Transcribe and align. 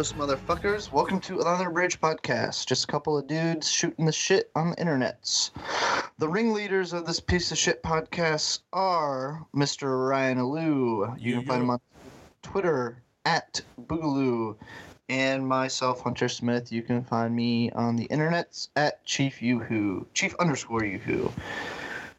All 0.00 0.04
right, 0.04 0.08
what's 0.08 0.12
up, 0.12 0.16
you 0.16 0.24
morose 0.24 0.38
motherfuckers? 0.48 0.92
Welcome 0.92 1.20
to 1.20 1.40
another 1.40 1.68
Bridge 1.68 2.00
podcast. 2.00 2.64
Just 2.64 2.84
a 2.84 2.86
couple 2.86 3.18
of 3.18 3.26
dudes 3.26 3.70
shooting 3.70 4.06
the 4.06 4.12
shit 4.12 4.50
on 4.56 4.70
the 4.70 4.76
internets. 4.76 5.50
The 6.16 6.26
ringleaders 6.26 6.94
of 6.94 7.04
this 7.04 7.20
piece 7.20 7.52
of 7.52 7.58
shit 7.58 7.82
podcast 7.82 8.60
are 8.72 9.46
Mr. 9.54 10.08
Ryan 10.08 10.38
Alou. 10.38 11.20
You 11.20 11.34
can 11.34 11.44
find 11.44 11.62
him 11.64 11.68
on 11.68 11.80
Twitter 12.40 13.02
at 13.26 13.60
Boogaloo, 13.78 14.56
and 15.10 15.46
myself, 15.46 16.00
Hunter 16.00 16.30
Smith. 16.30 16.72
You 16.72 16.80
can 16.80 17.04
find 17.04 17.36
me 17.36 17.70
on 17.72 17.96
the 17.96 18.08
internets 18.08 18.68
at 18.76 19.04
Chief 19.04 19.42
Yoo-Hoo, 19.42 20.06
Chief 20.14 20.34
underscore 20.40 20.82
Yoo-Hoo. 20.82 21.30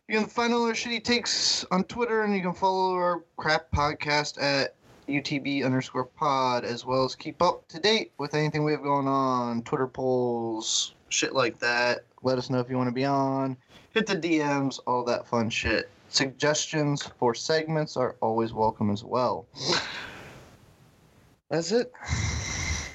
You 0.07 0.19
can 0.19 0.27
find 0.27 0.53
all 0.53 0.67
our 0.67 0.73
shitty 0.73 1.03
takes 1.03 1.65
on 1.71 1.85
Twitter, 1.85 2.21
and 2.21 2.35
you 2.35 2.43
can 2.43 2.53
follow 2.53 2.93
our 2.93 3.23
crap 3.37 3.71
podcast 3.71 4.39
at 4.39 4.75
UTB 5.07 5.65
underscore 5.65 6.05
pod, 6.05 6.63
as 6.63 6.85
well 6.85 7.05
as 7.05 7.15
keep 7.15 7.41
up 7.41 7.67
to 7.69 7.79
date 7.79 8.11
with 8.17 8.33
anything 8.33 8.63
we 8.63 8.71
have 8.71 8.83
going 8.83 9.07
on, 9.07 9.63
Twitter 9.63 9.87
polls, 9.87 10.93
shit 11.09 11.33
like 11.33 11.59
that. 11.59 12.05
Let 12.23 12.37
us 12.37 12.49
know 12.49 12.59
if 12.59 12.69
you 12.69 12.77
want 12.77 12.87
to 12.87 12.93
be 12.93 13.05
on. 13.05 13.57
Hit 13.93 14.05
the 14.05 14.15
DMs, 14.15 14.79
all 14.87 15.03
that 15.05 15.27
fun 15.27 15.49
shit. 15.49 15.89
Suggestions 16.09 17.03
for 17.19 17.33
segments 17.33 17.97
are 17.97 18.15
always 18.21 18.53
welcome 18.53 18.89
as 18.89 19.03
well. 19.03 19.45
That's 21.49 21.71
it. 21.71 21.91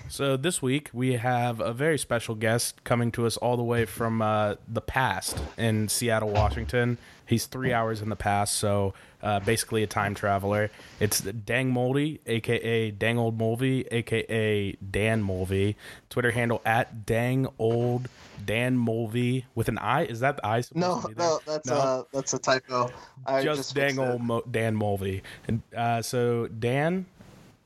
So 0.09 0.37
this 0.39 0.63
week 0.63 0.89
we 0.95 1.15
have 1.15 1.61
a 1.61 1.75
very 1.75 1.99
special 1.99 2.35
guest 2.35 2.85
coming 2.85 3.13
to 3.13 3.27
us 3.27 3.37
all 3.37 3.57
the 3.57 3.63
way 3.63 3.85
from 3.85 4.23
uh, 4.23 4.55
the 4.67 4.81
past 4.81 5.39
in 5.59 5.89
Seattle, 5.89 6.31
Washington. 6.31 6.97
He's 7.27 7.45
three 7.45 7.73
hours 7.73 8.01
in 8.01 8.09
the 8.09 8.17
past, 8.17 8.55
so 8.55 8.95
uh, 9.27 9.41
basically 9.41 9.83
a 9.83 9.87
time 9.89 10.15
traveler. 10.15 10.71
It's 11.01 11.21
Dang 11.21 11.71
Moldy, 11.71 12.21
aka 12.27 12.93
Dang 12.93 13.19
Old 13.19 13.37
Mulvey, 13.37 13.85
aka 13.91 14.73
Dan 14.91 15.21
Mulvey. 15.23 15.75
Twitter 16.11 16.31
handle 16.31 16.63
at 16.65 17.05
Dang 17.07 17.49
Old 17.59 18.09
Dan 18.45 18.79
Mulvey 18.79 19.45
with 19.57 19.69
an 19.69 19.79
I. 19.79 20.05
Is 20.05 20.21
that 20.21 20.37
the 20.37 20.47
I? 20.47 20.61
supposed 20.61 20.81
No, 20.81 21.01
to 21.03 21.09
be 21.09 21.15
there? 21.15 21.27
no, 21.27 21.41
that's 21.45 21.71
uh 21.71 22.03
that's 22.13 22.35
a 22.35 22.39
typo. 22.39 22.91
I 23.27 23.43
just, 23.43 23.59
just 23.59 23.75
Dang. 23.75 23.99
Old 23.99 24.23
Mo- 24.23 24.45
Dan 24.49 24.77
Mulvey. 24.77 25.23
And 25.49 25.61
uh, 25.77 26.03
so 26.03 26.47
Dan, 26.47 27.07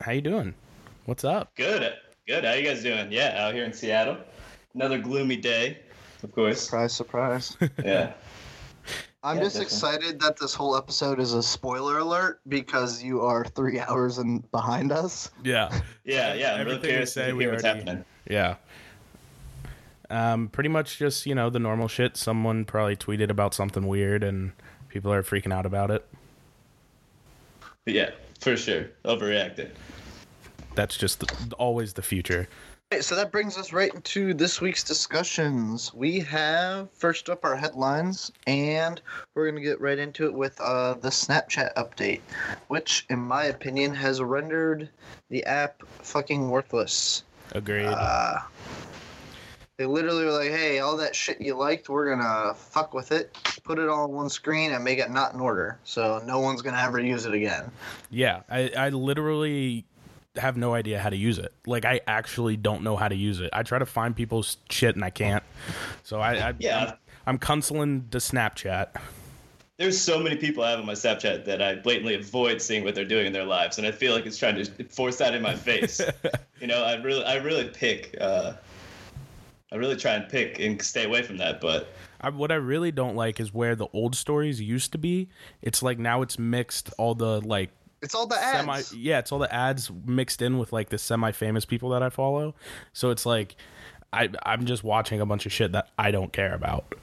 how 0.01 0.13
you 0.13 0.21
doing? 0.21 0.55
What's 1.05 1.23
up? 1.23 1.53
Good. 1.55 1.93
Good. 2.27 2.43
How 2.43 2.53
you 2.53 2.63
guys 2.63 2.81
doing? 2.81 3.11
Yeah, 3.11 3.35
out 3.45 3.53
here 3.53 3.65
in 3.65 3.73
Seattle. 3.73 4.17
Another 4.73 4.97
gloomy 4.97 5.35
day, 5.35 5.79
of 6.23 6.31
course. 6.33 6.61
Surprise, 6.61 6.93
surprise. 6.93 7.57
Yeah. 7.83 8.13
I'm 9.23 9.37
Yeah, 9.37 9.43
just 9.43 9.55
definitely. 9.57 9.75
excited 9.75 10.19
that 10.21 10.37
this 10.37 10.53
whole 10.55 10.75
episode 10.75 11.19
is 11.19 11.33
a 11.33 11.43
spoiler 11.43 11.99
alert 11.99 12.41
because 12.47 13.03
you 13.03 13.21
are 13.21 13.45
three 13.45 13.79
hours 13.87 14.17
and 14.17 14.49
behind 14.51 14.91
us. 14.91 15.29
Yeah. 15.43 15.69
Yeah, 16.03 16.33
yeah. 16.33 16.55
I'm 16.55 16.61
Everything 16.61 16.65
really 16.65 16.79
we 16.81 16.87
curious 16.87 17.13
to 17.13 17.23
hear 17.25 17.35
what's 17.51 17.63
already- 17.63 17.79
happening. 17.79 18.05
Yeah. 18.27 18.55
Um, 20.09 20.49
pretty 20.49 20.67
much 20.69 20.97
just 20.97 21.25
you 21.27 21.35
know 21.35 21.49
the 21.51 21.59
normal 21.59 21.87
shit. 21.87 22.17
Someone 22.17 22.65
probably 22.65 22.95
tweeted 22.97 23.29
about 23.29 23.53
something 23.53 23.87
weird, 23.87 24.23
and 24.23 24.51
people 24.89 25.13
are 25.13 25.23
freaking 25.23 25.53
out 25.53 25.65
about 25.65 25.89
it. 25.91 26.05
Yeah, 27.85 28.09
for 28.41 28.57
sure. 28.57 28.87
overreacted. 29.05 29.69
That's 30.75 30.97
just 30.97 31.19
the, 31.21 31.55
always 31.55 31.93
the 31.93 32.01
future. 32.01 32.49
Okay, 32.93 32.99
so 33.01 33.15
that 33.15 33.31
brings 33.31 33.57
us 33.57 33.71
right 33.71 33.93
into 33.93 34.33
this 34.33 34.59
week's 34.59 34.83
discussions. 34.83 35.93
We 35.93 36.19
have 36.19 36.91
first 36.91 37.29
up 37.29 37.45
our 37.45 37.55
headlines, 37.55 38.33
and 38.47 39.01
we're 39.33 39.45
going 39.45 39.55
to 39.55 39.61
get 39.61 39.79
right 39.79 39.97
into 39.97 40.25
it 40.25 40.33
with 40.33 40.59
uh, 40.59 40.95
the 40.95 41.07
Snapchat 41.07 41.73
update, 41.75 42.19
which, 42.67 43.05
in 43.09 43.19
my 43.19 43.45
opinion, 43.45 43.95
has 43.95 44.21
rendered 44.21 44.89
the 45.29 45.41
app 45.45 45.81
fucking 46.01 46.49
worthless. 46.49 47.23
Agreed. 47.53 47.85
Uh, 47.85 48.39
they 49.77 49.85
literally 49.85 50.25
were 50.25 50.33
like, 50.33 50.51
hey, 50.51 50.79
all 50.79 50.97
that 50.97 51.15
shit 51.15 51.39
you 51.39 51.55
liked, 51.55 51.87
we're 51.87 52.13
gonna 52.13 52.53
fuck 52.53 52.93
with 52.93 53.13
it, 53.13 53.33
put 53.63 53.79
it 53.79 53.87
all 53.87 54.03
on 54.03 54.11
one 54.11 54.29
screen, 54.29 54.73
and 54.73 54.83
make 54.83 54.99
it 54.99 55.09
not 55.09 55.33
in 55.33 55.39
order. 55.39 55.79
So 55.85 56.21
no 56.25 56.39
one's 56.39 56.61
gonna 56.61 56.81
ever 56.81 56.99
use 56.99 57.25
it 57.25 57.33
again. 57.33 57.71
yeah, 58.09 58.41
I, 58.49 58.69
I 58.77 58.89
literally 58.89 59.85
have 60.37 60.57
no 60.57 60.73
idea 60.73 60.99
how 60.99 61.09
to 61.09 61.15
use 61.15 61.37
it. 61.37 61.53
Like 61.65 61.85
I 61.85 62.01
actually 62.07 62.57
don't 62.57 62.83
know 62.83 62.95
how 62.95 63.07
to 63.07 63.15
use 63.15 63.39
it. 63.41 63.49
I 63.53 63.63
try 63.63 63.79
to 63.79 63.85
find 63.85 64.15
people's 64.15 64.57
shit 64.69 64.95
and 64.95 65.03
I 65.03 65.09
can't. 65.09 65.43
So 66.03 66.19
I, 66.19 66.49
I 66.49 66.53
Yeah. 66.59 66.83
I'm, 66.83 66.93
I'm 67.27 67.37
canceling 67.37 68.05
the 68.09 68.19
Snapchat. 68.19 68.89
There's 69.77 69.99
so 69.99 70.19
many 70.19 70.35
people 70.35 70.63
I 70.63 70.71
have 70.71 70.79
on 70.79 70.85
my 70.85 70.93
Snapchat 70.93 71.45
that 71.45 71.61
I 71.61 71.75
blatantly 71.75 72.15
avoid 72.15 72.61
seeing 72.61 72.83
what 72.83 72.93
they're 72.93 73.03
doing 73.03 73.25
in 73.25 73.33
their 73.33 73.45
lives, 73.45 73.79
and 73.79 73.87
I 73.87 73.91
feel 73.91 74.13
like 74.13 74.27
it's 74.27 74.37
trying 74.37 74.63
to 74.63 74.83
force 74.85 75.17
that 75.17 75.33
in 75.33 75.41
my 75.41 75.55
face. 75.55 75.99
you 76.61 76.67
know, 76.67 76.83
I 76.83 77.01
really, 77.01 77.23
I 77.23 77.37
really 77.37 77.67
pick. 77.67 78.15
Uh, 78.21 78.53
I 79.71 79.77
really 79.77 79.95
try 79.95 80.13
and 80.13 80.29
pick 80.29 80.59
and 80.59 80.79
stay 80.81 81.05
away 81.05 81.23
from 81.23 81.37
that, 81.37 81.61
but 81.61 81.87
I, 82.19 82.29
what 82.29 82.51
I 82.51 82.55
really 82.55 82.91
don't 82.91 83.15
like 83.15 83.39
is 83.39 83.53
where 83.53 83.75
the 83.75 83.87
old 83.93 84.15
stories 84.15 84.61
used 84.61 84.91
to 84.91 84.99
be. 84.99 85.29
It's 85.63 85.81
like 85.81 85.97
now 85.97 86.21
it's 86.21 86.37
mixed 86.37 86.93
all 86.99 87.15
the 87.15 87.41
like 87.41 87.71
It's 88.01 88.15
all 88.15 88.25
the 88.27 88.37
ads. 88.37 88.87
semi 88.87 89.01
yeah 89.01 89.19
it's 89.19 89.31
all 89.31 89.39
the 89.39 89.53
ads 89.53 89.91
mixed 90.05 90.41
in 90.41 90.57
with 90.57 90.73
like 90.73 90.89
the 90.89 90.97
semi-famous 90.97 91.65
people 91.65 91.89
that 91.89 92.01
i 92.01 92.09
follow 92.09 92.55
so 92.93 93.09
it's 93.11 93.25
like 93.25 93.55
i 94.11 94.29
i'm 94.45 94.65
just 94.65 94.83
watching 94.83 95.21
a 95.21 95.25
bunch 95.25 95.45
of 95.45 95.51
shit 95.51 95.71
that 95.73 95.89
i 95.99 96.09
don't 96.11 96.33
care 96.33 96.53
about 96.53 96.95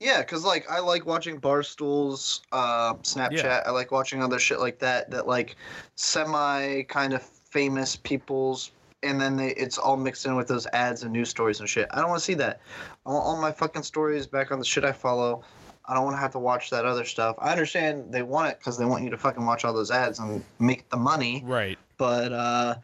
Yeah, 0.00 0.20
because 0.20 0.44
like 0.44 0.70
I 0.70 0.80
like 0.80 1.06
watching 1.06 1.38
Barstool's 1.38 2.42
uh, 2.52 2.94
Snapchat. 3.02 3.42
Yeah. 3.44 3.62
I 3.64 3.70
like 3.70 3.90
watching 3.90 4.22
other 4.22 4.38
shit 4.38 4.58
like 4.60 4.78
that. 4.80 5.10
That 5.10 5.26
like 5.26 5.56
semi 5.94 6.82
kind 6.82 7.14
of 7.14 7.22
famous 7.22 7.96
people's, 7.96 8.72
and 9.02 9.20
then 9.20 9.36
they 9.36 9.50
it's 9.54 9.78
all 9.78 9.96
mixed 9.96 10.26
in 10.26 10.36
with 10.36 10.48
those 10.48 10.66
ads 10.72 11.04
and 11.04 11.12
news 11.12 11.30
stories 11.30 11.60
and 11.60 11.68
shit. 11.68 11.86
I 11.92 12.00
don't 12.00 12.10
want 12.10 12.18
to 12.18 12.24
see 12.24 12.34
that. 12.34 12.60
I 13.06 13.10
want 13.12 13.24
all 13.24 13.40
my 13.40 13.52
fucking 13.52 13.84
stories 13.84 14.26
back 14.26 14.50
on 14.52 14.58
the 14.58 14.64
shit 14.64 14.84
I 14.84 14.92
follow. 14.92 15.42
I 15.86 15.94
don't 15.94 16.04
want 16.04 16.16
to 16.16 16.20
have 16.20 16.32
to 16.32 16.38
watch 16.38 16.70
that 16.70 16.84
other 16.84 17.04
stuff. 17.04 17.36
I 17.38 17.52
understand 17.52 18.12
they 18.12 18.22
want 18.22 18.50
it 18.50 18.58
because 18.58 18.78
they 18.78 18.84
want 18.84 19.04
you 19.04 19.10
to 19.10 19.18
fucking 19.18 19.44
watch 19.44 19.64
all 19.64 19.72
those 19.72 19.90
ads 19.90 20.18
and 20.18 20.42
make 20.58 20.88
the 20.88 20.96
money. 20.96 21.42
Right. 21.44 21.78
But 21.96 22.32
uh 22.32 22.74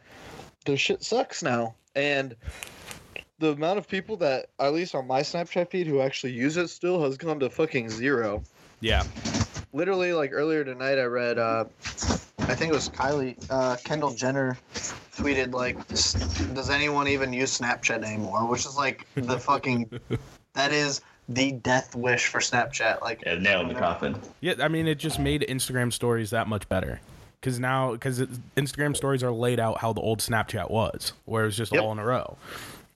the 0.65 0.77
shit 0.77 1.03
sucks 1.03 1.41
now. 1.41 1.75
And 1.95 2.35
the 3.39 3.51
amount 3.51 3.79
of 3.79 3.87
people 3.87 4.17
that 4.17 4.47
at 4.59 4.73
least 4.73 4.93
on 4.93 5.07
my 5.07 5.21
snapchat 5.21 5.71
feed 5.71 5.87
who 5.87 6.01
actually 6.01 6.33
use 6.33 6.57
it 6.57 6.69
still 6.69 7.03
has 7.03 7.17
gone 7.17 7.39
to 7.39 7.49
fucking 7.49 7.89
zero. 7.89 8.43
Yeah. 8.79 9.03
Literally 9.73 10.13
like 10.13 10.31
earlier 10.33 10.63
tonight 10.63 10.99
i 10.99 11.03
read 11.03 11.39
uh 11.39 11.65
i 12.39 12.55
think 12.55 12.71
it 12.71 12.75
was 12.75 12.89
kylie 12.89 13.37
uh 13.49 13.77
kendall 13.83 14.13
jenner 14.13 14.57
tweeted 15.15 15.53
like 15.53 15.77
does 16.53 16.69
anyone 16.69 17.07
even 17.07 17.33
use 17.33 17.59
snapchat 17.59 18.03
anymore? 18.03 18.47
Which 18.47 18.65
is 18.65 18.77
like 18.77 19.07
the 19.15 19.39
fucking 19.39 19.99
that 20.53 20.71
is 20.71 21.01
the 21.29 21.51
death 21.53 21.95
wish 21.95 22.27
for 22.27 22.39
snapchat 22.39 23.01
like 23.01 23.23
yeah, 23.25 23.35
nail 23.35 23.61
in 23.61 23.67
the 23.67 23.73
coffin. 23.75 24.15
yeah 24.41 24.53
i 24.59 24.67
mean 24.67 24.87
it 24.87 24.95
just 24.95 25.19
made 25.19 25.45
instagram 25.47 25.91
stories 25.93 26.29
that 26.31 26.47
much 26.47 26.67
better 26.67 26.99
because 27.39 27.59
now 27.59 27.91
because 27.93 28.19
instagram 28.57 28.95
stories 28.95 29.23
are 29.23 29.31
laid 29.31 29.59
out 29.59 29.77
how 29.79 29.93
the 29.93 30.01
old 30.01 30.19
snapchat 30.19 30.69
was 30.69 31.13
where 31.25 31.43
it 31.43 31.45
was 31.47 31.57
just 31.57 31.71
Yep. 31.71 31.83
all 31.83 31.91
in 31.91 31.99
a 31.99 32.05
row 32.05 32.37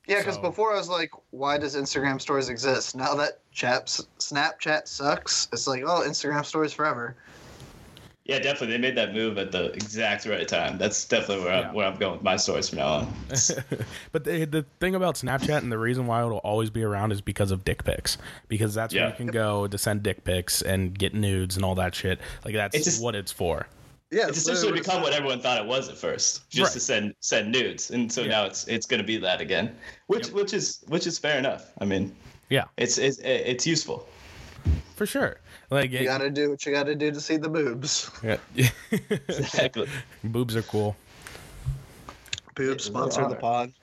Yeah, 0.08 0.20
because 0.20 0.36
So- 0.36 0.42
before 0.42 0.74
I 0.74 0.78
was 0.78 0.88
like, 0.90 1.10
why 1.32 1.58
does 1.58 1.76
Instagram 1.76 2.22
stories 2.22 2.50
exist? 2.50 2.96
Now 2.96 3.16
that 3.16 3.40
chaps, 3.52 4.06
Snapchat 4.20 4.88
sucks, 4.88 5.48
it's 5.52 5.66
like, 5.66 5.82
oh, 5.84 6.04
Instagram 6.06 6.46
stories 6.46 6.74
forever. 6.74 7.16
Yeah, 8.26 8.40
definitely. 8.40 8.76
They 8.76 8.82
made 8.82 8.98
that 8.98 9.14
move 9.14 9.38
at 9.38 9.52
the 9.52 9.66
exact 9.74 10.26
right 10.26 10.48
time. 10.48 10.80
That's 10.80 11.06
definitely 11.06 11.46
where, 11.46 11.60
Yeah. 11.62 11.70
I'm, 11.70 11.76
where 11.76 11.86
I'm 11.86 11.96
going 11.98 12.14
with 12.14 12.24
my 12.24 12.38
stories 12.38 12.70
from 12.70 12.80
now 12.80 12.88
on. 12.88 13.14
but 14.12 14.24
the, 14.24 14.46
the 14.46 14.66
thing 14.80 14.96
about 14.96 15.14
snapchat 15.16 15.60
and 15.60 15.72
the 15.72 15.78
reason 15.78 16.08
why 16.08 16.22
it'll 16.26 16.40
always 16.40 16.72
be 16.72 16.82
around 16.82 17.12
is 17.12 17.22
because 17.22 17.52
of 17.52 17.64
dick 17.64 17.84
pics 17.84 18.18
because 18.48 18.74
that's 18.74 18.96
where 18.96 19.10
you 19.10 19.14
can 19.16 19.28
go 19.28 19.68
to 19.68 19.78
send 19.78 20.02
dick 20.02 20.24
pics 20.24 20.64
and 20.64 20.98
get 20.98 21.14
nudes 21.14 21.56
and 21.56 21.64
all 21.64 21.76
that 21.76 21.94
shit 21.94 22.20
like 22.44 22.56
that's 22.56 22.76
It's 22.76 22.86
just- 22.86 23.04
what 23.04 23.14
it's 23.14 23.32
for 23.32 23.68
Yeah, 24.12 24.28
It's 24.28 24.40
essentially 24.40 24.72
become 24.80 25.04
what 25.04 25.14
everyone 25.14 25.40
thought 25.40 25.60
it 25.62 25.68
was 25.68 25.88
at 25.90 25.98
first, 25.98 26.50
just 26.50 26.70
Right. 26.70 26.74
to 26.74 26.80
send 26.80 27.16
send 27.20 27.52
nudes, 27.52 27.92
and 27.92 28.12
so 28.12 28.22
Yeah. 28.22 28.28
now 28.30 28.46
it's 28.46 28.68
it's 28.68 28.86
going 28.88 29.02
to 29.02 29.06
be 29.06 29.18
that 29.18 29.40
again, 29.42 29.76
which 30.08 30.30
which 30.30 30.54
is 30.54 30.84
which 30.88 31.06
is 31.06 31.20
fair 31.20 31.38
enough. 31.38 31.72
I 31.80 31.86
mean, 31.86 32.16
yeah 32.50 32.66
it's 32.78 32.98
it's 32.98 33.20
it's 33.20 33.68
useful. 33.68 34.08
For 34.96 35.06
sure 35.06 35.38
like 35.70 35.92
You 35.92 36.06
gotta 36.06 36.30
do 36.30 36.52
what 36.52 36.66
you 36.66 36.72
gotta 36.72 36.96
do 36.96 37.12
to 37.12 37.20
see 37.22 37.38
the 37.38 37.50
boobs. 37.50 38.10
yeah. 38.24 38.38
Exactly. 39.28 39.88
boobs 40.24 40.56
are 40.56 40.62
cool 40.64 40.96
Boobs 42.56 42.86
sponsor 42.86 43.28
the 43.28 43.36
pod. 43.36 43.74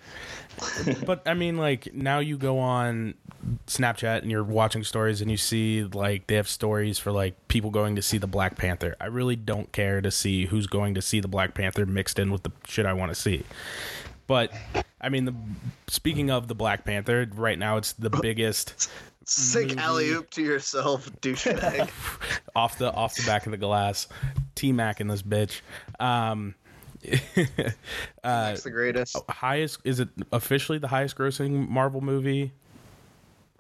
but 1.07 1.23
I 1.27 1.35
mean, 1.35 1.57
like 1.59 1.95
now 1.95 2.19
you 2.19 2.39
go 2.39 2.59
on 2.59 3.15
Snapchat 3.67 4.23
and 4.23 4.31
you're 4.31 4.45
watching 4.45 4.83
stories 4.83 5.21
and 5.21 5.31
you 5.31 5.37
see 5.37 5.85
like 5.85 6.27
they 6.27 6.37
have 6.37 6.49
stories 6.49 6.99
for 6.99 7.13
like 7.13 7.49
people 7.49 7.71
going 7.71 7.97
to 7.97 8.03
see 8.03 8.19
the 8.19 8.27
Black 8.27 8.57
Panther. 8.57 8.97
I 9.01 9.07
really 9.07 9.37
don't 9.37 9.71
care 9.73 10.01
to 10.01 10.11
see 10.11 10.47
who's 10.47 10.67
going 10.67 10.95
to 10.95 11.03
see 11.03 11.21
the 11.21 11.29
Black 11.29 11.55
Panther 11.55 11.85
mixed 11.87 12.19
in 12.19 12.31
with 12.31 12.45
the 12.45 12.53
shit 12.67 12.87
I 12.87 12.95
want 12.95 13.11
to 13.13 13.15
see. 13.15 13.45
But 14.27 14.53
I 15.01 15.11
mean, 15.11 15.27
the 15.27 15.35
speaking 15.89 16.31
of 16.31 16.49
the 16.49 16.55
Black 16.55 16.85
Panther, 16.85 17.29
right 17.35 17.59
now 17.59 17.77
it's 17.77 17.93
the 17.93 18.11
biggest 18.23 18.91
Sick 19.25 19.77
alley 19.77 20.11
oop 20.11 20.31
to 20.31 20.43
yourself, 20.43 21.11
douchebag. 21.21 21.91
off 22.57 22.79
the 22.79 22.93
off 22.93 23.15
the 23.17 23.25
back 23.25 23.47
of 23.47 23.53
the 23.53 23.59
glass. 23.59 24.09
T 24.55 24.73
Mac 24.73 25.01
in 25.01 25.09
this 25.09 25.23
bitch. 25.23 25.61
Um, 26.01 26.55
uh, 27.07 27.15
That's 28.23 28.63
the 28.63 28.71
greatest. 28.71 29.17
highest 29.29 29.79
is 29.85 30.01
it 30.01 30.09
officially 30.33 30.79
the 30.79 30.89
highest 30.89 31.17
grossing 31.17 31.69
Marvel 31.69 32.01
movie? 32.01 32.53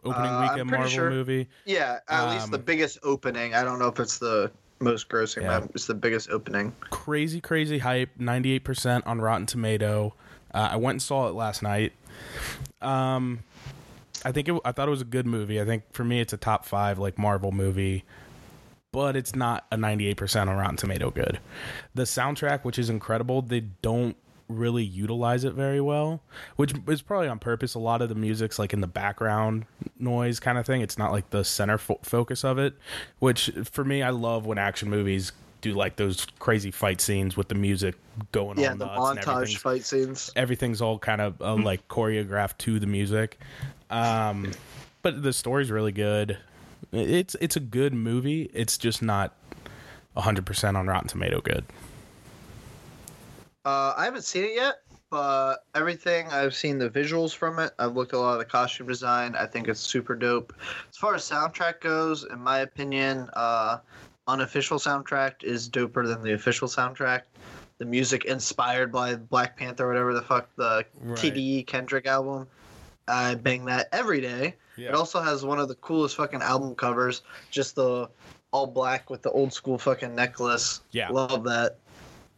Opening 0.05 0.31
Uh, 0.31 0.49
weekend 0.50 0.70
Marvel 0.70 0.88
sure. 0.88 1.11
movie. 1.11 1.49
Yeah, 1.65 1.99
at 2.08 2.31
least 2.32 2.50
the 2.50 2.58
Um, 2.58 2.65
biggest 2.65 2.99
opening. 3.05 3.55
I 3.55 3.62
don't 3.62 3.79
know 3.79 3.87
if 3.88 4.00
it's 4.00 4.19
the 4.19 4.50
most 4.81 5.08
grossing, 5.08 5.43
Yeah. 5.43 5.61
but 5.61 5.70
it's 5.75 5.87
the 5.87 5.94
biggest 5.94 6.29
opening. 6.31 6.75
Crazy, 6.91 7.41
crazy 7.41 7.79
hype. 7.79 8.11
Ninety 8.19 8.53
eight 8.53 8.65
percent 8.65 9.06
on 9.06 9.20
Rotten 9.20 9.47
Tomato. 9.47 10.15
Uh, 10.53 10.70
I 10.73 10.76
went 10.76 10.94
and 10.97 11.03
saw 11.03 11.29
it 11.29 11.35
last 11.35 11.62
night. 11.62 11.93
Um, 12.81 13.41
I 14.25 14.33
think 14.33 14.49
it, 14.49 14.61
I 14.65 14.73
thought 14.73 14.89
it 14.89 14.91
was 14.91 15.01
a 15.03 15.07
good 15.07 15.27
movie. 15.27 15.61
I 15.61 15.65
think 15.65 15.85
for 15.93 16.05
me, 16.05 16.21
it's 16.21 16.33
a 16.33 16.37
top 16.37 16.65
five 16.65 16.99
like 16.99 17.19
Marvel 17.19 17.53
movie, 17.53 18.05
but 18.93 19.17
it's 19.17 19.35
not 19.35 19.67
a 19.71 19.77
ninety 19.77 20.07
eight 20.07 20.17
percent 20.17 20.49
on 20.51 20.57
Rotten 20.57 20.77
Tomato 20.77 21.11
good. 21.11 21.39
The 21.95 22.05
soundtrack, 22.05 22.65
which 22.65 22.79
is 22.79 22.91
incredible, 22.91 23.43
they 23.43 23.61
don't 23.61 24.17
really 24.49 24.85
utilize 24.85 25.45
it 25.45 25.55
very 25.55 25.81
well, 25.81 26.21
which 26.57 26.75
is 26.89 27.01
probably 27.01 27.29
on 27.29 27.39
purpose. 27.39 27.75
A 27.75 27.79
lot 27.79 28.03
of 28.03 28.09
the 28.11 28.15
music's 28.15 28.59
like 28.59 28.73
in 28.73 28.81
the 28.81 28.87
background 28.87 29.65
noise 29.99 30.41
kind 30.41 30.59
of 30.59 30.67
thing. 30.67 30.83
It's 30.83 30.99
not 30.99 31.11
like 31.11 31.31
the 31.31 31.43
center 31.45 31.79
fo- 31.79 32.01
focus 32.03 32.45
of 32.45 32.59
it, 32.59 32.75
which 33.19 33.51
for 33.65 33.85
me, 33.85 34.03
I 34.03 34.11
love 34.11 34.45
when 34.47 34.59
action 34.59 34.91
movies 34.91 35.33
do 35.63 35.73
like 35.73 35.95
those 35.97 36.27
crazy 36.41 36.73
fight 36.73 37.01
scenes 37.01 37.37
with 37.37 37.49
the 37.49 37.55
music 37.55 37.95
going 38.33 38.59
Yeah, 38.59 38.73
on 38.73 38.81
Yeah, 38.81 38.87
the 38.87 39.21
montage 39.21 39.57
fight 39.59 39.85
scenes. 39.85 40.31
everything's 40.37 40.83
all 40.83 40.99
kind 40.99 41.21
of 41.21 41.41
uh, 41.41 41.55
like 41.55 41.87
choreographed 41.89 42.59
to 42.59 42.79
the 42.81 42.87
music. 42.87 43.39
Um, 43.93 44.50
but 45.03 45.23
the 45.23 45.33
story's 45.33 45.71
really 45.71 45.93
good. 45.93 46.39
It's 46.93 47.37
it's 47.41 47.56
a 47.56 47.61
good 47.61 47.94
movie. 47.94 48.50
It's 48.53 48.77
just 48.79 49.03
not 49.03 49.35
100% 50.17 50.77
on 50.77 50.87
Rotten 50.87 51.09
Tomato 51.09 51.41
good. 51.41 51.65
Uh, 53.65 53.94
I 53.97 54.05
haven't 54.05 54.25
seen 54.25 54.44
it 54.44 54.55
yet, 54.55 54.77
but 55.11 55.59
everything 55.75 56.27
I've 56.29 56.55
seen 56.55 56.79
the 56.79 56.91
visuals 56.91 57.35
from 57.35 57.59
it. 57.59 57.73
I've 57.79 57.94
looked 57.94 58.12
at 58.12 58.17
a 58.17 58.21
lot 58.21 58.33
of 58.33 58.39
the 58.39 58.44
costume 58.44 58.89
design. 58.89 59.37
I 59.37 59.47
think 59.47 59.69
it's 59.69 59.81
super 59.81 60.17
dope. 60.17 60.53
As 60.91 60.97
far 60.97 61.15
as 61.15 61.23
soundtrack 61.29 61.81
goes, 61.81 62.25
in 62.25 62.41
my 62.41 62.61
opinion, 62.61 63.29
uh, 63.35 63.79
unofficial 64.27 64.79
soundtrack 64.79 65.44
is 65.44 65.69
doper 65.69 66.06
than 66.06 66.23
the 66.23 66.33
official 66.33 66.67
soundtrack. 66.67 67.23
The 67.79 67.85
music 67.85 68.25
inspired 68.25 68.91
by 68.91 69.15
Black 69.15 69.56
Panther, 69.56 69.87
whatever 69.87 70.12
the 70.15 70.23
fuck 70.23 70.49
the 70.56 70.85
Right. 71.00 71.19
TDE 71.19 71.67
Kendrick 71.67 72.06
album. 72.06 72.49
I 73.09 73.35
bang 73.35 73.65
that 73.67 73.89
every 73.93 74.21
day. 74.21 74.57
It 74.77 74.95
also 74.95 75.21
has 75.21 75.45
one 75.45 75.59
of 75.59 75.69
the 75.69 75.75
coolest 75.77 76.17
fucking 76.17 76.43
album 76.43 76.75
covers, 76.75 77.23
just 77.51 77.77
the 77.77 78.09
all 78.53 78.67
black 78.67 79.11
with 79.11 79.23
the 79.23 79.31
old 79.31 79.53
school 79.53 79.79
fucking 79.79 80.15
necklace. 80.15 80.81
Yeah. 80.91 81.11
Love 81.11 81.45
that. 81.45 81.79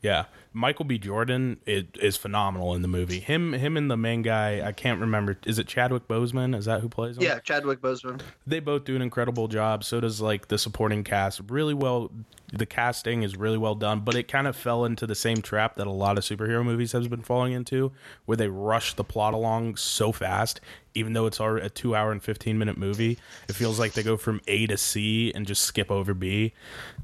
Yeah, 0.03 0.25
Michael 0.57 0.85
B. 0.85 0.99
Jordan 0.99 1.59
is, 1.67 1.85
is 2.01 2.17
phenomenal 2.17 2.75
in 2.75 2.83
the 2.83 2.89
movie. 2.89 3.19
Him, 3.19 3.55
him, 3.55 3.77
and 3.77 3.91
the 3.91 3.97
main 3.97 4.23
guy. 4.23 4.65
I 4.65 4.71
can't 4.71 5.01
remember. 5.01 5.37
Is 5.45 5.59
it 5.59 5.67
Chadwick 5.67 6.07
Boseman? 6.07 6.57
Is 6.57 6.67
that 6.67 6.81
who 6.81 6.89
plays 6.89 7.17
him? 7.17 7.25
Yeah, 7.25 7.41
Chadwick 7.41 7.81
Boseman. 7.81 8.21
they 8.47 8.61
both 8.61 8.85
do 8.85 8.95
an 8.95 9.03
incredible 9.03 9.49
job. 9.49 9.83
So 9.83 9.99
does 9.99 10.21
like 10.21 10.47
the 10.47 10.57
supporting 10.57 11.03
cast. 11.03 11.41
Really 11.49 11.75
well, 11.75 12.13
the 12.53 12.67
casting 12.67 13.25
is 13.25 13.37
really 13.37 13.59
well 13.59 13.75
done. 13.75 14.01
But 14.01 14.15
it 14.15 14.29
kind 14.29 14.47
of 14.47 14.55
fell 14.55 14.85
into 14.85 15.09
the 15.09 15.17
same 15.17 15.43
trap 15.43 15.75
that 15.75 15.89
a 15.89 15.93
lot 15.93 16.19
of 16.19 16.25
superhero 16.25 16.65
movies 16.65 16.93
has 16.93 17.09
been 17.09 17.23
falling 17.23 17.53
into, 17.53 17.91
where 18.25 18.37
they 18.37 18.49
rush 18.49 18.95
the 18.95 19.05
plot 19.05 19.35
along 19.35 19.75
so 19.75 20.13
fast. 20.13 20.61
Even 20.95 21.15
though 21.15 21.27
it's 21.27 21.41
already 21.41 21.67
a 21.67 21.69
two-hour 21.69 22.13
and 22.13 22.23
fifteen-minute 22.23 22.79
movie, 22.79 23.19
it 23.49 23.55
feels 23.57 23.81
like 23.81 23.95
they 23.95 24.05
go 24.05 24.17
from 24.17 24.41
A 24.47 24.69
to 24.69 24.77
C 24.77 25.33
and 25.35 25.49
just 25.49 25.63
skip 25.63 25.91
over 25.91 26.15
B. 26.15 26.53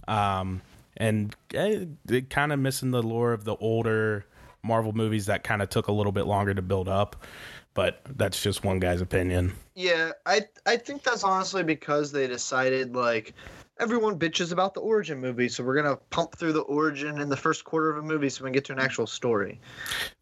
Um, 0.06 0.62
and 0.96 1.34
eh, 1.54 1.86
kind 2.30 2.52
of 2.52 2.58
missing 2.58 2.90
the 2.90 3.02
lore 3.02 3.32
of 3.32 3.44
the 3.44 3.56
older 3.56 4.26
Marvel 4.62 4.92
movies 4.92 5.26
that 5.26 5.44
kind 5.44 5.62
of 5.62 5.68
took 5.68 5.88
a 5.88 5.92
little 5.92 6.12
bit 6.12 6.26
longer 6.26 6.54
to 6.54 6.62
build 6.62 6.88
up. 6.88 7.24
But 7.72 8.00
that's 8.16 8.42
just 8.42 8.64
one 8.64 8.80
guy's 8.80 9.00
opinion. 9.00 9.54
Yeah, 9.74 10.12
I 10.26 10.42
I 10.66 10.76
think 10.76 11.04
that's 11.04 11.22
honestly 11.22 11.62
because 11.62 12.10
they 12.10 12.26
decided 12.26 12.96
like 12.96 13.32
everyone 13.78 14.18
bitches 14.18 14.52
about 14.52 14.74
the 14.74 14.80
origin 14.80 15.20
movie, 15.20 15.48
so 15.48 15.62
we're 15.64 15.76
gonna 15.76 15.96
pump 16.10 16.36
through 16.36 16.52
the 16.52 16.62
origin 16.62 17.20
in 17.20 17.28
the 17.28 17.36
first 17.36 17.64
quarter 17.64 17.88
of 17.88 17.96
a 17.96 18.02
movie 18.02 18.28
so 18.28 18.42
we 18.42 18.48
can 18.48 18.52
get 18.52 18.64
to 18.66 18.72
an 18.72 18.80
actual 18.80 19.06
story. 19.06 19.60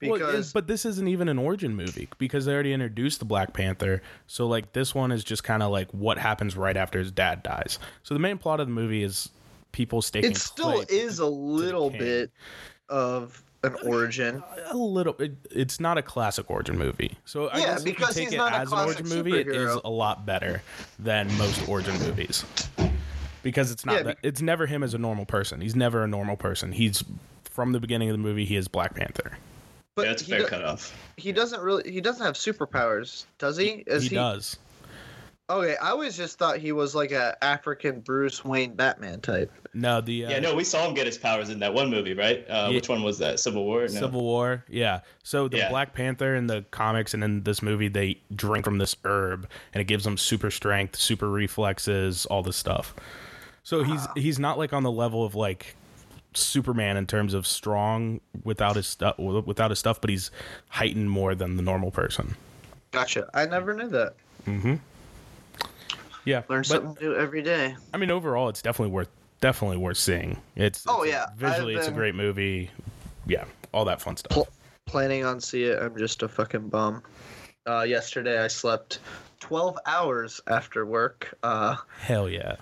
Well, 0.02 0.18
Because 0.18 0.52
but 0.52 0.66
this 0.66 0.84
isn't 0.84 1.08
even 1.08 1.28
an 1.28 1.38
origin 1.38 1.74
movie 1.74 2.08
because 2.18 2.44
they 2.44 2.52
already 2.52 2.74
introduced 2.74 3.18
the 3.18 3.24
Black 3.24 3.54
Panther. 3.54 4.02
So 4.26 4.46
like 4.46 4.74
this 4.74 4.94
one 4.94 5.10
is 5.10 5.24
just 5.24 5.42
kind 5.42 5.62
of 5.62 5.72
like 5.72 5.90
what 5.92 6.18
happens 6.18 6.54
right 6.54 6.76
after 6.76 6.98
his 6.98 7.10
dad 7.10 7.42
dies. 7.42 7.78
So 8.02 8.14
the 8.14 8.20
main 8.20 8.36
plot 8.36 8.60
of 8.60 8.66
the 8.66 8.74
movie 8.74 9.02
is 9.02 9.30
people 9.72 10.02
staking 10.02 10.32
it 10.32 10.36
still 10.36 10.72
claim- 10.72 10.86
is 10.88 11.18
a 11.18 11.26
little 11.26 11.90
bit 11.90 12.30
of 12.88 13.42
an 13.64 13.74
origin. 13.84 14.42
a 14.70 14.76
little. 14.76 15.14
It, 15.18 15.32
it's 15.50 15.80
not 15.80 15.98
a 15.98 16.02
classic 16.02 16.50
origin 16.50 16.78
movie. 16.78 17.16
So 17.24 17.48
I 17.48 17.58
Yeah, 17.58 17.64
guess 17.66 17.80
if 17.80 17.86
you 17.88 17.92
because 17.94 18.14
take 18.14 18.24
he's 18.24 18.32
it 18.34 18.36
not 18.36 18.52
a 18.52 18.56
as 18.56 18.62
an 18.62 18.68
classic 18.68 18.96
origin 19.00 19.16
movie, 19.16 19.38
it 19.40 19.48
is 19.48 19.74
a 19.84 19.90
lot 19.90 20.24
better 20.26 20.62
than 20.98 21.32
most 21.36 21.68
origin 21.68 21.98
movies. 22.00 22.44
Because 23.42 23.70
it's 23.70 23.84
not 23.86 23.96
Yeah, 23.96 24.02
that 24.04 24.18
it's 24.22 24.40
never 24.42 24.66
him 24.66 24.82
as 24.82 24.94
a 24.94 24.98
normal 24.98 25.24
person. 25.26 25.60
He's 25.60 25.76
never 25.76 26.02
a 26.04 26.08
normal 26.08 26.36
person. 26.36 26.72
He's 26.72 27.02
from 27.44 27.72
the 27.72 27.80
beginning 27.80 28.08
of 28.10 28.14
the 28.14 28.22
movie. 28.22 28.44
He 28.44 28.56
is 28.56 28.68
Black 28.68 28.94
Panther. 28.94 29.36
But 29.94 30.06
yeah, 30.06 30.12
it's 30.12 30.22
a 30.22 30.24
he, 30.26 30.30
fair 30.32 30.40
do- 30.42 30.46
cutoff. 30.46 30.96
he 31.16 31.32
doesn't 31.32 31.60
really 31.60 31.90
he 31.90 32.00
doesn't 32.00 32.24
have 32.24 32.34
superpowers, 32.36 33.24
does 33.38 33.56
he? 33.56 33.82
Is 33.86 34.04
he, 34.08 34.14
does. 34.14 34.56
Okay, 35.50 35.76
I 35.76 35.90
always 35.90 36.14
just 36.14 36.38
thought 36.38 36.58
he 36.58 36.72
was 36.72 36.94
like 36.94 37.10
a 37.10 37.42
African 37.42 38.00
Bruce 38.00 38.44
Wayne 38.44 38.74
Batman 38.74 39.20
type. 39.22 39.50
No, 39.72 40.02
the 40.02 40.26
uh, 40.26 40.30
Yeah, 40.30 40.40
no, 40.40 40.54
we 40.54 40.62
saw 40.62 40.86
him 40.86 40.92
get 40.92 41.06
his 41.06 41.16
powers 41.16 41.48
in 41.48 41.58
that 41.60 41.72
one 41.72 41.88
movie, 41.88 42.12
right? 42.12 42.44
Uh, 42.50 42.66
Yeah. 42.68 42.74
Which 42.74 42.90
one 42.90 43.02
was 43.02 43.18
that? 43.18 43.40
Civil 43.40 43.64
War? 43.64 43.80
No. 43.82 43.86
Civil 43.86 44.20
War, 44.20 44.64
yeah. 44.68 45.00
So 45.22 45.48
the 45.48 45.56
Yeah. 45.56 45.70
Black 45.70 45.94
Panther 45.94 46.36
in 46.36 46.48
the 46.48 46.66
comics 46.70 47.14
and 47.14 47.24
in 47.24 47.44
this 47.44 47.62
movie, 47.62 47.88
they 47.88 48.20
drink 48.34 48.66
from 48.66 48.76
this 48.76 48.94
herb, 49.06 49.48
and 49.72 49.80
it 49.80 49.84
gives 49.84 50.04
them 50.04 50.18
super 50.18 50.50
strength, 50.50 50.96
super 50.96 51.30
reflexes, 51.30 52.26
all 52.26 52.42
this 52.42 52.56
stuff. 52.56 52.94
So 53.62 53.84
he's 53.84 54.06
he's 54.16 54.38
not 54.38 54.58
like 54.58 54.74
on 54.74 54.82
the 54.82 54.92
level 54.92 55.24
of 55.24 55.34
like 55.34 55.76
Superman 56.34 56.98
in 56.98 57.06
terms 57.06 57.32
of 57.32 57.46
strong 57.46 58.20
without 58.44 58.76
his 58.76 58.86
stuff 58.86 59.18
without 59.18 59.70
his 59.70 59.78
stuff, 59.78 59.98
but 60.00 60.10
he's 60.10 60.30
heightened 60.68 61.10
more 61.10 61.34
than 61.34 61.56
the 61.56 61.62
normal 61.62 61.90
person. 61.90 62.36
Gotcha. 62.90 63.28
I 63.32 63.46
never 63.46 63.72
knew 63.72 63.88
that. 63.88 64.14
Yeah, 66.28 66.42
Learn 66.50 66.60
but, 66.60 66.66
something 66.66 66.96
new 67.08 67.16
every 67.16 67.40
day. 67.40 67.74
I 67.94 67.96
mean, 67.96 68.10
overall, 68.10 68.50
it's 68.50 68.60
definitely 68.60 68.92
worth 68.92 69.08
definitely 69.40 69.78
worth 69.78 69.96
seeing. 69.96 70.36
It's 70.56 70.84
Oh, 70.86 71.02
it's- 71.04 71.14
yeah. 71.14 71.34
visually, 71.36 71.72
I've 71.74 71.78
it's 71.80 71.88
a 71.88 71.92
great 71.92 72.14
movie. 72.14 72.70
Yeah, 73.26 73.44
all 73.72 73.86
that 73.86 74.00
fun 74.02 74.16
stuff. 74.18 74.32
Pl- 74.32 74.48
planning 74.84 75.24
on 75.24 75.40
see 75.40 75.64
it. 75.64 75.80
I'm 75.80 75.96
just 75.96 76.22
a 76.22 76.28
fucking 76.28 76.68
bum. 76.68 77.02
Uh, 77.66 77.82
yesterday 77.82 78.42
I 78.44 78.48
slept 78.48 78.98
12 79.40 79.78
hours 79.86 80.40
after 80.48 80.84
work 80.84 81.34
because 81.40 81.78
Hell 82.00 82.28
yeah. 82.28 82.56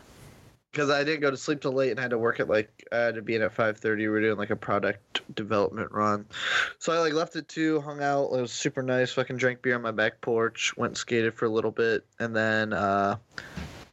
I 0.78 1.04
didn't 1.04 1.20
go 1.20 1.30
to 1.30 1.36
sleep 1.36 1.60
till 1.60 1.72
late 1.72 1.90
and 1.90 1.98
I 1.98 2.02
had 2.02 2.10
to 2.10 2.18
work 2.18 2.40
at 2.40 2.48
like 2.48 2.86
I 2.92 2.96
had 2.96 3.14
to 3.16 3.22
be 3.22 3.34
in 3.34 3.42
at 3.42 3.54
5:30. 3.54 3.96
We 3.96 4.08
were 4.08 4.20
doing 4.20 4.36
like 4.36 4.50
a 4.50 4.56
product 4.56 5.22
development 5.34 5.90
run, 5.92 6.26
so 6.78 6.92
I 6.92 6.98
like 6.98 7.12
left 7.12 7.36
at 7.36 7.48
two, 7.48 7.80
hung 7.80 8.02
out. 8.02 8.30
It 8.32 8.40
was 8.40 8.52
super 8.52 8.82
nice. 8.82 9.12
Fucking 9.12 9.36
drank 9.36 9.62
beer 9.62 9.74
on 9.74 9.82
my 9.82 9.90
back 9.90 10.20
porch. 10.20 10.76
Went 10.76 10.96
skated 10.96 11.34
for 11.34 11.46
a 11.46 11.50
little 11.50 11.70
bit, 11.70 12.04
and 12.18 12.36
then 12.36 12.72
uh, 12.72 13.16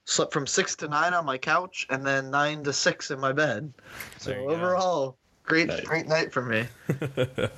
slept 0.06 0.34
from 0.34 0.46
six 0.46 0.76
to 0.78 0.88
nine 0.88 1.14
on 1.14 1.26
my 1.26 1.38
couch, 1.38 1.88
and 1.90 2.06
then 2.06 2.30
nine 2.30 2.64
to 2.64 2.74
six 2.74 3.12
in 3.12 3.20
my 3.20 3.32
bed. 3.32 3.74
So 4.18 4.32
you 4.32 4.38
go. 4.38 4.48
overall, 4.50 5.18
great 5.44 5.70
Nice. 5.70 5.82
great 5.82 6.08
night 6.08 6.32
for 6.34 6.42
me. 6.42 6.68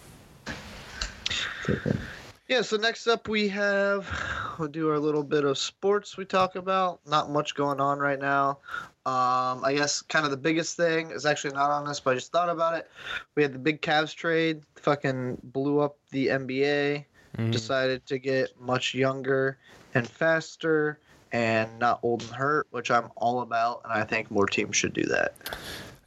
Yeah, 2.47 2.61
so 2.61 2.77
next 2.77 3.07
up 3.07 3.27
we 3.27 3.47
have 3.49 4.07
we'll 4.59 4.67
do 4.67 4.89
our 4.89 4.99
little 4.99 5.23
bit 5.23 5.43
of 5.43 5.57
sports 5.57 6.17
we 6.17 6.25
talk 6.25 6.55
about. 6.55 6.99
Not 7.07 7.31
much 7.31 7.55
going 7.55 7.79
on 7.79 7.99
right 7.99 8.19
now. 8.19 8.59
Um, 9.05 9.63
I 9.63 9.73
guess 9.75 10.01
kind 10.01 10.25
of 10.25 10.31
the 10.31 10.37
biggest 10.37 10.77
thing 10.77 11.11
is 11.11 11.25
actually 11.25 11.53
not 11.53 11.69
on 11.71 11.85
this, 11.85 11.99
but 11.99 12.11
I 12.11 12.13
just 12.15 12.31
thought 12.31 12.49
about 12.49 12.75
it. 12.75 12.89
We 13.35 13.43
had 13.43 13.53
the 13.53 13.59
big 13.59 13.81
Cavs 13.81 14.15
trade, 14.15 14.61
fucking 14.75 15.37
blew 15.43 15.79
up 15.79 15.97
the 16.11 16.27
NBA, 16.29 17.05
Mhm. 17.37 17.51
decided 17.51 18.05
to 18.07 18.17
get 18.17 18.59
much 18.59 18.93
younger 18.93 19.57
and 19.93 20.07
faster 20.07 20.99
and 21.31 21.77
not 21.79 21.99
old 22.01 22.21
and 22.23 22.31
hurt, 22.31 22.65
which 22.71 22.89
I'm 22.89 23.11
all 23.17 23.41
about, 23.41 23.81
and 23.83 23.91
I 23.91 24.03
think 24.05 24.31
more 24.31 24.47
teams 24.47 24.75
should 24.75 24.93
do 24.93 25.03
that. 25.03 25.33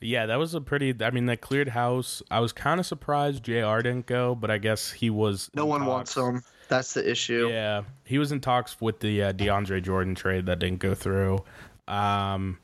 Yeah, 0.01 0.27
that 0.27 0.39
was 0.39 0.55
a 0.55 0.61
pretty. 0.61 0.95
I 1.01 1.11
mean, 1.11 1.27
that 1.27 1.41
cleared 1.41 1.69
house. 1.69 2.23
I 2.31 2.41
was 2.41 2.53
kind 2.53 2.79
of 2.79 2.87
surprised 2.87 3.43
Jr. 3.45 3.79
didn't 3.79 4.07
go, 4.07 4.35
but 4.35 4.51
I 4.51 4.59
guess 4.59 4.91
he 4.91 5.11
was. 5.11 5.51
No 5.55 5.67
one 5.67 5.81
talks. 5.81 6.17
wants 6.17 6.17
him. 6.17 6.43
That's 6.69 6.95
the 6.95 7.09
issue. 7.09 7.49
Yeah, 7.51 7.83
he 8.05 8.19
was 8.19 8.31
in 8.31 8.41
talks 8.41 8.81
with 8.81 9.01
the 9.01 9.25
uh, 9.25 9.33
DeAndre 9.33 9.83
Jordan 9.83 10.15
trade 10.15 10.47
that 10.47 10.59
didn't 10.59 10.79
go 10.79 10.95
through. 10.95 11.43
Um, 11.89 12.59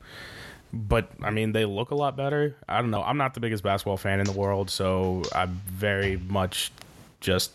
but 0.71 1.09
I 1.21 1.31
mean, 1.31 1.51
they 1.51 1.65
look 1.65 1.91
a 1.91 1.95
lot 1.95 2.15
better. 2.15 2.55
I 2.69 2.79
don't 2.81 2.91
know. 2.91 3.03
I'm 3.03 3.17
not 3.17 3.33
the 3.33 3.39
biggest 3.39 3.63
basketball 3.63 3.97
fan 3.97 4.19
in 4.19 4.25
the 4.25 4.31
world, 4.31 4.69
so 4.69 5.23
I'm 5.33 5.61
very 5.67 6.17
much 6.17 6.71
just. 7.19 7.51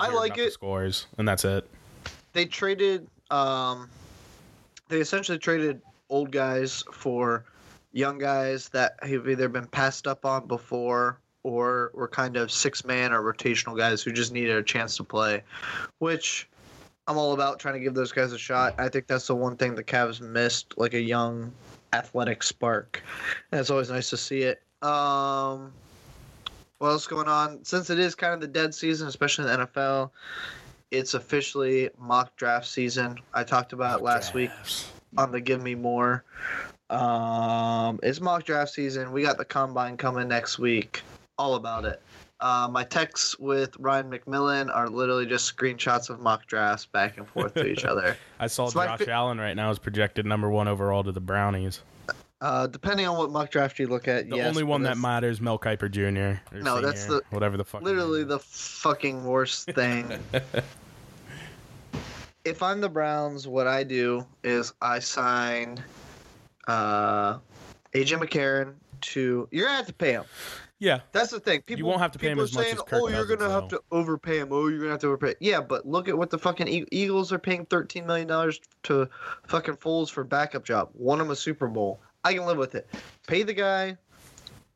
I 0.00 0.08
like 0.08 0.36
it. 0.38 0.52
scores, 0.52 1.06
and 1.18 1.26
that's 1.26 1.44
it. 1.44 1.68
they 2.32 2.44
traded 2.46 3.08
um 3.30 3.88
they 4.88 5.00
essentially 5.00 5.38
traded 5.38 5.80
old 6.10 6.30
guys 6.30 6.84
for 6.92 7.44
young 7.92 8.18
guys 8.18 8.68
that 8.70 8.94
have 9.02 9.28
either 9.28 9.48
been 9.48 9.66
passed 9.66 10.06
up 10.06 10.24
on 10.24 10.46
before 10.46 11.18
or 11.42 11.90
were 11.94 12.08
kind 12.08 12.36
of 12.36 12.50
six 12.50 12.84
man 12.84 13.12
or 13.12 13.20
rotational 13.22 13.76
guys 13.76 14.02
who 14.02 14.12
just 14.12 14.32
needed 14.32 14.56
a 14.56 14.62
chance 14.62 14.96
to 14.96 15.04
play, 15.04 15.42
which 15.98 16.48
I'm 17.06 17.18
all 17.18 17.32
about 17.32 17.58
trying 17.58 17.74
to 17.74 17.80
give 17.80 17.94
those 17.94 18.12
guys 18.12 18.32
a 18.32 18.38
shot. 18.38 18.74
I 18.78 18.88
think 18.88 19.06
that's 19.06 19.26
the 19.26 19.34
one 19.34 19.56
thing 19.56 19.74
the 19.74 19.84
Cavs 19.84 20.20
missed, 20.20 20.74
like 20.76 20.94
a 20.94 21.00
young 21.00 21.52
athletic 21.92 22.42
spark. 22.42 23.02
And 23.50 23.60
it's 23.60 23.70
always 23.70 23.90
nice 23.90 24.10
to 24.10 24.16
see 24.16 24.42
it. 24.42 24.62
Um, 24.82 25.72
what 26.78 26.88
else 26.88 27.06
going 27.06 27.28
on? 27.28 27.64
Since 27.64 27.90
it 27.90 27.98
is 27.98 28.14
kind 28.14 28.34
of 28.34 28.40
the 28.40 28.48
dead 28.48 28.74
season, 28.74 29.08
especially 29.08 29.50
in 29.50 29.60
the 29.60 29.66
NFL, 29.66 30.10
it's 30.90 31.14
officially 31.14 31.90
mock 31.98 32.36
draft 32.36 32.66
season. 32.66 33.18
I 33.34 33.44
talked 33.44 33.72
about 33.72 34.00
it 34.00 34.02
last 34.04 34.34
week 34.34 34.50
on 35.16 35.32
the 35.32 35.40
Give 35.40 35.62
Me 35.62 35.74
More. 35.74 36.24
Um, 36.90 37.98
it's 38.02 38.20
mock 38.20 38.44
draft 38.44 38.72
season. 38.72 39.12
We 39.12 39.22
got 39.22 39.38
the 39.38 39.44
combine 39.44 39.96
coming 39.96 40.28
next 40.28 40.58
week. 40.58 41.02
All 41.38 41.54
about 41.54 41.84
it. 41.84 42.02
Uh, 42.40 42.68
my 42.70 42.82
texts 42.84 43.38
with 43.38 43.76
Ryan 43.78 44.10
McMillan 44.10 44.74
are 44.74 44.88
literally 44.88 45.26
just 45.26 45.56
screenshots 45.56 46.10
of 46.10 46.20
mock 46.20 46.46
drafts 46.46 46.86
back 46.86 47.16
and 47.16 47.26
forth 47.28 47.54
to 47.54 47.66
each 47.66 47.84
other. 47.84 48.16
I 48.40 48.48
saw 48.48 48.68
my 48.74 48.86
Josh 48.86 49.00
fi- 49.06 49.12
Allen 49.12 49.38
right 49.38 49.54
now 49.54 49.70
is 49.70 49.78
projected 49.78 50.26
number 50.26 50.50
one 50.50 50.66
overall 50.68 51.04
to 51.04 51.12
the 51.12 51.20
Brownies. 51.20 51.80
Uh, 52.40 52.66
depending 52.66 53.06
on 53.06 53.16
what 53.16 53.30
mock 53.30 53.50
draft 53.52 53.78
you 53.78 53.86
look 53.86 54.08
at, 54.08 54.28
The 54.28 54.36
yes, 54.38 54.48
only 54.48 54.64
one 54.64 54.82
that 54.82 54.98
matters, 54.98 55.40
Mel 55.40 55.56
Kiper 55.60 55.88
Jr. 55.88 56.40
No, 56.56 56.80
that's 56.80 57.06
the- 57.06 57.22
whatever 57.30 57.56
the 57.56 57.64
fuck. 57.64 57.82
literally 57.82 58.24
the 58.24 58.40
fucking 58.40 59.22
worst 59.24 59.70
thing. 59.74 60.10
if 62.44 62.60
I'm 62.62 62.80
the 62.80 62.88
Browns, 62.88 63.46
what 63.46 63.68
I 63.68 63.84
do 63.84 64.26
is 64.42 64.72
I 64.82 64.98
sign 64.98 65.82
uh, 66.68 67.38
AJ 67.94 68.18
McCarron 68.18 68.74
to. 69.02 69.48
You're 69.50 69.66
gonna 69.66 69.76
have 69.76 69.86
to 69.86 69.92
pay 69.92 70.12
him. 70.12 70.24
yeah. 70.78 71.00
That's 71.12 71.30
the 71.30 71.40
thing. 71.40 71.62
People 71.62 71.78
you 71.80 71.86
won't 71.86 72.00
have 72.00 72.12
to 72.12 72.18
pay 72.18 72.30
him 72.30 72.38
as 72.40 72.54
much 72.54 72.64
saying, 72.64 72.76
as 72.76 72.82
Kirk 72.82 73.00
Oh, 73.02 73.08
you're 73.08 73.26
gonna 73.26 73.50
have 73.50 73.68
though." 73.68 73.78
to 73.78 73.82
overpay 73.90 74.38
him. 74.38 74.48
Oh, 74.52 74.68
you're 74.68 74.78
gonna 74.78 74.90
have 74.92 75.00
to 75.00 75.08
overpay. 75.08 75.34
Yeah, 75.40 75.60
but 75.60 75.86
look 75.86 76.08
at 76.08 76.16
what 76.16 76.30
the 76.30 76.38
fucking 76.38 76.86
Eagles 76.92 77.32
are 77.32 77.38
paying 77.38 77.66
13 77.66 78.06
million 78.06 78.28
dollars 78.28 78.60
to 78.84 79.08
fucking 79.46 79.74
Foles 79.76 80.10
for 80.10 80.24
backup 80.24 80.64
job. 80.64 80.90
Won 80.94 81.20
him 81.20 81.30
a 81.30 81.36
Super 81.36 81.68
Bowl. 81.68 82.00
I 82.24 82.34
can 82.34 82.46
live 82.46 82.58
with 82.58 82.74
it. 82.74 82.88
Pay 83.26 83.42
the 83.42 83.52
guy. 83.54 83.96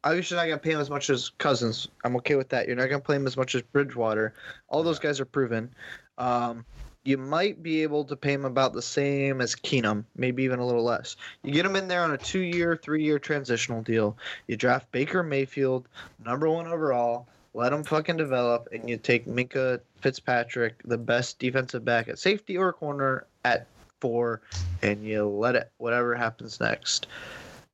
Obviously, 0.05 0.37
not 0.37 0.45
gonna 0.45 0.59
pay 0.59 0.71
him 0.73 0.81
as 0.81 0.91
much 0.91 1.11
as 1.11 1.31
Cousins. 1.39 1.89
I'm 2.05 2.15
okay 2.17 2.37
with 2.37 2.49
that. 2.51 2.67
You're 2.69 2.77
not 2.77 2.87
gonna 2.87 3.01
pay 3.01 3.15
him 3.17 3.27
as 3.27 3.37
much 3.37 3.55
as 3.55 3.63
Bridgewater. 3.63 4.35
All 4.69 4.83
those 4.85 4.99
guys 5.01 5.19
are 5.21 5.25
proven. 5.25 5.75
Um, 6.19 6.65
you 7.07 7.17
might 7.17 7.63
be 7.63 7.83
able 7.83 8.05
to 8.05 8.17
pay 8.17 8.33
him 8.33 8.45
about 8.45 8.73
the 8.73 8.83
same 8.83 9.41
as 9.41 9.55
Keenum, 9.55 10.05
maybe 10.17 10.43
even 10.43 10.59
a 10.59 10.67
little 10.67 10.83
less. 10.83 11.17
You 11.43 11.53
get 11.53 11.65
him 11.65 11.77
in 11.77 11.89
there 11.89 12.03
on 12.03 12.13
a 12.13 12.19
two-year, 12.19 12.79
three-year 12.83 13.19
transitional 13.19 13.83
deal. 13.83 14.17
You 14.49 14.57
draft 14.57 14.91
Baker 14.91 15.23
Mayfield, 15.23 15.89
number 16.25 16.51
one 16.51 16.67
overall. 16.67 17.29
Let 17.55 17.73
him 17.73 17.85
fucking 17.85 18.17
develop, 18.17 18.69
and 18.73 18.89
you 18.89 18.99
take 18.99 19.27
Minkah 19.27 19.81
Fitzpatrick, 20.01 20.83
the 20.85 20.99
best 20.99 21.39
defensive 21.39 21.85
back 21.85 22.09
at 22.09 22.19
safety 22.19 22.59
or 22.59 22.73
corner 22.73 23.27
at 23.45 23.67
four, 24.01 24.43
and 24.83 25.03
you 25.03 25.27
let 25.27 25.55
it 25.55 25.71
whatever 25.79 26.15
happens 26.15 26.61
next. 26.61 27.07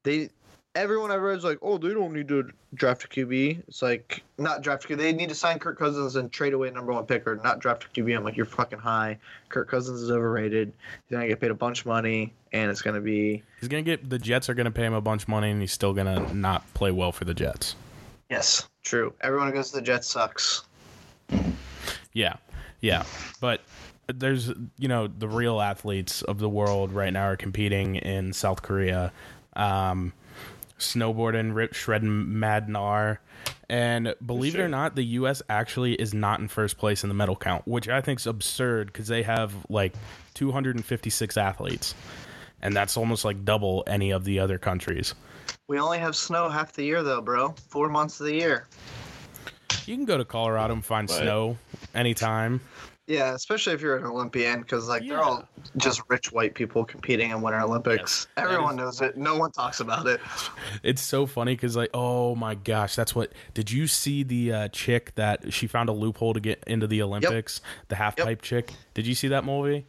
They 0.04 0.30
everyone 0.74 1.10
I've 1.10 1.20
read 1.20 1.38
is 1.38 1.44
like, 1.44 1.58
oh, 1.62 1.78
they 1.78 1.92
don't 1.92 2.12
need 2.12 2.28
to 2.28 2.50
draft 2.74 3.04
a 3.04 3.08
QB. 3.08 3.62
It's 3.68 3.82
like 3.82 4.22
not 4.38 4.62
draft 4.62 4.84
a 4.84 4.88
QB. 4.88 4.98
They 4.98 5.12
need 5.12 5.28
to 5.28 5.34
sign 5.34 5.58
Kirk 5.58 5.78
Cousins 5.78 6.16
and 6.16 6.32
trade 6.32 6.54
away 6.54 6.70
number 6.70 6.92
one 6.92 7.04
picker, 7.06 7.40
not 7.42 7.58
draft 7.58 7.84
a 7.84 7.88
QB. 7.88 8.16
I'm 8.16 8.24
like, 8.24 8.36
you're 8.36 8.46
fucking 8.46 8.78
high. 8.78 9.18
Kirk 9.48 9.68
Cousins 9.68 10.00
is 10.00 10.10
overrated. 10.10 10.72
He's 11.08 11.14
gonna 11.14 11.28
get 11.28 11.40
paid 11.40 11.50
a 11.50 11.54
bunch 11.54 11.80
of 11.80 11.86
money, 11.86 12.32
and 12.52 12.70
it's 12.70 12.82
gonna 12.82 13.00
be 13.00 13.42
He's 13.60 13.68
gonna 13.68 13.82
get 13.82 14.08
the 14.08 14.18
Jets 14.18 14.48
are 14.48 14.54
gonna 14.54 14.70
pay 14.70 14.84
him 14.84 14.94
a 14.94 15.00
bunch 15.00 15.24
of 15.24 15.28
money, 15.28 15.50
and 15.50 15.60
he's 15.60 15.72
still 15.72 15.92
gonna 15.92 16.32
not 16.32 16.72
play 16.74 16.90
well 16.90 17.12
for 17.12 17.24
the 17.24 17.34
Jets. 17.34 17.74
yes, 18.30 18.68
true. 18.82 19.12
Everyone 19.20 19.48
who 19.48 19.54
goes 19.54 19.70
to 19.70 19.76
the 19.76 19.82
Jets 19.82 20.08
sucks. 20.08 20.62
Yeah, 22.14 22.34
yeah, 22.80 23.04
but 23.40 23.62
there's 24.12 24.48
you 24.78 24.88
know 24.88 25.06
the 25.06 25.28
real 25.28 25.60
athletes 25.60 26.22
of 26.22 26.38
the 26.38 26.48
world 26.48 26.92
right 26.92 27.12
now 27.12 27.24
are 27.24 27.36
competing 27.36 27.96
in 27.96 28.32
South 28.32 28.62
Korea, 28.62 29.12
um, 29.54 30.12
snowboarding, 30.82 31.54
rip 31.54 31.72
shredding, 31.74 32.26
Madnar, 32.26 33.18
and 33.68 34.14
believe 34.24 34.54
it 34.54 34.60
or 34.60 34.68
not, 34.68 34.94
the 34.96 35.04
U.S. 35.04 35.42
actually 35.48 35.94
is 35.94 36.12
not 36.12 36.40
in 36.40 36.48
first 36.48 36.76
place 36.78 37.02
in 37.02 37.08
the 37.08 37.14
medal 37.14 37.36
count, 37.36 37.66
which 37.66 37.88
I 37.88 38.00
think 38.00 38.20
is 38.20 38.26
absurd 38.26 38.88
because 38.88 39.08
they 39.08 39.22
have 39.22 39.54
like 39.68 39.94
256 40.34 41.36
athletes, 41.36 41.94
and 42.60 42.76
that's 42.76 42.96
almost 42.96 43.24
like 43.24 43.44
double 43.44 43.82
any 43.86 44.10
of 44.10 44.24
the 44.24 44.38
other 44.38 44.58
countries. 44.58 45.14
We 45.68 45.78
only 45.78 45.98
have 45.98 46.14
snow 46.14 46.48
half 46.48 46.72
the 46.72 46.84
year, 46.84 47.02
though, 47.02 47.20
bro. 47.22 47.54
Four 47.68 47.88
months 47.88 48.20
of 48.20 48.26
the 48.26 48.34
year. 48.34 48.66
You 49.86 49.96
can 49.96 50.04
go 50.04 50.18
to 50.18 50.24
Colorado 50.24 50.74
and 50.74 50.84
find 50.84 51.08
Right. 51.10 51.18
snow 51.20 51.58
anytime. 51.94 52.60
Yeah, 53.12 53.34
especially 53.34 53.74
if 53.74 53.82
you're 53.82 53.96
an 53.98 54.04
Olympian, 54.06 54.60
because 54.62 54.88
like 54.88 55.06
they're 55.06 55.20
all 55.22 55.46
just 55.76 56.00
rich 56.08 56.32
white 56.32 56.54
people 56.54 56.82
competing 56.82 57.30
in 57.30 57.42
Winter 57.42 57.60
Olympics. 57.60 58.26
Yes, 58.36 58.44
Everyone 58.46 58.72
is- 58.74 58.76
knows 58.78 59.00
it. 59.02 59.18
No 59.18 59.36
one 59.36 59.50
talks 59.52 59.80
about 59.80 60.06
it. 60.06 60.20
It's 60.82 61.02
so 61.02 61.26
funny 61.26 61.54
because, 61.54 61.76
like, 61.76 61.90
oh 61.92 62.34
my 62.34 62.54
gosh, 62.54 62.96
that's 62.96 63.14
what. 63.14 63.32
Did 63.52 63.70
you 63.70 63.86
see 63.86 64.22
the 64.22 64.52
uh, 64.52 64.68
chick 64.68 65.14
that 65.16 65.52
she 65.52 65.66
found 65.66 65.90
a 65.90 65.92
loophole 65.92 66.32
to 66.32 66.40
get 66.40 66.64
into 66.66 66.86
the 66.86 67.02
Olympics? 67.02 67.60
The 67.88 67.96
half 67.96 68.14
Yep. 68.16 68.26
pipe 68.26 68.42
chick. 68.42 68.72
Did 68.94 69.06
you 69.06 69.14
see 69.14 69.28
that 69.28 69.44
movie? 69.44 69.84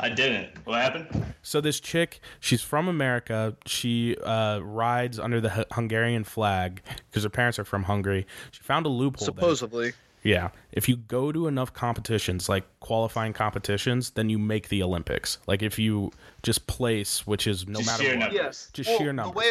I 0.00 0.08
didn't. 0.08 0.48
What 0.64 0.82
happened? 0.82 1.34
So 1.42 1.60
this 1.60 1.78
chick, 1.78 2.20
she's 2.40 2.60
from 2.62 2.88
America. 2.88 3.54
She 3.66 4.16
uh, 4.24 4.58
rides 4.62 5.20
under 5.20 5.40
the 5.40 5.50
Hu- 5.50 5.64
Hungarian 5.72 6.24
flag 6.24 6.82
because 7.10 7.22
her 7.22 7.30
parents 7.30 7.58
are 7.60 7.64
from 7.64 7.84
Hungary. 7.84 8.26
She 8.50 8.62
found 8.62 8.84
a 8.86 8.88
loophole. 8.88 9.32
there. 9.32 9.92
Supposedly. 10.22 10.32
Yeah. 10.32 10.50
If 10.72 10.88
you 10.88 10.96
go 10.96 11.32
to 11.32 11.46
enough 11.46 11.72
competitions, 11.72 12.48
like 12.48 12.64
qualifying 12.80 13.32
competitions, 13.32 14.10
then 14.10 14.28
you 14.28 14.38
make 14.38 14.68
the 14.68 14.82
Olympics. 14.82 15.38
Like 15.46 15.62
if 15.62 15.78
you 15.78 16.12
just 16.42 16.66
place, 16.66 17.26
which 17.26 17.46
is 17.46 17.66
no 17.66 17.80
Just 17.80 17.86
matter 17.86 18.02
sheer 18.04 18.18
what. 18.18 18.32
Yes. 18.32 18.70
Just 18.72 18.88
Well, 18.90 18.98
sheer 18.98 19.06
The 19.08 19.12
numbers. 19.12 19.36
way 19.36 19.50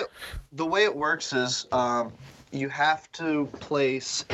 the 0.53 0.65
way 0.65 0.83
it 0.83 0.95
works 0.95 1.33
is 1.33 1.67
um, 1.71 2.13
you 2.51 2.69
have 2.69 3.12
to 3.13 3.45
place 3.59 4.25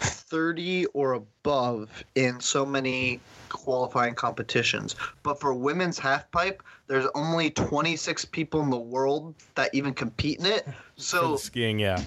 thirty 0.00 0.86
or 0.86 1.12
above 1.14 2.04
in 2.14 2.40
so 2.40 2.66
many 2.66 3.20
qualifying 3.48 4.14
competitions. 4.14 4.96
But 5.22 5.40
for 5.40 5.54
women's 5.54 5.98
half 5.98 6.30
pipe, 6.30 6.62
there's 6.88 7.06
only 7.14 7.50
twenty 7.50 7.96
six 7.96 8.24
people 8.24 8.60
in 8.62 8.70
the 8.70 8.76
world 8.76 9.34
that 9.54 9.70
even 9.74 9.94
compete 9.94 10.40
in 10.40 10.46
it. 10.46 10.66
So 10.96 11.32
the 11.32 11.38
skiing, 11.38 11.78
yeah. 11.78 12.02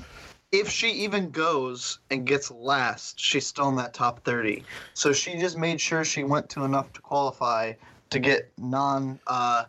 If 0.51 0.69
she 0.69 0.89
even 0.91 1.29
goes 1.29 1.99
and 2.09 2.25
gets 2.25 2.49
last, 2.51 3.19
she's 3.19 3.45
still 3.45 3.69
in 3.69 3.75
that 3.75 3.93
top 3.93 4.23
30. 4.23 4.63
So 4.93 5.11
she 5.13 5.37
just 5.37 5.57
made 5.57 5.81
sure 5.81 6.03
she 6.05 6.23
went 6.23 6.49
to 6.49 6.63
enough 6.63 6.91
to 6.93 7.01
qualify 7.01 7.73
to 8.09 8.19
get 8.19 8.51
non 8.57 9.19
uh 9.27 9.65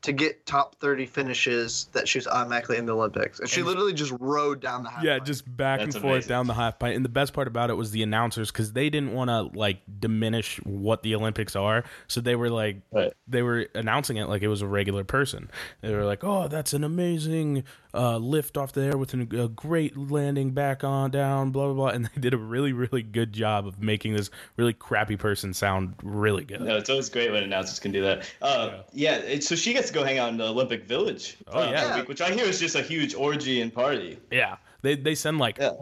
to 0.00 0.12
get 0.12 0.46
top 0.46 0.76
30 0.76 1.06
finishes 1.06 1.88
that 1.92 2.06
she 2.06 2.18
was 2.18 2.28
automatically 2.28 2.76
in 2.76 2.86
the 2.86 2.94
Olympics. 2.94 3.40
And 3.40 3.48
she 3.48 3.62
literally 3.62 3.92
just 3.92 4.14
rode 4.20 4.60
down 4.60 4.84
the 4.84 4.90
half 4.90 5.02
Yeah, 5.02 5.18
pipe. 5.18 5.26
just 5.26 5.56
back 5.56 5.80
That's 5.80 5.96
and 5.96 6.02
forth 6.02 6.12
amazing. 6.14 6.28
down 6.28 6.46
the 6.46 6.54
half 6.54 6.78
pipe. 6.78 6.94
And 6.94 7.04
the 7.04 7.08
best 7.10 7.32
part 7.32 7.48
about 7.48 7.68
it 7.68 7.74
was 7.74 7.90
the 7.90 8.04
announcers 8.04 8.52
because 8.52 8.74
they 8.74 8.90
didn't 8.90 9.12
want 9.12 9.28
to 9.28 9.58
like 9.58 9.78
diminish 9.98 10.58
what 10.64 11.02
the 11.02 11.16
Olympics 11.16 11.56
are, 11.56 11.82
so 12.06 12.20
they 12.20 12.36
were 12.36 12.48
like 12.48 12.76
Right. 12.92 13.12
they 13.26 13.42
were 13.42 13.66
announcing 13.74 14.18
it 14.18 14.28
like 14.28 14.42
it 14.42 14.48
was 14.48 14.62
a 14.62 14.68
regular 14.68 15.02
person. 15.02 15.50
They 15.80 15.92
were 15.92 16.04
like, 16.04 16.22
"Oh, 16.22 16.46
that's 16.46 16.72
an 16.74 16.84
amazing 16.84 17.64
uh, 17.94 18.16
lift 18.18 18.56
off 18.58 18.72
there 18.72 18.96
with 18.98 19.14
an, 19.14 19.22
a 19.38 19.48
great 19.48 19.96
landing 19.96 20.50
back 20.50 20.84
on 20.84 21.10
down, 21.10 21.50
blah 21.50 21.66
blah 21.66 21.74
blah." 21.74 21.88
And 21.88 22.04
they 22.14 22.20
did 22.20 22.34
a 22.34 22.38
really 22.38 22.72
really 22.72 23.02
good 23.02 23.32
job 23.32 23.66
of 23.66 23.80
making 23.82 24.14
this 24.14 24.30
really 24.56 24.72
crappy 24.74 25.16
person 25.16 25.54
sound 25.54 25.94
really 26.02 26.44
good. 26.44 26.60
No, 26.60 26.76
it's 26.76 26.90
always 26.90 27.08
great 27.08 27.30
when 27.32 27.42
announcers 27.42 27.78
can 27.78 27.92
do 27.92 28.02
that. 28.02 28.30
Uh, 28.42 28.82
yeah, 28.92 29.16
it, 29.16 29.44
so 29.44 29.54
she 29.54 29.72
gets 29.72 29.88
to 29.88 29.94
go 29.94 30.04
hang 30.04 30.18
out 30.18 30.28
in 30.30 30.36
the 30.36 30.46
Olympic 30.48 30.84
Village 30.84 31.36
Oh, 31.48 31.60
uh, 31.62 31.70
yeah. 31.70 31.96
week, 31.96 32.08
which 32.08 32.20
I 32.20 32.30
hear 32.30 32.44
is 32.44 32.60
just 32.60 32.74
a 32.74 32.82
huge 32.82 33.14
orgy 33.14 33.60
and 33.60 33.72
party. 33.72 34.18
Yeah, 34.30 34.56
they 34.82 34.94
they 34.96 35.14
send 35.14 35.38
like 35.38 35.58
Yeah. 35.58 35.72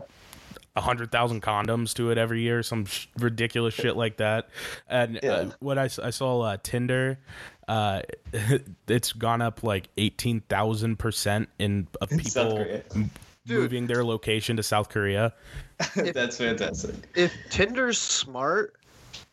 a 0.77 0.81
hundred 0.81 1.11
thousand 1.11 1.43
condoms 1.43 1.95
to 1.95 2.11
it 2.11 2.19
every 2.19 2.43
year, 2.43 2.63
some 2.63 2.85
sh- 2.85 3.07
ridiculous 3.19 3.75
shit 3.75 3.97
like 3.97 4.19
that. 4.19 4.49
And 4.89 5.17
uh, 5.17 5.21
Yeah. 5.23 5.45
what 5.61 5.79
I, 5.79 5.85
I 6.03 6.11
saw 6.11 6.41
uh, 6.43 6.57
Tinder, 6.63 7.19
uh, 7.69 8.03
it's 8.89 9.13
gone 9.13 9.43
up 9.43 9.63
like 9.63 9.89
eighteen 9.97 10.41
thousand 10.49 10.99
percent 10.99 11.49
in 11.59 11.87
of 12.01 12.11
people 12.11 12.57
Korea. 12.59 12.83
m- 12.95 13.11
moving 13.49 13.87
their 13.87 14.05
location 14.05 14.57
to 14.57 14.63
South 14.63 14.89
Korea. 14.89 15.33
That's 15.95 16.39
fantastic. 16.39 16.95
if 17.15 17.33
Tinder's 17.51 17.99
smart, 17.99 18.75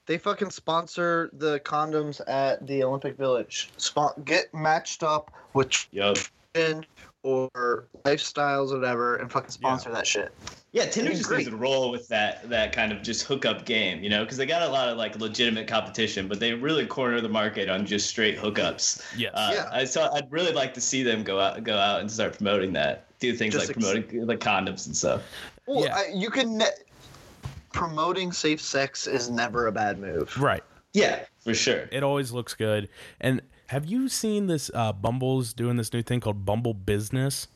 they 0.06 0.18
fucking 0.18 0.52
sponsor 0.52 1.30
the 1.34 1.60
condoms 1.62 2.22
at 2.28 2.66
the 2.68 2.84
Olympic 2.84 3.18
Village. 3.18 3.70
Spon- 3.78 4.22
get 4.26 4.54
matched 4.54 5.04
up 5.04 5.32
with 5.54 5.88
Yup. 5.92 6.18
Children 7.24 7.50
or 7.56 7.88
lifestyles, 8.04 8.72
or 8.72 8.80
whatever, 8.80 9.16
and 9.16 9.32
fucking 9.32 9.50
sponsor 9.52 9.92
that 9.92 10.06
shit. 10.06 10.34
Yeah, 10.74 10.86
Tinder 10.86 11.12
just 11.12 11.24
great. 11.26 11.40
needs 11.40 11.50
to 11.52 11.56
roll 11.56 11.92
with 11.92 12.08
that 12.10 12.50
that 12.50 12.74
kind 12.74 12.92
of 12.92 13.02
just 13.02 13.24
hookup 13.24 13.66
game, 13.66 14.04
you 14.04 14.10
know, 14.10 14.24
because 14.24 14.38
they 14.38 14.46
got 14.46 14.62
a 14.64 14.68
lot 14.68 14.90
of 14.90 14.98
like 14.98 15.18
legitimate 15.20 15.68
competition, 15.68 16.28
but 16.28 16.40
they 16.40 16.54
really 16.54 16.86
corner 16.86 17.22
the 17.22 17.30
market 17.30 17.70
on 17.70 17.86
just 17.86 18.10
straight 18.10 18.38
hookups. 18.38 19.02
Yes. 19.18 19.32
Uh, 19.36 19.52
Yeah. 19.54 19.70
I 19.72 19.86
saw. 19.86 20.14
I'd 20.14 20.32
really 20.32 20.52
like 20.52 20.74
to 20.74 20.82
see 20.82 21.04
them 21.04 21.24
go 21.24 21.40
out, 21.40 21.64
go 21.64 21.78
out 21.78 22.02
and 22.02 22.12
start 22.12 22.36
promoting 22.38 22.74
that. 22.74 23.06
Do 23.20 23.34
things 23.36 23.54
Just 23.54 23.68
like 23.68 23.78
ex- 23.78 23.86
promoting 23.86 24.28
like 24.28 24.40
condoms 24.40 24.86
and 24.88 24.96
stuff. 24.96 25.22
Well, 25.66 25.86
Yeah. 25.86 25.96
I, 25.96 26.08
you 26.14 26.30
can. 26.30 26.58
Ne- 26.58 26.66
promoting 27.72 28.32
safe 28.32 28.62
sex 28.62 29.08
is 29.08 29.30
never 29.32 29.66
a 29.68 29.72
bad 29.72 29.98
move. 29.98 30.38
right. 30.40 30.64
Yeah, 30.94 31.26
for 31.44 31.56
sure. 31.56 31.90
It 31.92 32.04
always 32.04 32.32
looks 32.32 32.54
good. 32.54 32.88
And 33.20 33.42
have 33.68 33.86
you 33.86 34.10
seen 34.10 34.48
this? 34.48 34.70
Uh, 34.74 34.94
Bumble's 34.94 35.54
doing 35.54 35.78
this 35.78 35.94
new 35.94 36.02
thing 36.02 36.20
called 36.20 36.46
Bumble 36.46 36.74
Business. 36.74 37.48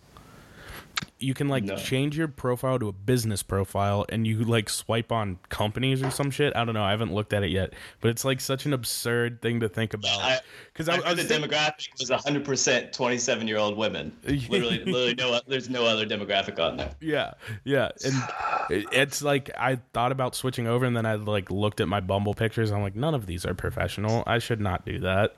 You 1.20 1.34
can 1.34 1.48
like 1.48 1.64
No. 1.64 1.76
change 1.76 2.16
your 2.16 2.28
profile 2.28 2.78
to 2.78 2.88
a 2.90 2.92
business 2.92 3.42
profile, 3.42 4.06
and 4.10 4.28
you 4.28 4.44
like 4.44 4.70
swipe 4.70 5.12
on 5.12 5.40
companies 5.50 6.04
or 6.04 6.12
some 6.12 6.30
shit. 6.30 6.56
I 6.56 6.64
don't 6.64 6.76
know. 6.76 6.84
I 6.84 6.92
haven't 6.92 7.12
looked 7.14 7.34
at 7.34 7.42
it 7.44 7.50
yet, 7.50 7.74
but 8.02 8.10
it's 8.10 8.24
like 8.24 8.40
such 8.40 8.66
an 8.68 8.74
absurd 8.74 9.42
thing 9.42 9.60
to 9.62 9.70
think 9.70 9.96
about. 9.96 10.42
Because 10.72 10.88
I, 10.90 10.94
I, 10.94 10.96
I 10.98 11.00
heard 11.10 11.18
was 11.18 11.28
the 11.28 11.34
think- 11.40 11.46
demographic 11.52 11.90
was 12.00 12.10
100% 12.12 12.92
27 12.92 13.48
year 13.48 13.58
old 13.58 13.78
women. 13.78 14.16
Literally, 14.24 14.78
literally 14.86 15.16
no. 15.16 15.40
There's 15.48 15.70
no 15.70 15.86
other 15.86 16.06
demographic 16.06 16.60
on 16.60 16.78
there. 16.78 16.92
Yeah, 17.02 17.34
yeah, 17.64 17.90
and 18.06 18.86
it's 18.92 19.22
like 19.24 19.50
I 19.58 19.80
thought 19.94 20.12
about 20.12 20.36
switching 20.36 20.68
over, 20.68 20.86
and 20.86 20.96
then 20.96 21.06
I 21.08 21.16
like 21.16 21.50
looked 21.50 21.82
at 21.82 21.88
my 21.88 22.00
Bumble 22.00 22.36
pictures. 22.36 22.72
I'm 22.72 22.82
like, 22.84 22.96
none 22.96 23.16
of 23.16 23.26
these 23.26 23.44
are 23.46 23.54
professional. 23.56 24.24
I 24.28 24.38
should 24.38 24.62
not 24.62 24.86
do 24.86 25.00
that. 25.00 25.36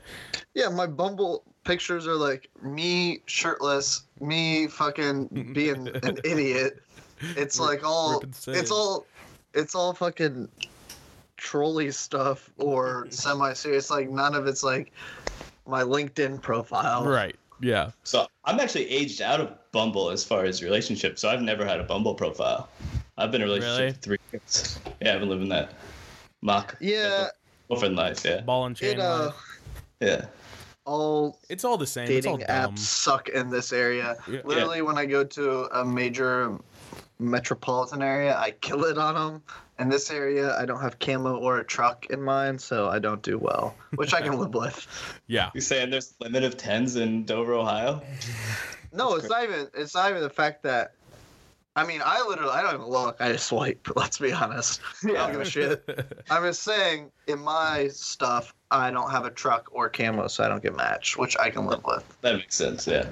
Yeah, 0.53 0.67
my 0.69 0.87
Bumble 0.87 1.43
pictures 1.69 2.07
are 2.07 2.15
like 2.15 2.49
me 2.63 3.21
shirtless, 3.27 4.03
me 4.19 4.67
fucking 4.67 5.27
being 5.53 5.87
an 6.03 6.17
idiot. 6.23 6.81
It's 7.37 7.59
like 7.59 7.83
all 7.85 8.23
it's 8.47 8.71
all 8.71 9.05
it's 9.53 9.75
all 9.75 9.93
fucking 9.93 10.49
trolley 11.37 11.91
stuff 11.91 12.49
or 12.57 13.05
semi 13.11 13.53
serious. 13.53 13.91
Like 13.91 14.09
none 14.09 14.33
of 14.33 14.47
it's 14.47 14.63
like 14.63 14.91
my 15.67 15.83
LinkedIn 15.83 16.41
profile. 16.41 17.05
Right? 17.05 17.35
Yeah. 17.61 17.91
So 18.03 18.25
I'm 18.45 18.59
actually 18.59 18.89
aged 18.89 19.21
out 19.21 19.39
of 19.39 19.51
Bumble 19.71 20.09
as 20.09 20.23
far 20.23 20.45
as 20.45 20.63
relationships. 20.63 21.21
So 21.21 21.29
I've 21.29 21.41
never 21.41 21.65
had 21.65 21.79
a 21.79 21.83
Bumble 21.83 22.15
profile. 22.15 22.69
I've 23.17 23.31
been 23.31 23.41
in 23.41 23.47
a 23.47 23.51
relationship 23.51 23.79
Really? 23.79 23.91
for 23.93 23.99
three 23.99 24.17
years. 24.31 24.79
Yeah, 25.01 25.13
I've 25.13 25.19
been 25.19 25.29
living 25.29 25.49
that 25.49 25.73
mock 26.41 26.77
Yeah, 26.79 27.27
girlfriend 27.67 27.95
life. 27.95 28.23
Yeah, 28.25 28.41
Ball 28.41 28.65
and 28.65 28.75
chain. 28.75 28.91
it 28.95 28.99
uh 28.99 29.25
life. 29.25 29.35
yeah. 29.99 30.25
All 30.89 31.39
It's 31.49 31.63
all 31.63 31.77
the 31.77 31.87
same. 31.87 32.09
It's 32.09 32.25
all 32.25 32.37
dating 32.37 32.53
apps 32.53 32.79
suck 32.79 33.29
in 33.29 33.49
this 33.49 33.71
area. 33.71 34.17
Yeah. 34.27 34.41
Literally, 34.43 34.81
when 34.81 34.97
I 34.97 35.05
go 35.05 35.23
to 35.23 35.79
a 35.79 35.85
major 35.85 36.57
metropolitan 37.19 38.01
area, 38.01 38.35
I 38.37 38.51
kill 38.51 38.85
it 38.85 38.97
on 38.97 39.15
them. 39.15 39.43
In 39.77 39.87
this 39.87 40.11
area, 40.11 40.57
I 40.57 40.65
don't 40.65 40.81
have 40.81 40.99
camo 40.99 41.37
or 41.37 41.59
a 41.59 41.63
truck 41.63 42.07
in 42.07 42.21
mine, 42.21 42.59
so 42.59 42.89
I 42.89 42.99
don't 42.99 43.21
do 43.21 43.37
well, 43.37 43.75
which 43.95 44.13
I 44.13 44.21
can 44.21 44.37
live 44.37 44.53
with. 44.53 44.87
Yeah. 45.27 45.51
You 45.53 45.61
saying 45.61 45.91
there's 45.91 46.15
a 46.19 46.23
limit 46.23 46.43
of 46.43 46.57
tens 46.57 46.95
in 46.95 47.23
Dover, 47.23 47.53
Ohio? 47.53 48.01
No, 48.91 49.13
it's 49.15 49.29
not 49.29 49.43
even. 49.43 49.67
It's 49.75 49.93
not 49.93 50.09
even 50.09 50.23
the 50.23 50.31
fact 50.31 50.63
that. 50.63 50.93
I 51.75 51.85
mean, 51.85 52.01
I 52.03 52.25
literally, 52.27 52.51
I 52.51 52.63
don't 52.63 52.73
even 52.73 52.87
look. 52.87 53.17
I 53.19 53.33
just 53.33 53.45
swipe. 53.45 53.87
Let's 53.95 54.17
be 54.17 54.33
honest. 54.33 54.81
Yeah. 55.03 55.11
I 55.11 55.13
don't 55.17 55.31
give 55.33 55.41
a 55.41 55.45
shit. 55.45 56.15
I'm 56.31 56.41
just 56.41 56.63
saying, 56.63 57.11
in 57.27 57.37
my 57.37 57.89
stuff, 57.89 58.55
I 58.71 58.91
don't 58.91 59.09
have 59.09 59.25
a 59.25 59.31
truck 59.31 59.69
or 59.71 59.89
camo, 59.89 60.27
so 60.27 60.43
I 60.43 60.47
don't 60.47 60.61
get 60.61 60.75
matched, 60.75 61.17
which 61.17 61.35
I 61.37 61.49
can 61.49 61.65
live 61.65 61.83
with. 61.83 62.03
That 62.21 62.35
makes 62.35 62.55
sense. 62.55 62.85
Yeah. 62.85 63.07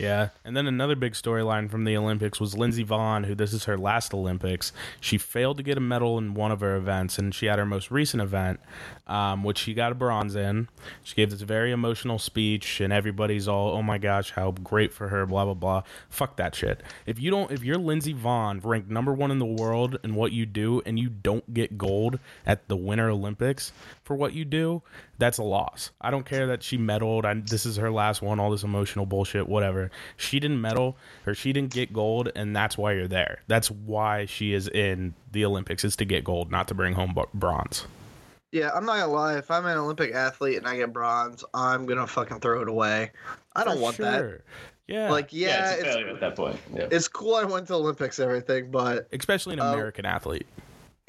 Yeah, 0.00 0.30
and 0.44 0.56
then 0.56 0.66
another 0.66 0.96
big 0.96 1.12
storyline 1.12 1.70
from 1.70 1.84
the 1.84 1.94
Olympics 1.96 2.40
was 2.40 2.56
Lindsey 2.56 2.84
Vonn, 2.84 3.26
who 3.26 3.34
this 3.34 3.52
is 3.52 3.64
her 3.64 3.76
last 3.76 4.14
Olympics. 4.14 4.72
She 5.00 5.18
failed 5.18 5.58
to 5.58 5.62
get 5.62 5.76
a 5.76 5.80
medal 5.80 6.16
in 6.16 6.32
one 6.32 6.50
of 6.50 6.60
her 6.60 6.74
events, 6.76 7.18
and 7.18 7.34
she 7.34 7.46
had 7.46 7.58
her 7.58 7.66
most 7.66 7.90
recent 7.90 8.22
event, 8.22 8.60
um, 9.06 9.44
which 9.44 9.58
she 9.58 9.74
got 9.74 9.92
a 9.92 9.94
bronze 9.94 10.34
in. 10.34 10.68
She 11.02 11.14
gave 11.14 11.30
this 11.30 11.42
very 11.42 11.70
emotional 11.70 12.18
speech, 12.18 12.80
and 12.80 12.92
everybody's 12.92 13.46
all, 13.46 13.72
"Oh 13.72 13.82
my 13.82 13.98
gosh, 13.98 14.30
how 14.30 14.52
great 14.52 14.92
for 14.92 15.08
her!" 15.08 15.26
Blah 15.26 15.44
blah 15.44 15.54
blah. 15.54 15.82
Fuck 16.08 16.36
that 16.36 16.54
shit. 16.54 16.82
If 17.04 17.20
you 17.20 17.30
don't, 17.30 17.50
if 17.50 17.62
you're 17.62 17.76
Lindsey 17.76 18.14
Vonn, 18.14 18.64
ranked 18.64 18.88
number 18.88 19.12
one 19.12 19.30
in 19.30 19.38
the 19.38 19.44
world 19.44 19.98
in 20.02 20.14
what 20.14 20.32
you 20.32 20.46
do, 20.46 20.80
and 20.86 20.98
you 20.98 21.10
don't 21.10 21.52
get 21.52 21.76
gold 21.76 22.18
at 22.46 22.68
the 22.68 22.76
Winter 22.76 23.10
Olympics 23.10 23.72
for 24.02 24.16
what 24.16 24.32
you 24.32 24.46
do, 24.46 24.82
that's 25.20 25.38
a 25.38 25.42
loss. 25.44 25.90
I 26.00 26.10
don't 26.10 26.26
care 26.26 26.46
that 26.48 26.62
she 26.62 26.76
medaled. 26.76 27.24
I, 27.24 27.34
this 27.34 27.64
is 27.66 27.76
her 27.76 27.90
last 27.90 28.22
one. 28.22 28.40
All 28.40 28.50
this 28.50 28.64
emotional 28.64 29.06
bullshit, 29.06 29.48
whatever. 29.48 29.90
She 30.16 30.40
didn't 30.40 30.60
medal 30.60 30.96
or 31.26 31.34
she 31.34 31.52
didn't 31.52 31.72
get 31.72 31.92
gold, 31.92 32.32
and 32.34 32.56
that's 32.56 32.76
why 32.76 32.92
you're 32.92 33.06
there. 33.06 33.42
That's 33.46 33.70
why 33.70 34.26
she 34.26 34.52
is 34.52 34.66
in 34.68 35.14
the 35.30 35.44
Olympics 35.44 35.84
is 35.84 35.94
to 35.96 36.04
get 36.04 36.24
gold, 36.24 36.50
not 36.50 36.66
to 36.68 36.74
bring 36.74 36.94
home 36.94 37.16
bronze. 37.34 37.86
Yeah, 38.52 38.70
I'm 38.74 38.84
not 38.84 38.98
gonna 38.98 39.12
lie. 39.12 39.38
If 39.38 39.50
I'm 39.50 39.64
an 39.66 39.78
Olympic 39.78 40.12
athlete 40.12 40.56
and 40.58 40.66
I 40.66 40.76
get 40.76 40.92
bronze, 40.92 41.44
I'm 41.54 41.86
gonna 41.86 42.06
fucking 42.06 42.40
throw 42.40 42.62
it 42.62 42.68
away. 42.68 43.12
I 43.54 43.62
don't 43.62 43.76
For 43.76 43.82
want 43.82 43.96
that. 43.98 44.18
sure. 44.18 44.42
Yeah, 44.88 45.08
Like, 45.08 45.28
yeah, 45.32 45.70
it's 45.70 45.82
a 45.82 45.86
it's, 45.86 45.94
failure 45.94 46.08
at 46.08 46.20
that 46.20 46.34
point. 46.34 46.58
Yeah. 46.74 46.88
it's 46.90 47.06
cool. 47.06 47.36
I 47.36 47.44
went 47.44 47.68
to 47.68 47.74
Olympics, 47.74 48.18
and 48.18 48.26
everything, 48.26 48.72
but 48.72 49.06
especially 49.12 49.52
an 49.52 49.60
uh, 49.60 49.72
American 49.72 50.04
athlete. 50.04 50.46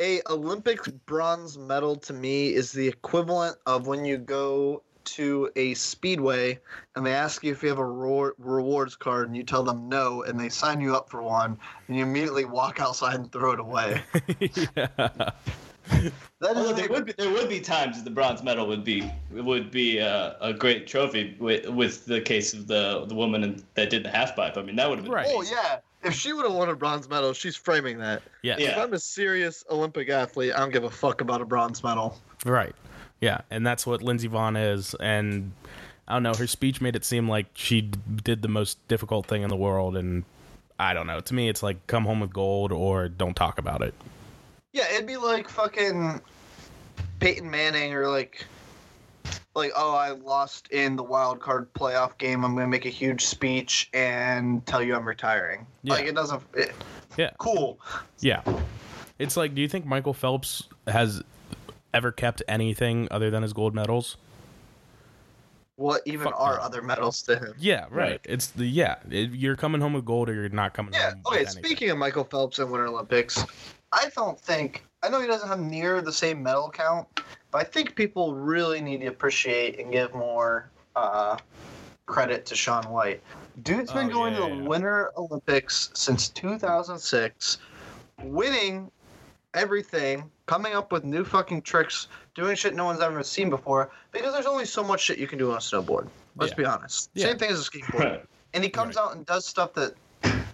A 0.02 0.22
Olympic 0.30 0.80
bronze 1.06 1.58
medal 1.58 1.96
to 1.96 2.14
me 2.14 2.54
is 2.54 2.72
the 2.72 2.88
equivalent 2.88 3.56
of 3.68 3.86
when 3.88 4.04
you 4.04 4.18
go 4.18 4.82
to 5.04 5.50
a 5.56 5.74
speedway 5.76 6.60
and 6.96 7.06
they 7.06 7.14
ask 7.14 7.44
you 7.44 7.52
if 7.52 7.62
you 7.64 7.70
have 7.70 7.78
a 7.78 7.86
reward, 7.86 8.34
rewards 8.38 8.96
card 8.96 9.28
and 9.28 9.38
you 9.38 9.44
tell 9.44 9.64
them 9.64 9.88
no 9.88 10.24
and 10.24 10.40
they 10.40 10.50
sign 10.50 10.82
you 10.82 10.96
up 10.96 11.10
for 11.10 11.22
one 11.22 11.58
and 11.88 11.98
you 11.98 12.04
immediately 12.04 12.46
walk 12.46 12.80
outside 12.80 13.16
and 13.16 13.32
throw 13.32 13.52
it 13.52 13.60
away. 13.60 14.02
yeah. 14.40 14.88
That 16.40 16.56
Although 16.56 16.74
there 16.74 16.90
would 16.90 17.06
be 17.06 17.14
there 17.14 17.32
would 17.32 17.50
be 17.50 17.60
times 17.60 17.98
that 17.98 18.04
the 18.04 18.12
bronze 18.12 18.42
medal 18.44 18.68
would 18.68 18.84
be 18.84 19.12
would 19.32 19.70
be 19.70 20.00
uh, 20.00 20.34
a 20.40 20.54
great 20.54 20.88
trophy 20.88 21.36
with 21.40 21.68
with 21.68 22.06
the 22.06 22.22
case 22.22 22.54
of 22.54 22.68
the 22.68 23.06
the 23.06 23.14
woman 23.14 23.44
in, 23.44 23.64
that 23.76 23.90
did 23.90 24.04
the 24.04 24.10
half 24.10 24.36
pipe. 24.36 24.58
I 24.58 24.62
mean 24.62 24.76
that 24.78 24.90
would 24.90 25.00
have 25.00 25.06
been 25.06 25.14
Right. 25.14 25.28
Oh 25.30 25.42
yeah. 25.44 25.80
If 26.04 26.14
she 26.14 26.34
would 26.34 26.46
have 26.46 26.54
won 26.54 26.70
a 26.70 26.76
bronze 26.76 27.08
medal, 27.08 27.34
she's 27.34 27.56
framing 27.56 28.00
that. 28.00 28.22
Yes. 28.42 28.60
Yeah. 28.60 28.72
If 28.72 28.78
I'm 28.78 28.94
a 28.94 29.00
serious 29.00 29.64
Olympic 29.70 30.10
athlete, 30.10 30.54
I 30.56 30.60
don't 30.60 30.72
give 30.72 30.84
a 30.84 30.90
fuck 30.90 31.22
about 31.22 31.42
a 31.42 31.46
bronze 31.46 31.84
medal. 31.84 32.18
Right. 32.46 32.76
Yeah, 33.20 33.42
and 33.52 33.66
that's 33.66 33.86
what 33.86 34.02
Lindsey 34.02 34.28
Vonn 34.28 34.74
is. 34.74 34.96
And 34.96 35.52
I 36.08 36.14
don't 36.14 36.24
know, 36.24 36.34
her 36.34 36.48
speech 36.48 36.82
made 36.82 36.96
it 36.96 37.06
seem 37.06 37.30
like 37.30 37.46
she 37.54 37.82
d- 37.82 38.00
did 38.24 38.42
the 38.42 38.48
most 38.48 38.86
difficult 38.88 39.28
thing 39.28 39.44
in 39.44 39.50
the 39.50 39.56
world. 39.56 39.96
And 39.96 40.24
I 40.80 40.96
don't 40.96 41.06
know. 41.06 41.20
To 41.20 41.34
me, 41.36 41.48
it's 41.48 41.62
like 41.62 41.86
come 41.86 42.06
home 42.06 42.20
with 42.20 42.34
gold 42.34 42.72
or 42.72 43.08
don't 43.08 43.36
talk 43.36 43.60
about 43.60 43.84
it. 43.84 43.94
Yeah, 44.74 44.92
it'd 44.92 45.06
be 45.06 45.18
like 45.18 45.48
fucking 45.50 46.20
Peyton 47.20 47.52
Manning 47.52 47.94
or 47.94 48.08
like 48.08 48.46
like 49.56 49.72
oh 49.76 49.94
I 49.94 50.12
lost 50.12 50.68
in 50.72 50.96
the 50.96 51.04
wild 51.04 51.40
card 51.40 51.74
playoff 51.74 52.18
game. 52.18 52.44
I'm 52.46 52.54
gonna 52.56 52.68
make 52.68 52.86
a 52.86 52.90
huge 52.90 53.26
speech 53.26 53.90
and 53.94 54.66
tell 54.66 54.82
you 54.82 54.96
I'm 54.96 55.08
retiring. 55.08 55.66
Yeah. 55.84 55.94
Like 55.94 56.06
it 56.06 56.16
doesn't. 56.16 56.42
It, 56.54 56.72
Yeah. 57.18 57.32
cool. 57.38 57.80
Yeah. 58.20 58.42
It's 59.20 59.38
like, 59.38 59.54
do 59.54 59.62
you 59.62 59.68
think 59.68 59.86
Michael 59.86 60.14
Phelps 60.14 60.64
has 60.88 61.22
ever 61.94 62.12
kept 62.12 62.42
anything 62.48 63.08
other 63.12 63.30
than 63.30 63.44
his 63.44 63.54
gold 63.54 63.76
medals? 63.76 64.18
What 65.76 66.02
even 66.06 66.26
Fuck 66.26 66.40
are 66.40 66.58
no. 66.58 66.62
other 66.64 66.82
medals 66.82 67.22
to 67.24 67.38
him? 67.38 67.54
Yeah, 67.58 67.82
right. 67.90 68.12
Right. 68.12 68.22
It's 68.24 68.48
the 68.48 68.66
yeah. 68.66 68.98
It, 69.10 69.32
you're 69.32 69.56
coming 69.56 69.82
home 69.82 69.94
with 69.94 70.06
gold 70.06 70.30
or 70.30 70.34
you're 70.34 70.50
not 70.50 70.74
coming 70.74 70.94
Yeah. 70.94 71.12
home. 71.12 71.22
Okay. 71.28 71.40
with. 71.40 71.50
Speaking 71.50 71.90
of 71.90 71.98
Michael 71.98 72.24
Phelps 72.24 72.60
and 72.60 72.70
Winter 72.72 72.88
Olympics, 72.88 73.44
I 73.92 74.10
don't 74.16 74.40
think 74.40 74.84
I 75.04 75.10
know 75.10 75.20
he 75.20 75.28
doesn't 75.28 75.48
have 75.48 75.60
near 75.60 76.02
the 76.02 76.14
same 76.14 76.44
medal 76.44 76.70
count, 76.70 77.08
but 77.50 77.58
I 77.60 77.64
think 77.64 77.96
people 77.96 78.36
really 78.36 78.82
need 78.82 79.02
to 79.02 79.08
appreciate 79.08 79.80
and 79.80 79.92
give 79.92 80.14
more 80.14 80.70
uh, 80.96 81.38
credit 82.06 82.46
to 82.48 82.56
Shaun 82.56 82.84
White. 82.90 83.22
Dude's 83.64 83.92
been 83.92 84.08
Oh, 84.08 84.10
going 84.14 84.34
yeah, 84.34 84.40
to 84.40 84.46
the 84.46 84.56
yeah. 84.62 84.68
Winter 84.68 85.12
Olympics 85.18 85.90
since 85.96 86.30
2006, 86.30 87.58
winning 88.24 88.92
everything, 89.54 90.30
coming 90.46 90.74
up 90.74 90.92
with 90.92 91.04
new 91.04 91.24
fucking 91.26 91.64
tricks, 91.64 92.08
doing 92.36 92.56
shit 92.56 92.76
no 92.76 92.86
one's 92.86 93.02
ever 93.02 93.24
seen 93.24 93.50
before. 93.50 93.92
Because 94.12 94.34
there's 94.34 94.46
only 94.46 94.66
so 94.66 94.84
much 94.84 95.02
shit 95.02 95.18
you 95.18 95.28
can 95.28 95.40
do 95.40 95.50
on 95.52 95.58
a 95.58 95.60
snowboard. 95.60 96.08
Let's 96.38 96.52
Yeah. 96.52 96.58
be 96.58 96.66
honest. 96.66 97.10
Same 97.18 97.38
thing 97.38 97.50
as 97.52 97.68
a 97.68 97.70
skateboard 97.70 98.26
and 98.54 98.64
he 98.64 98.70
comes 98.70 98.96
Right. 98.96 99.04
out 99.04 99.16
and 99.16 99.26
does 99.26 99.46
stuff 99.46 99.74
that 99.74 99.96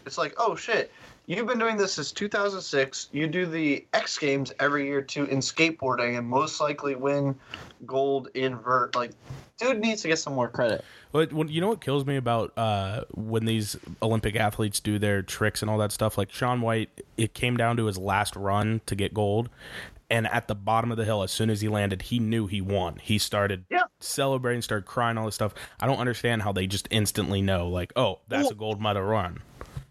it's 0.05 0.17
like, 0.17 0.33
oh 0.37 0.55
shit, 0.55 0.91
you've 1.27 1.45
been 1.45 1.59
doing 1.59 1.77
this 1.77 1.93
since 1.93 2.11
2006. 2.11 3.09
You 3.11 3.27
do 3.27 3.45
the 3.45 3.85
X 3.93 4.17
Games 4.17 4.51
every 4.59 4.85
year 4.87 5.01
too 5.01 5.25
in 5.25 5.39
skateboarding, 5.39 6.17
and 6.17 6.27
most 6.27 6.59
likely 6.59 6.95
win 6.95 7.35
gold 7.85 8.29
in 8.33 8.57
vert. 8.57 8.95
Like, 8.95 9.11
dude 9.59 9.79
needs 9.79 10.01
to 10.01 10.07
get 10.07 10.17
some 10.19 10.33
more 10.33 10.47
credit. 10.47 10.83
But 11.11 11.31
when, 11.31 11.47
you 11.47 11.61
know 11.61 11.69
what 11.69 11.81
kills 11.81 12.05
me 12.05 12.15
about 12.17 12.57
uh, 12.57 13.03
when 13.13 13.45
these 13.45 13.77
Olympic 14.01 14.35
athletes 14.35 14.79
do 14.79 14.97
their 14.99 15.21
tricks 15.21 15.61
and 15.61 15.69
all 15.69 15.77
that 15.77 15.91
stuff? 15.91 16.17
Like 16.17 16.31
Shaun 16.31 16.61
White, 16.61 16.89
it 17.17 17.33
came 17.33 17.57
down 17.57 17.77
to 17.77 17.85
his 17.85 17.97
last 17.97 18.35
run 18.35 18.81
to 18.87 18.95
get 18.95 19.13
gold. 19.13 19.49
And 20.09 20.25
at 20.27 20.47
the 20.47 20.55
bottom 20.55 20.89
of 20.89 20.97
the 20.97 21.03
hill, 21.03 21.21
as 21.21 21.31
soon 21.31 21.49
as 21.49 21.59
he 21.59 21.67
landed, 21.67 22.03
he 22.03 22.17
knew 22.19 22.47
he 22.47 22.61
won. 22.61 22.95
He 23.01 23.17
started 23.17 23.65
Yeah. 23.69 23.83
celebrating, 23.99 24.61
started 24.61 24.85
crying, 24.85 25.17
all 25.17 25.25
this 25.25 25.35
stuff. 25.35 25.53
I 25.81 25.85
don't 25.87 25.97
understand 25.99 26.43
how 26.43 26.53
they 26.53 26.65
just 26.65 26.87
instantly 26.91 27.41
know, 27.41 27.67
like, 27.67 27.91
oh, 27.97 28.19
that's 28.29 28.43
Well- 28.43 28.51
a 28.51 28.55
gold 28.55 28.81
medal 28.81 29.03
run. 29.03 29.39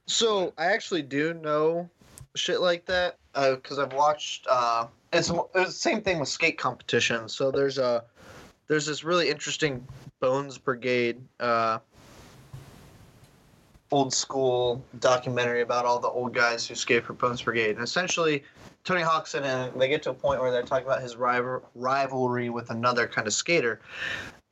So 0.07 0.53
I 0.57 0.67
actually 0.67 1.03
do 1.03 1.35
know 1.35 1.89
shit 2.37 2.61
like 2.61 2.87
that 2.87 3.19
because 3.35 3.79
I've 3.79 3.93
watched. 3.93 4.47
Uh, 4.49 4.87
it's, 5.13 5.31
it's 5.55 5.67
the 5.67 5.71
same 5.71 6.01
thing 6.03 6.21
with 6.21 6.29
skate 6.29 6.59
competitions. 6.59 7.35
So 7.35 7.51
there's 7.51 7.79
a 7.79 8.05
there's 8.69 8.87
this 8.87 9.05
really 9.05 9.29
interesting 9.29 9.87
Bones 10.21 10.59
Brigade 10.59 11.21
uh, 11.41 11.79
old 13.91 14.13
school 14.13 14.83
documentary 15.01 15.63
about 15.63 15.85
all 15.85 15.99
the 15.99 16.09
old 16.09 16.35
guys 16.35 16.67
who 16.67 16.75
skate 16.75 17.05
for 17.05 17.13
Bones 17.13 17.43
Brigade, 17.43 17.77
and 17.77 17.85
essentially. 17.85 18.43
Tony 18.85 19.03
Hawk's 19.03 19.35
in 19.35 19.43
and 19.43 19.81
they 19.81 19.89
get 19.89 20.05
to 20.05 20.11
a 20.11 20.15
point 20.15 20.41
where 20.41 20.53
they're 20.53 20.63
talking 20.63 20.87
about 20.87 21.03
his 21.03 21.17
rival, 21.17 21.61
rivalry 21.75 22.51
with 22.51 22.71
another 22.71 23.09
kind 23.09 23.27
of 23.27 23.33
skater. 23.33 23.81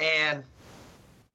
And 0.00 0.42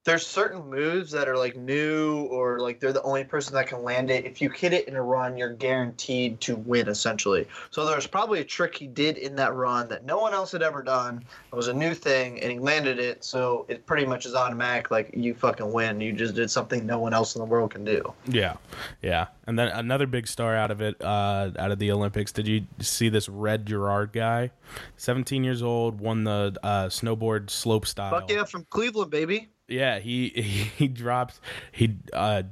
there's 0.05 0.25
certain 0.25 0.69
moves 0.69 1.11
that 1.11 1.27
are 1.27 1.37
like 1.37 1.57
new 1.57 2.23
or 2.31 2.59
like 2.59 2.79
they're 2.79 2.93
the 2.93 3.01
only 3.03 3.25
person 3.25 3.53
that 3.53 3.67
can 3.67 3.83
land 3.83 4.09
it. 4.09 4.25
If 4.25 4.41
you 4.41 4.49
hit 4.49 4.71
it 4.71 4.87
in 4.87 4.95
a 4.95 5.01
run, 5.01 5.37
you're 5.37 5.53
guaranteed 5.53 6.39
to 6.41 6.55
win 6.55 6.87
essentially. 6.87 7.47
So 7.69 7.85
there's 7.85 8.07
probably 8.07 8.39
a 8.39 8.45
trick 8.45 8.75
he 8.75 8.87
did 8.87 9.17
in 9.17 9.35
that 9.35 9.53
run 9.53 9.89
that 9.89 10.05
no 10.05 10.17
one 10.17 10.33
else 10.33 10.53
had 10.53 10.61
ever 10.61 10.81
done. 10.81 11.23
It 11.51 11.55
was 11.55 11.67
a 11.67 11.73
new 11.73 11.93
thing 11.93 12.39
and 12.39 12.51
he 12.51 12.59
landed 12.59 12.97
it, 12.97 13.25
so 13.25 13.65
it 13.67 13.85
pretty 13.85 14.05
much 14.05 14.25
is 14.25 14.35
automatic 14.35 14.89
like 14.89 15.11
you 15.13 15.33
fucking 15.33 15.71
win. 15.71 15.99
You 15.99 16.13
just 16.13 16.33
did 16.33 16.49
something 16.49 16.85
no 16.85 16.97
one 16.97 17.13
else 17.13 17.35
in 17.35 17.39
the 17.39 17.45
world 17.45 17.71
can 17.71 17.83
do. 17.83 18.13
Yeah, 18.25 18.55
yeah. 19.01 19.27
And 19.47 19.59
then 19.59 19.67
another 19.67 20.07
big 20.07 20.27
star 20.27 20.55
out 20.55 20.71
of 20.71 20.79
it, 20.79 20.95
uh, 21.01 21.51
out 21.59 21.71
of 21.71 21.79
the 21.79 21.91
Olympics. 21.91 22.31
Did 22.31 22.47
you 22.47 22.65
see 22.79 23.09
this 23.09 23.27
Red 23.27 23.65
Gerard 23.65 24.13
guy? 24.13 24.51
17 24.95 25.43
years 25.43 25.61
old, 25.61 25.99
won 25.99 26.23
the 26.23 26.55
uh, 26.63 26.85
snowboard 26.85 27.49
slope 27.49 27.85
style. 27.85 28.11
Fuck 28.11 28.31
yeah, 28.31 28.45
from 28.45 28.65
Cleveland, 28.69 29.11
baby. 29.11 29.49
Yeah, 29.69 29.99
he 29.99 30.29
he, 30.35 30.41
he 30.41 30.87
dropped 30.87 31.39
he 31.71 31.97
uh 32.13 32.43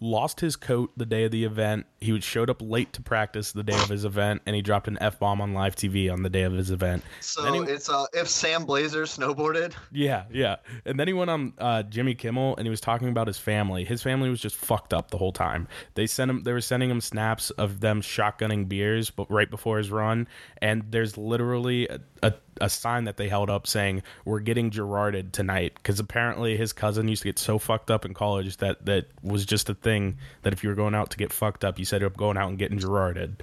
lost 0.00 0.40
his 0.40 0.56
coat 0.56 0.90
the 0.96 1.06
day 1.06 1.24
of 1.24 1.30
the 1.30 1.44
event. 1.44 1.86
He 2.00 2.18
showed 2.20 2.50
up 2.50 2.60
late 2.62 2.92
to 2.94 3.02
practice 3.02 3.52
the 3.52 3.62
day 3.62 3.74
of 3.74 3.88
his 3.88 4.04
event 4.04 4.42
and 4.46 4.54
he 4.54 4.62
dropped 4.62 4.88
an 4.88 4.96
F 5.00 5.18
bomb 5.18 5.40
on 5.40 5.52
live 5.54 5.74
TV 5.76 6.10
on 6.12 6.22
the 6.22 6.30
day 6.30 6.42
of 6.42 6.52
his 6.52 6.70
event. 6.70 7.02
So 7.20 7.52
he- 7.52 7.70
it's 7.72 7.88
uh 7.88 8.04
if 8.12 8.28
Sam 8.28 8.64
Blazer 8.64 9.02
snowboarded. 9.04 9.74
Yeah, 9.92 10.24
yeah. 10.30 10.56
And 10.84 10.98
then 10.98 11.08
he 11.08 11.12
went 11.14 11.30
on 11.30 11.52
uh, 11.58 11.82
Jimmy 11.82 12.14
Kimmel 12.14 12.56
and 12.56 12.66
he 12.66 12.70
was 12.70 12.80
talking 12.80 13.08
about 13.08 13.26
his 13.26 13.38
family. 13.38 13.84
His 13.84 14.02
family 14.02 14.28
was 14.30 14.40
just 14.40 14.56
fucked 14.56 14.94
up 14.94 15.10
the 15.10 15.18
whole 15.18 15.32
time. 15.32 15.68
They 15.94 16.06
sent 16.06 16.30
him. 16.30 16.42
They 16.42 16.52
were 16.52 16.60
sending 16.60 16.90
him 16.90 17.00
snaps 17.00 17.50
of 17.50 17.80
them 17.80 18.00
shotgunning 18.02 18.68
beers, 18.68 19.10
but 19.10 19.30
right 19.30 19.50
before 19.50 19.78
his 19.78 19.90
run. 19.90 20.28
And 20.62 20.84
there's 20.90 21.16
literally 21.16 21.88
a, 21.88 22.00
a, 22.22 22.34
a 22.60 22.68
sign 22.70 23.04
that 23.04 23.16
they 23.16 23.28
held 23.28 23.50
up 23.50 23.66
saying, 23.66 24.02
"We're 24.24 24.40
getting 24.40 24.70
Gerarded 24.70 25.32
tonight," 25.32 25.74
because 25.76 25.98
apparently 26.00 26.56
his 26.56 26.72
cousin 26.72 27.08
used 27.08 27.22
to 27.22 27.28
get 27.28 27.38
so 27.38 27.58
fucked 27.58 27.90
up 27.90 28.04
in 28.04 28.14
college 28.14 28.56
that 28.58 28.84
that 28.86 29.06
was 29.22 29.44
just 29.44 29.68
a 29.68 29.74
thing 29.74 30.18
that 30.42 30.52
if 30.52 30.62
you 30.62 30.68
were 30.70 30.74
going 30.76 30.94
out 30.94 31.10
to 31.10 31.16
get 31.16 31.32
fucked 31.32 31.64
up, 31.64 31.78
you 31.78 31.84
said 31.84 32.02
up 32.02 32.16
going 32.16 32.36
out 32.36 32.48
and 32.48 32.58
getting 32.58 32.78
Gerarded. 32.78 33.42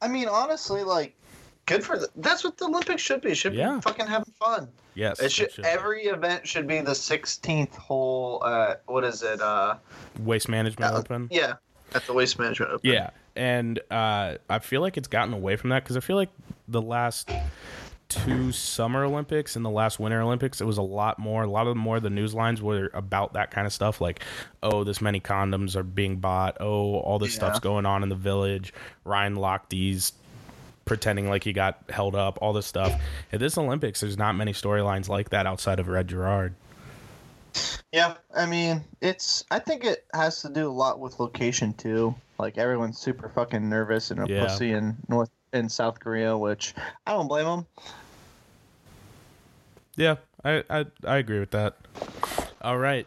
I 0.00 0.08
mean, 0.08 0.28
honestly, 0.28 0.84
like, 0.84 1.14
good 1.66 1.82
for 1.84 1.98
the, 1.98 2.08
that's 2.16 2.44
what 2.44 2.56
the 2.56 2.66
Olympics 2.66 3.02
should 3.02 3.20
be. 3.20 3.32
It 3.32 3.36
should 3.36 3.54
Yeah. 3.54 3.76
be 3.76 3.80
fucking 3.80 4.06
having 4.06 4.32
fun. 4.38 4.68
Yes, 4.94 5.20
It 5.20 5.30
should, 5.32 5.52
should 5.52 5.62
be. 5.62 5.68
every 5.68 6.04
event 6.04 6.46
should 6.46 6.66
be 6.66 6.80
the 6.80 6.94
16th 6.94 7.74
hole. 7.76 8.42
Uh, 8.44 8.74
what 8.86 9.04
is 9.04 9.22
it? 9.22 9.40
Uh, 9.40 9.76
waste 10.20 10.48
management 10.48 10.92
uh, 10.94 10.98
open. 10.98 11.28
Yeah, 11.30 11.54
at 11.94 12.04
the 12.06 12.12
Waste 12.12 12.38
Management 12.38 12.72
Open. 12.72 12.90
Yeah, 12.90 13.10
and 13.36 13.78
uh, 13.90 14.34
I 14.50 14.58
feel 14.60 14.80
like 14.80 14.96
it's 14.96 15.08
gotten 15.08 15.32
away 15.34 15.56
from 15.56 15.70
that 15.70 15.84
because 15.84 15.96
I 15.96 16.00
feel 16.00 16.16
like 16.16 16.30
the 16.68 16.82
last 16.82 17.30
two 18.08 18.52
Summer 18.52 19.04
Olympics 19.04 19.56
and 19.56 19.64
the 19.64 19.70
last 19.70 19.98
Winter 19.98 20.20
Olympics, 20.20 20.60
it 20.60 20.64
was 20.64 20.78
a 20.78 20.82
lot 20.82 21.18
more. 21.18 21.42
A 21.42 21.50
lot 21.50 21.66
of 21.66 21.74
the 21.74 21.80
more 21.80 22.00
the 22.00 22.10
news 22.10 22.34
lines 22.34 22.62
were 22.62 22.90
about 22.94 23.34
that 23.34 23.50
kind 23.50 23.66
of 23.66 23.72
stuff, 23.72 24.00
like, 24.00 24.24
oh, 24.62 24.84
this 24.84 25.00
many 25.00 25.20
condoms 25.20 25.76
are 25.76 25.82
being 25.82 26.16
bought. 26.16 26.56
Oh, 26.60 26.96
all 26.96 27.18
this 27.18 27.32
Yeah. 27.34 27.40
stuff's 27.40 27.60
going 27.60 27.86
on 27.86 28.02
in 28.02 28.08
the 28.08 28.14
village. 28.14 28.72
Ryan 29.04 29.36
Lochte's 29.36 30.12
pretending 30.84 31.28
like 31.28 31.44
he 31.44 31.52
got 31.52 31.78
held 31.90 32.14
up. 32.14 32.38
All 32.40 32.52
this 32.52 32.66
stuff. 32.66 32.98
At 33.32 33.40
this 33.40 33.58
Olympics, 33.58 34.00
there's 34.00 34.16
not 34.16 34.34
many 34.34 34.52
storylines 34.52 35.08
like 35.08 35.30
that 35.30 35.46
outside 35.46 35.78
of 35.78 35.88
Red 35.88 36.08
Gerard. 36.08 36.54
Yeah, 37.92 38.14
I 38.36 38.46
mean, 38.46 38.84
it's. 39.00 39.44
I 39.50 39.58
think 39.58 39.84
it 39.84 40.04
has 40.14 40.42
to 40.42 40.50
do 40.50 40.68
a 40.68 40.72
lot 40.72 41.00
with 41.00 41.18
location 41.18 41.72
too. 41.74 42.14
Like 42.38 42.56
everyone's 42.58 42.98
super 42.98 43.28
fucking 43.30 43.68
nervous 43.68 44.10
and 44.10 44.20
a 44.20 44.32
Yeah. 44.32 44.44
pussy 44.44 44.72
in 44.72 44.96
North 45.08 45.30
in 45.52 45.68
South 45.68 46.00
Korea, 46.00 46.36
which 46.36 46.74
I 47.06 47.12
don't 47.12 47.28
blame 47.28 47.44
them. 47.46 47.66
Yeah, 49.96 50.16
I, 50.44 50.62
I 50.70 50.86
I 51.04 51.16
agree 51.16 51.40
with 51.40 51.50
that. 51.50 51.76
All 52.62 52.78
right, 52.78 53.06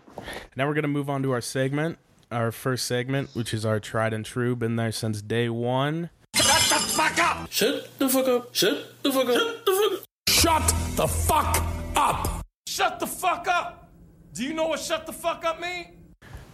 now 0.56 0.68
we're 0.68 0.74
gonna 0.74 0.88
move 0.88 1.10
on 1.10 1.24
to 1.24 1.32
our 1.32 1.42
segment, 1.42 1.98
our 2.32 2.52
first 2.52 2.86
segment, 2.86 3.30
which 3.34 3.54
is 3.54 3.66
our 3.66 3.80
tried 3.80 4.14
and 4.14 4.26
true, 4.26 4.56
been 4.56 4.76
there 4.76 4.92
since 4.92 5.22
day 5.22 5.50
one. 5.50 6.10
Shut 6.36 6.46
the 6.46 6.76
fuck 6.76 7.18
up! 7.20 7.52
Shut 7.52 8.00
the 8.00 8.10
fuck 8.10 8.28
up! 8.28 8.54
Shut 8.54 9.04
the 9.04 9.12
fuck 9.12 9.30
up! 9.30 10.06
Shut 10.28 10.74
the 10.96 11.08
fuck 11.08 11.64
up! 11.96 12.46
Shut 12.68 13.00
the 13.00 13.08
fuck 13.08 13.48
up! 13.48 13.90
Do 14.34 14.44
you 14.44 14.54
know 14.54 14.68
what 14.68 14.80
shut 14.80 15.06
the 15.06 15.14
fuck 15.14 15.46
up 15.46 15.60
mean? 15.60 15.98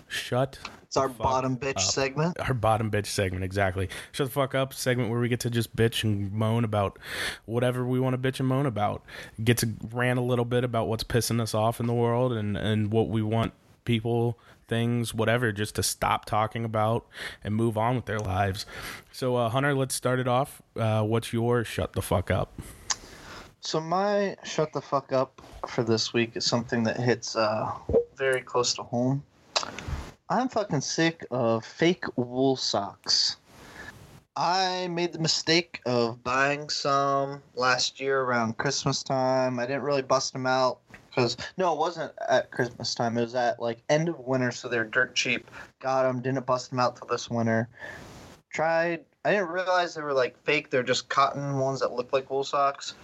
Shut 0.08 0.60
It's 0.64 0.77
our 0.98 1.10
bottom 1.10 1.58
bitch 1.58 1.80
segment. 1.80 2.40
our 2.40 2.54
bottom 2.54 2.92
bitch 2.92 3.08
segment 3.08 3.44
exactly. 3.44 3.90
Shut 4.12 4.28
the 4.28 4.34
fuck 4.34 4.56
up 4.56 4.74
segment 4.74 5.10
where 5.10 5.20
we 5.20 5.30
get 5.30 5.40
to 5.42 5.50
just 5.50 5.76
bitch 5.76 6.04
and 6.04 6.32
moan 6.32 6.64
about 6.64 7.00
whatever 7.46 7.86
we 7.86 8.00
want 8.00 8.22
to 8.22 8.32
bitch 8.32 8.40
and 8.40 8.48
moan 8.48 8.66
about. 8.66 9.04
Get 9.44 9.58
to 9.60 9.70
rant 9.92 10.20
a 10.20 10.22
little 10.22 10.46
bit 10.46 10.64
about 10.64 10.88
what's 10.88 11.04
pissing 11.04 11.40
us 11.42 11.54
off 11.54 11.80
in 11.80 11.88
the 11.88 11.94
world 11.94 12.34
and 12.34 12.58
and 12.58 12.92
what 12.92 13.10
we 13.10 13.22
want 13.22 13.54
people, 13.86 14.38
things, 14.68 15.14
whatever, 15.14 15.52
just 15.52 15.76
to 15.76 15.84
stop 15.84 16.26
talking 16.26 16.66
about 16.66 17.06
and 17.44 17.56
move 17.56 17.78
on 17.78 17.96
with 17.96 18.06
their 18.06 18.20
lives. 18.20 18.66
So, 19.12 19.36
uh, 19.38 19.50
Hunter, 19.50 19.74
let's 19.74 19.96
start 19.96 20.20
it 20.20 20.28
off. 20.28 20.62
Uh, 20.76 21.04
what's 21.04 21.32
your 21.32 21.64
shut 21.64 21.94
the 21.94 22.02
fuck 22.02 22.30
up? 22.30 22.52
So 23.62 23.82
my 23.82 24.36
shut 24.44 24.72
the 24.72 24.82
fuck 24.82 25.12
up 25.12 25.42
for 25.68 25.84
this 25.84 26.14
week 26.14 26.32
is 26.36 26.46
something 26.46 26.84
that 26.84 26.98
hits 26.98 27.36
uh, 27.36 27.72
very 28.16 28.42
close 28.42 28.74
to 28.76 28.84
home. 28.84 29.24
I'm 30.30 30.50
fucking 30.50 30.82
sick 30.82 31.26
of 31.32 31.64
fake 31.64 32.04
wool 32.18 32.58
socks. 32.58 33.38
I 34.36 34.90
made 34.90 35.14
the 35.14 35.20
mistake 35.20 35.80
of 35.86 36.22
buying 36.22 36.70
some 36.70 37.42
last 37.56 38.02
year 38.02 38.22
around 38.22 38.58
Christmas 38.58 39.04
time. 39.04 39.58
I 39.58 39.66
didn't 39.66 39.84
really 39.84 40.02
bust 40.02 40.34
them 40.34 40.46
out 40.46 40.80
because 41.10 41.38
no, 41.56 41.72
it 41.72 41.80
wasn't 41.80 42.12
at 42.28 42.52
Christmas 42.52 42.94
time. 42.94 43.18
It 43.18 43.22
was 43.22 43.36
at 43.36 43.62
like 43.62 43.82
end 43.88 44.10
of 44.10 44.20
winter, 44.20 44.52
so 44.52 44.68
they're 44.68 44.84
dirt 44.84 45.16
cheap. 45.16 45.50
Got 45.80 46.04
them, 46.04 46.22
didn't 46.22 46.46
bust 46.46 46.72
them 46.72 46.80
out 46.82 46.98
till 46.98 47.08
this 47.08 47.30
winter. 47.30 47.70
Tried. 48.52 49.06
I 49.24 49.32
didn't 49.32 49.48
realize 49.48 49.96
they 49.96 50.02
were 50.02 50.14
like 50.14 50.38
fake. 50.44 50.70
They're 50.70 50.84
just 50.84 51.08
cotton 51.08 51.58
ones 51.58 51.80
that 51.80 51.94
look 51.94 52.12
like 52.12 52.30
wool 52.30 52.44
socks. 52.44 52.96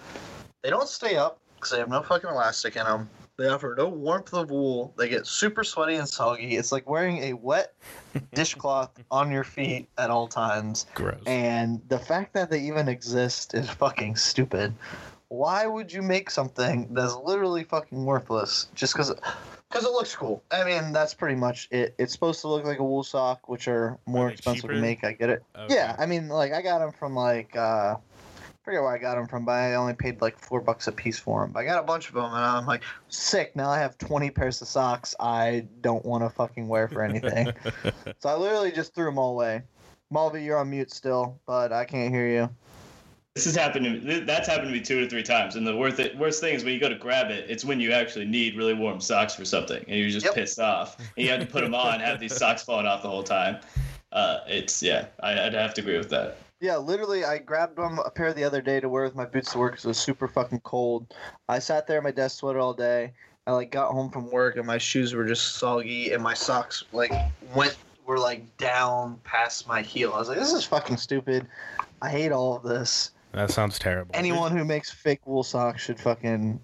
They 0.62 0.69
don't 0.69 0.89
stay 0.89 1.15
up 1.15 1.39
because 1.55 1.71
they 1.71 1.79
have 1.79 1.89
no 1.89 2.01
fucking 2.01 2.29
elastic 2.29 2.75
in 2.75 2.83
them. 2.83 3.09
They 3.38 3.48
offer 3.48 3.74
no 3.76 3.89
warmth 3.89 4.34
of 4.34 4.52
wool. 4.52 4.93
They 4.98 5.10
get 5.10 5.26
super 5.26 5.63
sweaty 5.63 5.96
and 5.96 6.08
soggy. 6.08 6.56
It's 6.56 6.72
like 6.72 6.88
wearing 6.88 7.17
a 7.24 7.34
wet 7.34 7.74
dishcloth 8.34 8.91
on 9.10 9.32
your 9.32 9.43
feet 9.43 9.89
at 9.98 10.12
all 10.12 10.28
times. 10.28 10.86
Gross. 10.93 11.24
And 11.26 11.82
the 11.88 11.98
fact 11.98 12.34
that 12.34 12.52
they 12.52 12.62
even 12.62 12.88
exist 12.88 13.56
is 13.56 13.69
fucking 13.69 14.17
stupid. 14.17 14.74
Why 15.30 15.65
would 15.65 15.91
you 15.91 16.04
make 16.04 16.30
something 16.30 16.93
that's 16.93 17.15
literally 17.15 17.63
fucking 17.63 18.06
worthless 18.06 18.67
just 18.76 18.93
because 18.93 19.12
because 19.67 19.84
it 19.84 19.91
looks 19.91 20.15
cool? 20.15 20.43
I 20.52 20.63
mean, 20.63 20.93
that's 20.93 21.15
pretty 21.15 21.34
much 21.36 21.67
it. 21.72 21.96
It's 21.98 22.13
supposed 22.13 22.41
to 22.41 22.48
look 22.50 22.65
like 22.65 22.78
a 22.78 22.84
wool 22.84 23.02
sock, 23.02 23.50
which 23.50 23.67
are 23.67 23.98
more 24.06 24.28
they 24.28 24.34
expensive 24.34 24.62
cheaper? 24.62 24.74
to 24.76 24.80
make. 24.80 25.04
I 25.04 25.13
get 25.13 25.32
it. 25.32 25.43
Okay. 25.58 25.74
Yeah, 25.74 25.96
I 25.98 26.06
mean, 26.06 26.28
like 26.28 26.54
I 26.54 26.62
got 26.62 26.80
them 26.80 26.91
from 26.91 27.15
like 27.15 27.56
uh, 27.56 27.96
forget 28.63 28.82
where 28.82 28.93
I 28.93 28.97
got 28.97 29.15
them 29.15 29.28
from, 29.28 29.45
but 29.45 29.54
I 29.54 29.76
only 29.76 29.93
paid 29.93 30.21
like 30.21 30.38
four 30.39 30.62
bucks 30.62 30.88
a 30.88 30.91
piece 30.91 31.19
for 31.19 31.41
them. 31.41 31.52
But 31.52 31.62
I 31.62 31.65
got 31.65 31.80
a 31.80 31.86
bunch 31.86 32.08
of 32.08 32.15
them, 32.15 32.26
and 32.26 32.36
I'm 32.36 32.65
like, 32.65 32.84
sick. 33.10 33.56
Now 33.56 33.69
I 33.69 33.80
have 33.80 33.97
twenty 33.97 34.30
pairs 34.30 34.62
of 34.62 34.67
socks 34.67 35.15
I 35.19 35.67
don't 35.82 36.06
want 36.06 36.23
to 36.23 36.30
fucking 36.30 36.67
wear 36.67 36.88
for 36.88 37.04
anything. 37.04 37.52
so 38.19 38.30
I 38.30 38.36
literally 38.36 38.71
just 38.71 38.95
threw 38.95 39.06
them 39.06 39.17
all 39.17 39.32
away. 39.32 39.63
Mulvey, 40.10 40.43
you're 40.43 40.58
on 40.58 40.69
mute 40.69 40.91
still, 40.91 41.39
but 41.45 41.73
I 41.73 41.86
can't 41.86 42.13
hear 42.13 42.28
you. 42.28 42.49
This 43.36 43.45
has 43.45 43.56
happened 43.56 43.86
to 43.86 43.91
me. 43.91 44.19
That's 44.19 44.47
happened 44.47 44.67
to 44.67 44.73
me 44.73 44.80
two 44.80 45.04
or 45.04 45.10
three 45.10 45.23
times. 45.23 45.56
And 45.56 45.65
the 45.65 45.76
worst, 45.76 45.99
worst 46.15 46.39
thing 46.39 46.54
is 46.54 46.63
when 46.63 46.73
you 46.73 46.80
go 46.80 46.88
to 46.88 46.95
grab 46.95 47.32
it, 47.32 47.49
it's 47.49 47.65
when 47.65 47.80
you 47.80 47.91
actually 47.91 48.26
need 48.26 48.56
really 48.56 48.76
warm 48.76 49.02
socks 49.02 49.34
for 49.34 49.43
something, 49.43 49.84
and 49.88 49.99
you're 49.99 50.10
just 50.10 50.28
Yep. 50.28 50.36
pissed 50.36 50.60
off. 50.60 50.99
And 50.99 51.26
you 51.26 51.30
have 51.32 51.39
to 51.39 51.47
put 51.47 51.62
them 51.62 51.73
on, 51.73 51.99
have 51.99 52.19
these 52.19 52.36
socks 52.38 52.62
falling 52.62 52.86
off 52.86 53.02
the 53.02 53.10
whole 53.10 53.23
time. 53.23 53.58
Uh, 54.12 54.41
it's 54.47 54.84
yeah, 54.84 55.08
I, 55.21 55.47
I'd 55.47 55.54
have 55.54 55.73
to 55.73 55.82
agree 55.82 55.97
with 55.97 56.12
that. 56.12 56.38
Yeah, 56.63 56.78
literally, 56.78 57.26
I 57.26 57.39
grabbed 57.39 57.76
them 57.76 57.99
a 57.99 58.10
pair 58.10 58.32
the 58.32 58.45
other 58.45 58.62
day 58.62 58.80
to 58.80 58.88
wear 58.88 59.04
with 59.04 59.15
my 59.15 59.26
boots 59.26 59.52
to 59.52 59.58
work 59.58 59.73
because 59.73 59.84
it 59.84 59.89
was 59.89 59.97
super 59.97 60.30
fucking 60.30 60.62
cold. 60.62 61.13
I 61.49 61.60
sat 61.60 61.88
there 61.88 61.97
in 61.97 62.06
my 62.06 62.12
desk 62.12 62.38
sweater 62.39 62.60
all 62.60 62.73
day. 62.73 63.12
I 63.45 63.52
like 63.52 63.69
got 63.69 63.91
home 63.91 64.10
from 64.10 64.32
work 64.32 64.56
and 64.56 64.65
my 64.65 64.78
shoes 64.78 65.13
were 65.13 65.26
just 65.26 65.58
soggy 65.58 66.13
and 66.13 66.23
my 66.23 66.34
socks 66.34 66.86
like 66.93 67.12
went 67.54 67.76
were 68.06 68.17
like 68.17 68.56
down 68.56 69.19
past 69.26 69.67
my 69.67 69.82
heel. 69.82 70.13
I 70.13 70.19
was 70.19 70.30
like, 70.30 70.39
this 70.39 70.54
is 70.54 70.63
fucking 70.63 70.95
stupid. 70.95 71.45
I 72.02 72.08
hate 72.08 72.32
all 72.32 72.56
of 72.56 72.63
this. 72.63 73.12
That 73.34 73.52
sounds 73.52 73.78
terrible. 73.78 74.12
Anyone 74.13 74.56
who 74.56 74.63
makes 74.63 74.89
fake 74.89 75.28
wool 75.28 75.43
socks 75.43 75.84
should 75.84 75.99
fucking 75.99 76.62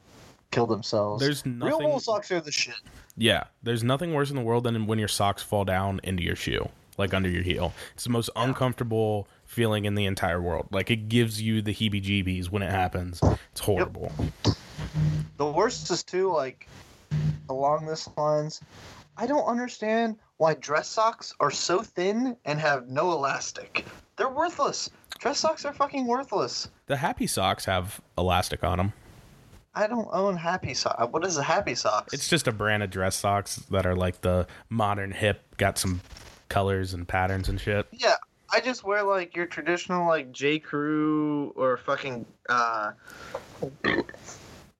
kill 0.51 0.65
themselves. 0.65 1.21
There's 1.21 1.45
real 1.45 1.81
wool 1.81 1.99
socks 1.99 2.31
are 2.31 2.39
the 2.39 2.53
shit. 2.53 2.79
Yeah, 3.17 3.43
there's 3.63 3.83
nothing 3.83 4.13
worse 4.13 4.29
in 4.29 4.37
the 4.37 4.43
world 4.43 4.63
than 4.63 4.87
when 4.87 4.97
your 4.97 5.09
socks 5.09 5.43
fall 5.43 5.65
down 5.65 5.99
into 6.05 6.23
your 6.23 6.37
shoe, 6.37 6.69
like 6.97 7.13
under 7.13 7.27
your 7.27 7.43
heel. 7.43 7.73
It's 7.95 8.05
the 8.05 8.11
most 8.11 8.29
uncomfortable 8.37 9.27
feeling 9.59 9.83
in 9.83 9.93
the 9.93 10.05
entire 10.05 10.41
world. 10.41 10.69
Like 10.71 10.89
it 10.89 11.09
gives 11.09 11.41
you 11.41 11.61
the 11.61 11.73
heebie-jeebies 11.73 12.49
when 12.49 12.63
it 12.63 12.71
happens. 12.71 13.19
It's 13.51 13.59
horrible. 13.59 14.09
The 15.35 15.45
worst 15.45 15.91
is 15.91 16.01
too 16.01 16.31
like 16.31 16.69
along 17.49 17.85
this 17.85 18.07
lines. 18.15 18.61
I 19.17 19.27
don't 19.27 19.43
understand 19.43 20.15
why 20.37 20.53
dress 20.53 20.87
socks 20.87 21.33
are 21.41 21.51
so 21.51 21.81
thin 21.81 22.37
and 22.45 22.57
have 22.57 22.87
no 22.87 23.11
elastic. 23.11 23.85
They're 24.15 24.29
worthless. 24.29 24.89
Dress 25.17 25.39
socks 25.39 25.65
are 25.65 25.73
fucking 25.73 26.07
worthless. 26.07 26.69
The 26.85 26.95
happy 26.95 27.27
socks 27.27 27.65
have 27.65 27.99
elastic 28.17 28.63
on 28.63 28.77
them. 28.77 28.93
I 29.75 29.87
don't 29.87 30.07
own 30.13 30.37
happy 30.37 30.73
socks. 30.73 31.11
What 31.11 31.25
is 31.25 31.35
a 31.35 31.43
happy 31.43 31.75
socks? 31.75 32.13
It's 32.13 32.29
just 32.29 32.47
a 32.47 32.53
brand 32.53 32.81
of 32.81 32.91
dress 32.91 33.17
socks 33.17 33.57
that 33.71 33.85
are 33.85 33.95
like 33.95 34.21
the 34.21 34.47
modern 34.69 35.11
hip, 35.11 35.57
got 35.57 35.77
some 35.77 35.99
colors 36.47 36.93
and 36.93 37.05
patterns 37.05 37.49
and 37.49 37.59
shit. 37.59 37.87
yeah. 37.91 38.15
I 38.51 38.59
just 38.61 38.83
wear 38.83 39.03
like 39.03 39.35
your 39.35 39.45
traditional 39.45 40.07
like 40.07 40.31
J 40.31 40.59
Crew 40.59 41.53
or 41.55 41.77
fucking 41.77 42.25
uh, 42.47 42.91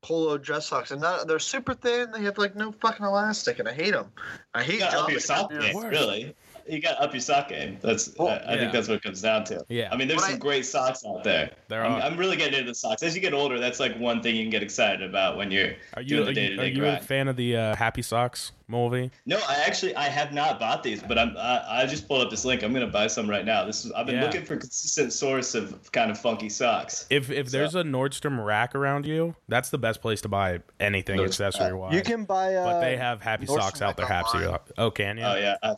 polo 0.01 0.37
dress 0.37 0.67
socks, 0.67 0.91
and 0.91 1.01
not, 1.01 1.27
they're 1.27 1.39
super 1.39 1.73
thin. 1.73 2.11
They 2.11 2.21
have 2.23 2.37
like 2.37 2.55
no 2.55 2.71
fucking 2.71 3.05
elastic, 3.05 3.59
and 3.59 3.67
I 3.67 3.73
hate 3.73 3.91
them. 3.91 4.11
I 4.53 4.63
hate 4.63 4.73
You 4.75 4.79
got 4.79 4.93
up 4.95 5.09
your 5.11 5.19
Java 5.19 5.21
sock 5.21 5.49
Junior. 5.51 5.67
game, 5.67 5.75
Worse. 5.75 5.91
really. 5.91 6.35
You 6.69 6.81
got 6.81 7.01
up 7.01 7.13
your 7.13 7.21
sock 7.21 7.49
game. 7.49 7.77
That's 7.81 8.13
Well, 8.17 8.27
I, 8.29 8.33
I 8.33 8.53
yeah. 8.53 8.59
think 8.59 8.71
that's 8.73 8.87
what 8.87 8.95
it 8.95 9.03
comes 9.03 9.21
down 9.21 9.43
to. 9.45 9.65
Yeah. 9.69 9.89
I 9.91 9.97
mean, 9.97 10.07
there's 10.07 10.19
What 10.21 10.27
some 10.27 10.35
I- 10.35 10.39
great 10.39 10.65
socks 10.65 11.03
out 11.05 11.23
there. 11.23 11.51
There 11.67 11.83
I'm, 11.83 11.93
are. 11.93 12.01
I'm 12.01 12.17
really 12.17 12.37
getting 12.37 12.59
into 12.59 12.71
the 12.71 12.75
socks. 12.75 13.03
As 13.03 13.15
you 13.15 13.21
get 13.21 13.33
older, 13.33 13.59
that's 13.59 13.79
like 13.79 13.97
one 13.99 14.21
thing 14.21 14.35
you 14.35 14.43
can 14.43 14.51
get 14.51 14.63
excited 14.63 15.01
about 15.07 15.37
when 15.37 15.51
you're 15.51 15.73
Are 15.95 16.03
doing 16.03 16.19
you 16.19 16.23
the 16.25 16.29
are 16.31 16.33
day 16.33 16.47
you, 16.49 16.55
to 16.55 16.61
are 16.61 16.65
you 16.65 16.85
a 16.85 16.97
fan 16.99 17.27
of 17.27 17.35
the 17.35 17.55
uh, 17.55 17.75
happy 17.75 18.01
socks 18.01 18.51
movie? 18.67 19.09
No, 19.25 19.37
I 19.47 19.63
actually 19.65 19.95
I 19.95 20.03
have 20.09 20.31
not 20.33 20.59
bought 20.59 20.83
these, 20.83 21.01
but 21.01 21.17
I'm 21.17 21.35
I, 21.37 21.81
I 21.81 21.85
just 21.85 22.07
pulled 22.07 22.21
up 22.21 22.29
this 22.29 22.45
link. 22.45 22.63
I'm 22.63 22.73
gonna 22.73 22.87
buy 22.87 23.07
some 23.07 23.29
right 23.29 23.45
now. 23.45 23.65
This 23.65 23.85
is 23.85 23.91
I've 23.93 24.05
been 24.05 24.15
Yeah. 24.15 24.25
looking 24.25 24.45
for 24.45 24.53
a 24.55 24.57
consistent 24.57 25.11
source 25.13 25.55
of 25.55 25.91
kind 25.91 26.11
of 26.11 26.19
funky 26.19 26.49
socks. 26.49 27.05
If 27.09 27.29
if 27.31 27.49
there's 27.51 27.75
a 27.75 27.83
Nordstrom 27.83 28.43
rack 28.43 28.75
around 28.75 29.05
you, 29.05 29.35
that's 29.47 29.69
the 29.69 29.77
best 29.79 30.01
place 30.01 30.21
to 30.21 30.27
buy 30.29 30.59
anything 30.79 31.19
Nordstrom 31.19 31.47
accessory 31.47 31.73
wise. 31.73 31.93
You 31.95 32.01
can 32.01 32.25
buy. 32.25 32.55
Uh, 32.55 32.65
but 32.65 32.81
they 32.81 32.97
have 32.97 33.21
happy 33.21 33.45
Nordstrom 33.45 33.59
socks 33.61 33.81
out 33.81 33.97
there. 33.97 34.05
Happy. 34.05 34.37
online. 34.39 34.59
Oh, 34.77 34.91
can 34.91 35.17
you? 35.17 35.23
Oh 35.23 35.35
yeah, 35.35 35.55
I, 35.63 35.75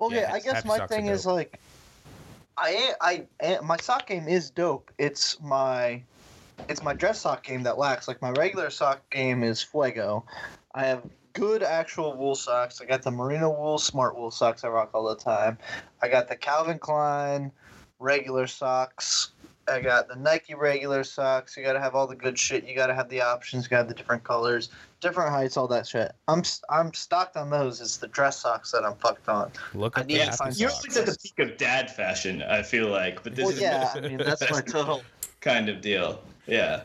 Okay, 0.00 0.22
Yeah, 0.22 0.32
I 0.32 0.40
guess 0.40 0.64
my 0.64 0.86
thing 0.86 1.06
is 1.06 1.26
like, 1.26 1.60
I 2.56 2.94
I 3.00 3.26
eh, 3.40 3.58
my 3.62 3.76
sock 3.76 4.06
game 4.06 4.28
is 4.28 4.50
dope. 4.50 4.90
It's 4.98 5.40
my, 5.40 6.02
it's 6.68 6.82
my 6.82 6.94
dress 6.94 7.20
sock 7.20 7.44
game 7.44 7.62
that 7.64 7.78
lacks. 7.78 8.08
Like 8.08 8.22
my 8.22 8.30
regular 8.32 8.70
sock 8.70 9.08
game 9.10 9.42
is 9.42 9.62
Fuego. 9.62 10.24
I 10.74 10.86
have 10.86 11.02
good 11.32 11.62
actual 11.62 12.16
wool 12.16 12.34
socks. 12.34 12.80
I 12.80 12.86
got 12.86 13.02
the 13.02 13.10
Merino 13.10 13.50
wool 13.50 13.78
smart 13.78 14.16
wool 14.16 14.30
socks 14.30 14.64
I 14.64 14.68
rock 14.68 14.90
all 14.94 15.08
the 15.08 15.16
time. 15.16 15.58
I 16.02 16.08
got 16.08 16.28
the 16.28 16.36
Calvin 16.36 16.78
Klein 16.78 17.52
regular 17.98 18.46
socks. 18.46 19.32
I 19.68 19.80
got 19.80 20.08
the 20.08 20.16
Nike 20.16 20.54
regular 20.54 21.04
socks. 21.04 21.56
You 21.56 21.62
got 21.62 21.74
to 21.74 21.80
have 21.80 21.94
all 21.94 22.06
the 22.06 22.16
good 22.16 22.38
shit. 22.38 22.64
You 22.66 22.74
got 22.74 22.88
to 22.88 22.94
have 22.94 23.08
the 23.08 23.20
options. 23.20 23.64
You 23.64 23.70
got 23.70 23.86
the 23.88 23.94
different 23.94 24.24
colors, 24.24 24.70
different 25.00 25.30
heights, 25.30 25.56
all 25.56 25.68
that 25.68 25.86
shit. 25.86 26.12
I'm 26.26 26.40
s- 26.40 26.62
I'm 26.70 26.92
stocked 26.92 27.36
on 27.36 27.50
those. 27.50 27.80
It's 27.80 27.96
the 27.98 28.08
dress 28.08 28.38
socks 28.40 28.72
that 28.72 28.84
I'm 28.84 28.96
fucked 28.96 29.28
on. 29.28 29.52
Look 29.74 29.96
at 29.96 30.06
need 30.06 30.14
the 30.14 30.18
to 30.18 30.24
happy 30.26 30.36
find 30.36 30.56
you're 30.58 30.70
socks. 30.70 30.96
always 30.96 30.96
at 30.96 31.06
the 31.06 31.18
peak 31.22 31.38
of 31.50 31.56
dad 31.56 31.90
fashion. 31.90 32.42
I 32.42 32.62
feel 32.62 32.88
like, 32.88 33.22
but 33.22 33.36
this 33.36 33.44
Well, 33.44 33.54
is 33.54 33.60
yeah, 33.60 33.92
I 33.94 34.00
mean 34.00 34.18
that's 34.18 34.40
my 34.50 34.60
total. 34.60 35.02
kind 35.40 35.68
of 35.68 35.80
deal. 35.80 36.20
Yeah, 36.46 36.82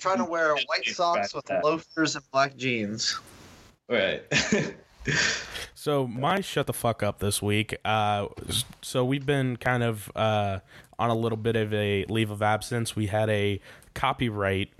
Trying 0.00 0.18
to 0.18 0.24
wear 0.24 0.54
white 0.66 0.84
socks 0.92 1.34
with 1.34 1.44
That. 1.44 1.62
loafers 1.62 2.16
and 2.16 2.24
black 2.32 2.56
jeans. 2.56 3.20
right. 3.88 4.22
So 5.74 6.06
my 6.06 6.40
shut 6.40 6.66
the 6.66 6.72
fuck 6.72 7.02
up 7.02 7.18
this 7.18 7.42
week. 7.42 7.76
Uh, 7.84 8.28
so 8.80 9.04
we've 9.04 9.26
been 9.26 9.58
kind 9.58 9.82
of 9.82 10.10
uh, 10.16 10.60
on 10.98 11.10
a 11.10 11.14
little 11.14 11.36
bit 11.36 11.56
of 11.56 11.74
a 11.74 12.06
leave 12.06 12.30
of 12.30 12.40
absence. 12.40 12.96
We 12.96 13.08
had 13.08 13.28
a 13.28 13.60
copyright 13.92 14.72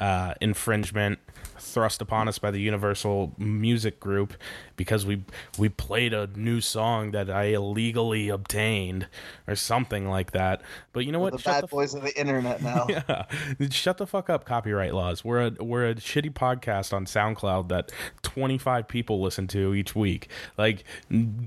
uh, 0.00 0.34
infringement 0.40 1.20
thrust 1.58 2.00
upon 2.02 2.26
us 2.26 2.38
by 2.38 2.50
the 2.50 2.60
Universal 2.60 3.34
Music 3.38 4.00
Group 4.00 4.34
because 4.80 5.04
we 5.04 5.22
we 5.58 5.68
played 5.68 6.14
a 6.14 6.26
new 6.34 6.58
song 6.58 7.10
that 7.10 7.28
I 7.28 7.48
illegally 7.48 8.30
obtained 8.30 9.08
or 9.46 9.54
something 9.54 10.08
like 10.08 10.32
that. 10.32 10.62
But 10.94 11.04
you 11.04 11.12
know 11.12 11.18
what? 11.20 11.34
The 11.34 11.38
Shut 11.38 11.52
bad 11.52 11.62
the 11.64 11.66
f- 11.66 11.70
boys 11.70 11.92
of 11.92 12.00
the 12.00 12.18
internet 12.18 12.62
now. 12.70 12.86
yeah. 12.88 13.26
Shut 13.68 13.98
the 13.98 14.06
fuck 14.06 14.30
up, 14.30 14.46
copyright 14.46 14.94
laws. 14.94 15.22
We're 15.22 15.48
a 15.48 15.50
we're 15.62 15.90
a 15.90 15.94
shitty 15.96 16.32
podcast 16.32 16.94
on 16.94 17.04
SoundCloud 17.04 17.68
that 17.68 17.92
25 18.22 18.88
people 18.88 19.20
listen 19.20 19.46
to 19.48 19.74
each 19.74 19.94
week. 19.94 20.28
Like 20.56 20.84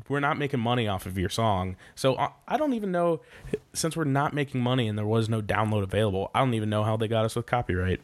we're 0.08 0.19
not 0.19 0.38
making 0.38 0.60
money 0.60 0.88
off 0.88 1.08
of 1.08 1.17
your 1.17 1.30
song. 1.30 1.76
So 1.96 2.15
I, 2.15 2.30
I 2.48 2.58
don't 2.58 2.74
even 2.74 2.91
know 2.91 3.22
since 3.74 3.98
we're 3.98 4.04
not 4.04 4.36
making 4.36 4.62
money 4.62 4.88
and 4.88 4.96
there 4.96 5.08
was 5.08 5.28
no 5.28 5.41
download 5.41 5.82
available. 5.82 6.30
I 6.36 6.39
don't 6.41 6.54
even 6.54 6.69
know 6.69 6.84
how 6.84 6.98
they 6.98 7.08
got 7.08 7.26
us 7.26 7.36
with 7.36 7.48
copyright. 7.48 8.00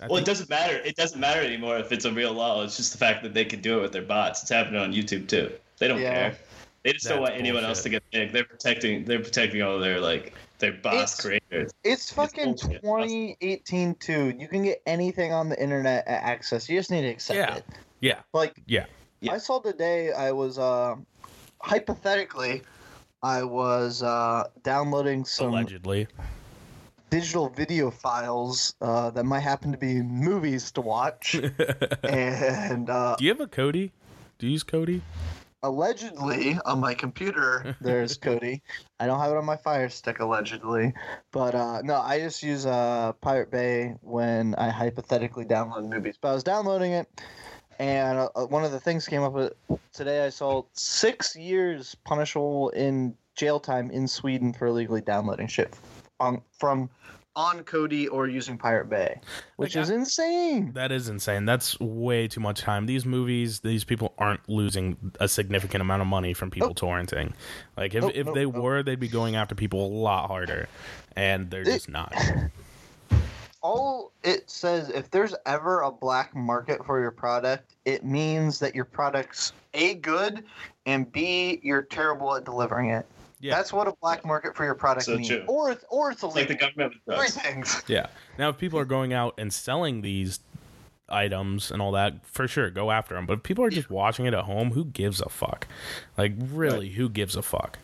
I 0.00 0.06
well, 0.06 0.16
it 0.16 0.24
doesn't 0.24 0.48
matter. 0.48 0.76
It 0.76 0.96
doesn't 0.96 1.20
matter 1.20 1.42
anymore 1.42 1.76
if 1.76 1.92
it's 1.92 2.06
a 2.06 2.12
real 2.12 2.32
law. 2.32 2.62
It's 2.62 2.78
just 2.78 2.92
the 2.92 2.98
fact 2.98 3.22
that 3.24 3.34
they 3.34 3.44
can 3.44 3.60
do 3.60 3.80
it 3.80 3.82
with 3.82 3.92
their 3.92 4.02
bots. 4.02 4.42
It's 4.42 4.50
happening 4.54 4.80
on 4.80 4.92
YouTube 4.92 5.28
too. 5.28 5.52
They 5.78 5.88
don't 5.88 6.00
Yeah. 6.00 6.12
care. 6.14 6.38
They 6.82 6.92
just 6.92 7.06
don't 7.06 7.18
That's 7.20 7.30
want 7.30 7.40
anyone 7.40 7.64
else 7.64 7.82
to 7.84 7.88
get 7.88 8.02
big. 8.10 8.32
They're 8.32 8.44
protecting. 8.44 9.04
They're 9.04 9.20
protecting 9.20 9.62
all 9.62 9.78
their 9.78 10.00
like 10.00 10.34
their 10.58 10.72
boss 10.72 10.94
It's- 10.94 11.20
creators. 11.20 11.72
It's 11.82 12.12
fucking 12.12 12.52
bullshit. 12.56 12.82
2018 12.82 13.94
too. 13.96 14.34
You 14.38 14.48
can 14.48 14.62
get 14.64 14.82
anything 14.86 15.32
on 15.32 15.48
the 15.48 15.60
internet 15.60 16.06
at 16.06 16.22
access. 16.22 16.68
You 16.68 16.78
just 16.78 16.90
need 16.90 17.02
to 17.02 17.08
accept 17.08 17.36
Yeah. 17.38 17.56
it. 17.56 17.64
yeah. 18.00 18.20
Like 18.32 18.54
Yeah. 18.66 18.84
Yeah. 19.20 19.32
I 19.32 19.38
saw 19.38 19.60
today. 19.60 20.12
I 20.12 20.32
was 20.32 20.58
uh, 20.58 20.96
hypothetically, 21.62 22.62
I 23.22 23.42
was 23.42 24.02
uh, 24.02 24.48
downloading 24.62 25.24
some 25.24 25.48
Allegedly. 25.48 26.06
digital 27.08 27.48
video 27.48 27.90
files 27.90 28.74
uh, 28.82 29.08
that 29.10 29.24
might 29.24 29.40
happen 29.40 29.72
to 29.72 29.78
be 29.78 30.02
movies 30.02 30.70
to 30.72 30.82
watch, 30.82 31.34
and 32.04 32.90
uh, 32.90 33.16
Do 33.18 33.24
you 33.24 33.30
have 33.30 33.40
a 33.40 33.46
Kodi? 33.46 33.90
Do 34.44 34.48
you 34.48 34.52
use 34.52 34.64
Kodi? 34.64 35.00
allegedly 35.62 36.58
on 36.66 36.78
my 36.78 36.92
computer 36.92 37.74
there's 37.80 38.18
Kodi. 38.18 38.60
I 39.00 39.06
don't 39.06 39.18
have 39.18 39.30
it 39.30 39.38
on 39.38 39.46
my 39.46 39.56
Fire 39.56 39.88
Stick 39.88 40.20
allegedly, 40.20 40.92
but 41.32 41.54
uh, 41.54 41.80
no, 41.80 41.94
I 41.94 42.18
just 42.18 42.42
use 42.42 42.66
uh, 42.66 43.12
Pirate 43.22 43.50
Bay 43.50 43.94
when 44.02 44.54
I 44.56 44.68
hypothetically 44.68 45.46
download 45.46 45.88
movies. 45.88 46.18
But 46.20 46.28
I 46.28 46.34
was 46.34 46.42
downloading 46.42 46.92
it, 46.92 47.08
and 47.78 48.18
uh, 48.18 48.28
uh, 48.36 48.44
one 48.44 48.66
of 48.66 48.72
the 48.72 48.80
things 48.80 49.08
came 49.08 49.22
up 49.22 49.32
with 49.32 49.54
today. 49.94 50.26
I 50.26 50.28
saw 50.28 50.64
six 50.74 51.34
years 51.34 51.96
punishable 52.04 52.68
in 52.68 53.16
jail 53.36 53.58
time 53.58 53.90
in 53.90 54.06
Sweden 54.06 54.52
for 54.52 54.66
illegally 54.66 55.00
downloading 55.00 55.46
shit 55.46 55.74
on 56.20 56.42
from 56.58 56.90
on 57.36 57.64
Kodi 57.64 58.08
or 58.10 58.28
using 58.28 58.56
Pirate 58.56 58.88
Bay, 58.88 59.20
which 59.56 59.74
Like, 59.74 59.82
is 59.82 59.90
insane. 59.90 60.72
That 60.72 60.92
is 60.92 61.08
insane. 61.08 61.44
That's 61.44 61.78
way 61.80 62.28
too 62.28 62.40
much 62.40 62.60
time. 62.60 62.86
These 62.86 63.04
movies, 63.04 63.60
these 63.60 63.84
people 63.84 64.14
aren't 64.18 64.48
losing 64.48 64.96
a 65.20 65.28
significant 65.28 65.82
amount 65.82 66.02
of 66.02 66.08
money 66.08 66.32
from 66.32 66.50
people 66.50 66.70
oh. 66.70 66.74
torrenting. 66.74 67.32
Like 67.76 67.94
if, 67.94 68.02
Nope, 68.02 68.12
if 68.14 68.26
nope, 68.26 68.34
they 68.34 68.44
nope. 68.44 68.54
were, 68.54 68.82
they'd 68.82 69.00
be 69.00 69.08
going 69.08 69.36
after 69.36 69.54
people 69.54 69.86
a 69.86 69.92
lot 69.92 70.28
harder, 70.28 70.68
and 71.16 71.50
they're 71.50 71.64
just 71.64 71.88
not. 71.88 72.14
all 73.64 74.12
it 74.22 74.48
says 74.50 74.90
if 74.90 75.10
there's 75.10 75.34
ever 75.46 75.80
a 75.80 75.90
black 75.90 76.36
market 76.36 76.84
for 76.84 77.00
your 77.00 77.10
product 77.10 77.76
it 77.86 78.04
means 78.04 78.58
that 78.58 78.74
your 78.74 78.84
product's 78.84 79.54
a 79.72 79.94
good 79.94 80.44
and 80.84 81.10
b 81.12 81.58
you're 81.62 81.80
terrible 81.80 82.36
at 82.36 82.44
delivering 82.44 82.90
it 82.90 83.06
Yeah. 83.44 83.54
that's 83.56 83.72
what 83.72 83.86
a 83.88 83.92
black 84.00 84.24
market 84.24 84.56
for 84.56 84.64
your 84.64 84.74
product 84.74 85.04
So 85.06 85.16
means 85.16 85.28
true. 85.28 85.44
or 85.46 85.70
it's 85.70 85.84
or 85.90 86.10
it's 86.10 86.22
It's 86.22 86.34
like 86.34 86.48
the 86.48 86.54
illegal 86.54 86.68
government 86.68 86.94
with 87.06 87.18
three 87.18 87.42
things 87.42 87.82
Yeah. 87.88 88.06
Now, 88.38 88.48
if 88.48 88.58
people 88.58 88.78
are 88.78 88.84
going 88.86 89.12
out 89.12 89.34
and 89.38 89.52
selling 89.52 90.00
these 90.02 90.40
items 91.08 91.70
and 91.70 91.82
all 91.82 91.92
that, 91.92 92.24
for 92.26 92.48
sure, 92.48 92.70
go 92.70 92.90
after 92.90 93.14
them. 93.14 93.26
But 93.26 93.34
if 93.34 93.42
people 93.42 93.64
are 93.64 93.70
just 93.70 93.90
watching 93.90 94.24
it 94.26 94.34
at 94.34 94.44
home, 94.44 94.70
who 94.70 94.84
gives 94.86 95.20
a 95.20 95.28
fuck? 95.28 95.66
Like, 96.16 96.32
really, 96.38 96.88
who 96.90 97.08
gives 97.10 97.36
a 97.36 97.42
fuck? 97.42 97.78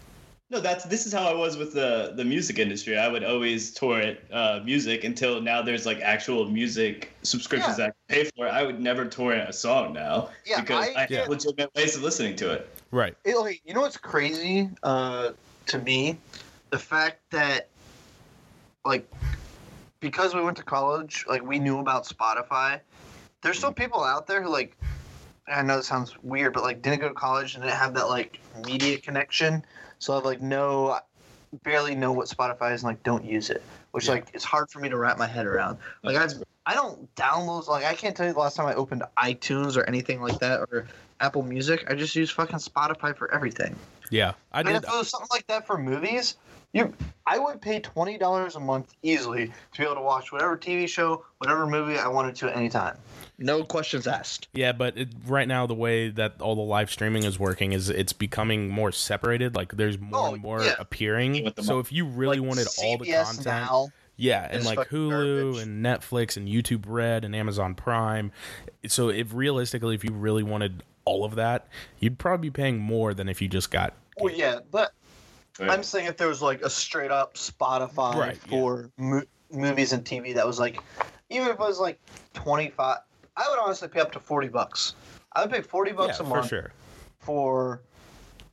No, 0.48 0.58
that's 0.58 0.84
this 0.86 1.06
is 1.06 1.12
how 1.12 1.28
I 1.28 1.34
was 1.34 1.56
with 1.56 1.74
the 1.74 2.12
the 2.16 2.24
music 2.24 2.58
industry. 2.58 2.98
I 2.98 3.06
would 3.06 3.22
always 3.22 3.72
torrent 3.72 4.18
uh, 4.32 4.60
music 4.64 5.04
until 5.04 5.40
now. 5.40 5.62
There's 5.62 5.86
like 5.86 6.00
actual 6.00 6.48
music 6.48 7.12
subscriptions 7.22 7.78
Yeah. 7.78 7.86
that 7.86 7.94
I 8.10 8.12
pay 8.14 8.30
for. 8.36 8.48
I 8.48 8.64
would 8.64 8.80
never 8.80 9.04
torrent 9.06 9.48
a 9.48 9.52
song 9.52 9.92
now 9.92 10.30
Yeah, 10.44 10.60
because 10.62 10.88
I 10.88 11.02
I, 11.02 11.06
get- 11.06 11.20
have 11.20 11.28
legitimate 11.28 11.70
ways 11.76 11.94
of 11.94 12.02
listening 12.02 12.34
to 12.36 12.50
it. 12.52 12.68
Right. 12.90 13.14
It- 13.24 13.36
okay, 13.36 13.60
you 13.64 13.74
know 13.74 13.82
what's 13.82 13.96
crazy 13.96 14.68
uh, 14.82 15.30
to 15.70 15.78
me? 15.78 16.18
The 16.70 16.78
fact 16.78 17.18
that, 17.30 17.68
like, 18.84 19.10
because 20.00 20.34
we 20.34 20.42
went 20.42 20.56
to 20.58 20.62
college, 20.62 21.24
like, 21.28 21.42
we 21.42 21.58
knew 21.58 21.78
about 21.78 22.06
Spotify. 22.06 22.80
There's 23.42 23.58
still 23.58 23.72
people 23.72 24.04
out 24.04 24.26
there 24.26 24.42
who, 24.42 24.50
like, 24.50 24.76
I 25.48 25.62
know 25.62 25.78
it 25.78 25.84
sounds 25.84 26.14
weird, 26.22 26.52
but, 26.52 26.62
like, 26.62 26.82
didn't 26.82 27.00
go 27.00 27.08
to 27.08 27.14
college 27.14 27.54
and 27.54 27.64
didn't 27.64 27.76
have 27.76 27.94
that, 27.94 28.08
like, 28.08 28.38
media 28.64 28.98
connection. 28.98 29.64
So, 29.98 30.14
have, 30.14 30.24
like, 30.24 30.40
no 30.40 31.00
barely 31.62 31.94
know 31.94 32.12
what 32.12 32.28
Spotify 32.28 32.74
is 32.74 32.82
and 32.82 32.88
like 32.88 33.02
don't 33.02 33.24
use 33.24 33.50
it, 33.50 33.62
which 33.92 34.08
like 34.08 34.28
it's 34.34 34.44
hard 34.44 34.70
for 34.70 34.80
me 34.80 34.88
to 34.88 34.96
wrap 34.96 35.18
my 35.18 35.26
head 35.26 35.46
around. 35.46 35.78
Like 36.02 36.16
I 36.16 36.28
I 36.66 36.74
don't 36.74 37.12
download 37.16 37.66
like 37.68 37.84
I 37.84 37.94
can't 37.94 38.16
tell 38.16 38.26
you 38.26 38.32
the 38.32 38.38
last 38.38 38.56
time 38.56 38.66
I 38.66 38.74
opened 38.74 39.02
iTunes 39.18 39.76
or 39.76 39.84
anything 39.84 40.20
like 40.20 40.38
that 40.38 40.60
or 40.60 40.86
Apple 41.20 41.42
Music. 41.42 41.84
I 41.88 41.94
just 41.94 42.14
use 42.16 42.30
fucking 42.30 42.58
Spotify 42.58 43.16
for 43.16 43.32
everything. 43.34 43.76
Yeah, 44.10 44.32
I 44.52 44.60
I 44.60 44.62
mean, 44.64 44.74
did. 44.74 44.84
if 44.84 44.88
it 44.90 44.96
was 44.96 45.08
something 45.10 45.28
like 45.30 45.46
that 45.46 45.66
for 45.66 45.78
movies, 45.78 46.36
you, 46.72 46.92
I 47.26 47.38
would 47.38 47.60
pay 47.60 47.78
twenty 47.80 48.18
dollars 48.18 48.56
a 48.56 48.60
month 48.60 48.94
easily 49.02 49.46
to 49.46 49.78
be 49.78 49.84
able 49.84 49.94
to 49.96 50.00
watch 50.00 50.32
whatever 50.32 50.56
TV 50.56 50.88
show, 50.88 51.24
whatever 51.38 51.66
movie 51.66 51.96
I 51.98 52.08
wanted 52.08 52.34
to 52.36 52.50
at 52.50 52.56
any 52.56 52.68
time. 52.68 52.96
No 53.38 53.62
questions 53.64 54.06
asked. 54.06 54.48
Yeah, 54.52 54.72
but 54.72 54.98
it, 54.98 55.08
right 55.26 55.46
now 55.48 55.66
the 55.66 55.74
way 55.74 56.10
that 56.10 56.40
all 56.40 56.54
the 56.56 56.60
live 56.62 56.90
streaming 56.90 57.22
is 57.24 57.38
working 57.38 57.72
is 57.72 57.88
it's 57.88 58.12
becoming 58.12 58.68
more 58.68 58.90
separated. 58.92 59.54
Like 59.54 59.76
there's 59.76 59.98
more 59.98 60.28
Oh, 60.28 60.32
and 60.34 60.42
more 60.42 60.62
yeah. 60.62 60.74
appearing. 60.78 61.52
So 61.60 61.78
if 61.78 61.92
you 61.92 62.04
really 62.06 62.38
Like, 62.40 62.48
wanted 62.48 62.66
all 62.82 62.98
the 62.98 63.12
content, 63.12 63.46
now. 63.46 63.88
yeah, 64.16 64.46
and 64.50 64.64
like 64.64 64.88
Hulu 64.90 65.10
garbage. 65.52 65.62
and 65.62 65.84
Netflix 65.84 66.36
and 66.36 66.48
YouTube 66.48 66.84
Red 66.86 67.24
and 67.24 67.34
Amazon 67.34 67.74
Prime, 67.74 68.32
so 68.88 69.08
if 69.08 69.32
realistically, 69.34 69.94
if 69.94 70.04
you 70.04 70.12
really 70.12 70.42
wanted 70.42 70.82
all 71.04 71.24
of 71.24 71.34
that, 71.36 71.66
you'd 71.98 72.18
probably 72.18 72.48
be 72.48 72.52
paying 72.52 72.78
more 72.78 73.14
than 73.14 73.28
if 73.28 73.40
you 73.42 73.48
just 73.48 73.70
got. 73.70 73.94
Well, 74.18 74.34
yeah, 74.34 74.60
but 74.70 74.92
Right. 75.58 75.70
I'm 75.70 75.82
saying 75.82 76.06
if 76.06 76.16
there 76.16 76.28
was 76.28 76.40
like 76.40 76.62
a 76.62 76.70
straight 76.70 77.10
up 77.10 77.34
Spotify 77.34 78.14
Right, 78.14 78.38
yeah. 78.46 78.50
for 78.50 78.90
mo- 78.96 79.22
movies 79.52 79.92
and 79.92 80.04
TV 80.04 80.34
that 80.34 80.46
was 80.46 80.58
like, 80.58 80.80
even 81.28 81.48
if 81.48 81.54
it 81.54 81.58
was 81.58 81.78
like 81.78 82.00
twenty 82.32 82.70
five, 82.70 82.98
I 83.36 83.46
would 83.50 83.58
honestly 83.58 83.88
pay 83.88 84.00
up 84.00 84.12
to 84.12 84.20
forty 84.20 84.48
bucks. 84.48 84.94
I 85.34 85.42
would 85.42 85.50
pay 85.50 85.60
forty 85.60 85.90
Yeah, 85.90 85.96
bucks 85.96 86.20
a 86.20 86.24
for 86.24 86.28
month 86.30 86.48
sure. 86.48 86.72
for 87.18 87.82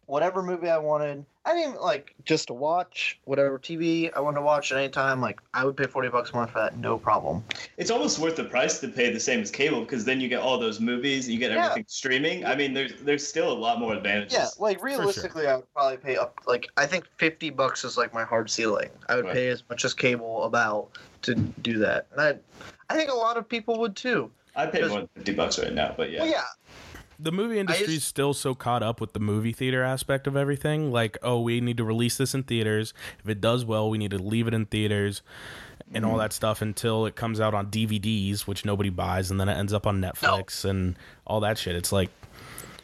whatever 0.08 0.42
movie 0.42 0.70
I 0.70 0.78
wanted. 0.80 1.24
I 1.46 1.54
didn't 1.54 1.82
like 1.82 2.14
just 2.26 2.48
to 2.48 2.54
watch 2.54 3.20
whatever 3.24 3.58
TV 3.58 4.12
I 4.14 4.20
wanted 4.20 4.38
to 4.38 4.42
watch 4.42 4.72
at 4.74 4.78
any 4.78 4.90
time. 4.90 5.22
Like 5.22 5.40
I 5.54 5.64
would 5.64 5.78
pay 5.78 5.86
forty 5.86 6.10
bucks 6.10 6.32
a 6.32 6.36
month 6.36 6.52
for 6.52 6.60
that, 6.60 6.78
no 6.78 6.98
problem. 6.98 7.44
It's 7.78 7.90
almost 7.92 8.20
worth 8.20 8.36
the 8.36 8.44
price 8.44 8.80
to 8.80 8.88
pay 8.90 9.14
the 9.14 9.20
same 9.20 9.40
as 9.40 9.52
cable 9.52 9.82
because 9.82 10.04
then 10.04 10.20
you 10.20 10.28
get 10.28 10.42
all 10.42 10.58
those 10.58 10.82
movies, 10.82 11.30
you 11.30 11.38
get 11.40 11.52
Yeah. 11.52 11.66
everything 11.66 11.86
streaming. 11.88 12.46
I 12.46 12.56
mean, 12.56 12.74
there's 12.74 12.94
there's 13.02 13.26
still 13.26 13.50
a 13.52 13.54
lot 13.58 13.80
more 13.80 13.94
advantages. 13.94 14.34
Yeah, 14.34 14.48
like 14.60 14.84
realistically, 14.84 15.48
I 15.48 15.56
would 15.58 15.72
probably 15.74 15.98
pay 15.98 16.18
up. 16.18 16.40
Like 16.48 16.68
I 16.76 16.86
think 16.86 17.06
fifty 17.18 17.50
bucks 17.50 17.86
is 17.86 17.98
like 17.98 18.14
my 18.14 18.24
hard 18.26 18.50
ceiling. 18.50 18.90
I 19.08 19.16
would 19.16 19.26
Right. 19.26 19.34
pay 19.34 19.48
as 19.50 19.64
much 19.70 19.86
as 19.86 19.94
cable 19.94 20.44
about 20.44 20.90
to 21.24 21.36
do 21.36 21.78
that, 21.80 22.08
and 22.12 22.20
I, 22.22 22.36
I 22.90 22.96
think 22.98 23.10
a 23.10 23.16
lot 23.16 23.38
of 23.38 23.48
people 23.48 23.80
would 23.80 23.96
too. 23.96 24.32
I'd 24.56 24.72
pay 24.72 24.82
more 24.88 25.00
than 25.00 25.10
fifty 25.16 25.34
bucks 25.34 25.60
right 25.60 25.72
now, 25.74 25.94
but 25.96 26.12
yeah. 26.12 26.22
Well, 26.24 26.30
yeah, 26.30 26.44
The 27.20 27.32
movie 27.32 27.60
industry 27.60 27.96
is 27.96 28.04
still 28.04 28.34
so 28.34 28.54
caught 28.54 28.84
up 28.84 29.02
with 29.02 29.14
the 29.14 29.20
movie 29.20 29.54
theater 29.54 29.84
aspect 29.84 30.28
of 30.28 30.38
everything. 30.38 30.92
Like, 30.92 31.18
oh, 31.24 31.42
we 31.42 31.62
need 31.62 31.78
to 31.78 31.84
release 31.84 32.18
this 32.18 32.36
in 32.36 32.44
theaters. 32.44 32.94
If 33.24 33.30
it 33.30 33.42
does 33.42 33.66
well, 33.66 33.90
we 33.90 33.98
need 33.98 34.12
to 34.12 34.20
leave 34.20 34.48
it 34.48 34.54
in 34.54 34.68
theaters 34.68 35.24
and 35.94 36.06
all 36.06 36.18
that 36.18 36.34
stuff 36.34 36.62
until 36.62 37.06
it 37.06 37.16
comes 37.16 37.40
out 37.40 37.54
on 37.54 37.68
DVDs, 37.68 38.42
which 38.42 38.66
nobody 38.66 38.90
buys, 38.90 39.32
and 39.32 39.40
then 39.40 39.50
it 39.50 39.58
ends 39.58 39.74
up 39.74 39.88
on 39.88 40.02
Netflix 40.02 40.66
and 40.66 40.98
all 41.26 41.40
that 41.40 41.58
shit. 41.58 41.76
It's 41.76 41.92
like 41.92 42.10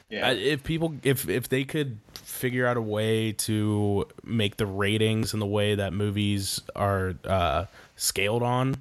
yeah. 0.09 0.31
If 0.31 0.63
people 0.63 0.95
if 1.03 1.27
if 1.27 1.49
they 1.49 1.63
could 1.63 1.97
figure 2.13 2.67
out 2.67 2.77
a 2.77 2.81
way 2.81 3.31
to 3.31 4.07
make 4.23 4.57
the 4.57 4.65
ratings 4.65 5.33
and 5.33 5.41
the 5.41 5.47
way 5.47 5.75
that 5.75 5.91
movies 5.91 6.61
are 6.75 7.15
uh, 7.25 7.65
scaled 7.95 8.43
on 8.43 8.75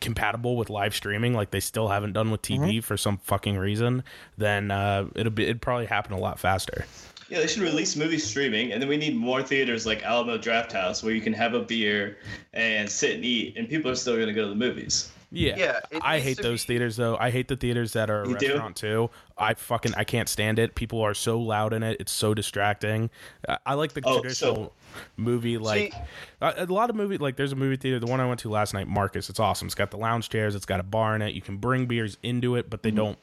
compatible 0.00 0.56
with 0.56 0.70
live 0.70 0.94
streaming 0.94 1.34
like 1.34 1.50
they 1.50 1.60
still 1.60 1.88
haven't 1.88 2.12
done 2.12 2.30
with 2.30 2.42
TV 2.42 2.82
for 2.82 2.96
some 2.96 3.18
fucking 3.18 3.56
reason 3.56 4.02
then 4.36 4.70
uh, 4.70 5.06
it'll 5.14 5.32
be 5.32 5.44
it'd 5.44 5.60
probably 5.62 5.86
happen 5.86 6.12
a 6.12 6.18
lot 6.18 6.38
faster 6.38 6.84
Yeah, 7.28 7.40
they 7.40 7.46
should 7.46 7.62
release 7.62 7.94
movie 7.94 8.18
streaming, 8.18 8.72
and 8.72 8.80
then 8.80 8.88
we 8.88 8.96
need 8.96 9.14
more 9.14 9.42
theaters 9.42 9.84
like 9.84 10.02
Alamo 10.02 10.38
Drafthouse 10.38 11.02
where 11.02 11.12
you 11.12 11.20
can 11.20 11.34
have 11.34 11.52
a 11.52 11.60
beer 11.60 12.16
and 12.54 12.88
sit 12.88 13.16
and 13.16 13.22
eat, 13.24 13.54
and 13.58 13.68
people 13.68 13.90
are 13.90 13.94
still 13.96 14.14
going 14.14 14.28
to 14.28 14.32
go 14.32 14.44
to 14.44 14.48
the 14.48 14.54
movies. 14.54 15.10
Yeah, 15.30 15.56
Yeah, 15.58 15.80
I 16.02 16.20
hate 16.20 16.38
those 16.38 16.64
be- 16.64 16.74
theaters 16.74 16.96
though. 16.96 17.16
I 17.18 17.30
hate 17.30 17.48
the 17.48 17.56
theaters 17.56 17.92
that 17.92 18.08
are 18.10 18.22
a 18.22 18.28
You 18.28 18.36
do? 18.38 18.46
restaurant 18.48 18.76
too. 18.76 19.10
I 19.36 19.54
fucking 19.54 19.94
I 19.96 20.04
can't 20.04 20.28
stand 20.28 20.58
it. 20.58 20.74
People 20.74 21.00
are 21.02 21.14
so 21.14 21.38
loud 21.40 21.72
in 21.72 21.82
it. 21.82 21.98
It's 22.00 22.12
so 22.12 22.34
distracting. 22.34 23.10
I, 23.48 23.58
I 23.66 23.74
like 23.74 23.92
the 23.92 24.02
Oh, 24.04 24.14
so- 24.16 24.20
traditional 24.20 24.74
movie 25.16 25.58
like 25.58 25.92
See- 25.92 25.98
Uh, 26.40 26.52
a 26.56 26.66
lot 26.66 26.90
of 26.90 26.96
movie 26.96 27.18
like 27.18 27.36
there's 27.36 27.52
a 27.52 27.56
movie 27.56 27.76
theater 27.76 27.98
the 28.00 28.06
one 28.06 28.20
i 28.20 28.26
went 28.26 28.40
to 28.40 28.48
last 28.50 28.72
night 28.74 28.88
marcus. 28.88 29.28
It's 29.28 29.40
awesome. 29.40 29.66
It's 29.66 29.74
got 29.74 29.90
the 29.90 29.98
lounge 29.98 30.28
chairs. 30.28 30.54
It's 30.54 30.66
got 30.66 30.80
a 30.80 30.84
bar 30.84 31.14
in 31.14 31.22
it. 31.22 31.34
You 31.34 31.42
can 31.42 31.56
bring 31.58 31.86
beers 31.86 32.16
into 32.22 32.56
it 32.56 32.70
but 32.70 32.82
they 32.82 32.90
don't 32.90 33.18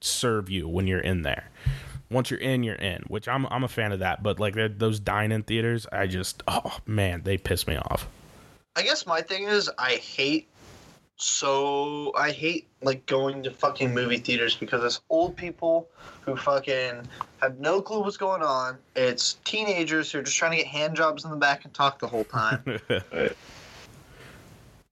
serve 0.00 0.50
you 0.50 0.68
when 0.68 0.86
you're 0.86 1.00
in 1.00 1.22
there. 1.22 1.50
Once 2.10 2.30
you're 2.30 2.40
in 2.40 2.62
you're 2.62 2.74
in 2.76 3.02
which 3.08 3.26
i'm, 3.26 3.46
I'm 3.46 3.64
a 3.64 3.68
fan 3.68 3.90
of 3.90 3.98
that 4.00 4.22
but 4.22 4.38
like 4.38 4.54
those 4.78 5.00
dine-in 5.00 5.42
theaters 5.42 5.86
i 5.90 6.06
just 6.06 6.42
oh 6.46 6.78
man 6.86 7.22
they 7.24 7.38
piss 7.38 7.66
me 7.66 7.76
off. 7.76 8.06
I 8.76 8.82
guess 8.82 9.06
my 9.06 9.20
thing 9.20 9.44
is 9.44 9.70
I 9.78 9.92
hate 9.96 10.48
so 11.16 12.12
I 12.16 12.30
hate 12.30 12.68
like 12.82 13.06
going 13.06 13.42
to 13.44 13.50
fucking 13.50 13.94
movie 13.94 14.18
theaters 14.18 14.56
because 14.56 14.82
it's 14.84 15.00
old 15.08 15.36
people 15.36 15.88
who 16.20 16.36
fucking 16.36 17.08
have 17.40 17.58
no 17.58 17.80
clue 17.80 18.00
what's 18.00 18.16
going 18.16 18.42
on. 18.42 18.78
It's 18.96 19.34
teenagers 19.44 20.10
who 20.10 20.18
are 20.18 20.22
just 20.22 20.36
trying 20.36 20.52
to 20.52 20.56
get 20.58 20.66
hand 20.66 20.96
jobs 20.96 21.24
in 21.24 21.30
the 21.30 21.36
back 21.36 21.64
and 21.64 21.72
talk 21.74 21.98
the 21.98 22.08
whole 22.08 22.24
time. 22.24 22.64
Right. 23.12 23.36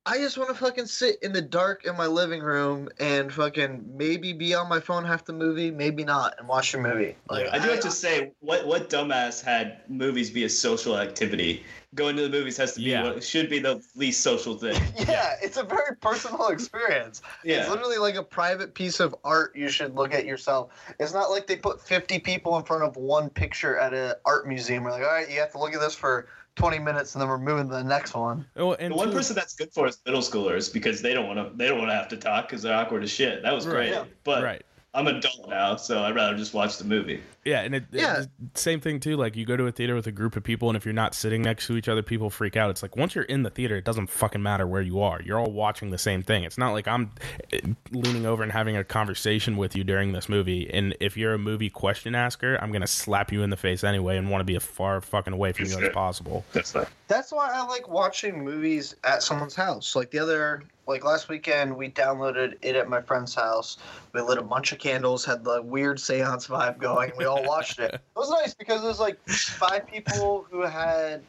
I 0.05 0.19
just 0.19 0.37
want 0.37 0.51
to 0.51 0.57
fucking 0.57 0.87
sit 0.87 1.23
in 1.23 1.33
the 1.33 1.41
dark 1.41 1.85
in 1.85 1.97
my 1.97 2.07
living 2.07 2.43
room 2.43 2.89
and 2.99 3.33
fucking 3.33 3.85
maybe 3.97 4.33
be 4.33 4.53
on 4.53 4.69
my 4.69 4.81
phone 4.81 5.05
half 5.05 5.25
the 5.25 5.33
movie, 5.33 5.71
maybe 5.71 6.03
not, 6.03 6.35
and 6.41 6.49
watch 6.49 6.75
a 6.75 6.79
movie. 6.79 7.15
Like 7.31 7.47
I 7.53 7.61
do 7.61 7.71
have 7.71 7.81
to 7.81 7.91
say, 7.91 8.33
what 8.41 8.67
what 8.67 8.91
dumbass 8.91 9.45
had 9.45 9.83
movies 9.89 10.29
be 10.29 10.43
a 10.43 10.49
social 10.49 10.99
activity? 10.99 11.65
Going 11.95 12.17
to 12.17 12.23
the 12.23 12.31
movies 12.31 12.57
has 12.57 12.73
to 12.73 12.81
be 12.81 12.87
Yeah. 12.87 13.05
what 13.05 13.23
should 13.23 13.49
be 13.49 13.61
the 13.61 13.81
least 13.95 14.23
social 14.23 14.57
thing. 14.57 14.81
Yeah, 15.07 15.35
it's 15.41 15.57
a 15.57 15.63
very 15.63 15.95
personal 16.01 16.49
experience. 16.49 17.23
Yeah. 17.45 17.61
It's 17.61 17.71
literally 17.71 17.99
like 17.99 18.17
a 18.17 18.23
private 18.25 18.75
piece 18.75 18.99
of 18.99 19.15
art 19.23 19.55
you 19.55 19.69
should 19.69 19.95
look 19.95 20.13
at 20.15 20.25
yourself. 20.25 20.73
It's 20.99 21.13
not 21.13 21.31
like 21.31 21.47
they 21.47 21.57
put 21.57 21.81
50 21.81 22.19
people 22.21 22.57
in 22.59 22.65
front 22.65 22.83
of 22.83 22.97
one 22.97 23.29
picture 23.31 23.79
at 23.79 23.95
an 23.95 24.15
art 24.25 24.49
museum. 24.49 24.83
We're 24.83 24.93
like, 24.93 25.03
all 25.03 25.09
right, 25.13 25.31
you 25.31 25.39
have 25.39 25.53
to 25.53 25.59
look 25.59 25.75
at 25.75 25.81
this 25.81 25.95
for 25.95 26.27
20 26.57 26.79
minutes 26.79 27.15
and 27.15 27.23
then 27.23 27.29
we're 27.29 27.39
moving 27.39 27.69
to 27.69 27.75
the 27.75 27.85
next 27.85 28.15
one. 28.15 28.45
oh, 28.57 28.75
and 28.75 28.93
The 28.93 28.97
one 28.97 29.09
two- 29.09 29.15
person 29.15 29.35
that's 29.35 29.55
good 29.55 29.73
for 29.73 29.87
is 29.87 29.99
middle 30.05 30.21
schoolers 30.21 30.73
because 30.73 31.01
they 31.01 31.15
don't 31.15 31.27
want 31.27 31.39
to 31.39 31.57
they 31.57 31.67
don't 31.67 31.79
want 31.79 31.91
to 31.91 31.95
have 31.95 32.09
to 32.09 32.17
talk 32.17 32.49
because 32.49 32.63
they're 32.63 32.77
awkward 32.77 33.03
as 33.03 33.11
shit. 33.11 33.43
That 33.43 33.53
was 33.55 33.67
Right. 33.67 33.75
great, 33.75 33.91
Yeah. 33.91 34.05
but 34.25 34.43
right 34.43 34.63
I'm 34.95 35.07
an 35.07 35.17
adult 35.17 35.49
now, 35.49 35.77
so 35.77 36.03
I'd 36.03 36.15
rather 36.15 36.37
just 36.37 36.53
watch 36.53 36.77
the 36.77 36.85
movie. 36.85 37.23
Yeah, 37.47 37.63
and 37.63 37.75
it, 37.75 37.85
Yeah. 37.91 38.21
it- 38.23 38.29
same 38.55 38.79
thing 38.79 39.01
too. 39.01 39.17
Like 39.17 39.37
you 39.37 39.47
go 39.47 39.57
to 39.57 39.67
a 39.67 39.73
theater 39.73 39.95
with 39.95 40.07
a 40.07 40.13
group 40.13 40.37
of 40.37 40.45
people, 40.45 40.69
and 40.69 40.77
if 40.77 40.85
you're 40.85 40.93
not 40.93 41.15
sitting 41.15 41.41
next 41.41 41.67
to 41.69 41.79
each 41.79 41.89
other, 41.89 42.03
people 42.03 42.29
freak 42.29 42.59
out. 42.59 42.69
It's 42.69 42.83
like 42.83 42.95
once 42.95 43.15
you're 43.15 43.25
in 43.25 43.43
the 43.43 43.49
theater, 43.49 43.75
it 43.77 43.87
doesn't 43.87 44.09
fucking 44.09 44.43
matter 44.43 44.67
where 44.67 44.83
you 44.83 45.01
are. 45.01 45.23
You're 45.23 45.39
all 45.41 45.51
watching 45.51 45.91
the 45.91 45.97
same 45.99 46.23
thing. 46.23 46.45
It's 46.45 46.59
not 46.59 46.73
like 46.73 46.87
I'm 46.87 47.11
eh, 47.55 47.61
leaning 47.91 48.27
over 48.27 48.43
and 48.43 48.53
having 48.53 48.77
a 48.77 48.85
conversation 48.85 49.57
with 49.57 49.75
you 49.75 49.83
during 49.83 50.13
this 50.13 50.29
movie. 50.29 50.69
And 50.71 50.95
if 51.01 51.17
you're 51.17 51.33
a 51.33 51.39
movie 51.39 51.71
question 51.71 52.15
asker, 52.15 52.59
I'm 52.61 52.71
gonna 52.71 52.87
slap 52.87 53.33
you 53.33 53.43
in 53.43 53.49
the 53.49 53.57
face 53.57 53.85
anyway, 53.85 54.19
and 54.19 54.31
want 54.31 54.41
to 54.41 54.45
be 54.45 54.57
as 54.57 54.63
far 54.65 55.01
fucking 55.01 55.33
away 55.33 55.53
from 55.53 55.67
you 55.67 55.81
as 55.81 55.89
possible. 55.95 56.45
That's 56.53 56.73
fine. 56.73 56.87
That's 57.09 57.33
why 57.33 57.51
I 57.51 57.65
like 57.67 57.89
watching 57.89 58.45
movies 58.45 58.95
at 59.05 59.23
someone's 59.23 59.55
house. 59.55 59.97
Like 59.97 60.11
the 60.11 60.19
other, 60.19 60.63
like 60.87 61.05
last 61.05 61.29
weekend, 61.29 61.77
we 61.77 61.91
downloaded 61.91 62.57
it 62.63 62.77
at 62.77 62.89
my 62.89 63.01
friend's 63.01 63.35
house. 63.35 63.79
We 64.13 64.21
lit 64.21 64.39
a 64.39 64.43
bunch 64.43 64.73
of 64.73 64.79
candles, 64.79 65.25
had 65.25 65.45
the 65.45 65.63
weird 65.63 66.01
seance 66.01 66.49
vibe 66.49 66.79
going, 66.79 67.11
and 67.11 67.19
we 67.19 67.25
all 67.25 67.45
watched 67.45 67.79
it. 67.79 67.93
It 68.15 68.19
was 68.19 68.31
nice 68.31 68.55
because 68.55 68.83
there's 68.83 69.01
like 69.01 69.19
five 69.29 69.87
people 69.87 70.47
who 70.51 70.63
had. 70.63 71.23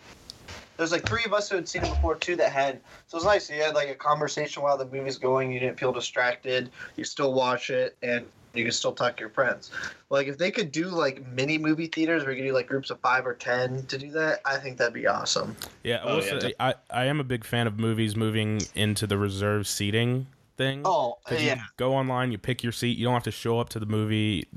There's 0.78 0.92
like 0.92 1.08
three 1.08 1.24
of 1.26 1.34
us 1.34 1.50
who 1.50 1.56
had 1.56 1.68
seen 1.68 1.84
it 1.84 1.90
before, 1.90 2.16
too 2.16 2.36
that 2.36 2.52
had. 2.52 2.82
So 3.08 3.16
it 3.16 3.20
was 3.20 3.26
nice. 3.26 3.50
You 3.50 3.62
had 3.62 3.74
like 3.74 3.90
a 3.90 3.96
conversation 3.96 4.64
while 4.64 4.78
the 4.78 4.86
movie's 4.86 5.18
going. 5.18 5.52
You 5.52 5.60
didn't 5.60 5.80
feel 5.80 5.94
distracted. 5.94 6.70
You 6.98 7.04
still 7.04 7.34
watch 7.34 7.70
it, 7.70 7.96
and 8.04 8.26
you 8.54 8.64
can 8.64 8.72
still 8.72 8.92
talk 8.94 9.18
to 9.18 9.22
your 9.22 9.30
friends. 9.30 9.72
Like 10.10 10.28
if 10.28 10.38
they 10.38 10.52
could 10.52 10.72
do 10.72 10.88
like 10.88 11.26
mini 11.28 11.58
movie 11.58 11.88
theaters 11.88 12.24
where 12.24 12.32
you 12.34 12.42
could 12.44 12.48
do 12.50 12.54
like 12.54 12.68
groups 12.68 12.90
of 12.90 13.00
five 13.00 13.26
or 13.26 13.34
ten 13.34 13.86
to 13.88 13.98
do 13.98 14.12
that, 14.12 14.42
I 14.46 14.58
think 14.58 14.78
that'd 14.78 14.94
be 14.94 15.08
awesome. 15.08 15.56
Yeah, 15.84 15.98
I 15.98 16.04
Oh, 16.04 16.18
will 16.18 16.24
yeah, 16.44 16.52
I 16.60 16.76
I 16.90 17.06
am 17.06 17.20
a 17.20 17.24
big 17.24 17.44
fan 17.44 17.68
of 17.68 17.80
movies 17.80 18.16
moving 18.16 18.62
into 18.76 19.08
the 19.08 19.18
reserved 19.18 19.68
seating 19.68 20.28
thing. 20.58 20.84
Oh, 20.86 21.18
'Cause 21.26 21.42
yeah. 21.42 21.56
you 21.56 21.62
go 21.78 21.96
online, 21.96 22.32
you 22.32 22.38
pick 22.38 22.62
your 22.64 22.72
seat. 22.72 22.98
You 22.98 23.06
don't 23.06 23.14
have 23.16 23.24
to 23.24 23.32
show 23.32 23.60
up 23.60 23.70
to 23.70 23.80
the 23.80 23.88
movie. 23.88 24.48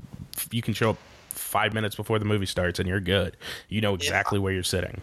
You 0.51 0.61
can 0.61 0.73
show 0.75 0.91
up 0.91 0.97
five 1.29 1.73
minutes 1.73 1.95
before 1.95 2.19
the 2.19 2.25
movie 2.25 2.45
starts, 2.45 2.77
and 2.79 2.87
you're 2.87 2.99
good. 2.99 3.35
You 3.69 3.81
know 3.81 3.95
exactly 3.95 4.37
where 4.37 4.53
you're 4.53 4.63
sitting. 4.63 5.01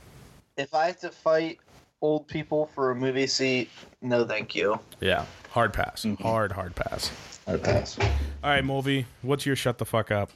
If 0.57 0.73
I 0.73 0.87
have 0.87 1.01
to 1.01 1.11
fight 1.11 1.59
old 2.05 2.29
people 2.29 2.67
for 2.75 2.91
a 2.91 2.95
movie 2.95 3.27
seat, 3.27 3.71
no, 4.03 4.27
thank 4.27 4.55
you. 4.55 4.79
Yeah, 5.01 5.25
hard 5.51 5.73
pass, 5.73 6.05
Mm-hmm. 6.05 6.23
hard 6.23 6.53
hard 6.53 6.75
pass. 6.77 7.11
I'd 7.47 7.63
pass. 7.65 7.99
All 7.99 8.51
right, 8.51 8.63
Mulvey, 8.65 9.07
what's 9.23 9.47
your 9.47 9.57
shut 9.57 9.79
the 9.79 9.87
fuck 9.87 10.11
up? 10.11 10.31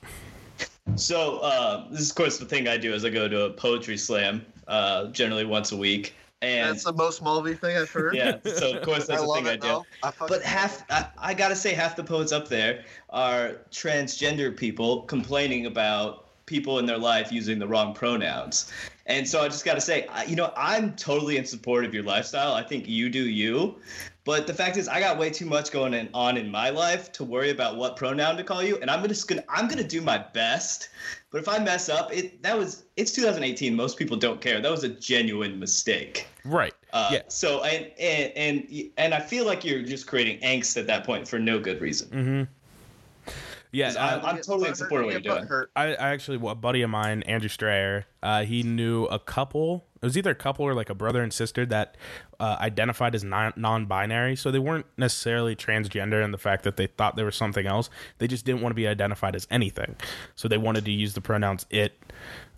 So 0.97 1.39
uh, 1.41 1.87
this 1.91 2.01
is 2.01 2.11
of 2.11 2.17
course 2.17 2.39
the 2.39 2.47
thing 2.47 2.67
I 2.69 2.79
do 2.79 2.95
is 2.95 3.05
I 3.05 3.11
go 3.11 3.29
to 3.29 3.43
a 3.43 3.51
poetry 3.51 3.99
slam, 3.99 4.45
uh, 4.67 5.09
generally 5.09 5.45
once 5.45 5.73
a 5.73 5.77
week, 5.77 6.15
and 6.41 6.71
That's 6.73 6.85
the 6.85 6.93
most 6.95 7.21
Mulvey 7.23 7.53
thing 7.55 7.77
I've 7.77 7.91
heard. 7.91 8.15
yeah, 8.15 8.39
so 8.57 8.75
of 8.79 8.83
course 8.83 9.03
I 9.11 9.17
that's 9.17 9.21
the 9.23 9.27
love 9.29 9.39
thing 9.45 9.49
I 9.49 9.57
do. 9.57 9.61
though. 9.69 9.87
I 10.03 10.13
But 10.27 10.43
half, 10.43 10.85
I, 10.91 11.07
I 11.19 11.35
gotta 11.35 11.57
say, 11.57 11.75
half 11.75 11.97
the 11.97 12.05
poets 12.05 12.33
up 12.33 12.49
there 12.49 12.85
are 13.11 13.59
transgender 13.71 14.57
people 14.57 15.03
complaining 15.03 15.67
about 15.67 16.28
people 16.49 16.81
in 16.81 16.87
their 16.87 16.99
life 16.99 17.31
using 17.31 17.61
the 17.61 17.69
wrong 17.69 17.95
pronouns. 17.95 18.73
And 19.07 19.27
so 19.27 19.41
I 19.41 19.49
just 19.49 19.65
got 19.65 19.75
to 19.75 19.81
say, 19.81 20.07
you 20.27 20.35
know, 20.35 20.53
I'm 20.57 20.97
totally 20.97 21.37
in 21.37 21.45
support 21.45 21.85
of 21.85 21.95
your 21.95 22.03
lifestyle. 22.03 22.55
I 22.55 22.63
think 22.63 22.89
you 22.89 23.09
do 23.09 23.29
you. 23.29 23.77
But 24.25 24.47
the 24.47 24.53
fact 24.53 24.77
is, 24.77 24.89
I 24.89 25.01
got 25.01 25.17
way 25.17 25.31
too 25.31 25.47
much 25.47 25.71
going 25.71 26.09
on 26.13 26.37
in 26.37 26.51
my 26.51 26.69
life 26.69 27.11
to 27.13 27.25
worry 27.25 27.49
about 27.49 27.77
what 27.77 27.97
pronoun 27.97 28.37
to 28.37 28.45
call 28.45 28.63
you, 28.63 28.77
and 28.83 28.91
I'm 28.91 29.07
just 29.09 29.27
gonna 29.27 29.43
I'm 29.49 29.69
gonna 29.69 29.83
do 29.83 30.03
my 30.03 30.19
best. 30.19 30.91
But 31.31 31.39
if 31.39 31.49
I 31.49 31.59
mess 31.59 31.89
up, 31.89 32.13
it 32.13 32.43
that 32.43 32.59
was 32.59 32.85
it's 32.97 33.11
2018. 33.13 33.75
Most 33.75 33.97
people 33.97 34.19
don't 34.19 34.43
care. 34.43 34.61
That 34.61 34.71
was 34.71 34.85
a 34.85 34.91
genuine 34.91 35.59
mistake. 35.59 36.27
Right. 36.45 36.75
Uh, 36.93 37.09
yeah. 37.11 37.23
So 37.29 37.65
and, 37.65 37.91
and 37.99 38.33
and 38.37 38.91
and 38.99 39.15
I 39.15 39.21
feel 39.21 39.47
like 39.47 39.65
you're 39.65 39.83
just 39.83 40.07
creating 40.07 40.41
angst 40.41 40.77
at 40.77 40.87
that 40.89 41.05
point 41.05 41.27
for 41.27 41.39
no 41.39 41.59
good 41.59 41.81
reason. 41.81 42.09
Mm-hmm. 42.09 43.33
Yeah. 43.73 43.93
I'm, 43.99 44.21
uh, 44.21 44.29
I'm 44.29 44.37
totally 44.37 44.69
in 44.69 44.75
support 44.75 45.03
of 45.03 45.07
what 45.07 45.13
you're 45.13 45.21
doing. 45.21 45.47
Hurt. 45.47 45.71
I, 45.77 45.95
I 45.95 46.11
actually, 46.11 46.39
well, 46.39 46.53
a 46.53 46.57
buddy 46.57 46.83
of 46.83 46.91
mine, 46.91 47.23
Andrew 47.25 47.49
Strayer, 47.49 48.07
uh, 48.23 48.45
he 48.45 48.63
knew 48.63 49.05
a 49.05 49.19
couple. 49.19 49.85
It 50.01 50.07
was 50.07 50.17
either 50.17 50.31
a 50.31 50.35
couple 50.37 50.65
or 50.65 50.75
like 50.75 50.91
a 50.91 50.95
brother 50.95 51.23
and 51.23 51.33
sister 51.33 51.67
that 51.67 51.97
uh, 52.39 52.57
identified 52.61 53.15
as 53.15 53.25
non- 53.25 53.53
non-binary. 53.57 54.37
So 54.37 54.51
they 54.51 54.59
weren't 54.59 54.87
necessarily 54.97 55.57
transgender 55.57 56.25
in 56.25 56.31
the 56.31 56.39
fact 56.39 56.65
that 56.65 56.77
they 56.77 56.87
thought 56.87 57.17
they 57.17 57.25
were 57.25 57.31
something 57.31 57.67
else. 57.67 57.91
They 58.19 58.29
just 58.29 58.45
didn't 58.45 58.63
want 58.63 58.71
to 58.71 58.77
be 58.77 58.87
identified 58.87 59.35
as 59.35 59.47
anything. 59.51 59.97
So 60.35 60.49
they 60.49 60.59
wanted 60.59 60.85
to 60.85 60.93
use 60.93 61.15
the 61.15 61.21
pronouns 61.21 61.67
it, 61.71 62.01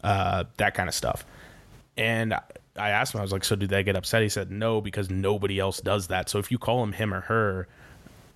uh, 0.05 0.45
that 0.59 0.75
kind 0.75 0.89
of 0.89 0.95
stuff. 0.95 1.25
And 1.97 2.35
I 2.77 2.91
asked 2.91 3.15
him, 3.15 3.21
I 3.21 3.23
was 3.23 3.33
like, 3.33 3.45
so 3.45 3.57
do 3.57 3.67
they 3.67 3.83
get 3.83 3.97
upset? 3.97 4.23
He 4.23 4.29
said 4.29 4.51
no 4.51 4.81
because 4.81 5.11
nobody 5.11 5.59
else 5.59 5.81
does 5.81 6.07
that. 6.09 6.29
So 6.29 6.39
if 6.39 6.51
you 6.51 6.59
call 6.59 6.83
him 6.83 6.93
him 6.93 7.13
or 7.13 7.23
her, 7.23 7.69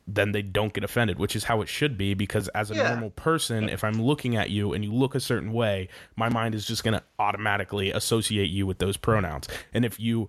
then 0.07 0.33
they 0.33 0.43
don't 0.43 0.73
get 0.75 0.85
offended, 0.85 1.19
which 1.19 1.35
is 1.35 1.45
how 1.45 1.63
it 1.63 1.69
should 1.69 1.97
be. 1.97 2.15
Because 2.15 2.49
as 2.49 2.71
a 2.71 2.75
Yeah. 2.75 2.89
normal 2.91 3.11
person, 3.11 3.69
if 3.69 3.83
I'm 3.83 4.01
looking 4.03 4.37
at 4.37 4.51
you 4.51 4.75
and 4.75 4.85
you 4.85 4.93
look 4.93 5.15
a 5.15 5.21
certain 5.21 5.53
way, 5.53 5.89
my 6.17 6.29
mind 6.29 6.55
is 6.55 6.67
just 6.67 6.85
going 6.85 6.95
to 6.95 7.03
automatically 7.19 7.91
associate 7.91 8.51
you 8.51 8.67
with 8.67 8.79
those 8.79 8.97
pronouns. 8.97 9.49
And 9.73 9.85
if 9.85 9.99
you 9.99 10.29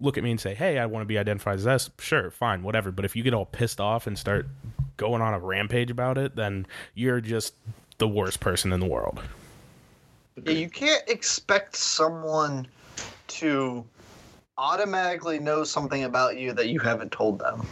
look 0.00 0.18
at 0.18 0.24
me 0.24 0.32
and 0.32 0.40
say, 0.40 0.54
hey, 0.54 0.78
I 0.78 0.86
want 0.86 1.02
to 1.02 1.06
be 1.06 1.18
identified 1.18 1.56
as 1.56 1.64
this, 1.64 1.90
sure, 2.00 2.30
fine, 2.30 2.62
whatever. 2.64 2.90
But 2.90 3.04
if 3.04 3.14
you 3.14 3.22
get 3.22 3.32
all 3.34 3.46
pissed 3.46 3.80
off 3.80 4.08
and 4.08 4.18
start 4.18 4.48
going 4.96 5.22
on 5.22 5.34
a 5.34 5.38
rampage 5.38 5.90
about 5.90 6.18
it, 6.18 6.34
then 6.34 6.66
you're 6.94 7.20
just 7.20 7.54
the 7.98 8.08
worst 8.08 8.40
person 8.40 8.72
in 8.72 8.80
the 8.80 8.86
world. 8.86 9.20
Yeah, 10.42 10.52
you 10.52 10.68
can't 10.68 11.08
expect 11.08 11.76
someone 11.76 12.66
to 13.28 13.84
automatically 14.58 15.38
know 15.38 15.62
something 15.62 16.04
about 16.04 16.36
you 16.36 16.52
that 16.54 16.68
you 16.68 16.80
haven't 16.80 17.12
told 17.12 17.38
them. 17.38 17.66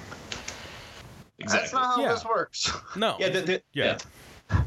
That's 1.46 1.72
not 1.72 1.96
how 1.96 2.02
Yeah. 2.02 2.12
this 2.14 2.24
works. 2.24 2.70
No. 2.96 3.16
Yeah, 3.18 3.28
the, 3.30 3.40
the, 3.42 3.62
Yeah. 3.72 3.98
yeah. 4.50 4.62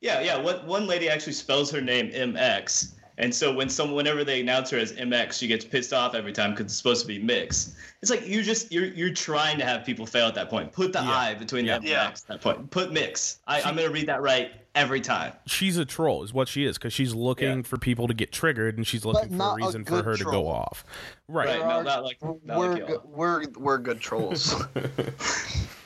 Yeah, 0.00 0.20
yeah. 0.20 0.36
What 0.36 0.66
one 0.66 0.86
lady 0.86 1.08
actually 1.08 1.32
spells 1.32 1.70
her 1.70 1.80
name 1.80 2.10
MX, 2.10 2.92
and 3.16 3.34
so 3.34 3.54
when 3.54 3.70
some 3.70 3.92
whenever 3.94 4.22
they 4.22 4.42
announce 4.42 4.68
her 4.70 4.76
as 4.78 4.92
MX, 4.92 5.38
she 5.38 5.46
gets 5.46 5.64
pissed 5.64 5.94
off 5.94 6.14
every 6.14 6.32
time 6.32 6.50
because 6.50 6.66
it's 6.66 6.74
supposed 6.74 7.00
to 7.02 7.06
be 7.08 7.18
mix. 7.18 7.74
It's 8.02 8.10
like 8.10 8.26
you 8.26 8.42
just 8.42 8.70
you're 8.70 8.84
you're 8.86 9.14
trying 9.14 9.56
to 9.58 9.64
have 9.64 9.82
people 9.86 10.04
fail 10.04 10.26
at 10.26 10.34
that 10.34 10.50
point. 10.50 10.72
Put 10.72 10.92
the 10.92 10.98
Yeah. 11.00 11.10
I 11.10 11.34
between 11.34 11.64
Yeah. 11.64 11.78
the 11.78 11.88
Yeah. 11.88 12.10
MX 12.10 12.22
at 12.22 12.26
that 12.28 12.40
point. 12.42 12.70
Put 12.70 12.92
mix. 12.92 13.40
I, 13.46 13.62
I'm 13.62 13.76
gonna 13.76 13.88
read 13.88 14.06
that 14.08 14.20
right 14.20 14.52
every 14.74 15.00
time. 15.00 15.32
she's 15.46 15.78
a 15.78 15.86
troll 15.86 16.22
is 16.22 16.34
what 16.34 16.48
she 16.48 16.66
is 16.66 16.76
because 16.76 16.92
she's 16.92 17.14
looking 17.14 17.58
Yeah. 17.58 17.62
for 17.62 17.78
people 17.78 18.06
to 18.08 18.12
get 18.14 18.30
triggered 18.30 18.76
and 18.76 18.86
she's 18.86 19.06
looking 19.06 19.28
for 19.30 19.34
a 19.34 19.38
not 19.38 19.52
a 19.54 19.64
reason 19.64 19.84
for 19.86 19.90
good 19.92 20.04
her 20.04 20.16
to 20.18 20.24
go 20.24 20.46
off 20.48 20.84
right, 21.28 21.46
Right. 21.46 21.58
There 21.60 21.66
No, 21.68 21.74
are- 21.76 21.84
not 21.84 22.04
like 22.04 22.18
not 22.22 22.58
we're, 22.58 22.68
like 22.72 22.78
y'all. 22.80 22.86
good, 22.88 23.00
we're 23.06 23.44
we're 23.56 23.78
good 23.78 24.00
trolls. 24.00 24.54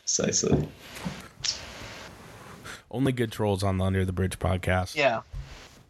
Precisely. 0.00 0.68
only 2.90 3.12
good 3.12 3.32
trolls 3.32 3.62
on 3.62 3.78
the 3.78 3.84
under 3.84 4.04
the 4.04 4.12
bridge 4.12 4.38
podcast 4.38 4.94
yeah. 4.94 5.22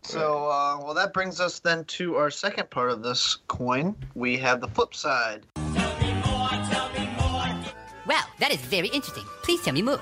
So, 0.06 0.50
uh, 0.50 0.80
well, 0.84 0.92
that 0.92 1.14
brings 1.14 1.40
us 1.40 1.60
then 1.60 1.84
to 1.86 2.16
our 2.16 2.30
second 2.30 2.68
part 2.68 2.90
of 2.90 3.02
this 3.02 3.38
coin. 3.48 3.96
We 4.14 4.36
have 4.36 4.60
the 4.60 4.68
flip 4.68 4.94
side. 4.94 5.46
Tell 5.54 5.98
me 5.98 6.12
more, 6.26 6.48
tell 6.70 6.92
me 6.92 7.08
more 7.18 7.64
Wow, 8.06 8.24
that 8.38 8.52
is 8.52 8.60
very 8.60 8.88
interesting. 8.88 9.24
Please 9.42 9.62
tell 9.62 9.72
me 9.72 9.80
more. 9.80 10.00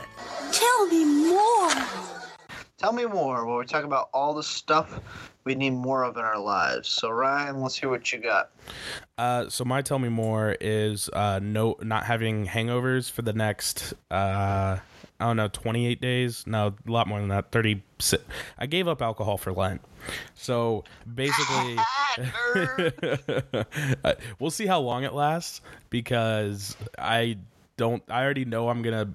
Tell 0.51 0.87
me 0.89 1.05
more. 1.05 2.12
Tell 2.83 2.93
me 2.93 3.05
more. 3.07 3.47
Where 3.47 3.59
we 3.59 3.65
talk 3.65 3.85
about 3.85 4.09
all 4.13 4.35
the 4.35 4.43
stuff 4.43 5.01
we 5.45 5.55
need 5.55 5.71
more 5.71 6.03
of 6.05 6.17
in 6.17 6.25
our 6.25 6.39
lives. 6.39 6.89
So, 6.89 7.11
Ryan, 7.11 7.61
let's 7.61 7.77
hear 7.77 7.89
what 7.89 8.13
you 8.13 8.19
got. 8.19 8.51
uh, 9.19 9.49
so 9.49 9.65
my 9.65 9.83
tell 9.83 9.99
me 10.01 10.09
more 10.09 10.57
is 10.61 11.09
uh 11.13 11.39
no 11.43 11.77
not 11.81 12.05
having 12.05 12.47
hangovers 12.47 13.11
for 13.11 13.23
the 13.23 13.33
next 13.33 13.95
uh 14.11 14.79
I 15.21 15.25
don't 15.25 15.37
know 15.37 15.47
28 15.49 16.01
days 16.01 16.45
no 16.47 16.75
a 16.87 16.91
lot 16.91 17.07
more 17.07 17.21
than 17.21 17.29
that 17.29 17.53
30 17.53 17.83
I 18.59 18.67
gave 18.67 18.89
up 18.89 19.01
alcohol 19.01 19.37
for 19.37 19.53
Lent 19.53 19.81
so 20.35 20.83
basically 21.15 21.77
we'll 24.41 24.51
see 24.51 24.67
how 24.67 24.81
long 24.81 25.05
it 25.05 25.13
lasts 25.13 25.61
because 25.91 26.77
I 26.99 27.39
don't. 27.77 28.03
I 28.09 28.23
already 28.23 28.45
know 28.45 28.69
I'm 28.69 28.83
gonna 28.83 29.09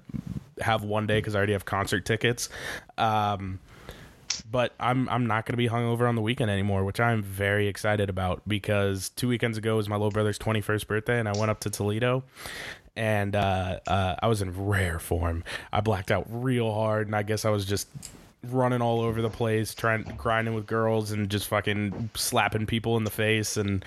have 0.60 0.84
one 0.84 1.06
day 1.06 1.18
because 1.18 1.34
I 1.34 1.38
already 1.38 1.52
have 1.52 1.64
concert 1.64 2.04
tickets. 2.04 2.48
Um, 2.96 3.58
but 4.50 4.72
I'm 4.78 5.08
I'm 5.08 5.26
not 5.26 5.46
gonna 5.46 5.56
be 5.56 5.68
hungover 5.68 6.08
on 6.08 6.14
the 6.14 6.22
weekend 6.22 6.50
anymore, 6.50 6.84
which 6.84 7.00
I'm 7.00 7.22
very 7.22 7.66
excited 7.66 8.08
about 8.08 8.42
because 8.46 9.08
two 9.10 9.28
weekends 9.28 9.58
ago 9.58 9.76
was 9.76 9.88
my 9.88 9.96
little 9.96 10.10
brother's 10.10 10.38
21st 10.38 10.86
birthday, 10.86 11.18
and 11.18 11.28
I 11.28 11.32
went 11.36 11.50
up 11.50 11.60
to 11.60 11.70
Toledo. 11.70 12.24
And 12.96 13.36
uh, 13.36 13.78
uh, 13.86 14.16
I 14.20 14.26
was 14.26 14.42
in 14.42 14.66
rare 14.66 14.98
form. 14.98 15.44
I 15.72 15.80
blacked 15.80 16.10
out 16.10 16.26
real 16.28 16.72
hard, 16.72 17.06
and 17.06 17.14
I 17.14 17.22
guess 17.22 17.44
I 17.44 17.50
was 17.50 17.64
just 17.64 17.86
running 18.44 18.80
all 18.80 19.00
over 19.00 19.20
the 19.20 19.30
place, 19.30 19.74
trying 19.74 20.02
grinding 20.16 20.54
with 20.54 20.66
girls 20.66 21.10
and 21.10 21.28
just 21.28 21.46
fucking 21.48 22.10
slapping 22.14 22.66
people 22.66 22.96
in 22.96 23.04
the 23.04 23.10
face 23.10 23.56
and 23.56 23.84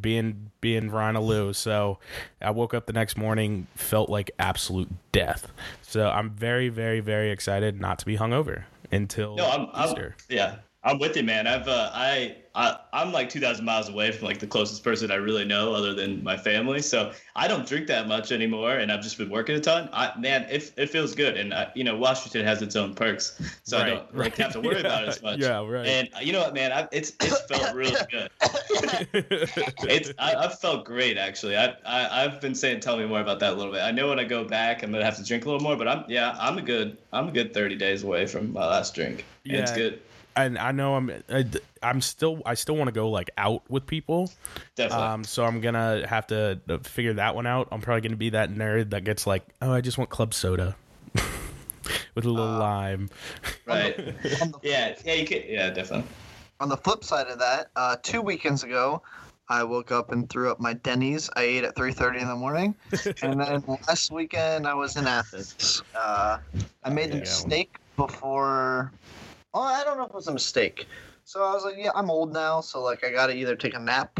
being 0.00 0.50
being 0.60 0.90
Ryan 0.90 1.18
Lou. 1.18 1.52
So 1.52 1.98
I 2.40 2.50
woke 2.50 2.74
up 2.74 2.86
the 2.86 2.92
next 2.92 3.16
morning, 3.16 3.66
felt 3.74 4.10
like 4.10 4.30
absolute 4.38 4.90
death. 5.12 5.52
So 5.82 6.08
I'm 6.08 6.30
very, 6.30 6.68
very, 6.68 7.00
very 7.00 7.30
excited 7.30 7.80
not 7.80 7.98
to 8.00 8.06
be 8.06 8.16
hungover 8.16 8.64
until 8.92 9.36
No, 9.36 9.48
I'm, 9.48 9.68
I'm 9.72 10.14
yeah, 10.28 10.56
I'm 10.84 10.98
with 10.98 11.16
you, 11.16 11.22
man. 11.22 11.46
I've 11.46 11.66
uh, 11.66 11.90
I, 11.94 12.36
I 12.54 12.76
I'm 12.92 13.10
like 13.10 13.30
2,000 13.30 13.64
miles 13.64 13.88
away 13.88 14.12
from 14.12 14.26
like 14.26 14.38
the 14.38 14.46
closest 14.46 14.84
person 14.84 15.10
I 15.10 15.14
really 15.14 15.46
know, 15.46 15.72
other 15.72 15.94
than 15.94 16.22
my 16.22 16.36
family. 16.36 16.82
So 16.82 17.12
I 17.34 17.48
don't 17.48 17.66
drink 17.66 17.86
that 17.86 18.06
much 18.06 18.32
anymore, 18.32 18.72
and 18.72 18.92
I've 18.92 19.00
just 19.00 19.16
been 19.16 19.30
working 19.30 19.56
a 19.56 19.60
ton. 19.60 19.88
I 19.94 20.12
man, 20.18 20.42
it, 20.50 20.72
it 20.76 20.90
feels 20.90 21.14
good, 21.14 21.38
and 21.38 21.54
uh, 21.54 21.70
you 21.74 21.84
know 21.84 21.96
Washington 21.96 22.44
has 22.44 22.60
its 22.60 22.76
own 22.76 22.94
perks, 22.94 23.40
so 23.62 23.78
I 23.78 23.88
don't 23.88 24.14
like 24.14 24.36
have 24.36 24.52
to 24.52 24.60
worry 24.62 24.80
about 24.80 25.04
it 25.04 25.08
as 25.08 25.22
much. 25.22 25.40
Yeah, 25.40 25.66
right. 25.66 25.86
And 25.86 26.10
uh, 26.16 26.20
you 26.20 26.34
know 26.34 26.40
what, 26.40 26.52
man, 26.52 26.70
I, 26.70 26.86
it's 26.92 27.14
it's 27.20 27.40
felt 27.46 27.74
really 27.74 27.96
good. 28.10 28.30
it's 29.88 30.12
I, 30.18 30.34
I've 30.34 30.58
felt 30.60 30.84
great 30.84 31.16
actually. 31.16 31.56
I, 31.56 31.76
I 31.86 32.24
I've 32.24 32.42
been 32.42 32.54
saying 32.54 32.80
tell 32.80 32.98
me 32.98 33.06
more 33.06 33.20
about 33.20 33.40
that 33.40 33.54
a 33.54 33.56
little 33.56 33.72
bit. 33.72 33.80
I 33.80 33.90
know 33.90 34.10
when 34.10 34.20
I 34.20 34.24
go 34.24 34.44
back, 34.44 34.82
I'm 34.82 34.92
gonna 34.92 35.04
have 35.04 35.16
to 35.16 35.24
drink 35.24 35.46
a 35.46 35.48
little 35.48 35.62
more, 35.62 35.76
but 35.76 35.88
I'm 35.88 36.04
yeah, 36.08 36.36
I'm 36.38 36.58
a 36.58 36.62
good 36.62 36.98
I'm 37.10 37.28
a 37.28 37.32
good 37.32 37.54
30 37.54 37.76
days 37.76 38.02
away 38.02 38.26
from 38.26 38.52
my 38.52 38.66
last 38.66 38.94
drink. 38.94 39.24
Yeah. 39.44 39.60
it's 39.60 39.72
good. 39.72 40.00
And 40.36 40.58
I 40.58 40.72
know 40.72 40.94
I'm 40.96 41.10
I, 41.28 41.44
I'm 41.82 42.00
still 42.00 42.42
I 42.46 42.54
still 42.54 42.76
want 42.76 42.88
to 42.88 42.92
go 42.92 43.10
like 43.10 43.30
out 43.38 43.62
with 43.70 43.86
people. 43.86 44.30
Definitely. 44.76 45.06
Um, 45.06 45.24
so 45.24 45.44
I'm 45.44 45.60
gonna 45.60 46.06
have 46.06 46.26
to 46.28 46.60
uh, 46.68 46.78
figure 46.78 47.14
that 47.14 47.34
one 47.34 47.46
out. 47.46 47.68
I'm 47.72 47.80
probably 47.80 48.02
gonna 48.02 48.16
be 48.16 48.30
that 48.30 48.50
nerd 48.50 48.90
that 48.90 49.04
gets 49.04 49.26
like, 49.26 49.42
oh, 49.62 49.72
I 49.72 49.80
just 49.80 49.98
want 49.98 50.10
club 50.10 50.34
soda 50.34 50.76
with 52.14 52.24
a 52.24 52.30
little 52.30 52.44
Uh, 52.54 52.58
lime. 52.58 53.08
right. 53.66 53.98
On 54.40 54.50
the, 54.50 54.58
yeah, 54.62 54.94
yeah, 55.04 55.14
you 55.14 55.26
can. 55.26 55.42
Yeah, 55.46 55.70
definitely. 55.70 56.08
on 56.60 56.68
the 56.68 56.76
flip 56.76 57.04
side 57.04 57.26
of 57.28 57.38
that, 57.38 57.70
uh, 57.76 57.96
two 58.02 58.22
weekends 58.22 58.62
ago, 58.64 59.02
I 59.48 59.62
woke 59.64 59.92
up 59.92 60.12
and 60.12 60.28
threw 60.28 60.50
up 60.50 60.60
my 60.60 60.72
Denny's. 60.74 61.28
I 61.36 61.42
ate 61.42 61.64
at 61.64 61.74
3:30 61.76 62.20
in 62.22 62.28
the 62.28 62.34
morning, 62.36 62.74
and 63.22 63.40
then 63.40 63.62
last 63.88 64.10
weekend 64.10 64.66
I 64.66 64.74
was 64.74 64.96
in 64.96 65.06
Athens. 65.06 65.82
Uh, 65.94 66.38
I 66.82 66.90
made 66.90 67.10
a 67.10 67.16
Yeah. 67.16 67.20
mistake 67.20 67.76
before. 67.96 68.92
Oh, 69.54 69.60
I 69.62 69.84
don't 69.84 69.96
know 69.96 70.04
if 70.04 70.10
it 70.10 70.14
was 70.14 70.26
a 70.28 70.32
mistake. 70.32 70.86
So 71.24 71.42
I 71.44 71.54
was 71.54 71.64
like, 71.64 71.76
yeah, 71.78 71.92
I'm 71.94 72.10
old 72.10 72.32
now, 72.32 72.60
so 72.60 72.82
like 72.82 73.04
I 73.04 73.10
gotta 73.10 73.34
either 73.34 73.54
take 73.54 73.74
a 73.74 73.78
nap, 73.78 74.18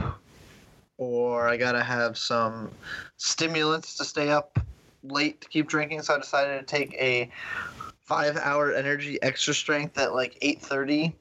or 0.97 1.49
I 1.49 1.57
gotta 1.57 1.83
have 1.83 2.17
some 2.17 2.71
stimulants 3.17 3.97
to 3.97 4.05
stay 4.05 4.31
up 4.31 4.59
late 5.03 5.41
to 5.41 5.49
keep 5.49 5.69
drinking. 5.69 6.03
So 6.03 6.15
I 6.15 6.19
decided 6.19 6.61
to 6.61 6.65
take 6.65 6.95
a 6.95 7.29
five-hour 8.05 8.73
energy 8.73 9.21
extra 9.23 9.53
strength 9.53 9.99
at 9.99 10.15
like 10.15 10.39
8:30 10.41 11.15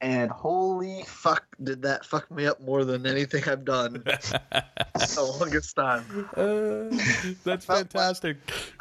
and 0.00 0.30
holy 0.30 1.04
fuck 1.06 1.44
did 1.62 1.82
that 1.82 2.04
fuck 2.04 2.30
me 2.30 2.46
up 2.46 2.60
more 2.60 2.84
than 2.84 3.06
anything 3.06 3.44
i've 3.46 3.64
done 3.64 3.92
the 4.94 5.36
longest 5.38 5.76
time 5.76 6.04
Uh, 6.36 6.96
that's 7.44 7.68
like- 7.68 7.90
fantastic. 7.90 8.36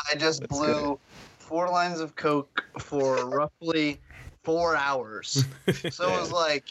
i 0.10 0.16
just 0.16 0.48
blew 0.48 0.98
four 1.38 1.70
lines 1.70 2.00
of 2.00 2.16
coke 2.16 2.64
for 2.80 3.26
roughly 3.30 4.00
four 4.44 4.76
hours 4.76 5.46
so 5.92 6.14
it 6.16 6.20
was 6.20 6.32
like 6.32 6.66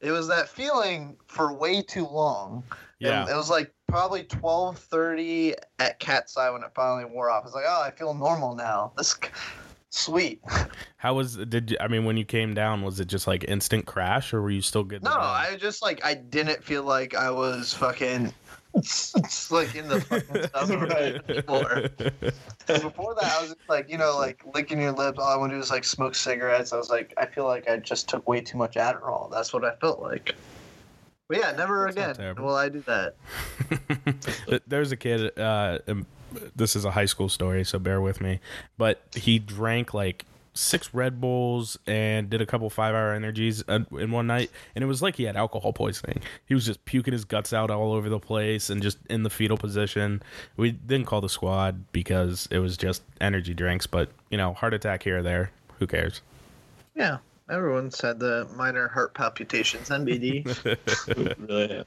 it 0.00 0.10
was 0.10 0.28
that 0.28 0.48
feeling 0.48 1.16
for 1.26 1.52
way 1.52 1.82
too 1.82 2.06
long 2.06 2.62
And 3.00 3.26
Yeah. 3.28 3.32
it 3.32 3.36
was 3.36 3.50
like 3.50 3.72
probably 3.86 4.24
12.30 4.24 5.54
at 5.78 5.98
cat's 5.98 6.36
eye 6.36 6.50
when 6.50 6.62
it 6.62 6.70
finally 6.74 7.04
wore 7.04 7.30
off 7.30 7.44
it's 7.44 7.54
like 7.54 7.64
oh 7.66 7.82
i 7.82 7.90
feel 7.90 8.14
normal 8.14 8.54
now 8.54 8.92
this 8.96 9.14
sweet. 9.90 10.40
How 10.98 11.14
was 11.14 11.36
did 11.36 11.70
you, 11.70 11.76
I 11.80 11.88
mean 11.88 12.04
when 12.04 12.16
you 12.16 12.24
came 12.24 12.54
down? 12.54 12.82
Was 12.82 13.00
it 13.00 13.06
just 13.06 13.26
like 13.26 13.44
instant 13.44 13.86
crash, 13.86 14.34
or 14.34 14.42
were 14.42 14.50
you 14.50 14.62
still 14.62 14.84
good? 14.84 15.02
No? 15.02 15.10
I 15.10 15.56
just 15.58 15.80
like 15.80 16.04
I 16.04 16.14
didn't 16.14 16.62
feel 16.62 16.82
like 16.82 17.14
I 17.14 17.30
was 17.30 17.72
fucking 17.74 18.32
like 19.50 19.74
in 19.74 19.88
the 19.88 20.00
fucking 20.00 20.78
Right. 20.88 21.26
before. 21.26 21.88
Before 22.66 23.14
that, 23.14 23.24
I 23.24 23.40
was 23.40 23.54
just 23.54 23.68
like, 23.68 23.90
you 23.90 23.98
know, 23.98 24.16
like 24.16 24.42
licking 24.54 24.80
your 24.80 24.92
lips. 24.92 25.18
All 25.18 25.28
I 25.28 25.36
want 25.36 25.50
to 25.50 25.56
do 25.56 25.60
is 25.60 25.70
like 25.70 25.84
smoke 25.84 26.14
cigarettes. 26.14 26.72
I 26.72 26.76
was 26.76 26.90
like, 26.90 27.12
I 27.16 27.26
feel 27.26 27.44
like 27.44 27.68
I 27.68 27.78
just 27.78 28.08
took 28.08 28.28
way 28.28 28.40
too 28.40 28.58
much 28.58 28.74
Adderall. 28.74 29.30
That's 29.30 29.52
what 29.52 29.64
I 29.64 29.74
felt 29.76 30.00
like. 30.00 30.34
But 31.28 31.38
yeah, 31.38 31.52
never 31.52 31.90
That's 31.92 32.18
again 32.18 32.42
will 32.42 32.54
I 32.54 32.68
do 32.68 32.82
that. 32.86 33.14
There's 34.66 34.92
a 34.92 34.96
kid. 34.96 35.38
Uh, 35.38 35.78
this 36.56 36.74
is 36.76 36.84
a 36.84 36.90
high 36.90 37.04
school 37.06 37.28
story, 37.28 37.64
so 37.64 37.78
bear 37.78 38.00
with 38.00 38.20
me. 38.20 38.40
But 38.78 39.02
he 39.14 39.38
drank 39.38 39.92
like 39.92 40.24
six 40.58 40.92
Red 40.92 41.20
Bulls 41.20 41.78
and 41.86 42.28
did 42.28 42.42
a 42.42 42.46
couple 42.46 42.68
five 42.68 42.94
hour 42.94 43.12
energies 43.12 43.62
uh, 43.68 43.80
in 43.92 44.10
one 44.10 44.26
night, 44.26 44.50
and 44.74 44.82
it 44.82 44.86
was 44.86 45.00
like 45.00 45.16
he 45.16 45.24
had 45.24 45.36
alcohol 45.36 45.72
poisoning. 45.72 46.20
He 46.46 46.54
was 46.54 46.66
just 46.66 46.84
puking 46.84 47.12
his 47.12 47.24
guts 47.24 47.52
out 47.52 47.70
all 47.70 47.92
over 47.92 48.08
the 48.08 48.18
place 48.18 48.68
and 48.68 48.82
just 48.82 48.98
in 49.08 49.22
the 49.22 49.30
fetal 49.30 49.56
position. 49.56 50.22
We 50.56 50.72
didn't 50.72 51.06
call 51.06 51.20
the 51.20 51.28
squad 51.28 51.92
because 51.92 52.48
it 52.50 52.58
was 52.58 52.76
just 52.76 53.02
energy 53.20 53.54
drinks, 53.54 53.86
but 53.86 54.10
you 54.30 54.36
know, 54.36 54.52
heart 54.52 54.74
attack 54.74 55.04
here 55.04 55.18
or 55.18 55.22
there. 55.22 55.50
Who 55.78 55.86
cares? 55.86 56.20
Yeah, 56.94 57.18
everyone's 57.48 58.00
had 58.00 58.18
the 58.18 58.48
minor 58.56 58.88
heart 58.88 59.14
palpitations. 59.14 59.88
NBD. 59.88 60.44
really. 61.48 61.84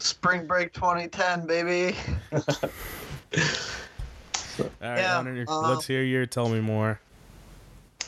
Spring 0.00 0.46
break 0.46 0.72
2010, 0.72 1.46
baby. 1.46 1.96
All 4.60 4.66
right, 4.80 4.98
Yeah, 4.98 5.14
Hunter, 5.14 5.44
uh, 5.48 5.72
let's 5.72 5.86
hear 5.86 6.02
your 6.02 6.26
tell 6.26 6.48
me 6.48 6.60
more. 6.60 7.00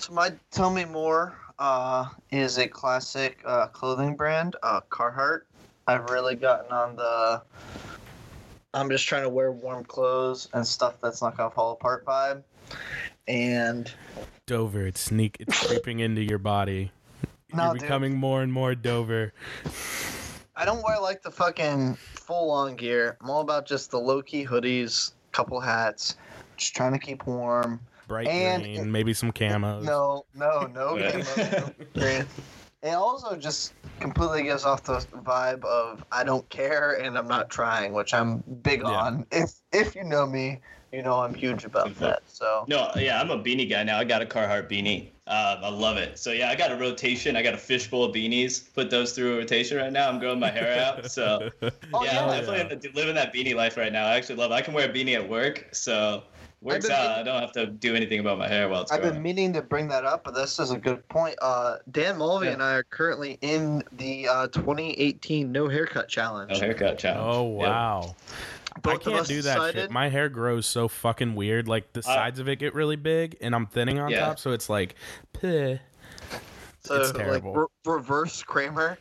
So 0.00 0.14
my 0.14 0.32
tell 0.50 0.70
me 0.70 0.86
more 0.86 1.34
uh, 1.58 2.08
is 2.30 2.56
a 2.56 2.66
classic 2.66 3.42
uh, 3.44 3.66
clothing 3.66 4.16
brand, 4.16 4.56
uh, 4.62 4.80
Carhartt. 4.88 5.42
I've 5.86 6.08
really 6.08 6.36
gotten 6.36 6.72
on 6.72 6.96
the. 6.96 7.42
I'm 8.72 8.88
just 8.88 9.06
trying 9.06 9.24
to 9.24 9.28
wear 9.28 9.52
warm 9.52 9.84
clothes 9.84 10.48
and 10.54 10.66
stuff 10.66 10.94
that's 11.02 11.20
not 11.20 11.36
gonna 11.36 11.50
fall 11.50 11.72
apart 11.72 12.06
vibe, 12.06 12.42
and 13.28 13.92
Dover, 14.46 14.86
it's 14.86 15.02
sneak, 15.02 15.36
it's 15.38 15.66
creeping 15.66 16.00
into 16.00 16.22
your 16.22 16.38
body. 16.38 16.92
no, 17.52 17.64
You're 17.64 17.72
dude, 17.74 17.82
becoming 17.82 18.16
more 18.16 18.40
and 18.40 18.50
more 18.50 18.74
Dover. 18.74 19.34
I 20.56 20.64
don't 20.64 20.82
wear 20.82 20.98
like 20.98 21.20
the 21.20 21.30
fucking 21.30 21.96
full 21.96 22.50
on 22.50 22.74
gear. 22.74 23.18
I'm 23.20 23.28
all 23.28 23.42
about 23.42 23.66
just 23.66 23.90
the 23.90 24.00
low 24.00 24.22
key 24.22 24.46
hoodies, 24.46 25.12
couple 25.32 25.60
hats, 25.60 26.16
just 26.56 26.74
trying 26.74 26.92
to 26.92 26.98
keep 26.98 27.26
warm. 27.26 27.80
Bright 28.10 28.26
And- 28.26 28.64
green, 28.64 28.90
maybe 28.90 29.14
some 29.14 29.30
camos. 29.30 29.84
No, 29.84 30.24
no, 30.34 30.66
no 30.66 30.96
Right. 30.98 31.24
camo, 31.24 31.46
no 31.78 31.84
green. 31.94 32.26
It 32.82 32.90
also 32.94 33.36
just 33.36 33.72
completely 34.00 34.42
gives 34.42 34.64
off 34.64 34.82
the 34.82 34.94
vibe 35.24 35.64
of 35.64 36.04
I 36.10 36.24
don't 36.24 36.48
care 36.48 36.94
and 36.94 37.16
I'm 37.16 37.28
not 37.28 37.50
trying, 37.50 37.92
which 37.92 38.12
I'm 38.12 38.38
big 38.64 38.80
Yeah. 38.80 38.88
on. 38.88 39.26
If 39.30 39.52
if 39.72 39.94
you 39.94 40.02
know 40.02 40.26
me, 40.26 40.58
you 40.92 41.02
know 41.04 41.20
I'm 41.20 41.34
huge 41.34 41.64
about 41.64 41.94
that. 42.00 42.22
So 42.26 42.64
No, 42.66 42.90
yeah, 42.96 43.20
I'm 43.20 43.30
a 43.30 43.38
beanie 43.38 43.70
guy 43.70 43.84
now. 43.84 43.96
I 44.00 44.02
got 44.02 44.22
a 44.22 44.26
Carhartt 44.26 44.68
beanie. 44.68 45.10
Um, 45.28 45.62
I 45.62 45.68
love 45.68 45.96
it. 45.96 46.18
So 46.18 46.32
yeah, 46.32 46.50
I 46.50 46.56
got 46.56 46.72
a 46.72 46.76
rotation. 46.76 47.36
I 47.36 47.42
got 47.42 47.54
a 47.54 47.58
fishbowl 47.58 48.02
of 48.06 48.12
beanies. 48.12 48.74
Put 48.74 48.90
those 48.90 49.12
through 49.12 49.34
a 49.34 49.36
rotation 49.38 49.76
right 49.76 49.92
now. 49.92 50.08
I'm 50.08 50.18
growing 50.18 50.40
my 50.40 50.50
hair 50.50 50.84
out. 50.84 51.08
So 51.08 51.48
Oh, 51.62 52.02
yeah, 52.02 52.24
I'm 52.24 52.30
definitely 52.30 52.72
in 52.74 52.80
the- 52.80 52.90
living 53.00 53.14
that 53.14 53.32
beanie 53.32 53.54
life 53.54 53.76
right 53.76 53.92
now. 53.92 54.06
I 54.06 54.16
actually 54.16 54.34
love. 54.34 54.50
it. 54.50 54.54
I 54.54 54.62
can 54.62 54.74
wear 54.74 54.90
a 54.90 54.92
beanie 54.92 55.14
at 55.14 55.28
work, 55.28 55.68
so 55.70 56.24
works 56.62 56.86
been 56.86 56.94
out. 56.94 57.00
meaning- 57.02 57.18
I 57.20 57.22
don't 57.22 57.40
have 57.40 57.52
to 57.52 57.66
do 57.66 57.94
anything 57.94 58.20
about 58.20 58.38
my 58.38 58.48
hair 58.48 58.68
while 58.68 58.82
it's 58.82 58.92
I've 58.92 59.00
growing. 59.00 59.14
been 59.14 59.22
meaning 59.22 59.52
to 59.54 59.62
bring 59.62 59.88
that 59.88 60.04
up, 60.04 60.24
but 60.24 60.34
this 60.34 60.58
is 60.58 60.70
a 60.70 60.78
good 60.78 61.06
point. 61.08 61.36
Uh, 61.40 61.76
Dan 61.90 62.18
Mulvey 62.18 62.46
Yeah. 62.46 62.52
and 62.52 62.62
I 62.62 62.74
are 62.74 62.82
currently 62.82 63.38
in 63.40 63.82
the 63.92 64.28
uh, 64.28 64.46
2018 64.48 65.50
No 65.52 65.68
Haircut 65.68 66.08
Challenge. 66.08 66.50
no 66.52 66.58
haircut 66.58 66.98
challenge. 66.98 67.36
Oh 67.36 67.60
Yep. 67.60 67.68
wow. 67.68 68.14
Both 68.82 69.08
I 69.08 69.10
can't 69.12 69.26
do 69.26 69.42
that 69.42 69.72
shit. 69.72 69.90
My 69.90 70.08
hair 70.08 70.28
grows 70.28 70.64
so 70.66 70.86
fucking 70.86 71.34
weird. 71.34 71.66
Like 71.66 71.92
the 71.92 72.00
Uh, 72.00 72.02
sides 72.02 72.38
of 72.38 72.48
it 72.48 72.56
get 72.60 72.74
really 72.74 72.96
big, 72.96 73.36
and 73.40 73.54
I'm 73.54 73.66
thinning 73.66 73.98
on 73.98 74.10
Yeah. 74.10 74.20
top, 74.26 74.38
so 74.38 74.52
it's 74.52 74.68
like, 74.70 74.94
peh. 75.32 75.78
so 76.84 77.00
it's 77.00 77.12
like 77.14 77.42
re- 77.44 77.66
reverse 77.84 78.42
Kramer. 78.42 78.96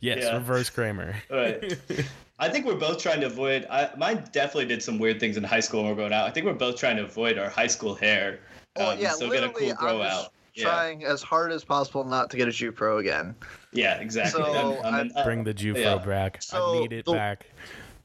Yes, 0.00 0.18
Yeah. 0.22 0.34
reverse 0.34 0.68
Kramer. 0.70 1.16
Right. 1.30 1.78
I 2.38 2.48
think 2.48 2.66
we're 2.66 2.74
both 2.74 2.98
trying 2.98 3.20
to 3.20 3.26
avoid. 3.26 3.66
I, 3.70 3.90
mine 3.96 4.24
definitely 4.32 4.66
did 4.66 4.82
some 4.82 4.98
weird 4.98 5.18
things 5.18 5.36
in 5.36 5.44
high 5.44 5.60
school 5.60 5.82
when 5.82 5.90
we're 5.90 5.96
going 5.96 6.12
out. 6.12 6.26
I 6.26 6.30
think 6.30 6.44
we're 6.44 6.52
both 6.52 6.76
trying 6.76 6.96
to 6.96 7.04
avoid 7.04 7.38
our 7.38 7.48
high 7.48 7.66
school 7.66 7.94
hair. 7.94 8.40
Oh 8.76 8.90
um, 8.90 8.98
yeah, 8.98 9.12
still 9.12 9.30
get 9.30 9.42
a 9.42 9.46
literally, 9.46 9.68
cool 9.68 9.76
grow 9.76 10.02
I'm 10.02 10.10
out. 10.10 10.32
Yeah, 10.54 10.64
trying 10.64 11.04
as 11.04 11.22
hard 11.22 11.52
as 11.52 11.64
possible 11.64 12.04
not 12.04 12.30
to 12.30 12.36
get 12.36 12.48
a 12.48 12.50
Jufro 12.50 13.00
again. 13.00 13.34
yeah, 13.72 13.98
exactly. 14.00 14.42
So, 14.42 14.52
I'm- 14.52 14.84
I'm 14.84 15.00
an- 15.00 15.12
uh, 15.14 15.24
Bring 15.24 15.44
the 15.44 15.54
Jufro 15.54 15.76
yeah. 15.78 15.96
back. 16.04 16.42
So 16.42 16.76
I 16.76 16.80
need 16.80 16.92
it 16.92 17.04
the- 17.04 17.12
back. 17.12 17.46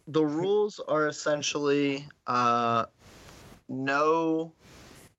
the 0.07 0.25
rules 0.25 0.79
are 0.87 1.07
essentially 1.07 2.07
uh, 2.27 2.85
no 3.69 4.53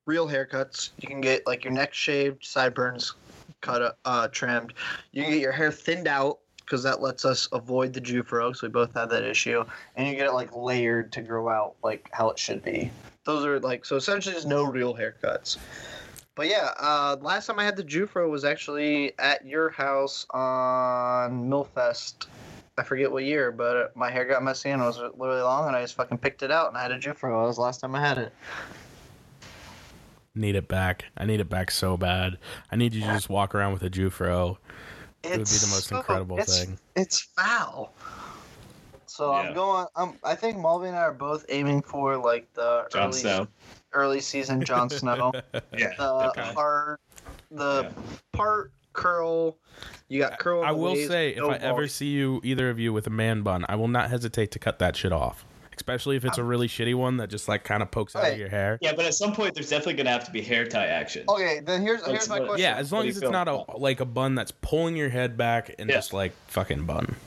real 0.05 0.27
haircuts. 0.27 0.91
You 0.99 1.07
can 1.07 1.21
get 1.21 1.45
like 1.47 1.63
your 1.63 1.73
neck 1.73 1.93
shaved, 1.93 2.45
sideburns 2.45 3.13
cut 3.61 3.97
uh, 4.05 4.27
trimmed. 4.29 4.73
You 5.11 5.23
can 5.23 5.31
get 5.31 5.41
your 5.41 5.51
hair 5.53 5.71
thinned 5.71 6.07
out 6.07 6.39
because 6.65 6.83
that 6.83 7.01
lets 7.01 7.25
us 7.25 7.47
avoid 7.51 7.93
the 7.93 8.01
Jufro. 8.01 8.55
So 8.55 8.67
we 8.67 8.71
both 8.71 8.93
had 8.93 9.09
that 9.09 9.23
issue, 9.23 9.63
and 9.95 10.07
you 10.07 10.15
get 10.15 10.27
it 10.27 10.33
like 10.33 10.55
layered 10.55 11.11
to 11.13 11.21
grow 11.21 11.49
out 11.49 11.75
like 11.83 12.09
how 12.11 12.29
it 12.29 12.39
should 12.39 12.63
be. 12.63 12.91
Those 13.25 13.45
are 13.45 13.59
like 13.59 13.85
so 13.85 13.95
essentially 13.95 14.35
just 14.35 14.47
no 14.47 14.63
real 14.63 14.93
haircuts. 14.95 15.57
But 16.35 16.47
yeah, 16.47 16.71
uh, 16.79 17.17
last 17.21 17.45
time 17.45 17.59
I 17.59 17.63
had 17.63 17.75
the 17.75 17.83
Jufro 17.83 18.29
was 18.29 18.43
actually 18.43 19.13
at 19.19 19.45
your 19.45 19.69
house 19.69 20.25
on 20.31 21.47
Millfest 21.47 22.25
I 22.77 22.83
forget 22.83 23.11
what 23.11 23.23
year, 23.23 23.51
but 23.51 23.95
my 23.95 24.09
hair 24.09 24.25
got 24.25 24.43
messy 24.43 24.69
and 24.69 24.81
it 24.81 24.85
was 24.85 24.97
literally 24.97 25.41
long, 25.41 25.67
and 25.67 25.75
I 25.75 25.81
just 25.81 25.95
fucking 25.95 26.17
picked 26.17 26.41
it 26.41 26.51
out 26.51 26.69
and 26.69 26.77
I 26.77 26.81
had 26.81 26.91
a 26.91 26.97
Jufro. 26.97 27.41
That 27.41 27.47
was 27.47 27.57
the 27.57 27.61
last 27.61 27.81
time 27.81 27.93
I 27.93 28.01
had 28.01 28.17
it. 28.17 28.33
Need 30.35 30.55
it 30.55 30.67
back. 30.67 31.05
I 31.15 31.25
need 31.25 31.39
it 31.39 31.49
back 31.49 31.69
so 31.69 31.95
bad. 31.97 32.39
I 32.71 32.75
need 32.75 32.95
you 32.95 33.01
to 33.01 33.07
just 33.07 33.29
walk 33.29 33.53
around 33.53 33.73
with 33.73 33.83
a 33.83 33.89
Jufro. 33.89 34.57
It 35.23 35.29
would 35.31 35.37
be 35.39 35.43
the 35.43 35.67
most 35.71 35.87
so- 35.87 35.97
incredible 35.97 36.37
it's- 36.39 36.63
thing. 36.65 36.77
It's 36.95 37.19
foul. 37.19 37.93
So 39.05 39.31
Yeah. 39.31 39.37
I'm 39.37 39.53
going. 39.53 39.85
Um, 39.95 40.17
I 40.23 40.33
think 40.35 40.57
Mulvey 40.57 40.87
and 40.87 40.97
I 40.97 41.01
are 41.01 41.13
both 41.13 41.45
aiming 41.49 41.83
for 41.83 42.17
like 42.17 42.51
the 42.55 42.87
Jon 42.91 43.09
early, 43.09 43.19
Snow. 43.19 43.47
early 43.93 44.19
season 44.21 44.63
Jon 44.65 44.89
Snow. 44.89 45.31
Yeah. 45.77 45.93
the 45.97 46.11
okay. 46.29 46.53
hard, 46.53 46.97
the 47.51 47.83
Yeah. 47.83 47.89
part 48.31 48.71
curl. 48.93 49.57
You 50.07 50.19
got 50.19 50.39
curl. 50.39 50.63
I 50.63 50.69
on 50.69 50.77
will 50.79 50.93
waist, 50.93 51.09
say, 51.09 51.29
if 51.29 51.37
no 51.37 51.51
I 51.51 51.57
ever 51.57 51.87
see 51.87 52.07
you, 52.07 52.41
either 52.43 52.69
of 52.71 52.79
you, 52.79 52.91
with 52.91 53.05
a 53.05 53.11
man 53.11 53.43
bun, 53.43 53.65
I 53.69 53.75
will 53.75 53.87
not 53.87 54.09
hesitate 54.09 54.49
to 54.51 54.59
cut 54.59 54.79
that 54.79 54.95
shit 54.95 55.11
off. 55.11 55.45
Especially 55.83 56.15
if 56.15 56.23
it's 56.23 56.37
a 56.37 56.41
um, 56.41 56.47
really 56.47 56.69
shitty 56.69 56.95
one 56.95 57.17
that 57.17 57.29
just 57.29 57.49
like 57.49 57.65
kind 57.65 57.83
of 57.83 57.91
pokes 57.91 58.15
out 58.15 58.31
of 58.31 58.37
your 58.37 58.47
hair. 58.47 58.77
Yeah, 58.79 58.93
but 58.95 59.03
at 59.03 59.15
some 59.15 59.33
point 59.33 59.53
there's 59.53 59.69
definitely 59.69 59.95
gonna 59.95 60.11
have 60.11 60.23
to 60.23 60.31
be 60.31 60.41
hair 60.41 60.65
tie 60.65 60.85
action. 60.85 61.25
Okay, 61.27 61.59
then 61.59 61.81
here's 61.81 61.99
here's 62.05 62.13
Let's 62.19 62.29
my 62.29 62.39
question. 62.39 62.59
Yeah, 62.59 62.77
as 62.77 62.93
long 62.93 63.05
as 63.05 63.17
it's 63.17 63.29
not 63.29 63.49
a 63.49 63.65
like 63.77 63.99
a 63.99 64.05
bun 64.05 64.33
that's 64.33 64.51
pulling 64.61 64.95
your 64.95 65.09
head 65.09 65.35
back 65.35 65.75
and 65.77 65.89
Yeah. 65.89 65.97
just 65.97 66.13
like 66.13 66.31
fucking 66.47 66.85
bun. 66.85 67.17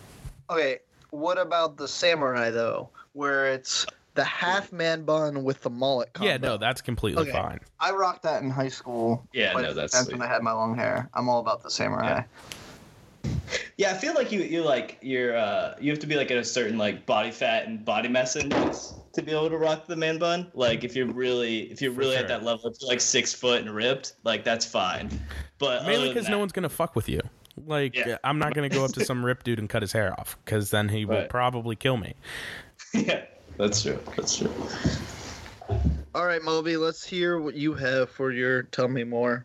Okay, 0.48 0.78
what 1.10 1.36
about 1.36 1.76
the 1.76 1.86
samurai 1.86 2.48
though, 2.48 2.88
where 3.12 3.52
it's 3.52 3.84
the 4.14 4.24
half 4.24 4.72
man 4.72 5.02
bun 5.02 5.44
with 5.44 5.60
the 5.60 5.68
mullet? 5.68 6.14
Combo? 6.14 6.30
Yeah, 6.30 6.38
no, 6.38 6.56
that's 6.56 6.80
completely 6.80 7.28
Okay. 7.28 7.32
fine. 7.32 7.60
I 7.78 7.90
rocked 7.90 8.22
that 8.22 8.42
in 8.42 8.48
high 8.48 8.68
school. 8.68 9.22
Yeah, 9.34 9.52
no, 9.52 9.72
a 9.72 9.74
that's 9.74 10.10
when 10.10 10.22
I 10.22 10.28
had 10.28 10.42
my 10.42 10.52
long 10.52 10.74
hair. 10.74 11.10
I'm 11.12 11.28
all 11.28 11.40
about 11.40 11.62
the 11.62 11.70
samurai. 11.70 12.06
Yeah, 12.06 12.24
I 13.84 13.94
feel 13.94 14.14
like 14.14 14.32
you 14.32 14.40
you 14.40 14.62
like 14.62 14.98
you're 15.02 15.36
uh 15.36 15.74
you 15.80 15.90
have 15.90 16.00
to 16.00 16.06
be 16.06 16.16
like 16.16 16.30
at 16.30 16.38
a 16.38 16.44
certain 16.44 16.78
like 16.78 17.06
body 17.06 17.30
fat 17.30 17.66
and 17.66 17.84
body 17.84 18.08
mass 18.08 18.36
index 18.36 18.94
to 19.12 19.22
be 19.22 19.32
able 19.32 19.48
to 19.50 19.56
rock 19.58 19.86
the 19.86 19.96
man 19.96 20.18
bun. 20.18 20.50
Like 20.54 20.82
if 20.84 20.96
you're 20.96 21.06
really 21.06 21.70
if 21.70 21.80
you're 21.80 21.92
For 21.92 22.00
really 22.00 22.14
sure. 22.14 22.22
at 22.22 22.28
that 22.28 22.42
level, 22.42 22.70
if 22.70 22.76
you're 22.80 22.88
like 22.88 23.00
six 23.00 23.32
foot 23.32 23.60
and 23.62 23.74
ripped, 23.74 24.14
like 24.24 24.44
that's 24.44 24.64
fine. 24.66 25.08
But 25.58 25.86
Mainly 25.86 26.08
because 26.08 26.28
no 26.28 26.38
one's 26.38 26.52
gonna 26.52 26.68
fuck 26.68 26.96
with 26.96 27.08
you. 27.08 27.20
Like 27.66 27.94
Yeah. 27.96 28.18
I'm 28.24 28.38
not 28.38 28.54
gonna 28.54 28.68
go 28.68 28.84
up 28.84 28.92
to 28.92 29.04
some 29.04 29.24
rip 29.24 29.44
dude 29.44 29.58
and 29.58 29.68
cut 29.68 29.82
his 29.82 29.92
hair 29.92 30.12
off 30.18 30.36
because 30.44 30.70
then 30.70 30.88
he 30.88 31.04
will 31.04 31.16
Right. 31.16 31.28
probably 31.28 31.76
kill 31.76 31.96
me. 31.96 32.14
yeah, 32.94 33.24
that's 33.56 33.82
true. 33.82 33.98
That's 34.16 34.36
true. 34.36 34.52
All 36.14 36.24
right, 36.26 36.42
Moby, 36.42 36.76
let's 36.76 37.04
hear 37.04 37.38
what 37.40 37.54
you 37.54 37.74
have 37.74 38.08
for 38.10 38.32
your 38.32 38.62
tell 38.64 38.88
me 38.88 39.04
more. 39.04 39.44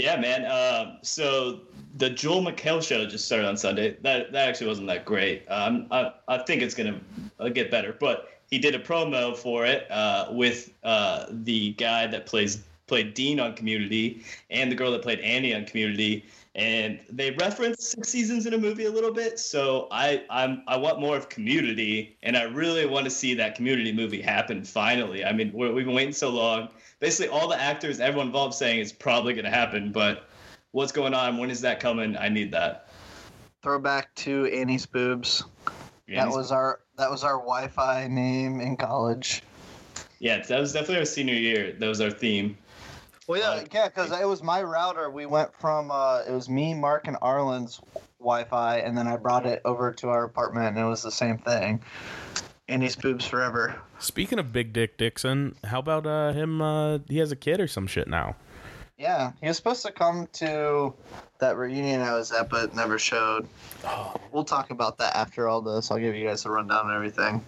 Yeah, 0.00 0.16
man. 0.16 0.46
Um, 0.46 0.96
so 1.02 1.60
the 1.96 2.08
Joel 2.08 2.42
McHale 2.42 2.82
show 2.82 3.04
just 3.04 3.26
started 3.26 3.46
on 3.46 3.58
Sunday. 3.58 3.98
That 4.00 4.32
that 4.32 4.48
actually 4.48 4.68
wasn't 4.68 4.86
that 4.86 5.04
great. 5.04 5.44
Um, 5.48 5.88
I 5.90 6.12
I 6.26 6.38
think 6.38 6.62
it's 6.62 6.74
gonna 6.74 6.98
uh, 7.38 7.50
get 7.50 7.70
better, 7.70 7.94
but 8.00 8.30
he 8.50 8.58
did 8.58 8.74
a 8.74 8.78
promo 8.78 9.36
for 9.36 9.66
it 9.66 9.90
uh, 9.90 10.28
with 10.30 10.72
uh, 10.84 11.26
the 11.30 11.72
guy 11.72 12.06
that 12.06 12.24
plays 12.24 12.62
played 12.86 13.12
Dean 13.12 13.38
on 13.38 13.54
Community 13.54 14.24
and 14.48 14.72
the 14.72 14.74
girl 14.74 14.90
that 14.92 15.02
played 15.02 15.20
Annie 15.20 15.54
on 15.54 15.66
Community. 15.66 16.24
And 16.56 16.98
they 17.08 17.30
reference 17.32 17.90
six 17.90 18.08
seasons 18.08 18.46
in 18.46 18.54
a 18.54 18.58
movie 18.58 18.86
a 18.86 18.90
little 18.90 19.12
bit, 19.12 19.38
so 19.38 19.86
I 19.90 20.24
I'm 20.30 20.62
I 20.66 20.78
want 20.78 20.98
more 20.98 21.16
of 21.16 21.28
Community, 21.28 22.16
and 22.22 22.38
I 22.38 22.44
really 22.44 22.86
want 22.86 23.04
to 23.04 23.10
see 23.10 23.34
that 23.34 23.54
Community 23.54 23.92
movie 23.92 24.22
happen 24.22 24.64
finally. 24.64 25.26
I 25.26 25.32
mean, 25.32 25.52
we're, 25.52 25.72
we've 25.72 25.84
been 25.84 25.94
waiting 25.94 26.14
so 26.14 26.30
long. 26.30 26.70
Basically, 27.00 27.28
all 27.28 27.48
the 27.48 27.60
actors, 27.60 27.98
everyone 27.98 28.26
involved, 28.28 28.54
saying 28.54 28.78
it's 28.78 28.92
probably 28.92 29.32
going 29.32 29.46
to 29.46 29.50
happen, 29.50 29.90
but 29.90 30.28
what's 30.72 30.92
going 30.92 31.14
on? 31.14 31.38
When 31.38 31.50
is 31.50 31.62
that 31.62 31.80
coming? 31.80 32.16
I 32.16 32.28
need 32.28 32.52
that. 32.52 32.88
Throwback 33.62 34.14
to 34.16 34.46
Annie's 34.46 34.86
boobs. 34.86 35.44
That 36.08 36.28
was 36.28 36.50
our 36.50 36.80
that 36.96 37.10
was 37.10 37.24
our 37.24 37.38
Wi-Fi 37.38 38.08
name 38.08 38.60
in 38.60 38.76
college. 38.76 39.42
Yeah, 40.18 40.42
that 40.42 40.60
was 40.60 40.72
definitely 40.72 40.98
our 40.98 41.04
senior 41.04 41.34
year. 41.34 41.72
That 41.72 41.86
was 41.86 42.00
our 42.00 42.10
theme. 42.10 42.58
Well, 43.26 43.38
yeah, 43.38 43.64
yeah, 43.72 43.88
because 43.88 44.10
it 44.10 44.26
was 44.26 44.42
my 44.42 44.60
router. 44.62 45.08
We 45.08 45.26
went 45.26 45.54
from 45.54 45.90
uh, 45.90 46.22
it 46.28 46.32
was 46.32 46.48
me, 46.48 46.74
Mark, 46.74 47.06
and 47.06 47.16
Arlen's 47.22 47.80
Wi-Fi, 48.18 48.78
and 48.78 48.98
then 48.98 49.06
I 49.06 49.16
brought 49.16 49.46
it 49.46 49.62
over 49.64 49.92
to 49.92 50.08
our 50.08 50.24
apartment, 50.24 50.76
and 50.76 50.78
it 50.78 50.88
was 50.88 51.02
the 51.02 51.12
same 51.12 51.38
thing. 51.38 51.80
Annie's 52.68 52.96
boobs 52.96 53.24
forever. 53.24 53.80
Speaking 54.00 54.38
of 54.38 54.52
Big 54.52 54.72
Dick 54.72 54.96
Dixon, 54.96 55.54
how 55.64 55.78
about 55.78 56.06
uh, 56.06 56.32
him? 56.32 56.62
Uh, 56.62 56.98
he 57.08 57.18
has 57.18 57.30
a 57.32 57.36
kid 57.36 57.60
or 57.60 57.68
some 57.68 57.86
shit 57.86 58.08
now. 58.08 58.34
Yeah, 58.98 59.32
he 59.40 59.48
was 59.48 59.56
supposed 59.56 59.84
to 59.86 59.92
come 59.92 60.28
to 60.34 60.92
that 61.38 61.56
reunion 61.56 62.02
I 62.02 62.14
was 62.14 62.32
at, 62.32 62.50
but 62.50 62.74
never 62.74 62.98
showed. 62.98 63.48
We'll 64.30 64.44
talk 64.44 64.70
about 64.70 64.98
that 64.98 65.16
after 65.16 65.48
all 65.48 65.62
this. 65.62 65.90
I'll 65.90 65.98
give 65.98 66.14
you 66.14 66.26
guys 66.26 66.44
a 66.44 66.50
rundown 66.50 66.86
and 66.86 66.94
everything. 66.94 67.42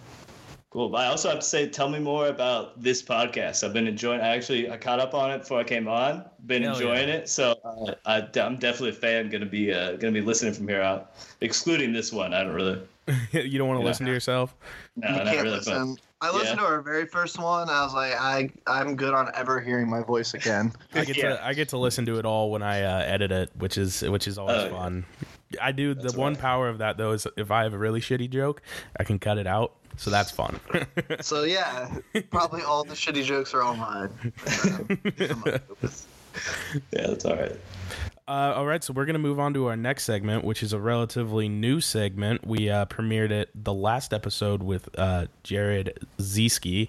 Cool. 0.71 0.89
But 0.89 1.01
I 1.01 1.05
also 1.07 1.29
have 1.29 1.39
to 1.39 1.45
say, 1.45 1.67
tell 1.67 1.89
me 1.89 1.99
more 1.99 2.27
about 2.29 2.81
this 2.81 3.03
podcast. 3.03 3.63
I've 3.63 3.73
been 3.73 3.85
enjoying. 3.85 4.21
I 4.21 4.29
actually 4.29 4.71
I 4.71 4.77
caught 4.77 4.99
up 4.99 5.13
on 5.13 5.29
it 5.29 5.39
before 5.39 5.59
I 5.59 5.63
came 5.63 5.87
on. 5.87 6.25
Been 6.47 6.63
Hell 6.63 6.73
enjoying 6.73 7.09
yeah. 7.09 7.15
it. 7.15 7.29
So 7.29 7.55
uh, 7.63 7.93
I, 8.07 8.27
I'm 8.39 8.57
definitely 8.57 8.89
a 8.89 8.93
fan. 8.93 9.29
Gonna 9.29 9.45
be 9.45 9.71
uh, 9.71 9.97
gonna 9.97 10.13
be 10.13 10.21
listening 10.21 10.53
from 10.53 10.67
here 10.67 10.81
out, 10.81 11.11
excluding 11.41 11.93
this 11.93 12.11
one. 12.11 12.33
I 12.33 12.43
don't 12.43 12.53
really. 12.53 12.81
you 13.31 13.59
don't 13.59 13.67
want 13.67 13.79
to 13.79 13.83
Yeah. 13.83 13.89
listen 13.89 14.07
to 14.07 14.11
yourself? 14.11 14.55
No, 14.95 15.09
you 15.09 15.15
not 15.15 15.25
can't 15.25 15.43
really. 15.43 15.59
But 15.59 15.67
listen. 15.67 15.97
I 16.23 16.31
listened 16.31 16.59
Yeah. 16.59 16.67
to 16.67 16.73
our 16.73 16.81
very 16.81 17.05
first 17.05 17.37
one. 17.37 17.69
I 17.69 17.83
was 17.83 17.93
like, 17.93 18.13
I 18.19 18.49
I'm 18.65 18.95
good 18.95 19.13
on 19.13 19.29
ever 19.35 19.59
hearing 19.59 19.89
my 19.89 20.01
voice 20.01 20.33
again. 20.33 20.71
I 20.93 21.03
get 21.03 21.17
Yeah. 21.17 21.29
to 21.35 21.45
I 21.45 21.53
get 21.53 21.69
to 21.69 21.77
listen 21.77 22.05
to 22.05 22.17
it 22.17 22.25
all 22.25 22.49
when 22.49 22.63
I 22.63 22.81
uh, 22.83 22.99
edit 23.05 23.31
it, 23.31 23.49
which 23.57 23.77
is 23.77 24.01
which 24.03 24.27
is 24.27 24.37
always 24.37 24.57
Oh, 24.57 24.65
yeah. 24.67 24.71
fun. 24.71 25.05
I 25.61 25.71
do 25.73 25.93
the 25.93 26.03
That's 26.03 26.15
one 26.15 26.33
right. 26.33 26.41
power 26.41 26.69
of 26.69 26.77
that 26.77 26.95
though 26.97 27.11
is 27.11 27.27
if 27.37 27.51
I 27.51 27.63
have 27.63 27.73
a 27.73 27.77
really 27.77 27.99
shitty 27.99 28.29
joke, 28.29 28.61
I 28.97 29.03
can 29.03 29.19
cut 29.19 29.37
it 29.37 29.45
out, 29.47 29.73
so 29.97 30.09
that's 30.09 30.31
fun. 30.31 30.59
so 31.21 31.43
yeah, 31.43 31.93
probably 32.31 32.61
all 32.63 32.83
the 32.85 32.95
shitty 32.95 33.23
jokes 33.25 33.53
are 33.53 33.61
all 33.61 33.75
mine. 33.75 34.33
yeah, 35.19 35.59
that's 36.91 37.25
all 37.25 37.35
right. 37.35 37.55
Uh, 38.25 38.53
all 38.55 38.65
right, 38.65 38.81
so 38.81 38.93
we're 38.93 39.05
going 39.05 39.15
to 39.15 39.19
move 39.19 39.37
on 39.37 39.53
to 39.53 39.65
our 39.67 39.75
next 39.75 40.05
segment, 40.05 40.45
which 40.45 40.63
is 40.63 40.71
a 40.71 40.79
relatively 40.79 41.49
new 41.49 41.81
segment. 41.81 42.47
We 42.47 42.69
uh, 42.69 42.85
premiered 42.85 43.31
it 43.31 43.49
the 43.53 43.73
last 43.73 44.13
episode 44.13 44.63
with 44.63 44.87
uh, 44.97 45.25
Jared 45.43 45.99
Zieski. 46.19 46.87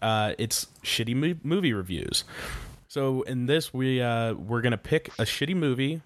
Uh, 0.00 0.32
it's 0.38 0.66
shitty 0.82 1.14
mo- 1.14 1.38
movie 1.44 1.72
reviews. 1.72 2.24
So 2.88 3.22
in 3.22 3.46
this, 3.46 3.72
we 3.72 4.02
uh, 4.02 4.34
we're 4.34 4.60
going 4.60 4.72
to 4.72 4.76
pick 4.76 5.08
a 5.20 5.22
shitty 5.22 5.54
movie 5.54 6.02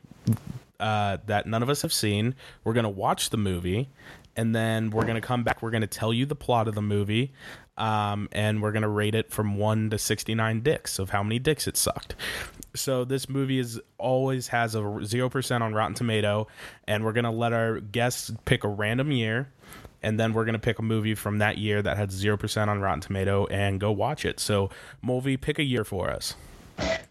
uh, 0.79 1.17
that 1.25 1.47
none 1.47 1.63
of 1.63 1.71
us 1.71 1.81
have 1.81 1.93
seen. 1.93 2.35
We're 2.63 2.75
going 2.75 2.85
to 2.85 2.91
watch 2.91 3.31
the 3.31 3.39
movie, 3.39 3.89
and 4.37 4.55
then 4.55 4.91
we're 4.91 5.05
going 5.05 5.15
to 5.15 5.27
come 5.27 5.43
back. 5.43 5.63
We're 5.63 5.71
going 5.71 5.81
to 5.81 5.87
tell 5.87 6.13
you 6.13 6.27
the 6.27 6.37
plot 6.37 6.69
of 6.69 6.75
the 6.75 6.83
movie, 6.83 7.33
um, 7.77 8.29
and 8.33 8.63
we're 8.63 8.73
going 8.73 8.83
to 8.83 8.89
rate 8.89 9.15
it 9.15 9.31
from 9.31 9.57
1 9.57 9.91
to 9.91 9.99
69 9.99 10.61
dicks 10.61 10.99
of 10.99 11.11
how 11.11 11.23
many 11.23 11.39
dicks 11.39 11.67
it 11.67 11.77
sucked. 11.77 12.15
So 12.75 13.05
this 13.05 13.29
movie 13.29 13.59
is 13.59 13.81
always 13.99 14.49
has 14.49 14.75
a 14.75 14.79
0% 14.79 15.61
on 15.61 15.75
Rotten 15.75 15.95
Tomato, 15.95 16.47
and 16.87 17.05
we're 17.05 17.13
going 17.13 17.25
to 17.25 17.31
let 17.31 17.53
our 17.53 17.81
guests 17.81 18.33
pick 18.45 18.65
a 18.65 18.69
random 18.69 19.13
year. 19.13 19.49
And 20.03 20.21
then 20.21 20.35
we're 20.35 20.45
going 20.45 20.53
to 20.53 20.61
pick 20.61 20.79
a 20.79 20.83
movie 20.83 21.15
from 21.15 21.39
that 21.39 21.59
year 21.59 21.83
that 21.83 21.97
had 21.97 22.11
0% 22.11 22.69
on 22.69 22.81
Rotten 22.81 23.01
Tomato 23.01 23.47
and 23.47 23.81
go 23.81 23.91
watch 23.91 24.25
it. 24.25 24.39
So, 24.39 24.71
Mulvey, 25.03 25.37
pick 25.37 25.59
a 25.59 25.65
year 25.65 25.85
for 25.85 26.11
us. 26.11 26.35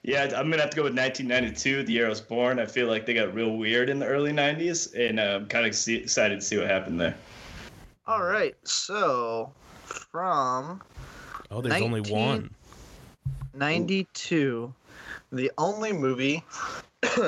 Yeah, 0.03 0.23
I'm 0.35 0.51
gonna 0.51 0.61
have 0.61 0.69
to 0.69 0.75
go 0.75 0.83
with 0.83 0.95
1992, 0.95 1.83
the 1.83 1.93
year 1.93 2.05
I 2.05 2.09
was 2.09 2.21
born. 2.21 2.59
I 2.59 2.67
feel 2.67 2.87
like 2.87 3.07
they 3.07 3.15
got 3.15 3.33
real 3.33 3.57
weird 3.57 3.89
in 3.89 3.97
the 3.97 4.05
early 4.05 4.31
90s, 4.31 4.93
and 4.93 5.19
uh, 5.19 5.23
I'm 5.23 5.47
kind 5.47 5.65
of 5.65 5.71
excited 5.71 6.39
to 6.39 6.45
see 6.45 6.57
what 6.57 6.67
happened 6.67 7.01
there. 7.01 7.15
All 8.05 8.21
right, 8.21 8.55
so 8.63 9.51
from 9.95 10.81
Oh, 11.51 11.61
there's 11.61 11.81
only 11.81 12.01
one. 12.01 12.49
92, 13.53 14.73
the 15.31 15.51
only 15.57 15.93
movie 15.93 16.43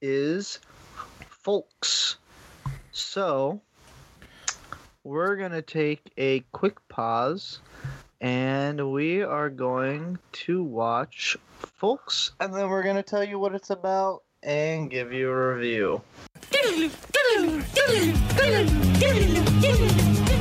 is 0.00 0.60
Folks. 1.28 2.16
So 2.92 3.60
we're 5.04 5.36
going 5.36 5.52
to 5.52 5.62
take 5.62 6.12
a 6.18 6.40
quick 6.52 6.76
pause 6.88 7.60
and 8.20 8.92
we 8.92 9.22
are 9.22 9.50
going 9.50 10.18
to 10.32 10.62
watch 10.62 11.36
Folks 11.58 12.32
and 12.40 12.54
then 12.54 12.68
we're 12.68 12.82
going 12.82 12.96
to 12.96 13.02
tell 13.02 13.24
you 13.24 13.38
what 13.38 13.54
it's 13.54 13.70
about 13.70 14.22
and 14.42 14.90
give 14.90 15.12
you 15.12 15.30
a 15.30 15.54
review. 15.54 16.02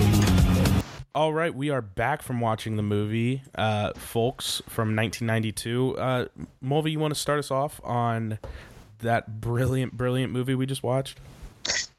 All 1.15 1.33
right, 1.33 1.55
we 1.55 1.69
are 1.69 1.81
back 1.81 2.21
from 2.21 2.41
watching 2.41 2.75
the 2.75 2.83
movie, 2.83 3.41
uh, 3.57 3.93
Folks 3.95 4.61
from 4.67 4.97
1992. 4.97 5.97
Uh, 5.97 6.25
Mulvey, 6.59 6.91
you 6.91 6.99
want 6.99 7.13
to 7.13 7.19
start 7.19 7.39
us 7.39 7.51
off 7.51 7.79
on 7.85 8.37
that 8.99 9.39
brilliant, 9.39 9.93
brilliant 9.93 10.33
movie 10.33 10.55
we 10.55 10.65
just 10.65 10.83
watched? 10.83 11.17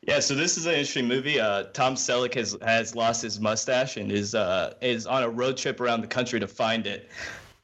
Yeah, 0.02 0.20
so 0.20 0.34
this 0.34 0.58
is 0.58 0.66
an 0.66 0.72
interesting 0.72 1.08
movie. 1.08 1.40
Uh, 1.40 1.62
Tom 1.72 1.94
Selleck 1.94 2.34
has 2.34 2.58
has 2.60 2.94
lost 2.94 3.22
his 3.22 3.40
mustache 3.40 3.96
and 3.96 4.12
is 4.12 4.34
uh, 4.34 4.74
is 4.82 5.06
on 5.06 5.22
a 5.22 5.30
road 5.30 5.56
trip 5.56 5.80
around 5.80 6.02
the 6.02 6.08
country 6.08 6.38
to 6.38 6.46
find 6.46 6.86
it, 6.86 7.08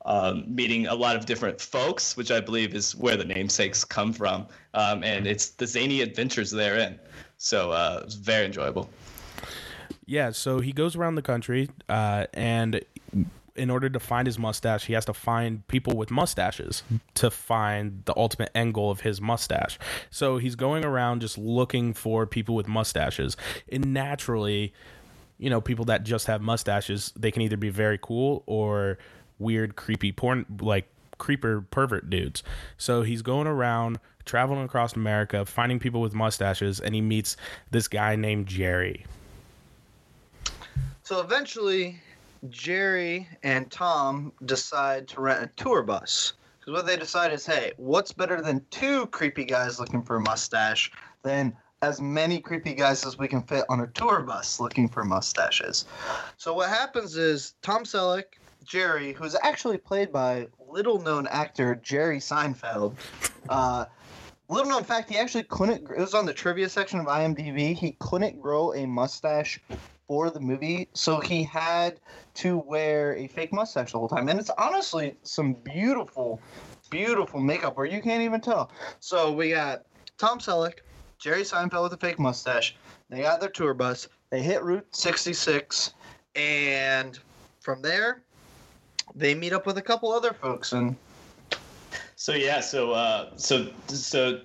um, 0.07 0.45
meeting 0.49 0.87
a 0.87 0.95
lot 0.95 1.17
of 1.17 1.27
different 1.27 1.61
folks, 1.61 2.17
which 2.17 2.31
I 2.31 2.41
believe 2.41 2.75
is 2.75 2.97
where 2.97 3.19
the 3.19 3.27
namesakes 3.27 3.85
come 3.85 4.15
from. 4.15 4.47
Um, 4.73 5.05
and 5.05 5.27
it's 5.27 5.51
the 5.51 5.67
zany 5.67 6.01
adventures 6.01 6.51
therein. 6.51 6.99
So 7.37 7.73
uh, 7.73 8.01
it's 8.05 8.15
very 8.15 8.47
enjoyable. 8.47 8.89
Yeah, 10.13 10.33
so 10.33 10.61
he 10.61 10.73
goes 10.73 10.95
around 10.95 11.15
the 11.15 11.23
country, 11.23 11.71
uh, 11.89 12.27
and 12.35 12.85
in 13.57 13.71
order 13.71 13.89
to 13.89 13.99
find 13.99 14.27
his 14.27 14.39
mustache, 14.39 14.85
he 14.85 14.93
has 14.93 15.07
to 15.07 15.15
find 15.15 15.67
people 15.69 15.97
with 15.97 16.11
mustaches 16.11 16.83
to 17.15 17.31
find 17.31 18.03
the 18.05 18.13
ultimate 18.15 18.51
end 18.55 18.75
goal 18.75 18.91
of 18.91 19.01
his 19.01 19.23
mustache. 19.23 19.79
So 20.11 20.37
he's 20.37 20.55
going 20.55 20.85
around 20.85 21.23
just 21.23 21.39
looking 21.39 21.95
for 21.95 22.27
people 22.27 22.55
with 22.55 22.69
mustaches. 22.69 23.39
And 23.71 23.95
naturally, 23.95 24.75
you 25.39 25.49
know, 25.49 25.63
people 25.63 25.87
that 25.87 26.05
just 26.05 26.27
have 26.27 26.43
mustaches, 26.43 27.15
they 27.17 27.31
can 27.31 27.41
either 27.41 27.57
be 27.57 27.71
very 27.71 27.99
cool 28.03 28.43
or 28.45 28.99
weird, 29.39 29.77
creepy 29.77 30.13
porn, 30.13 30.45
like 30.61 30.89
creeper 31.17 31.63
pervert 31.71 32.11
dudes. 32.11 32.43
So 32.77 33.01
he's 33.01 33.23
going 33.23 33.47
around 33.47 33.99
traveling 34.27 34.63
across 34.63 34.95
America, 34.95 35.47
finding 35.47 35.79
people 35.79 36.03
with 36.03 36.15
mustaches, 36.15 36.81
and 36.81 36.95
he 36.95 37.01
meets 37.01 37.39
this 37.71 37.89
guy 37.89 38.15
named 38.15 38.47
Jerry. 38.47 39.07
So 41.13 41.21
eventually, 41.21 42.01
Jerry 42.49 43.29
and 43.43 43.71
Tom 43.71 44.33
decide 44.47 45.07
to 45.09 45.21
rent 45.21 45.45
a 45.45 45.63
tour 45.63 45.83
bus. 45.83 46.33
Because 46.59 46.73
what 46.73 46.87
they 46.87 46.97
decide 46.97 47.35
is, 47.35 47.45
hey, 47.45 47.73
what's 47.77 48.13
better 48.13 48.41
than 48.41 48.65
two 48.71 49.05
creepy 49.09 49.45
guys 49.45 49.79
looking 49.79 50.03
for 50.03 50.17
a 50.17 50.21
mustache 50.23 50.91
than 51.23 51.55
as 51.83 52.01
many 52.01 52.41
creepy 52.41 52.73
guys 52.73 53.05
as 53.05 53.19
we 53.19 53.29
can 53.29 53.43
fit 53.43 53.67
on 53.69 53.81
a 53.81 53.89
tour 53.89 54.23
bus 54.23 54.59
looking 54.59 54.89
for 54.89 55.05
mustaches? 55.05 55.85
So 56.39 56.55
what 56.55 56.71
happens 56.71 57.19
is 57.19 57.57
Tom 57.61 57.85
Selleck, 57.85 58.25
Jerry, 58.65 59.13
who's 59.13 59.37
actually 59.43 59.77
played 59.77 60.13
by 60.13 60.49
little 60.67 60.99
known 60.99 61.27
actor 61.27 61.75
Jerry 61.75 62.21
Seinfeld, 62.21 62.95
uh, 63.51 63.85
Little 64.49 64.71
known 64.71 64.85
fact, 64.85 65.09
he 65.09 65.17
actually 65.17 65.45
couldn't. 65.45 65.89
It 65.91 65.99
was 65.99 66.13
on 66.13 66.27
the 66.27 66.35
trivia 66.35 66.69
section 66.69 67.01
of 67.01 67.07
IMDb. 67.07 67.75
He 67.75 67.97
couldn't 68.01 68.39
grow 68.39 68.75
a 68.75 68.87
mustache 68.87 69.59
for 70.13 70.29
the 70.29 70.41
movie, 70.41 70.87
so 70.93 71.21
he 71.21 71.43
had 71.43 71.99
to 72.35 72.59
wear 72.59 73.17
a 73.17 73.27
fake 73.29 73.51
mustache 73.51 73.93
the 73.93 73.99
whole 73.99 74.11
time. 74.11 74.29
And 74.29 74.39
it's 74.39 74.51
honestly 74.59 75.17
some 75.23 75.55
beautiful, 75.55 76.39
beautiful 76.91 77.41
makeup 77.41 77.79
where 77.79 77.87
you 77.87 78.03
can't 78.03 78.21
even 78.21 78.39
tell. 78.39 78.71
So 79.01 79.33
we 79.33 79.53
got 79.53 79.87
Tom 80.19 80.39
Selleck, 80.39 80.81
Jerry 81.19 81.45
Seinfeld 81.45 81.85
with 81.85 81.95
a 81.95 81.97
fake 81.97 82.19
mustache. 82.19 82.77
They 83.09 83.23
got 83.23 83.41
their 83.41 83.49
tour 83.49 83.73
bus. 83.73 84.07
They 84.29 84.43
hit 84.43 84.63
Route 84.63 84.87
66, 84.95 85.95
and 86.37 87.19
from 87.61 87.81
there, 87.81 88.21
they 89.15 89.35
meet 89.35 89.55
up 89.55 89.65
with 89.65 89.79
a 89.79 89.83
couple 89.83 90.13
other 90.13 90.35
folks 90.35 90.73
and 90.73 90.95
So 92.17 92.35
yeah, 92.35 92.61
so 92.61 92.93
uh, 92.93 93.31
so 93.37 93.69
so 93.89 94.43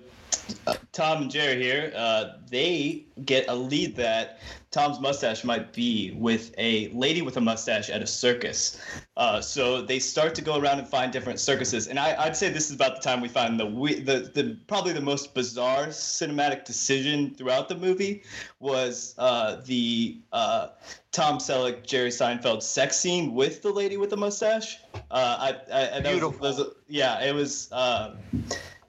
uh, 0.65 0.75
Tom 0.97 1.21
and 1.21 1.29
Jerry 1.29 1.61
here, 1.61 1.93
uh, 1.95 2.37
they 2.49 3.05
get 3.23 3.47
a 3.49 3.55
lead 3.55 3.95
that 3.97 4.39
Tom's 4.71 4.99
mustache 4.99 5.43
might 5.43 5.71
be 5.71 6.09
with 6.17 6.55
a 6.57 6.87
lady 6.87 7.21
with 7.21 7.37
a 7.37 7.41
mustache 7.41 7.91
at 7.91 8.01
a 8.01 8.07
circus. 8.07 8.81
Uh, 9.15 9.39
so 9.39 9.83
they 9.83 9.99
start 9.99 10.33
to 10.33 10.41
go 10.41 10.57
around 10.57 10.79
and 10.79 10.87
find 10.87 11.13
different 11.13 11.39
circuses, 11.39 11.85
and 11.85 11.99
I, 11.99 12.25
would 12.25 12.35
say 12.35 12.49
this 12.49 12.71
is 12.71 12.75
about 12.75 12.95
the 12.95 13.01
time 13.01 13.21
we 13.21 13.27
find 13.27 13.59
the, 13.59 13.65
the 13.65 14.31
the 14.33 14.57
probably 14.65 14.91
the 14.91 15.01
most 15.01 15.35
bizarre 15.35 15.87
cinematic 15.89 16.65
decision 16.65 17.35
throughout 17.35 17.69
the 17.69 17.75
movie 17.75 18.23
was 18.59 19.13
uh, 19.19 19.61
the 19.65 20.19
uh, 20.33 20.69
Tom 21.11 21.37
Selleck 21.37 21.85
Jerry 21.85 22.09
Seinfeld 22.09 22.63
sex 22.63 22.97
scene 22.97 23.35
with 23.35 23.61
the 23.61 23.71
lady 23.71 23.97
with 23.97 24.09
the 24.09 24.17
mustache. 24.17 24.79
Uh, 25.11 25.53
I, 25.71 25.97
I, 25.97 25.99
Beautiful. 26.01 26.39
Was, 26.39 26.57
was, 26.57 26.73
yeah, 26.87 27.23
it 27.23 27.35
was. 27.35 27.71
Uh, 27.71 28.15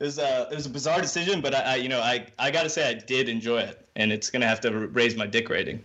it 0.00 0.04
was 0.04 0.18
a 0.18 0.48
it 0.50 0.54
was 0.54 0.66
a 0.66 0.70
bizarre 0.70 1.00
decision, 1.00 1.40
but 1.40 1.54
I, 1.54 1.60
I 1.60 1.74
you 1.76 1.88
know 1.88 1.97
I 2.00 2.26
I 2.38 2.50
gotta 2.50 2.70
say 2.70 2.88
I 2.88 2.94
did 2.94 3.28
enjoy 3.28 3.58
it, 3.60 3.86
and 3.96 4.12
it's 4.12 4.30
gonna 4.30 4.48
have 4.48 4.60
to 4.62 4.70
raise 4.88 5.16
my 5.16 5.26
dick 5.26 5.48
rating. 5.48 5.82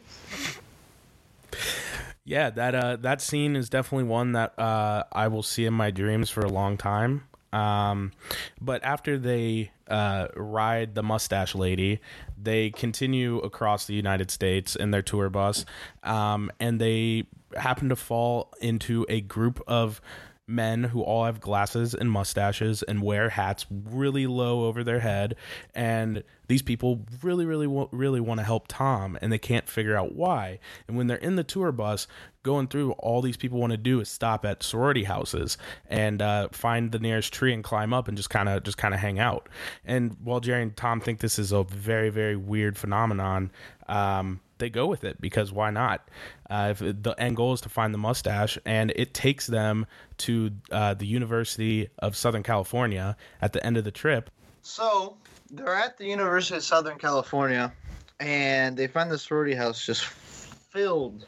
Yeah, 2.26 2.50
that 2.52 2.76
uh, 2.76 2.96
that 2.98 3.22
scene 3.22 3.56
is 3.56 3.70
definitely 3.70 4.06
one 4.06 4.32
that 4.32 4.58
uh, 4.58 5.04
I 5.12 5.28
will 5.28 5.44
see 5.44 5.66
in 5.66 5.74
my 5.74 5.92
dreams 5.92 6.30
for 6.30 6.42
a 6.42 6.50
long 6.50 6.78
time. 6.78 7.26
Um, 7.52 8.14
but 8.60 8.84
after 8.84 9.18
they 9.18 9.72
uh, 9.88 10.28
ride 10.36 10.96
the 10.96 11.04
mustache 11.04 11.54
lady, 11.54 12.00
they 12.42 12.72
continue 12.72 13.40
across 13.40 13.86
the 13.86 13.94
United 13.94 14.32
States 14.32 14.76
in 14.76 14.92
their 14.92 15.02
tour 15.02 15.30
bus, 15.30 15.66
um, 16.04 16.50
and 16.60 16.80
they 16.80 17.26
happen 17.56 17.90
to 17.90 17.96
fall 17.96 18.52
into 18.60 19.06
a 19.10 19.22
group 19.22 19.62
of 19.68 20.02
men 20.48 20.84
who 20.84 21.02
all 21.02 21.26
have 21.26 21.40
glasses 21.40 21.94
and 21.94 22.12
mustaches 22.12 22.84
and 22.84 23.02
wear 23.02 23.30
hats 23.30 23.66
really 23.72 24.28
low 24.28 24.66
over 24.66 24.84
their 24.84 25.00
head. 25.00 25.36
And 25.74 26.24
these 26.48 26.62
people 26.62 27.06
really 27.22 27.46
really 27.46 27.68
really 27.92 28.20
want 28.20 28.40
to 28.40 28.44
help 28.44 28.66
Tom 28.68 29.18
and 29.22 29.32
they 29.32 29.38
can't 29.38 29.70
figure 29.70 29.96
out 29.96 30.14
why. 30.16 30.60
And 30.88 30.98
when 30.98 31.08
they're 31.08 31.18
in 31.18 31.38
the 31.38 31.44
tour 31.44 31.72
bus 31.72 32.08
going 32.44 32.68
through 32.68 32.92
all 32.94 33.22
these 33.22 33.38
people 33.38 33.58
want 33.58 33.72
to 33.72 33.78
do 33.78 34.02
is 34.02 34.10
stop 34.10 34.44
at 34.44 34.62
sorority 34.62 35.06
houses 35.06 35.58
and 35.88 36.22
uh, 36.22 36.50
find 36.52 36.92
the 36.92 37.00
nearest 37.00 37.32
tree 37.32 37.54
and 37.54 37.64
climb 37.64 37.94
up 37.94 38.10
and 38.10 38.18
just 38.18 38.30
kind 38.30 38.50
of 38.50 38.64
just 38.64 38.78
kind 38.78 38.94
of 38.94 39.00
hang 39.00 39.20
out. 39.20 39.48
And 39.86 40.18
while 40.22 40.42
Jerry 40.42 40.62
and 40.62 40.76
Tom 40.76 41.00
think 41.00 41.20
this 41.20 41.40
is 41.40 41.54
a 41.54 41.64
very 41.64 42.10
very 42.10 42.36
weird 42.36 42.78
phenomenon 42.78 43.52
um, 43.88 44.42
they 44.64 44.70
go 44.70 44.88
with 44.88 45.04
it 45.04 45.20
because 45.20 45.52
why 45.52 45.70
not? 45.70 46.08
Uh, 46.50 46.70
if 46.72 46.80
the 46.80 47.14
end 47.18 47.36
goal 47.36 47.54
is 47.54 47.60
to 47.62 47.70
find 47.70 47.94
the 47.94 47.98
mustache, 47.98 48.58
and 48.66 48.94
it 48.96 49.14
takes 49.14 49.46
them 49.46 49.86
to 50.18 50.52
uh, 50.72 50.94
the 50.94 51.06
University 51.06 51.90
of 52.00 52.16
Southern 52.16 52.44
California 52.44 53.18
at 53.42 53.52
the 53.52 53.64
end 53.66 53.76
of 53.76 53.84
the 53.84 53.92
trip. 53.92 54.30
So 54.62 55.18
they're 55.52 55.76
at 55.76 55.98
the 55.98 56.06
University 56.06 56.56
of 56.56 56.64
Southern 56.64 56.98
California, 56.98 57.74
and 58.22 58.78
they 58.78 58.88
find 58.88 59.12
the 59.12 59.18
sorority 59.18 59.54
house 59.54 59.86
just 59.86 60.06
filled 60.06 61.26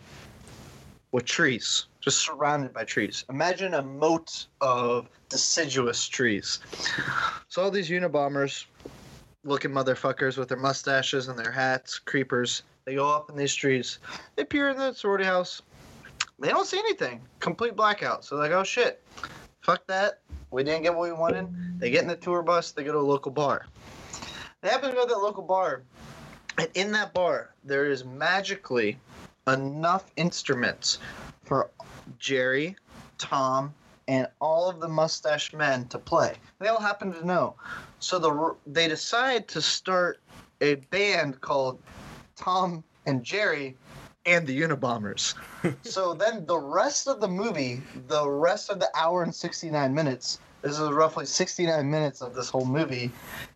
with 1.12 1.26
trees, 1.26 1.88
just 2.00 2.20
surrounded 2.20 2.74
by 2.74 2.86
trees. 2.86 3.26
Imagine 3.30 3.74
a 3.74 3.82
moat 3.82 4.48
of 4.62 5.10
deciduous 5.28 6.08
trees. 6.08 6.60
So 7.50 7.64
all 7.64 7.72
these 7.72 7.90
Unabombers 7.90 8.66
looking 9.44 9.72
motherfuckers 9.72 10.38
with 10.38 10.48
their 10.48 10.58
mustaches 10.58 11.28
and 11.28 11.38
their 11.38 11.52
hats, 11.52 12.00
creepers, 12.00 12.64
they 12.86 12.96
go 12.96 13.10
up 13.10 13.30
in 13.30 13.36
these 13.36 13.56
trees. 13.56 14.00
They 14.36 14.44
peer 14.44 14.70
in 14.70 14.78
the 14.78 14.94
sorority 14.94 15.26
house. 15.26 15.62
They 16.40 16.50
don't 16.50 16.68
see 16.68 16.78
anything. 16.78 17.22
Complete 17.40 17.76
blackout. 17.76 18.24
So 18.24 18.36
they're 18.36 18.50
like, 18.50 18.58
oh 18.58 18.64
shit. 18.64 19.04
Fuck 19.62 19.88
that. 19.88 20.20
We 20.52 20.64
didn't 20.64 20.84
get 20.84 20.94
what 20.94 21.10
we 21.10 21.14
wanted. 21.14 21.48
They 21.80 21.90
get 21.90 22.04
in 22.04 22.08
the 22.08 22.16
tour 22.16 22.44
bus. 22.44 22.72
They 22.72 22.84
go 22.84 22.92
to 22.92 23.00
a 23.00 23.00
local 23.00 23.32
bar. 23.32 23.66
They 24.62 24.70
happen 24.70 24.90
to 24.90 24.96
go 24.96 25.04
to 25.04 25.10
that 25.10 25.20
local 25.20 25.44
bar. 25.44 25.84
And 26.58 26.70
in 26.76 26.92
that 26.92 27.14
bar, 27.14 27.54
there 27.64 27.86
is 27.86 28.06
magically 28.06 28.98
enough 29.48 30.12
instruments 30.16 31.00
for 31.44 31.70
Jerry, 32.20 32.76
Tom, 33.18 33.74
and 34.08 34.28
all 34.40 34.70
of 34.70 34.80
the 34.80 34.88
mustache 34.88 35.54
men 35.54 35.88
to 35.88 35.98
play. 35.98 36.36
They 36.60 36.68
all 36.68 36.80
happen 36.80 37.12
to 37.14 37.26
know. 37.26 37.56
So 38.00 38.20
the 38.20 38.56
they 38.68 38.88
decide 38.88 39.48
to 39.50 39.62
start 39.62 40.20
a 40.62 40.76
band 40.76 41.42
called 41.42 41.82
Tom 42.36 42.84
and 43.06 43.24
Jerry 43.24 43.76
and 44.26 44.46
the 44.48 44.62
Unabombers. 44.62 45.36
so 45.84 46.14
then 46.14 46.46
the 46.46 46.58
rest 46.58 47.08
of 47.08 47.22
the 47.22 47.28
movie, 47.28 47.82
the 48.08 48.28
rest 48.28 48.70
of 48.70 48.80
the 48.80 48.90
hour 48.96 49.24
and 49.24 49.34
69 49.34 49.94
minutes, 49.94 50.40
this 50.62 50.80
is 50.80 50.90
roughly 50.92 51.26
69 51.26 51.90
minutes 51.90 52.22
of 52.22 52.34
this 52.34 52.50
whole 52.50 52.66
movie, 52.66 53.12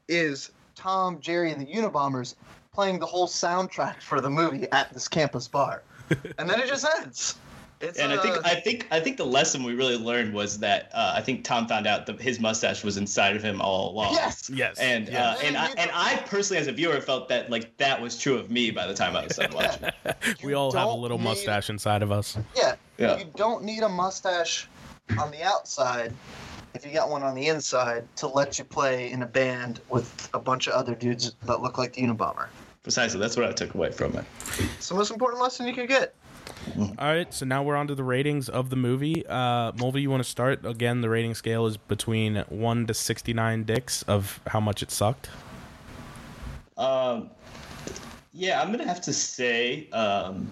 is 0.07 0.51
Tom, 0.75 1.19
Jerry, 1.19 1.51
and 1.51 1.61
the 1.61 1.73
Unabombers 1.73 2.35
playing 2.73 2.99
the 2.99 3.05
whole 3.05 3.27
soundtrack 3.27 4.01
for 4.01 4.21
the 4.21 4.29
movie 4.29 4.67
at 4.71 4.93
this 4.93 5.07
campus 5.07 5.47
bar. 5.47 5.83
and 6.37 6.49
then 6.49 6.59
it 6.59 6.67
just 6.67 6.85
ends. 6.99 7.35
It's, 7.81 7.97
and 7.97 8.11
uh, 8.11 8.15
I 8.15 8.21
think 8.21 8.45
I 8.45 8.55
think 8.55 8.87
I 8.91 8.99
think 8.99 9.17
the 9.17 9.25
lesson 9.25 9.63
we 9.63 9.73
really 9.73 9.97
learned 9.97 10.33
was 10.33 10.59
that 10.59 10.91
uh, 10.93 11.13
I 11.15 11.21
think 11.21 11.45
Tom 11.45 11.65
found 11.65 11.87
out 11.87 12.07
that 12.07 12.19
his 12.19 12.37
mustache 12.39 12.83
was 12.83 12.97
inside 12.97 13.37
of 13.37 13.43
him 13.43 13.61
all 13.61 13.91
along. 13.91 14.13
Yes, 14.15 14.49
yes, 14.53 14.77
and 14.79 15.07
yes. 15.07 15.39
Uh, 15.39 15.45
and 15.45 15.57
I 15.57 15.71
and 15.77 15.91
I 15.93 16.17
personally, 16.25 16.59
as 16.59 16.67
a 16.67 16.73
viewer, 16.73 16.99
felt 16.99 17.29
that 17.29 17.49
like 17.49 17.77
that 17.77 18.01
was 18.01 18.19
true 18.19 18.35
of 18.35 18.51
me 18.51 18.69
by 18.71 18.85
the 18.85 18.93
time 18.93 19.15
I 19.15 19.23
was 19.23 19.37
done 19.37 19.53
watching. 19.53 19.89
we 20.43 20.53
all 20.53 20.73
have 20.73 20.89
a 20.89 20.93
little 20.93 21.17
need, 21.17 21.23
mustache 21.23 21.69
inside 21.69 22.03
of 22.03 22.11
us. 22.11 22.37
Yeah, 22.53 22.75
yeah. 22.97 23.17
You 23.17 23.31
don't 23.37 23.63
need 23.63 23.83
a 23.83 23.89
mustache 23.89 24.67
on 25.17 25.31
the 25.31 25.43
outside 25.43 26.13
if 26.73 26.85
you 26.85 26.91
got 26.91 27.09
one 27.09 27.23
on 27.23 27.33
the 27.33 27.47
inside 27.47 28.03
to 28.17 28.27
let 28.27 28.59
you 28.59 28.65
play 28.65 29.11
in 29.11 29.23
a 29.23 29.25
band 29.25 29.79
with 29.89 30.29
a 30.33 30.39
bunch 30.39 30.67
of 30.67 30.73
other 30.73 30.95
dudes 30.95 31.33
that 31.45 31.61
look 31.61 31.77
like 31.77 31.93
the 31.93 32.01
Unabomber. 32.01 32.47
Precisely, 32.83 33.19
that's 33.19 33.37
what 33.37 33.45
I 33.45 33.51
took 33.51 33.73
away 33.73 33.91
from 33.91 34.15
it. 34.15 34.25
It's 34.77 34.89
the 34.89 34.95
most 34.95 35.11
important 35.11 35.41
lesson 35.41 35.67
you 35.67 35.73
can 35.73 35.85
get. 35.85 36.13
All 36.77 36.95
right, 36.99 37.33
so 37.33 37.45
now 37.45 37.63
we're 37.63 37.75
on 37.75 37.87
to 37.87 37.95
the 37.95 38.03
ratings 38.03 38.49
of 38.49 38.69
the 38.69 38.75
movie. 38.75 39.25
Uh, 39.27 39.71
Mulvey, 39.77 40.01
you 40.01 40.09
want 40.09 40.23
to 40.23 40.29
start? 40.29 40.65
Again, 40.65 41.01
the 41.01 41.09
rating 41.09 41.33
scale 41.33 41.65
is 41.65 41.77
between 41.77 42.43
1 42.49 42.87
to 42.87 42.93
69 42.93 43.63
dicks 43.63 44.03
of 44.03 44.39
how 44.47 44.59
much 44.59 44.83
it 44.83 44.91
sucked. 44.91 45.29
Um, 46.77 47.29
yeah, 48.33 48.61
I'm 48.61 48.67
going 48.67 48.79
to 48.79 48.87
have 48.87 49.01
to 49.01 49.13
say 49.13 49.89
um, 49.89 50.49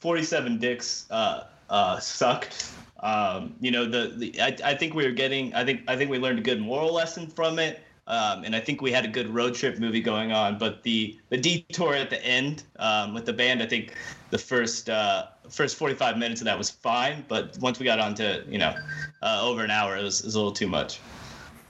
47 0.00 0.58
dicks 0.58 1.06
uh, 1.10 1.44
uh, 1.68 1.98
sucked. 1.98 2.72
Um, 3.00 3.54
you 3.60 3.70
know, 3.70 3.84
the, 3.84 4.14
the 4.16 4.40
I, 4.40 4.56
I 4.64 4.74
think 4.74 4.94
we 4.94 5.04
were 5.04 5.12
getting, 5.12 5.52
I 5.54 5.64
think, 5.64 5.82
I 5.88 5.96
think 5.96 6.10
we 6.10 6.18
learned 6.18 6.38
a 6.38 6.42
good 6.42 6.60
moral 6.60 6.92
lesson 6.92 7.26
from 7.26 7.58
it. 7.58 7.80
Um, 8.06 8.42
and 8.44 8.56
I 8.56 8.60
think 8.60 8.82
we 8.82 8.90
had 8.90 9.04
a 9.04 9.08
good 9.08 9.28
road 9.28 9.54
trip 9.54 9.78
movie 9.78 10.00
going 10.00 10.32
on. 10.32 10.58
But 10.58 10.82
the 10.82 11.18
the 11.28 11.36
detour 11.36 11.94
at 11.94 12.10
the 12.10 12.24
end 12.24 12.64
um, 12.78 13.14
with 13.14 13.26
the 13.26 13.32
band, 13.32 13.62
I 13.62 13.66
think 13.66 13.94
the 14.30 14.38
first 14.38 14.90
uh, 14.90 15.26
first 15.48 15.76
45 15.76 16.18
minutes 16.18 16.40
of 16.40 16.46
that 16.46 16.58
was 16.58 16.70
fine. 16.70 17.24
But 17.28 17.56
once 17.60 17.78
we 17.78 17.84
got 17.84 18.00
on 18.00 18.14
to 18.16 18.44
you 18.48 18.58
know 18.58 18.74
uh, 19.22 19.40
over 19.42 19.62
an 19.62 19.70
hour, 19.70 19.96
it 19.96 20.02
was, 20.02 20.20
it 20.20 20.26
was 20.26 20.34
a 20.34 20.38
little 20.38 20.52
too 20.52 20.68
much. 20.68 21.00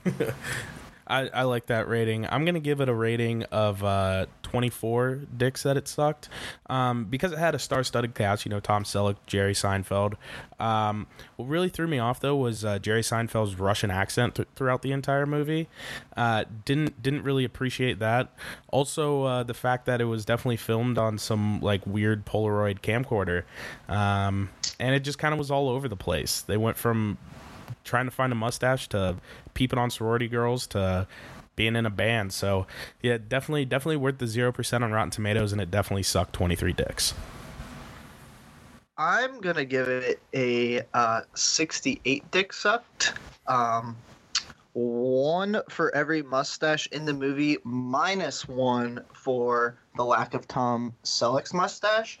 I, 1.07 1.27
I 1.27 1.43
like 1.43 1.67
that 1.67 1.87
rating. 1.87 2.25
I'm 2.25 2.45
gonna 2.45 2.59
give 2.59 2.81
it 2.81 2.89
a 2.89 2.93
rating 2.93 3.43
of 3.43 3.83
uh, 3.83 4.25
24 4.53 5.21
dicks 5.35 5.63
that 5.63 5.77
it 5.77 5.87
sucked 5.87 6.29
um, 6.67 7.05
because 7.05 7.31
it 7.31 7.39
had 7.39 7.55
a 7.55 7.59
star-studded 7.59 8.13
cast. 8.13 8.45
You 8.45 8.51
know, 8.51 8.59
Tom 8.59 8.83
Selleck, 8.83 9.15
Jerry 9.25 9.55
Seinfeld. 9.55 10.13
Um, 10.59 11.07
what 11.37 11.47
really 11.47 11.69
threw 11.69 11.87
me 11.87 11.97
off 11.97 12.19
though 12.19 12.35
was 12.35 12.63
uh, 12.63 12.77
Jerry 12.77 13.01
Seinfeld's 13.01 13.57
Russian 13.59 13.89
accent 13.89 14.35
th- 14.35 14.47
throughout 14.55 14.83
the 14.83 14.91
entire 14.91 15.25
movie. 15.25 15.69
Uh, 16.15 16.43
didn't 16.65 17.01
didn't 17.01 17.23
really 17.23 17.45
appreciate 17.45 17.97
that. 17.97 18.31
Also, 18.67 19.23
uh, 19.23 19.41
the 19.41 19.55
fact 19.55 19.87
that 19.87 19.99
it 19.99 20.05
was 20.05 20.23
definitely 20.23 20.57
filmed 20.57 20.99
on 20.99 21.17
some 21.17 21.59
like 21.59 21.87
weird 21.87 22.23
Polaroid 22.23 22.81
camcorder, 22.81 23.45
um, 23.91 24.51
and 24.79 24.93
it 24.93 24.99
just 24.99 25.17
kind 25.17 25.33
of 25.33 25.39
was 25.39 25.49
all 25.49 25.67
over 25.67 25.89
the 25.89 25.95
place. 25.95 26.41
They 26.41 26.57
went 26.57 26.77
from 26.77 27.17
trying 27.83 28.05
to 28.05 28.11
find 28.11 28.31
a 28.31 28.35
mustache 28.35 28.87
to 28.89 29.15
peeping 29.55 29.79
on 29.79 29.89
sorority 29.89 30.27
girls 30.27 30.67
to 30.67 31.07
being 31.55 31.75
in 31.75 31.85
a 31.85 31.89
band. 31.89 32.33
So 32.33 32.67
yeah, 33.01 33.17
definitely, 33.17 33.65
definitely 33.65 33.97
worth 33.97 34.17
the 34.17 34.27
zero 34.27 34.51
percent 34.51 34.83
on 34.83 34.91
Rotten 34.91 35.11
Tomatoes, 35.11 35.51
and 35.51 35.61
it 35.61 35.71
definitely 35.71 36.03
sucked 36.03 36.33
twenty 36.33 36.55
three 36.55 36.73
dicks. 36.73 37.13
I'm 38.97 39.41
gonna 39.41 39.65
give 39.65 39.87
it 39.87 40.19
a 40.33 40.81
uh, 40.93 41.21
68 41.33 42.29
dick 42.29 42.53
sucked. 42.53 43.13
Um, 43.47 43.97
one 44.73 45.61
for 45.69 45.93
every 45.95 46.21
mustache 46.21 46.87
in 46.87 47.05
the 47.05 47.13
movie, 47.13 47.57
minus 47.63 48.47
one 48.47 49.03
for 49.13 49.77
the 49.95 50.03
lack 50.03 50.33
of 50.33 50.47
Tom 50.47 50.93
Selleck's 51.03 51.53
mustache. 51.53 52.19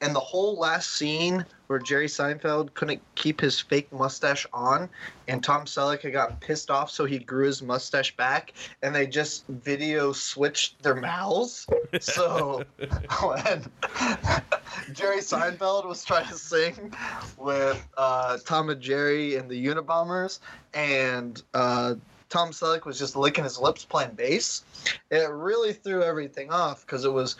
And 0.00 0.14
the 0.14 0.20
whole 0.20 0.58
last 0.58 0.90
scene 0.90 1.44
where 1.66 1.78
Jerry 1.78 2.06
Seinfeld 2.06 2.74
couldn't 2.74 3.00
keep 3.14 3.40
his 3.40 3.58
fake 3.58 3.90
mustache 3.90 4.46
on, 4.52 4.88
and 5.28 5.42
Tom 5.42 5.64
Selleck 5.64 6.02
had 6.02 6.12
gotten 6.12 6.36
pissed 6.36 6.70
off, 6.70 6.90
so 6.90 7.06
he 7.06 7.18
grew 7.18 7.46
his 7.46 7.62
mustache 7.62 8.14
back, 8.16 8.52
and 8.82 8.94
they 8.94 9.06
just 9.06 9.46
video 9.48 10.12
switched 10.12 10.82
their 10.82 10.94
mouths. 10.94 11.66
So 12.00 12.64
when 13.22 13.64
Jerry 14.92 15.20
Seinfeld 15.20 15.86
was 15.86 16.04
trying 16.04 16.28
to 16.28 16.34
sing 16.34 16.94
with 17.38 17.82
uh, 17.96 18.38
Tom 18.44 18.68
and 18.68 18.80
Jerry 18.80 19.36
and 19.36 19.48
the 19.48 19.66
Unabombers, 19.66 20.40
and 20.74 21.42
uh, 21.54 21.94
Tom 22.34 22.50
Selleck 22.50 22.84
was 22.84 22.98
just 22.98 23.14
licking 23.14 23.44
his 23.44 23.60
lips 23.60 23.84
playing 23.84 24.10
bass, 24.16 24.64
it 25.12 25.30
really 25.30 25.72
threw 25.72 26.02
everything 26.02 26.50
off 26.50 26.84
because 26.84 27.04
it 27.04 27.12
was 27.12 27.36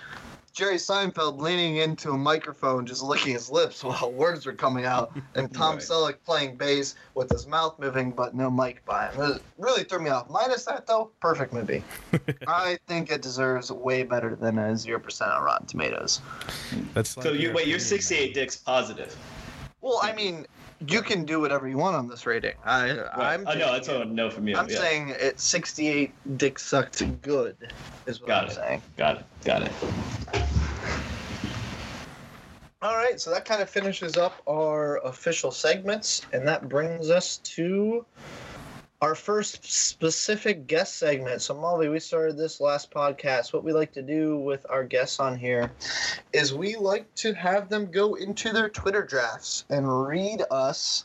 Jerry 0.52 0.76
Seinfeld 0.76 1.40
leaning 1.40 1.78
into 1.78 2.12
a 2.12 2.16
microphone, 2.16 2.86
just 2.86 3.02
licking 3.02 3.32
his 3.32 3.50
lips 3.50 3.82
while 3.84 4.12
words 4.12 4.46
were 4.46 4.52
coming 4.52 4.84
out, 4.84 5.10
and 5.34 5.52
Tom 5.60 5.74
Right. 5.74 5.82
Selleck 5.82 6.14
playing 6.24 6.54
bass 6.54 6.94
with 7.16 7.28
his 7.28 7.48
mouth 7.48 7.76
moving 7.80 8.12
but 8.12 8.36
no 8.36 8.48
mic 8.48 8.84
by 8.84 9.08
him. 9.08 9.32
It 9.32 9.42
really 9.58 9.82
threw 9.82 9.98
me 9.98 10.10
off. 10.10 10.30
Minus 10.30 10.64
that 10.66 10.86
though, 10.86 11.10
perfect 11.20 11.52
movie. 11.52 11.82
I 12.46 12.78
think 12.86 13.10
it 13.10 13.20
deserves 13.20 13.72
way 13.72 14.04
better 14.04 14.36
than 14.36 14.60
a 14.60 14.76
zero 14.76 15.00
percent 15.00 15.32
on 15.32 15.42
Rotten 15.42 15.66
Tomatoes. 15.66 16.20
That's 16.94 17.10
So 17.10 17.20
like 17.22 17.32
you 17.32 17.38
your 17.40 17.52
wait, 17.52 17.66
you're 17.66 17.80
68 17.80 18.32
dicks 18.32 18.54
positive. 18.54 19.16
Well, 19.80 19.98
I 20.04 20.12
mean, 20.12 20.46
you 20.88 21.02
can 21.02 21.24
do 21.24 21.40
whatever 21.40 21.68
you 21.68 21.76
want 21.76 21.96
on 21.96 22.08
this 22.08 22.26
rating. 22.26 22.54
I, 22.64 22.90
I'm. 23.12 23.46
I 23.46 23.54
know 23.54 23.72
that's 23.72 23.86
taking 23.86 24.00
what 24.00 24.08
I 24.08 24.10
know 24.12 24.30
from 24.30 24.48
you. 24.48 24.56
I'm 24.56 24.68
yeah. 24.68 24.78
saying 24.78 25.14
it's 25.18 25.44
68 25.44 26.12
dick 26.36 26.58
sucked 26.58 27.02
good, 27.22 27.56
is 28.06 28.20
what 28.20 28.28
Got 28.28 28.44
I'm 28.44 28.50
it. 28.50 28.54
saying. 28.54 28.82
Got 28.96 29.16
it. 29.18 29.24
Got 29.44 29.62
it. 29.62 29.72
All 32.82 32.96
right, 32.96 33.18
so 33.18 33.30
that 33.30 33.46
kind 33.46 33.62
of 33.62 33.70
finishes 33.70 34.18
up 34.18 34.42
our 34.46 34.98
official 35.06 35.50
segments, 35.50 36.20
and 36.34 36.46
that 36.46 36.68
brings 36.68 37.08
us 37.08 37.38
to 37.38 38.04
our 39.04 39.14
first 39.14 39.62
specific 39.70 40.66
guest 40.66 40.96
segment. 40.96 41.42
So, 41.42 41.52
Molly, 41.52 41.90
we 41.90 42.00
started 42.00 42.38
this 42.38 42.58
last 42.58 42.90
podcast. 42.90 43.52
What 43.52 43.62
we 43.62 43.70
like 43.70 43.92
to 43.92 44.00
do 44.00 44.38
with 44.38 44.64
our 44.70 44.82
guests 44.82 45.20
on 45.20 45.36
here 45.36 45.70
is 46.32 46.54
we 46.54 46.76
like 46.76 47.14
to 47.16 47.34
have 47.34 47.68
them 47.68 47.90
go 47.90 48.14
into 48.14 48.50
their 48.50 48.70
Twitter 48.70 49.02
drafts 49.02 49.66
and 49.68 50.06
read 50.06 50.42
us 50.50 51.04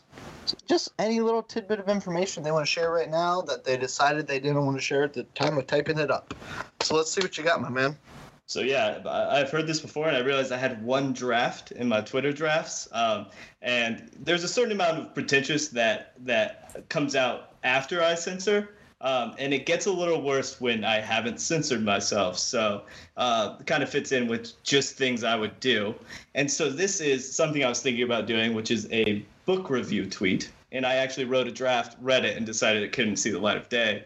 just 0.66 0.94
any 0.98 1.20
little 1.20 1.42
tidbit 1.42 1.78
of 1.78 1.90
information 1.90 2.42
they 2.42 2.52
want 2.52 2.64
to 2.64 2.72
share 2.72 2.90
right 2.90 3.10
now 3.10 3.42
that 3.42 3.64
they 3.64 3.76
decided 3.76 4.26
they 4.26 4.40
didn't 4.40 4.64
want 4.64 4.78
to 4.78 4.82
share 4.82 5.02
at 5.02 5.12
the 5.12 5.24
time 5.34 5.58
of 5.58 5.66
typing 5.66 5.98
it 5.98 6.10
up. 6.10 6.32
So, 6.80 6.96
let's 6.96 7.12
see 7.12 7.20
what 7.20 7.36
you 7.36 7.44
got, 7.44 7.60
my 7.60 7.68
man. 7.68 7.98
So 8.46 8.62
yeah, 8.62 8.98
I've 9.06 9.48
heard 9.50 9.68
this 9.68 9.78
before, 9.78 10.08
and 10.08 10.16
I 10.16 10.20
realized 10.20 10.50
I 10.50 10.56
had 10.56 10.82
one 10.82 11.12
draft 11.12 11.70
in 11.70 11.86
my 11.86 12.00
Twitter 12.00 12.32
drafts, 12.32 12.88
um, 12.90 13.26
and 13.62 14.10
there's 14.18 14.42
a 14.42 14.48
certain 14.48 14.72
amount 14.72 14.98
of 14.98 15.14
pretentious 15.14 15.68
that 15.68 16.14
that 16.24 16.88
comes 16.88 17.14
out 17.14 17.49
after 17.62 18.02
I 18.02 18.14
censor, 18.14 18.70
um, 19.00 19.34
and 19.38 19.54
it 19.54 19.66
gets 19.66 19.86
a 19.86 19.92
little 19.92 20.22
worse 20.22 20.60
when 20.60 20.84
I 20.84 21.00
haven't 21.00 21.40
censored 21.40 21.82
myself. 21.82 22.38
So 22.38 22.82
uh, 23.16 23.56
it 23.58 23.66
kind 23.66 23.82
of 23.82 23.88
fits 23.88 24.12
in 24.12 24.28
with 24.28 24.62
just 24.62 24.96
things 24.96 25.24
I 25.24 25.36
would 25.36 25.58
do, 25.60 25.94
and 26.34 26.50
so 26.50 26.70
this 26.70 27.00
is 27.00 27.30
something 27.30 27.64
I 27.64 27.68
was 27.68 27.80
thinking 27.80 28.04
about 28.04 28.26
doing, 28.26 28.54
which 28.54 28.70
is 28.70 28.88
a 28.92 29.24
book 29.46 29.70
review 29.70 30.06
tweet, 30.06 30.50
and 30.72 30.84
I 30.86 30.96
actually 30.96 31.24
wrote 31.24 31.46
a 31.46 31.52
draft, 31.52 31.96
read 32.00 32.24
it, 32.24 32.36
and 32.36 32.46
decided 32.46 32.82
it 32.82 32.92
couldn't 32.92 33.16
see 33.16 33.30
the 33.30 33.38
light 33.38 33.56
of 33.56 33.68
day, 33.68 34.04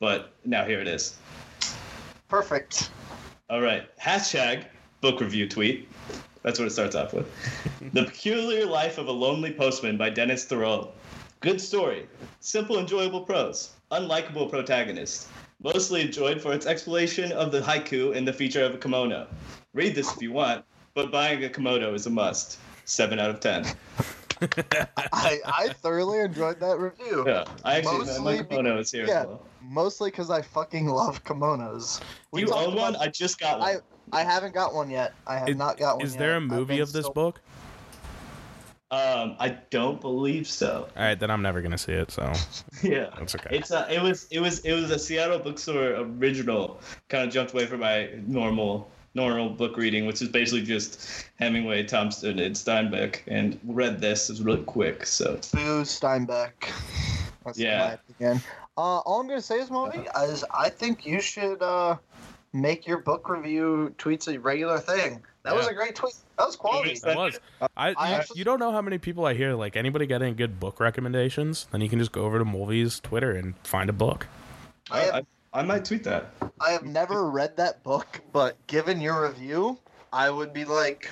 but 0.00 0.32
now 0.44 0.64
here 0.64 0.80
it 0.80 0.88
is. 0.88 1.16
Perfect. 2.28 2.90
All 3.48 3.60
right. 3.60 3.88
Hashtag 3.98 4.64
book 5.00 5.20
review 5.20 5.48
tweet. 5.48 5.88
That's 6.42 6.58
what 6.58 6.66
it 6.66 6.72
starts 6.72 6.96
off 6.96 7.12
with. 7.12 7.30
the 7.92 8.04
Peculiar 8.04 8.66
Life 8.66 8.98
of 8.98 9.06
a 9.06 9.12
Lonely 9.12 9.52
Postman 9.52 9.96
by 9.96 10.10
Denis 10.10 10.44
Thériault. 10.46 10.90
Good 11.40 11.60
story. 11.60 12.08
Simple, 12.40 12.78
enjoyable 12.78 13.20
prose. 13.22 13.72
Unlikable 13.92 14.50
protagonist. 14.50 15.28
Mostly 15.62 16.00
enjoyed 16.02 16.40
for 16.40 16.52
its 16.52 16.66
explanation 16.66 17.32
of 17.32 17.52
the 17.52 17.60
haiku 17.60 18.14
and 18.16 18.26
the 18.26 18.32
feature 18.32 18.64
of 18.64 18.74
a 18.74 18.78
kimono. 18.78 19.26
Read 19.74 19.94
this 19.94 20.12
if 20.14 20.20
you 20.22 20.32
want, 20.32 20.64
but 20.94 21.10
buying 21.12 21.44
a 21.44 21.48
kimono 21.48 21.94
is 21.94 22.06
a 22.06 22.10
must. 22.10 22.58
7 22.84 23.18
out 23.18 23.30
of 23.30 23.40
10. 23.40 23.64
I, 25.12 25.38
I 25.46 25.68
thoroughly 25.82 26.20
enjoyed 26.20 26.60
that 26.60 26.78
review. 26.78 27.24
Yeah. 27.26 27.44
I 27.64 27.78
actually, 27.78 27.98
Mostly 27.98 28.24
my 28.24 28.42
be- 28.42 28.48
kimono 28.48 28.78
is 28.78 28.90
here 28.92 29.06
yeah, 29.06 29.22
as 29.22 29.26
well. 29.26 29.42
mostly 29.62 30.10
because 30.10 30.30
I 30.30 30.42
fucking 30.42 30.86
love 30.86 31.24
kimonos. 31.24 32.00
We 32.32 32.40
You 32.42 32.46
talked 32.48 32.68
own 32.68 32.74
one? 32.74 32.96
I 32.96 33.08
just 33.08 33.38
got 33.40 33.60
one. 33.60 33.68
I 33.68 33.76
I 34.12 34.22
haven't 34.22 34.54
got 34.54 34.72
one 34.74 34.88
yet. 34.90 35.14
I 35.26 35.36
have 35.38 35.48
Is- 35.48 35.56
not 35.56 35.78
got 35.78 35.96
one. 35.96 36.06
Is 36.06 36.12
yet. 36.12 36.18
there 36.20 36.32
a 36.34 36.36
I've 36.36 36.42
movie 36.42 36.80
of 36.80 36.92
this 36.92 37.06
so- 37.06 37.12
book? 37.12 37.40
Um, 38.90 39.34
I 39.40 39.56
don't 39.70 40.00
believe 40.00 40.46
so. 40.46 40.88
All 40.96 41.02
right, 41.02 41.18
then 41.18 41.30
I'm 41.30 41.42
never 41.42 41.60
gonna 41.60 41.76
see 41.78 41.92
it. 41.92 42.10
So 42.12 42.32
Yeah, 42.82 43.10
That's 43.18 43.34
okay. 43.34 43.56
It's 43.56 43.70
a, 43.72 43.92
it 43.92 44.00
was 44.00 44.28
it 44.30 44.38
was 44.40 44.60
it 44.60 44.72
was 44.74 44.90
a 44.90 44.98
Seattle 44.98 45.40
bookstore 45.40 45.94
original. 45.96 46.80
Kind 47.08 47.26
of 47.26 47.32
jumped 47.32 47.52
away 47.52 47.66
from 47.66 47.80
my 47.80 48.10
normal 48.26 48.88
normal 49.14 49.48
book 49.48 49.76
reading, 49.76 50.06
which 50.06 50.22
is 50.22 50.28
basically 50.28 50.62
just 50.62 51.24
Hemingway, 51.40 51.82
Thompson, 51.82 52.38
and 52.38 52.54
Steinbeck, 52.54 53.20
and 53.26 53.58
read 53.64 54.00
this. 54.00 54.28
It 54.30 54.34
was 54.34 54.42
really 54.42 54.62
quick. 54.64 55.04
So 55.06 55.34
Boo 55.52 55.82
Steinbeck. 55.82 56.52
That's 57.44 57.58
Yeah. 57.58 57.78
my 57.78 57.92
opinion. 57.94 58.42
Uh, 58.78 58.98
all 59.00 59.20
I'm 59.20 59.26
gonna 59.26 59.40
say 59.40 59.56
is, 59.58 59.70
Molly, 59.70 60.06
is 60.24 60.44
I 60.52 60.68
think 60.68 61.06
you 61.06 61.20
should 61.20 61.60
uh, 61.62 61.96
make 62.60 62.86
your 62.86 62.98
book 62.98 63.28
review 63.28 63.94
tweets 63.98 64.32
a 64.32 64.38
regular 64.38 64.78
thing. 64.78 65.22
That 65.42 65.54
was 65.54 65.68
a 65.68 65.74
great 65.74 65.94
tweet. 65.94 66.14
That 66.38 66.46
was 66.46 66.56
quality. 66.56 66.98
that 67.04 67.16
was. 67.16 67.38
I, 67.60 67.68
I 67.76 67.88
you, 67.90 68.14
actually- 68.16 68.38
you 68.38 68.44
don't 68.44 68.58
know 68.58 68.72
how 68.72 68.82
many 68.82 68.98
people 68.98 69.24
I 69.26 69.34
hear 69.34 69.54
like 69.54 69.76
anybody 69.76 70.06
got 70.06 70.22
any 70.22 70.32
good 70.32 70.58
book 70.58 70.80
recommendations? 70.80 71.68
Then 71.70 71.80
you 71.80 71.88
can 71.88 71.98
just 71.98 72.12
go 72.12 72.22
over 72.24 72.38
to 72.38 72.44
Mulvey's 72.44 72.98
Twitter 73.00 73.32
and 73.32 73.54
find 73.62 73.88
a 73.88 73.92
book. 73.92 74.26
I 74.90 74.98
I, 74.98 75.04
have, 75.04 75.14
I, 75.52 75.60
I 75.60 75.62
might 75.62 75.84
tweet 75.84 76.02
that. 76.04 76.32
I 76.60 76.70
have 76.70 76.84
never 76.84 77.30
read 77.30 77.56
that 77.58 77.82
book, 77.84 78.20
but 78.32 78.56
given 78.66 79.00
your 79.00 79.28
review, 79.28 79.78
I 80.12 80.30
would 80.30 80.52
be 80.52 80.64
like, 80.64 81.10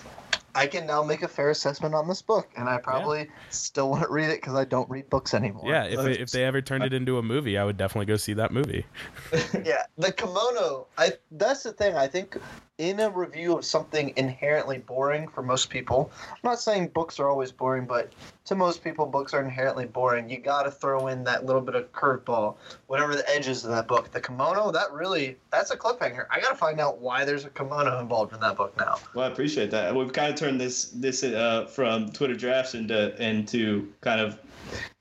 I 0.55 0.67
can 0.67 0.87
now 0.87 1.03
make 1.03 1.23
a 1.23 1.29
fair 1.29 1.51
assessment 1.51 1.95
on 1.95 2.07
this 2.07 2.23
book, 2.23 2.49
and 2.57 2.69
I 2.69 2.79
probably 2.79 3.29
still 3.51 3.91
wouldn't 3.91 4.11
read 4.11 4.31
it 4.31 4.41
because 4.41 4.55
I 4.55 4.65
don't 4.65 4.89
read 4.89 5.11
books 5.11 5.35
anymore. 5.35 5.65
Yeah, 5.67 5.85
if 5.85 6.01
they, 6.01 6.13
if 6.13 6.31
they 6.31 6.45
ever 6.45 6.63
turned 6.63 6.85
it 6.85 6.93
into 6.93 7.19
a 7.19 7.23
movie, 7.23 7.59
I 7.59 7.65
would 7.65 7.77
definitely 7.77 8.07
go 8.07 8.17
see 8.17 8.35
that 8.35 8.53
movie. 8.53 8.87
yeah, 9.65 9.85
the 9.99 10.13
kimono. 10.13 10.87
I 10.97 11.13
that's 11.33 11.65
the 11.65 11.73
thing. 11.73 11.97
I 11.97 12.07
think 12.07 12.39
in 12.79 12.99
a 12.99 13.09
review 13.09 13.57
of 13.57 13.65
something 13.65 14.13
inherently 14.17 14.79
boring 14.79 15.29
for 15.29 15.43
most 15.43 15.71
people. 15.71 16.11
I'm 16.31 16.39
not 16.43 16.59
saying 16.59 16.89
books 16.89 17.21
are 17.21 17.29
always 17.29 17.53
boring, 17.53 17.87
but 17.87 18.13
to 18.47 18.57
most 18.57 18.83
people, 18.83 19.07
books 19.07 19.33
are 19.33 19.41
inherently 19.41 19.87
boring. 19.87 20.29
You 20.29 20.39
got 20.39 20.65
to 20.65 20.73
throw 20.73 21.07
in 21.07 21.23
that 21.25 21.47
little 21.47 21.61
bit 21.61 21.77
of 21.77 21.93
curveball, 21.93 22.57
whatever 22.89 23.15
the 23.15 23.29
edges 23.31 23.65
of 23.65 23.71
that 23.71 23.87
book. 23.87 24.11
The 24.11 24.21
kimono, 24.21 24.73
that 24.73 24.93
really 24.93 25.37
that's 25.53 25.71
a 25.71 25.77
cliffhanger. 25.77 26.27
I 26.33 26.41
got 26.41 26.51
to 26.51 26.57
find 26.57 26.81
out 26.81 26.99
why 26.99 27.25
there's 27.25 27.45
a 27.45 27.51
kimono 27.51 28.01
involved 28.01 28.35
in 28.35 28.41
that 28.41 28.57
book 28.57 28.77
now. 28.77 28.97
Well, 29.15 29.25
I 29.25 29.29
appreciate 29.29 29.71
that. 29.71 29.95
We've 29.95 30.13
kind 30.13 30.33
of 30.33 30.39
turned 30.39 30.61
this 30.61 30.87
this 30.87 31.23
uh, 31.23 31.67
from 31.67 32.11
Twitter 32.11 32.35
drafts 32.35 32.75
into 32.75 33.15
into 33.25 33.93
kind 34.01 34.21
of 34.21 34.41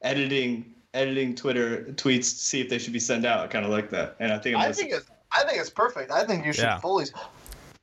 editing 0.03 0.71
editing 0.93 1.33
Twitter 1.33 1.85
tweets 1.93 2.17
to 2.19 2.37
see 2.37 2.61
if 2.61 2.69
they 2.69 2.77
should 2.77 2.93
be 2.93 2.99
sent 2.99 3.25
out. 3.25 3.39
I 3.39 3.47
kind 3.47 3.65
of 3.65 3.71
like 3.71 3.89
that, 3.89 4.15
and 4.19 4.31
I 4.31 4.37
think 4.37 4.57
I'm 4.57 4.61
I 4.61 4.71
think 4.71 4.91
it's 4.93 5.07
I 5.31 5.43
think 5.43 5.59
it's 5.59 5.71
perfect. 5.71 6.11
I 6.11 6.23
think 6.23 6.45
you 6.45 6.53
should 6.53 6.65
Yeah. 6.65 6.77
fully. 6.77 7.05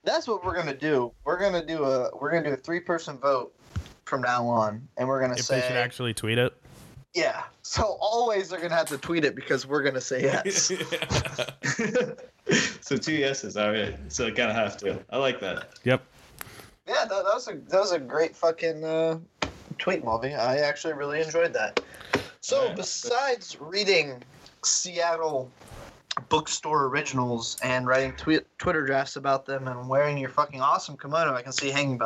That's 0.05 0.27
what 0.27 0.45
we're 0.45 0.55
gonna 0.55 0.75
do. 0.75 1.13
We're 1.25 1.39
gonna 1.39 1.65
do 1.65 1.85
a 1.85 2.11
we're 2.17 2.31
gonna 2.31 2.49
do 2.49 2.55
a 2.55 2.57
three 2.57 2.81
person 2.81 3.19
vote 3.19 3.55
from 4.07 4.23
now 4.23 4.47
on, 4.47 4.89
and 4.97 5.07
we're 5.09 5.21
gonna 5.21 5.35
If 5.35 5.43
say 5.43 5.61
they 5.61 5.67
should 5.69 5.77
actually 5.77 6.15
tweet 6.15 6.39
it. 6.39 6.53
yeah. 7.15 7.43
So 7.63 7.97
always 8.01 8.49
they're 8.49 8.61
gonna 8.61 8.75
have 8.75 8.89
to 8.89 8.99
tweet 8.99 9.25
it 9.25 9.35
because 9.35 9.67
we're 9.67 9.83
gonna 9.83 10.01
say 10.01 10.23
yes. 10.23 10.73
so 12.81 12.97
two 12.97 13.13
yeses. 13.15 13.57
All 13.57 13.71
right. 13.73 13.97
So 14.09 14.27
I 14.27 14.31
kind 14.31 14.51
of 14.51 14.57
have 14.57 14.77
to. 14.79 14.99
I 15.11 15.19
like 15.19 15.41
that. 15.41 15.69
Yep. 15.85 16.03
yeah, 16.89 16.95
that, 17.05 17.09
that 17.09 17.25
was 17.25 17.49
a 17.49 17.53
that 17.69 17.81
was 17.81 17.93
a 17.93 17.99
great 17.99 18.35
fucking 18.35 18.83
uh, 18.85 19.19
tweet, 19.79 20.03
Mulvey. 20.05 20.35
I 20.35 20.57
actually 20.59 20.95
really 20.95 21.21
enjoyed 21.21 21.53
that. 21.53 21.81
So 22.41 22.61
Alright. 22.63 22.77
besides 22.77 23.59
reading 23.61 24.23
Seattle 24.65 25.51
bookstore 26.29 26.87
originals 26.87 27.57
and 27.63 27.87
writing 27.87 28.13
Twitter 28.59 28.85
drafts 28.85 29.17
about 29.17 29.47
them 29.47 29.69
and 29.69 29.89
wearing 29.89 30.19
your 30.19 30.29
fucking 30.29 30.61
awesome 30.61 30.97
kimono, 30.97 31.35
I 31.35 31.43
can 31.43 31.53
see 31.53 31.71
hanging 31.71 31.99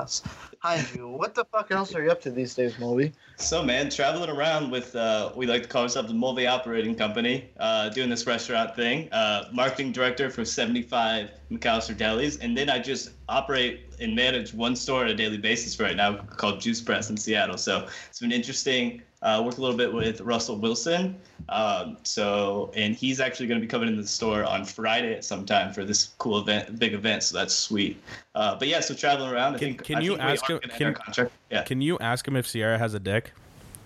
behind 0.65 0.95
you. 0.95 1.09
What 1.09 1.35
the 1.35 1.45
fuck 1.45 1.71
else 1.71 1.95
are 1.95 2.03
you 2.03 2.11
up 2.11 2.21
to 2.23 2.31
these 2.31 2.55
days, 2.55 2.79
Mulvey? 2.79 3.12
So 3.37 3.62
man, 3.62 3.91
traveling 3.91 4.31
around 4.31 4.71
with 4.71 4.97
uh, 4.97 5.31
we 5.35 5.47
like 5.47 5.62
to 5.65 5.69
call 5.69 5.83
ourselves 5.83 6.09
the 6.09 6.15
Mulvey 6.15 6.47
Operating 6.47 6.95
Company, 6.95 7.51
uh, 7.59 7.91
doing 7.91 8.09
this 8.09 8.27
restaurant 8.27 8.75
thing. 8.75 9.12
Uh, 9.12 9.45
marketing 9.53 9.93
director 9.93 10.31
for 10.31 10.45
75 10.45 11.31
McAllister 11.51 11.95
Delis, 11.95 12.39
and 12.41 12.57
then 12.57 12.71
I 12.71 12.79
just 12.79 13.11
operate 13.29 13.95
and 14.01 14.15
manage 14.15 14.55
one 14.55 14.75
store 14.75 15.03
on 15.03 15.11
a 15.11 15.15
daily 15.15 15.39
basis 15.39 15.79
right 15.79 15.97
now 15.97 16.17
called 16.17 16.61
Juice 16.61 16.81
Press 16.81 17.11
in 17.11 17.17
Seattle. 17.17 17.59
So 17.59 17.87
it's 18.09 18.21
been 18.21 18.33
interesting. 18.33 19.03
Uh, 19.23 19.43
work 19.43 19.57
a 19.57 19.61
little 19.61 19.77
bit 19.77 19.91
with 19.91 20.21
Russell 20.21 20.57
Wilson. 20.59 21.19
Um, 21.49 21.97
so 22.03 22.71
and 22.77 22.95
he's 22.95 23.21
actually 23.21 23.47
going 23.47 23.59
to 23.59 23.67
be 23.67 23.71
coming 23.71 23.89
into 23.89 24.03
the 24.03 24.09
store 24.09 24.45
on 24.45 24.67
Friday 24.67 25.15
at 25.15 25.25
some 25.25 25.47
time 25.47 25.73
for 25.73 25.83
this 25.83 26.09
cool 26.19 26.39
event, 26.39 26.79
big 26.79 26.93
event. 26.93 27.23
So 27.23 27.39
that's 27.39 27.55
sweet. 27.55 28.03
Uh, 28.35 28.57
but 28.59 28.69
yeah, 28.69 28.81
so 28.81 28.93
traveling 28.95 29.31
around. 29.31 29.55
I 29.55 29.59
Can- 29.59 29.69
think 29.69 29.85
can 29.85 29.97
I 29.97 30.01
you 30.01 30.11
think 30.17 30.23
ask 30.23 30.51
are 30.51 30.54
him- 30.63 30.71
can- 30.71 30.95
contract. 30.95 31.33
Yeah. 31.51 31.63
Can 31.65 31.81
you 31.81 31.99
ask 31.99 32.27
him 32.27 32.37
if 32.37 32.47
Ciara 32.51 32.79
has 32.79 32.95
a 32.95 33.01
dick? 33.01 33.33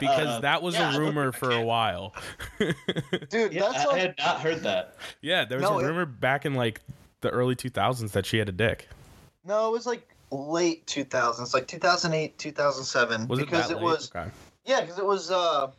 Because 0.00 0.26
Uh, 0.28 0.40
that 0.40 0.60
was 0.60 0.74
yeah, 0.74 0.86
I 0.86 0.90
a 0.90 0.92
don't 0.92 1.00
rumor 1.02 1.30
for 1.32 1.52
a 1.52 1.62
while. 1.62 2.14
Dude, 2.58 3.52
Yeah, 3.52 3.60
that's 3.70 3.78
I, 3.78 3.82
I 3.82 3.86
like 3.86 4.00
had 4.00 4.14
not 4.18 4.40
heard 4.40 4.62
that. 4.64 4.96
yeah, 5.20 5.44
there 5.44 5.58
was 5.58 5.68
No, 5.70 5.78
a 5.78 5.84
it- 5.84 5.86
rumor 5.86 6.04
back 6.04 6.44
in 6.44 6.54
like 6.54 6.80
the 7.20 7.30
early 7.30 7.54
2000s 7.54 8.10
that 8.12 8.26
she 8.26 8.38
had 8.38 8.48
a 8.48 8.52
dick. 8.52 8.88
no, 9.44 9.68
it 9.68 9.72
was 9.72 9.86
like 9.86 10.06
late 10.32 10.84
2000s, 10.86 11.54
like 11.54 11.68
2008, 11.68 12.36
2007, 12.38 13.28
Was 13.28 13.38
it 13.38 13.44
because 13.46 13.68
that 13.68 13.74
it 13.74 13.76
late? 13.76 13.84
was 13.84 14.10
Okay. 14.14 14.28
Yeah, 14.66 14.80
because 14.80 14.98
it 14.98 15.06
was 15.06 15.30
uh, 15.30 15.70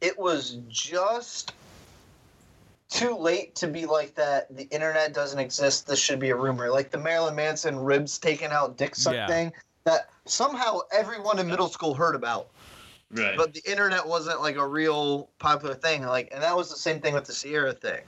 it 0.00 0.18
was 0.18 0.58
just 0.68 1.52
too 2.94 3.16
late 3.16 3.56
to 3.56 3.66
be 3.66 3.86
like 3.86 4.14
that. 4.14 4.54
The 4.56 4.64
internet 4.70 5.12
doesn't 5.12 5.38
exist. 5.38 5.86
This 5.88 5.98
should 5.98 6.20
be 6.20 6.30
a 6.30 6.36
rumor. 6.36 6.70
Like 6.70 6.90
the 6.90 6.98
Marilyn 6.98 7.34
Manson 7.34 7.76
ribs 7.78 8.18
taking 8.18 8.50
out 8.52 8.76
dick 8.76 8.94
suck 8.94 9.14
Yeah. 9.14 9.26
thing 9.26 9.52
that 9.82 10.10
somehow 10.26 10.78
everyone 10.92 11.38
in 11.40 11.48
middle 11.48 11.68
school 11.68 11.92
heard 11.94 12.14
about, 12.14 12.50
Right. 13.10 13.36
but 13.36 13.52
the 13.52 13.62
internet 13.66 14.06
wasn't 14.06 14.40
like 14.40 14.56
a 14.56 14.66
real 14.66 15.28
popular 15.40 15.74
thing. 15.74 16.06
Like, 16.06 16.28
and 16.32 16.40
that 16.42 16.56
was 16.56 16.70
the 16.70 16.76
same 16.76 17.00
thing 17.00 17.14
with 17.14 17.24
the 17.24 17.32
Ciara 17.32 17.72
thing. 17.72 18.00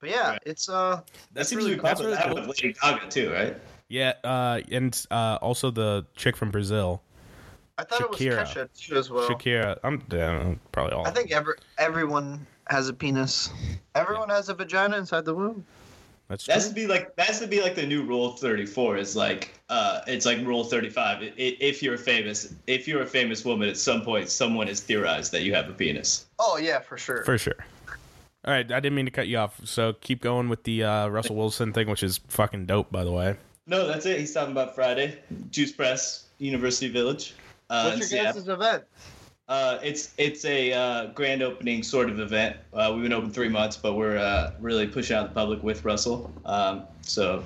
But 0.00 0.10
yeah, 0.10 0.30
Right. 0.30 0.42
it's 0.46 0.68
uh, 0.68 1.00
that 1.32 1.46
seems 1.46 1.64
really 1.64 1.76
to 1.76 1.82
be 1.82 1.82
that's 1.82 2.00
popular 2.00 2.16
really 2.16 2.28
now 2.28 2.34
cool. 2.42 2.48
with 2.48 2.62
Lady 2.62 2.76
Gaga 2.80 3.08
too, 3.08 3.32
right? 3.32 3.56
Yeah, 3.88 4.12
uh, 4.24 4.60
and 4.70 5.06
uh, 5.10 5.38
also 5.42 5.70
the 5.70 6.06
chick 6.16 6.36
from 6.36 6.50
Brazil, 6.50 7.02
I 7.76 7.82
thought 7.84 8.00
Shakira. 8.00 8.04
it 8.04 8.38
was 8.38 8.48
Kesha 8.48 8.68
too 8.78 8.96
as 8.96 9.10
well. 9.10 9.28
Shakira. 9.28 9.78
I'm 9.82 10.02
yeah, 10.12 10.54
probably 10.70 10.92
all. 10.94 11.06
I 11.06 11.10
think 11.10 11.32
every 11.32 11.54
everyone 11.78 12.46
has 12.68 12.88
a 12.88 12.92
penis. 12.94 13.50
Everyone 13.94 14.28
has 14.28 14.48
a 14.48 14.54
vagina 14.54 14.96
inside 14.96 15.24
the 15.24 15.34
womb. 15.34 15.64
that's 16.28 16.46
That's 16.46 16.68
to 16.68 16.74
be 16.74 16.86
like 16.86 17.14
that's 17.16 17.40
to 17.40 17.46
be 17.46 17.60
like 17.60 17.74
the 17.74 17.86
new 17.86 18.02
rule 18.04 18.32
34 18.32 18.96
is 18.96 19.16
like 19.16 19.52
uh 19.68 20.00
it's 20.06 20.24
like 20.24 20.38
rule 20.46 20.64
35 20.64 21.18
I- 21.22 21.24
i- 21.26 21.32
if 21.36 21.82
you're 21.82 21.98
famous 21.98 22.54
if 22.66 22.86
you're 22.88 23.02
a 23.02 23.06
famous 23.06 23.44
woman 23.44 23.68
at 23.68 23.76
some 23.76 24.02
point 24.02 24.28
someone 24.28 24.66
has 24.68 24.80
theorized 24.80 25.32
that 25.32 25.42
you 25.42 25.54
have 25.54 25.68
a 25.68 25.72
penis 25.72 26.26
Oh 26.38 26.56
yeah, 26.56 26.80
for 26.80 26.96
sure. 26.96 27.24
for 27.24 27.36
sure. 27.38 27.54
All 28.44 28.52
right, 28.52 28.70
I 28.72 28.80
didn't 28.80 28.96
mean 28.96 29.04
to 29.04 29.12
cut 29.12 29.28
you 29.28 29.38
off. 29.38 29.60
So 29.64 29.92
keep 30.00 30.20
going 30.20 30.48
with 30.48 30.64
the 30.64 30.82
uh, 30.82 31.06
Russell 31.08 31.36
Wilson 31.36 31.72
thing, 31.72 31.88
which 31.88 32.02
is 32.02 32.18
fucking 32.26 32.66
dope, 32.66 32.90
by 32.90 33.04
the 33.04 33.12
way. 33.12 33.36
no 33.66 33.86
that's 33.86 34.06
it 34.06 34.18
he's 34.18 34.32
talking 34.34 34.50
about 34.52 34.74
friday 34.74 35.18
juice 35.50 35.70
press 35.70 36.26
university 36.38 36.88
village 36.88 37.34
uh 37.70 37.84
What's 37.94 37.98
your 38.00 38.08
Seattle. 38.20 38.32
guys' 38.40 38.48
event? 38.48 38.84
Uh 39.52 39.78
it's 39.82 40.14
it's 40.16 40.44
a 40.46 40.72
uh, 40.72 41.06
grand 41.18 41.42
opening 41.42 41.82
sort 41.82 42.08
of 42.08 42.18
event 42.20 42.56
uh, 42.72 42.90
we've 42.92 43.02
been 43.02 43.12
open 43.12 43.30
three 43.30 43.48
months 43.58 43.76
but 43.76 43.92
we're 43.94 44.16
uh, 44.16 44.52
really 44.60 44.86
pushing 44.86 45.16
out 45.16 45.28
the 45.28 45.34
public 45.34 45.62
with 45.62 45.84
russell 45.84 46.18
um 46.46 46.82
so 47.02 47.44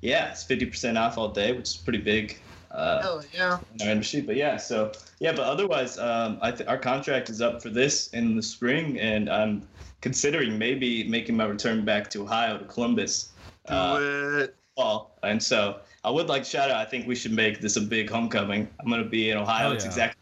yeah 0.00 0.30
it's 0.30 0.44
50% 0.44 0.96
off 1.04 1.18
all 1.18 1.28
day 1.42 1.50
which 1.52 1.68
is 1.70 1.76
pretty 1.76 1.98
big 2.14 2.38
uh 2.70 3.00
Oh 3.02 3.22
yeah. 3.34 3.58
in 3.74 3.86
our 3.86 3.92
industry. 3.92 4.20
But 4.20 4.36
yeah, 4.36 4.56
so 4.58 4.92
yeah, 5.20 5.32
but 5.32 5.46
otherwise, 5.54 5.98
um, 5.98 6.38
I 6.42 6.50
th- 6.52 6.68
our 6.68 6.76
contract 6.76 7.30
is 7.30 7.40
up 7.40 7.62
for 7.62 7.70
this 7.70 8.08
in 8.08 8.36
the 8.36 8.42
spring, 8.42 9.00
and 9.00 9.30
I'm 9.30 9.66
considering 10.02 10.58
maybe 10.58 11.08
making 11.08 11.34
my 11.34 11.46
return 11.46 11.82
back 11.84 12.10
to 12.10 12.22
Ohio 12.22 12.58
to 12.58 12.66
Columbus 12.66 13.30
Do 13.66 13.74
uh, 13.74 13.98
it. 14.44 14.54
fall. 14.76 15.18
And 15.22 15.42
so 15.42 15.78
I 16.04 16.10
would 16.10 16.28
like 16.28 16.42
to 16.44 16.50
shout 16.50 16.70
out. 16.70 16.76
I 16.76 16.84
think 16.84 17.06
we 17.08 17.14
should 17.14 17.32
make 17.32 17.62
this 17.62 17.76
a 17.76 17.80
big 17.80 18.10
homecoming. 18.10 18.68
I'm 18.78 18.90
gonna 18.90 19.02
be 19.04 19.30
in 19.30 19.38
Ohio. 19.38 19.68
Hell 19.68 19.72
It's 19.72 19.86
exactly 19.86 20.20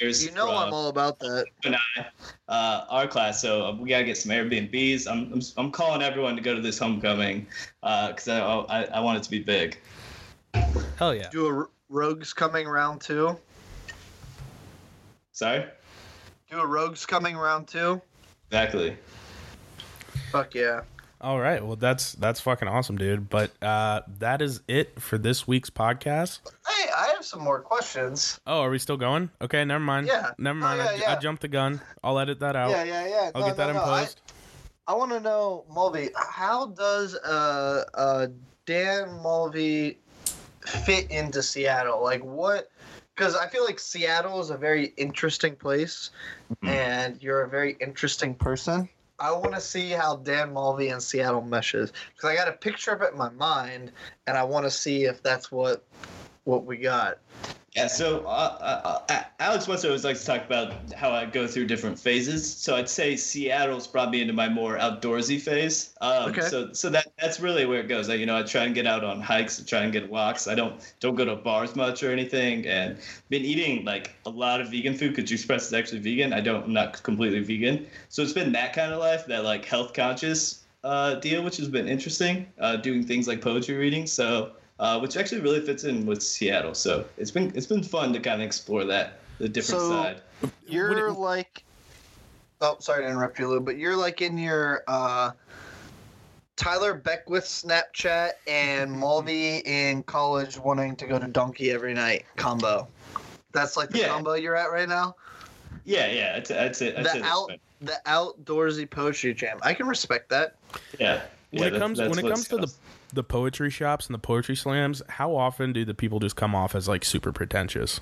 years. 0.00 0.24
You 0.24 0.32
know 0.32 0.46
from 0.46 0.56
I'm 0.56 0.72
all 0.72 0.88
about 0.88 1.18
that. 1.20 1.46
and 1.64 1.76
I, 1.76 2.06
uh, 2.48 2.86
our 2.88 3.06
class. 3.06 3.40
So 3.40 3.66
uh, 3.66 3.74
we 3.74 3.88
gotta 3.88 4.04
get 4.04 4.16
some 4.16 4.32
Airbnbs. 4.32 5.06
I'm 5.10 5.32
I'm, 5.32 5.42
I'm 5.56 5.70
calling 5.70 6.02
everyone 6.02 6.36
to 6.36 6.42
go 6.42 6.54
to 6.54 6.60
this 6.60 6.78
homecoming 6.78 7.46
because 7.80 8.28
I, 8.28 8.40
I 8.40 8.82
I 8.84 9.00
want 9.00 9.18
it 9.18 9.22
to 9.24 9.30
be 9.30 9.40
big. 9.40 9.78
Hell 10.98 11.14
yeah. 11.14 11.28
Do 11.30 11.46
a 11.46 11.66
Rogues 11.88 12.32
coming 12.32 12.68
round 12.68 13.00
two. 13.00 13.36
Sorry. 15.32 15.64
Do 16.50 16.60
a 16.60 16.66
Rogues 16.66 17.06
coming 17.06 17.36
round 17.36 17.68
two. 17.68 18.00
Exactly. 18.50 18.96
Fuck 20.32 20.54
yeah. 20.54 20.82
All 21.20 21.40
right, 21.40 21.64
well 21.64 21.74
that's 21.76 22.12
that's 22.12 22.40
fucking 22.40 22.68
awesome, 22.68 22.96
dude. 22.96 23.28
But 23.28 23.50
uh, 23.62 24.02
that 24.20 24.40
is 24.40 24.60
it 24.68 25.00
for 25.00 25.18
this 25.18 25.48
week's 25.48 25.68
podcast. 25.70 26.40
Hey, 26.68 26.88
I 26.96 27.08
have 27.14 27.24
some 27.24 27.40
more 27.42 27.60
questions. 27.60 28.38
Oh, 28.46 28.60
are 28.60 28.70
we 28.70 28.78
still 28.78 28.96
going? 28.96 29.30
Okay, 29.40 29.64
never 29.64 29.82
mind. 29.82 30.06
Yeah. 30.06 30.30
never 30.38 30.58
Oh, 30.58 30.62
mind. 30.62 30.80
I, 30.80 30.92
yeah, 30.94 31.00
yeah. 31.00 31.12
I 31.12 31.16
jumped 31.18 31.42
the 31.42 31.48
gun. 31.48 31.80
I'll 32.04 32.18
edit 32.20 32.38
that 32.40 32.54
out. 32.54 32.70
Yeah, 32.70 32.84
yeah, 32.84 33.06
yeah. 33.08 33.30
I'll 33.34 33.40
No, 33.40 33.46
get 33.48 33.56
that 33.56 33.64
no, 33.64 33.70
in 33.70 33.76
no. 33.76 33.82
I- 33.82 34.00
post. 34.04 34.20
I, 34.86 34.94
want 34.94 35.10
to 35.10 35.20
know, 35.20 35.64
Mulvey, 35.70 36.08
how 36.16 36.68
does 36.68 37.14
uh, 37.16 37.84
uh, 37.92 38.28
Dan 38.64 39.20
Mulvey 39.22 39.98
fit 40.64 41.10
into 41.10 41.42
Seattle? 41.42 42.02
Like, 42.02 42.24
what? 42.24 42.70
Because 43.14 43.36
I 43.36 43.48
feel 43.48 43.64
like 43.66 43.78
Seattle 43.80 44.40
is 44.40 44.48
a 44.50 44.56
very 44.56 44.94
interesting 44.96 45.56
place, 45.56 46.10
Mm-hmm. 46.50 46.68
and 46.68 47.22
you're 47.22 47.42
a 47.42 47.48
very 47.50 47.76
interesting 47.80 48.34
person. 48.34 48.88
I 49.20 49.32
want 49.32 49.54
to 49.54 49.60
see 49.60 49.90
how 49.90 50.16
Dan 50.16 50.52
Mulvey 50.52 50.90
and 50.90 51.02
Seattle 51.02 51.42
meshes 51.42 51.92
because 52.14 52.30
I 52.30 52.36
got 52.36 52.48
a 52.48 52.52
picture 52.52 52.92
of 52.92 53.02
it 53.02 53.12
in 53.12 53.18
my 53.18 53.30
mind, 53.30 53.92
and 54.26 54.36
I 54.36 54.44
want 54.44 54.64
to 54.66 54.70
see 54.70 55.04
if 55.04 55.22
that's 55.22 55.50
what 55.50 55.84
what 56.44 56.64
we 56.64 56.76
got. 56.76 57.18
Yeah, 57.78 57.86
so 57.86 58.20
uh, 58.26 58.58
uh, 58.60 59.00
uh, 59.08 59.22
Alex 59.38 59.68
West 59.68 59.84
always 59.84 60.04
likes 60.04 60.20
to 60.20 60.26
talk 60.26 60.44
about 60.44 60.92
how 60.94 61.10
I 61.10 61.24
go 61.26 61.46
through 61.46 61.66
different 61.66 61.98
phases. 61.98 62.52
So 62.52 62.74
I'd 62.74 62.88
say 62.88 63.16
Seattle's 63.16 63.86
brought 63.86 64.10
me 64.10 64.20
into 64.20 64.32
my 64.32 64.48
more 64.48 64.76
outdoorsy 64.76 65.40
phase. 65.40 65.94
Um, 66.00 66.30
Okay. 66.30 66.42
So 66.42 66.72
so 66.72 66.90
that 66.90 67.06
that's 67.20 67.40
really 67.40 67.66
where 67.66 67.80
it 67.80 67.88
goes. 67.88 68.08
I, 68.10 68.14
you 68.14 68.26
know, 68.26 68.36
I 68.36 68.42
try 68.42 68.64
and 68.64 68.74
get 68.74 68.86
out 68.86 69.04
on 69.04 69.20
hikes, 69.20 69.60
I 69.60 69.64
try 69.64 69.82
and 69.82 69.92
get 69.92 70.10
walks. 70.10 70.48
I 70.48 70.54
don't 70.54 70.74
don't 71.00 71.14
go 71.14 71.24
to 71.24 71.36
bars 71.36 71.76
much 71.76 72.02
or 72.02 72.10
anything, 72.10 72.66
and 72.66 72.98
been 73.28 73.44
eating 73.44 73.84
like 73.84 74.10
a 74.26 74.30
lot 74.30 74.60
of 74.60 74.70
vegan 74.70 74.94
food 74.94 75.10
because 75.14 75.30
Juice 75.30 75.46
Press 75.46 75.66
is 75.68 75.72
actually 75.72 76.00
vegan. 76.00 76.32
I 76.32 76.40
don't 76.40 76.64
I'm 76.64 76.72
not 76.72 77.02
completely 77.02 77.40
vegan, 77.40 77.86
so 78.08 78.22
it's 78.22 78.32
been 78.32 78.52
that 78.52 78.72
kind 78.72 78.92
of 78.92 78.98
life, 78.98 79.26
that 79.26 79.44
like 79.44 79.64
health 79.64 79.94
conscious 79.94 80.64
uh, 80.84 81.14
deal, 81.16 81.42
which 81.44 81.56
has 81.58 81.68
been 81.68 81.88
interesting. 81.88 82.46
Uh, 82.58 82.76
doing 82.76 83.04
things 83.04 83.28
like 83.28 83.40
poetry 83.40 83.76
reading, 83.76 84.06
so 84.06 84.52
uh, 84.78 84.98
which 85.00 85.16
actually 85.16 85.40
really 85.40 85.60
fits 85.60 85.84
in 85.84 86.06
with 86.06 86.22
Seattle. 86.22 86.74
So 86.74 87.04
it's 87.16 87.30
been 87.30 87.52
it's 87.54 87.66
been 87.66 87.82
fun 87.82 88.12
to 88.12 88.20
kind 88.20 88.40
of 88.40 88.46
explore 88.46 88.84
that 88.84 89.20
the 89.38 89.48
different 89.48 89.80
So- 89.82 89.90
side. 89.90 90.20
You're 90.68 91.10
like, 91.12 91.64
oh, 92.60 92.76
sorry 92.78 93.02
to 93.02 93.08
interrupt 93.10 93.38
you, 93.40 93.48
Lou, 93.48 93.60
but 93.60 93.76
you're 93.76 93.96
like 93.96 94.22
in 94.22 94.38
your 94.38 94.84
uh, 94.86 95.32
Tyler 96.56 96.94
Beckwith 96.94 97.44
Snapchat 97.44 98.32
and 98.46 98.92
Mulvey 98.92 99.58
in 99.64 100.02
college 100.04 100.56
wanting 100.58 100.94
to 100.96 101.06
go 101.06 101.18
to 101.18 101.26
Donkey 101.26 101.70
every 101.72 101.94
night 101.94 102.24
combo. 102.36 102.86
That's 103.52 103.76
like 103.76 103.90
the 103.90 103.98
Yeah. 104.00 104.08
combo 104.08 104.34
you're 104.34 104.54
at 104.56 104.70
right 104.70 104.88
now. 104.88 105.16
Yeah, 105.84 106.06
yeah, 106.06 106.34
I'd 106.36 106.46
say, 106.46 106.58
I'd 106.64 106.76
say, 106.76 106.94
I'd 106.94 106.96
say 106.96 107.02
The 107.02 107.18
that's 107.20 107.24
out, 107.24 107.50
the 107.80 108.00
outdoorsy 108.06 108.88
poetry 108.88 109.34
jam. 109.34 109.58
I 109.62 109.72
can 109.74 109.86
respect 109.88 110.28
that. 110.28 110.54
Yeah. 111.00 111.22
When 111.50 111.62
yeah, 111.62 111.68
it 111.76 111.78
comes 111.78 111.98
that's 111.98 112.10
when 112.14 112.24
it 112.24 112.28
comes 112.28 112.46
to 112.48 112.56
the 112.58 112.66
Seattle's- 112.68 112.78
the 113.12 113.24
poetry 113.24 113.70
shops 113.70 114.06
and 114.06 114.14
the 114.14 114.18
poetry 114.18 114.56
slams, 114.56 115.02
how 115.08 115.34
often 115.34 115.72
do 115.72 115.84
the 115.84 115.94
people 115.94 116.20
just 116.20 116.36
come 116.36 116.54
off 116.54 116.74
as 116.74 116.88
like 116.88 117.04
super 117.04 117.32
pretentious? 117.32 118.00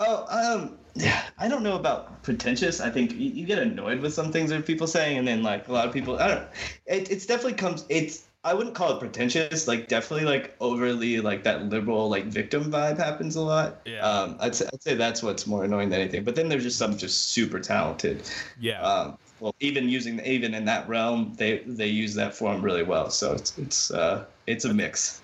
Oh, 0.00 0.26
um, 0.30 0.78
yeah, 0.94 1.22
I 1.38 1.48
don't 1.48 1.62
know 1.62 1.76
about 1.76 2.22
pretentious. 2.22 2.80
I 2.80 2.90
think 2.90 3.12
you, 3.12 3.30
you 3.30 3.46
get 3.46 3.58
annoyed 3.58 4.00
with 4.00 4.14
some 4.14 4.30
things 4.30 4.50
that 4.50 4.64
people 4.64 4.86
saying, 4.86 5.18
and 5.18 5.26
then 5.26 5.42
like 5.42 5.68
a 5.68 5.72
lot 5.72 5.86
of 5.86 5.92
people, 5.92 6.18
I 6.18 6.28
don't. 6.28 6.48
It, 6.86 7.10
it's 7.10 7.26
definitely 7.26 7.54
comes. 7.54 7.84
It's 7.88 8.28
I 8.44 8.54
wouldn't 8.54 8.76
call 8.76 8.96
it 8.96 9.00
pretentious. 9.00 9.66
Like 9.66 9.88
definitely 9.88 10.26
like 10.26 10.54
overly 10.60 11.20
like 11.20 11.42
that 11.44 11.64
liberal 11.64 12.08
like 12.08 12.26
victim 12.26 12.70
vibe 12.70 12.96
happens 12.96 13.36
a 13.36 13.40
lot. 13.40 13.80
Yeah. 13.84 14.00
Um, 14.00 14.36
I'd 14.38 14.54
say, 14.54 14.68
I'd 14.72 14.82
say 14.82 14.94
that's 14.94 15.22
what's 15.22 15.46
more 15.46 15.64
annoying 15.64 15.90
than 15.90 16.00
anything. 16.00 16.24
But 16.24 16.36
then 16.36 16.48
there's 16.48 16.62
just 16.62 16.78
some 16.78 16.96
just 16.96 17.30
super 17.30 17.58
talented. 17.58 18.22
Yeah. 18.60 18.80
Um, 18.80 19.18
well, 19.40 19.54
even 19.60 19.88
using 19.88 20.20
even 20.24 20.54
in 20.54 20.64
that 20.66 20.88
realm, 20.88 21.34
they 21.36 21.58
they 21.58 21.86
use 21.88 22.14
that 22.14 22.34
form 22.34 22.62
really 22.62 22.82
well. 22.82 23.10
So 23.10 23.32
it's 23.32 23.56
it's 23.58 23.90
uh 23.90 24.24
it's 24.46 24.64
a 24.64 24.74
mix. 24.74 25.20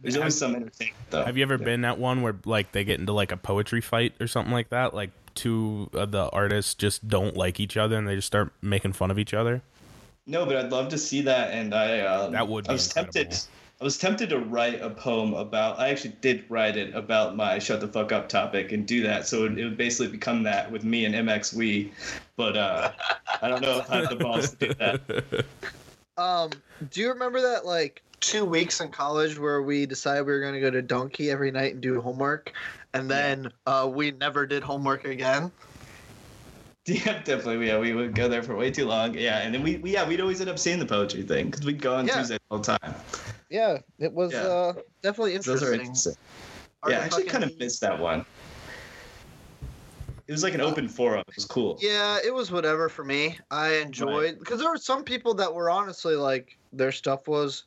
There's 0.00 0.16
always 0.16 0.38
some 0.38 0.54
entertainment 0.54 0.96
though. 1.10 1.24
Have 1.24 1.36
you 1.36 1.42
ever 1.42 1.58
Yeah. 1.58 1.64
been 1.64 1.84
at 1.84 1.98
one 1.98 2.22
where 2.22 2.36
like 2.44 2.72
they 2.72 2.84
get 2.84 3.00
into 3.00 3.12
like 3.12 3.32
a 3.32 3.36
poetry 3.36 3.80
fight 3.80 4.14
or 4.20 4.26
something 4.26 4.52
like 4.52 4.70
that? 4.70 4.94
Like 4.94 5.10
two 5.34 5.90
of 5.92 6.10
the 6.10 6.28
artists 6.30 6.74
just 6.74 7.06
don't 7.06 7.36
like 7.36 7.60
each 7.60 7.76
other 7.76 7.96
and 7.96 8.08
they 8.08 8.16
just 8.16 8.26
start 8.26 8.52
making 8.62 8.94
fun 8.94 9.10
of 9.10 9.18
each 9.18 9.34
other. 9.34 9.62
No, 10.26 10.46
but 10.46 10.56
I'd 10.56 10.70
love 10.70 10.88
to 10.90 10.98
see 10.98 11.22
that, 11.22 11.50
and 11.50 11.74
I 11.74 12.00
um, 12.00 12.32
That 12.32 12.46
would 12.48 12.68
I 12.68 12.72
was 12.72 12.88
tempted. 12.88 13.36
I 13.80 13.84
was 13.84 13.96
tempted 13.96 14.28
to 14.28 14.38
write 14.38 14.82
a 14.82 14.90
poem 14.90 15.32
about. 15.32 15.78
I 15.78 15.88
actually 15.88 16.14
did 16.20 16.44
write 16.50 16.76
it 16.76 16.94
about 16.94 17.34
my 17.34 17.58
shut 17.58 17.80
the 17.80 17.88
fuck 17.88 18.12
up 18.12 18.28
topic 18.28 18.72
and 18.72 18.86
do 18.86 19.02
that. 19.04 19.26
So 19.26 19.46
it, 19.46 19.58
it 19.58 19.64
would 19.64 19.78
basically 19.78 20.08
become 20.08 20.42
that 20.42 20.70
with 20.70 20.84
me 20.84 21.06
and 21.06 21.14
MX 21.14 21.54
We, 21.54 21.90
but 22.36 22.58
uh, 22.58 22.92
I 23.40 23.48
don't 23.48 23.62
know 23.62 23.78
if 23.78 23.90
I 23.90 23.96
have 24.00 24.10
the 24.10 24.16
balls 24.16 24.50
to 24.50 24.68
do 24.68 24.74
that. 24.74 25.44
Um, 26.18 26.50
do 26.90 27.00
you 27.00 27.08
remember 27.08 27.40
that 27.40 27.64
like 27.64 28.02
two 28.20 28.44
weeks 28.44 28.82
in 28.82 28.90
college 28.90 29.38
where 29.38 29.62
we 29.62 29.86
decided 29.86 30.26
we 30.26 30.32
were 30.32 30.40
going 30.40 30.52
to 30.52 30.60
go 30.60 30.70
to 30.70 30.82
Donkey 30.82 31.30
every 31.30 31.50
night 31.50 31.72
and 31.72 31.80
do 31.80 31.98
homework, 32.02 32.52
and 32.92 33.10
then 33.10 33.50
uh, 33.64 33.88
we 33.90 34.10
never 34.10 34.46
did 34.46 34.62
homework 34.62 35.06
again? 35.06 35.50
Yeah, 37.06 37.22
definitely. 37.22 37.68
Yeah, 37.68 37.78
we 37.78 37.94
would 37.94 38.14
go 38.14 38.28
there 38.28 38.42
for 38.42 38.56
way 38.56 38.70
too 38.70 38.86
long. 38.86 39.14
Yeah, 39.14 39.38
and 39.38 39.54
then 39.54 39.62
we, 39.62 39.76
we 39.76 39.92
yeah, 39.92 40.06
we'd 40.08 40.20
always 40.20 40.40
end 40.40 40.50
up 40.50 40.58
seeing 40.58 40.80
the 40.80 40.86
poetry 40.86 41.22
thing 41.22 41.46
because 41.50 41.64
we'd 41.64 41.80
go 41.80 41.94
on 41.94 42.06
Yeah. 42.06 42.18
Tuesday 42.18 42.38
all 42.50 42.58
the 42.58 42.76
time. 42.76 42.94
Yeah, 43.48 43.78
it 44.00 44.12
was 44.12 44.32
Yeah. 44.32 44.42
uh, 44.42 44.72
definitely 45.02 45.38
Those 45.38 45.62
are 45.62 45.72
interesting. 45.72 46.14
Our 46.82 46.90
Yeah, 46.90 47.00
I 47.00 47.04
actually 47.04 47.24
kind 47.24 47.44
of 47.44 47.56
missed 47.58 47.80
that 47.82 47.98
one. 47.98 48.24
It 50.26 50.32
was 50.32 50.42
like 50.42 50.54
an 50.54 50.60
open 50.60 50.88
forum. 50.88 51.24
It 51.28 51.36
was 51.36 51.44
cool. 51.44 51.78
Yeah, 51.80 52.18
it 52.24 52.32
was 52.32 52.50
whatever 52.50 52.88
for 52.88 53.04
me. 53.04 53.38
I 53.50 53.74
enjoyed 53.76 54.38
because 54.38 54.60
there 54.60 54.70
were 54.70 54.76
some 54.76 55.04
people 55.04 55.34
that 55.34 55.52
were 55.52 55.70
honestly 55.70 56.16
like 56.16 56.56
their 56.72 56.92
stuff 56.92 57.28
was. 57.28 57.64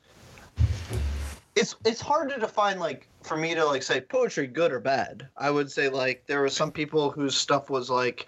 It's 1.55 1.75
it's 1.85 2.01
hard 2.01 2.29
to 2.29 2.39
define 2.39 2.79
like 2.79 3.07
for 3.21 3.37
me 3.37 3.53
to 3.55 3.65
like 3.65 3.83
say 3.83 4.01
poetry 4.01 4.47
good 4.47 4.71
or 4.71 4.79
bad. 4.79 5.27
I 5.37 5.51
would 5.51 5.71
say 5.71 5.87
like 5.87 6.23
there 6.27 6.41
were 6.41 6.49
some 6.49 6.71
people 6.71 7.11
whose 7.11 7.35
stuff 7.35 7.69
was 7.69 7.89
like 7.89 8.27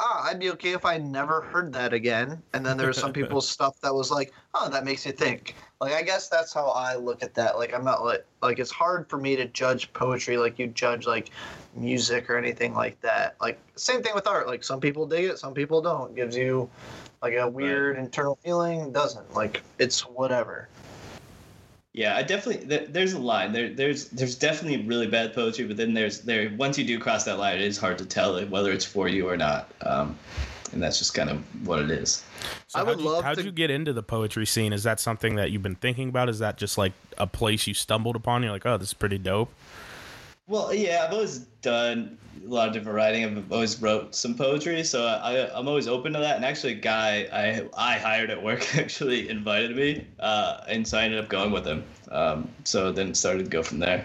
ah, 0.00 0.26
I'd 0.28 0.40
be 0.40 0.50
okay 0.52 0.72
if 0.72 0.84
I 0.84 0.98
never 0.98 1.42
heard 1.42 1.72
that 1.74 1.92
again. 1.92 2.42
And 2.54 2.64
then 2.64 2.76
there's 2.76 2.98
some 2.98 3.12
people's 3.20 3.48
stuff 3.48 3.80
that 3.82 3.94
was 3.94 4.10
like, 4.10 4.32
oh, 4.54 4.68
that 4.70 4.84
makes 4.84 5.04
you 5.06 5.12
think. 5.12 5.54
Like 5.80 5.92
I 5.92 6.02
guess 6.02 6.28
that's 6.28 6.52
how 6.52 6.68
I 6.68 6.96
look 6.96 7.22
at 7.22 7.34
that. 7.34 7.56
Like 7.56 7.72
I'm 7.74 7.84
not 7.84 8.04
like 8.04 8.24
like 8.42 8.58
it's 8.58 8.70
hard 8.70 9.08
for 9.08 9.18
me 9.18 9.36
to 9.36 9.46
judge 9.46 9.92
poetry 9.92 10.36
like 10.36 10.58
you 10.58 10.66
judge 10.66 11.06
like 11.06 11.30
music 11.74 12.28
or 12.28 12.36
anything 12.36 12.74
like 12.74 13.00
that. 13.00 13.36
Like 13.40 13.58
same 13.76 14.02
thing 14.02 14.14
with 14.14 14.26
art. 14.26 14.46
Like 14.46 14.64
some 14.64 14.80
people 14.80 15.06
dig 15.06 15.24
it, 15.26 15.38
some 15.38 15.54
people 15.54 15.80
don't. 15.80 16.10
It 16.10 16.16
gives 16.16 16.36
you 16.36 16.68
like 17.22 17.34
a 17.34 17.48
weird 17.48 17.96
internal 17.96 18.38
feeling. 18.44 18.92
Doesn't 18.92 19.34
like 19.34 19.62
it's 19.78 20.00
whatever. 20.00 20.68
Yeah, 21.92 22.16
I 22.16 22.22
definitely 22.22 22.64
there, 22.66 22.86
there's 22.86 23.14
a 23.14 23.18
line. 23.18 23.52
There 23.52 23.68
there's 23.68 24.08
there's 24.08 24.36
definitely 24.36 24.86
really 24.86 25.08
bad 25.08 25.34
poetry, 25.34 25.66
but 25.66 25.76
then 25.76 25.92
there's 25.92 26.20
there 26.20 26.52
once 26.56 26.78
you 26.78 26.84
do 26.84 26.98
cross 26.98 27.24
that 27.24 27.38
line, 27.38 27.56
it 27.56 27.62
is 27.62 27.78
hard 27.78 27.98
to 27.98 28.06
tell 28.06 28.40
whether 28.46 28.70
it's 28.70 28.84
for 28.84 29.08
you 29.08 29.28
or 29.28 29.36
not. 29.36 29.70
Um, 29.82 30.16
and 30.72 30.80
that's 30.80 30.98
just 30.98 31.14
kind 31.14 31.30
of 31.30 31.66
what 31.66 31.80
it 31.80 31.90
is. 31.90 32.22
So 32.68 32.78
I 32.78 32.82
would 32.84 32.90
how'd 32.90 33.00
you, 33.00 33.10
love 33.10 33.24
how'd 33.24 33.36
to- 33.38 33.44
you 33.44 33.50
get 33.50 33.70
into 33.70 33.92
the 33.92 34.04
poetry 34.04 34.46
scene? 34.46 34.72
Is 34.72 34.84
that 34.84 35.00
something 35.00 35.34
that 35.34 35.50
you've 35.50 35.64
been 35.64 35.74
thinking 35.74 36.08
about? 36.08 36.28
Is 36.28 36.38
that 36.38 36.56
just 36.56 36.78
like 36.78 36.92
a 37.18 37.26
place 37.26 37.66
you 37.66 37.74
stumbled 37.74 38.14
upon? 38.14 38.42
You're 38.44 38.52
like, 38.52 38.66
oh, 38.66 38.76
this 38.76 38.88
is 38.88 38.94
pretty 38.94 39.18
dope. 39.18 39.52
Well, 40.50 40.74
yeah, 40.74 41.04
I've 41.06 41.12
always 41.12 41.38
done 41.62 42.18
a 42.44 42.48
lot 42.48 42.66
of 42.66 42.74
different 42.74 42.96
writing. 42.96 43.24
I've 43.24 43.52
always 43.52 43.80
wrote 43.80 44.16
some 44.16 44.34
poetry, 44.34 44.82
so 44.82 45.06
I, 45.06 45.56
I'm 45.56 45.68
always 45.68 45.86
open 45.86 46.12
to 46.14 46.18
that. 46.18 46.34
And 46.34 46.44
actually, 46.44 46.72
a 46.72 46.80
guy 46.80 47.28
I 47.32 47.92
I 47.94 47.98
hired 47.98 48.30
at 48.30 48.42
work 48.42 48.76
actually 48.76 49.28
invited 49.28 49.76
me, 49.76 50.04
uh, 50.18 50.62
and 50.66 50.86
so 50.86 50.98
I 50.98 51.04
ended 51.04 51.20
up 51.20 51.28
going 51.28 51.52
with 51.52 51.64
him. 51.64 51.84
Um, 52.10 52.48
so 52.64 52.90
then 52.90 53.14
started 53.14 53.44
to 53.44 53.48
go 53.48 53.62
from 53.62 53.78
there. 53.78 54.04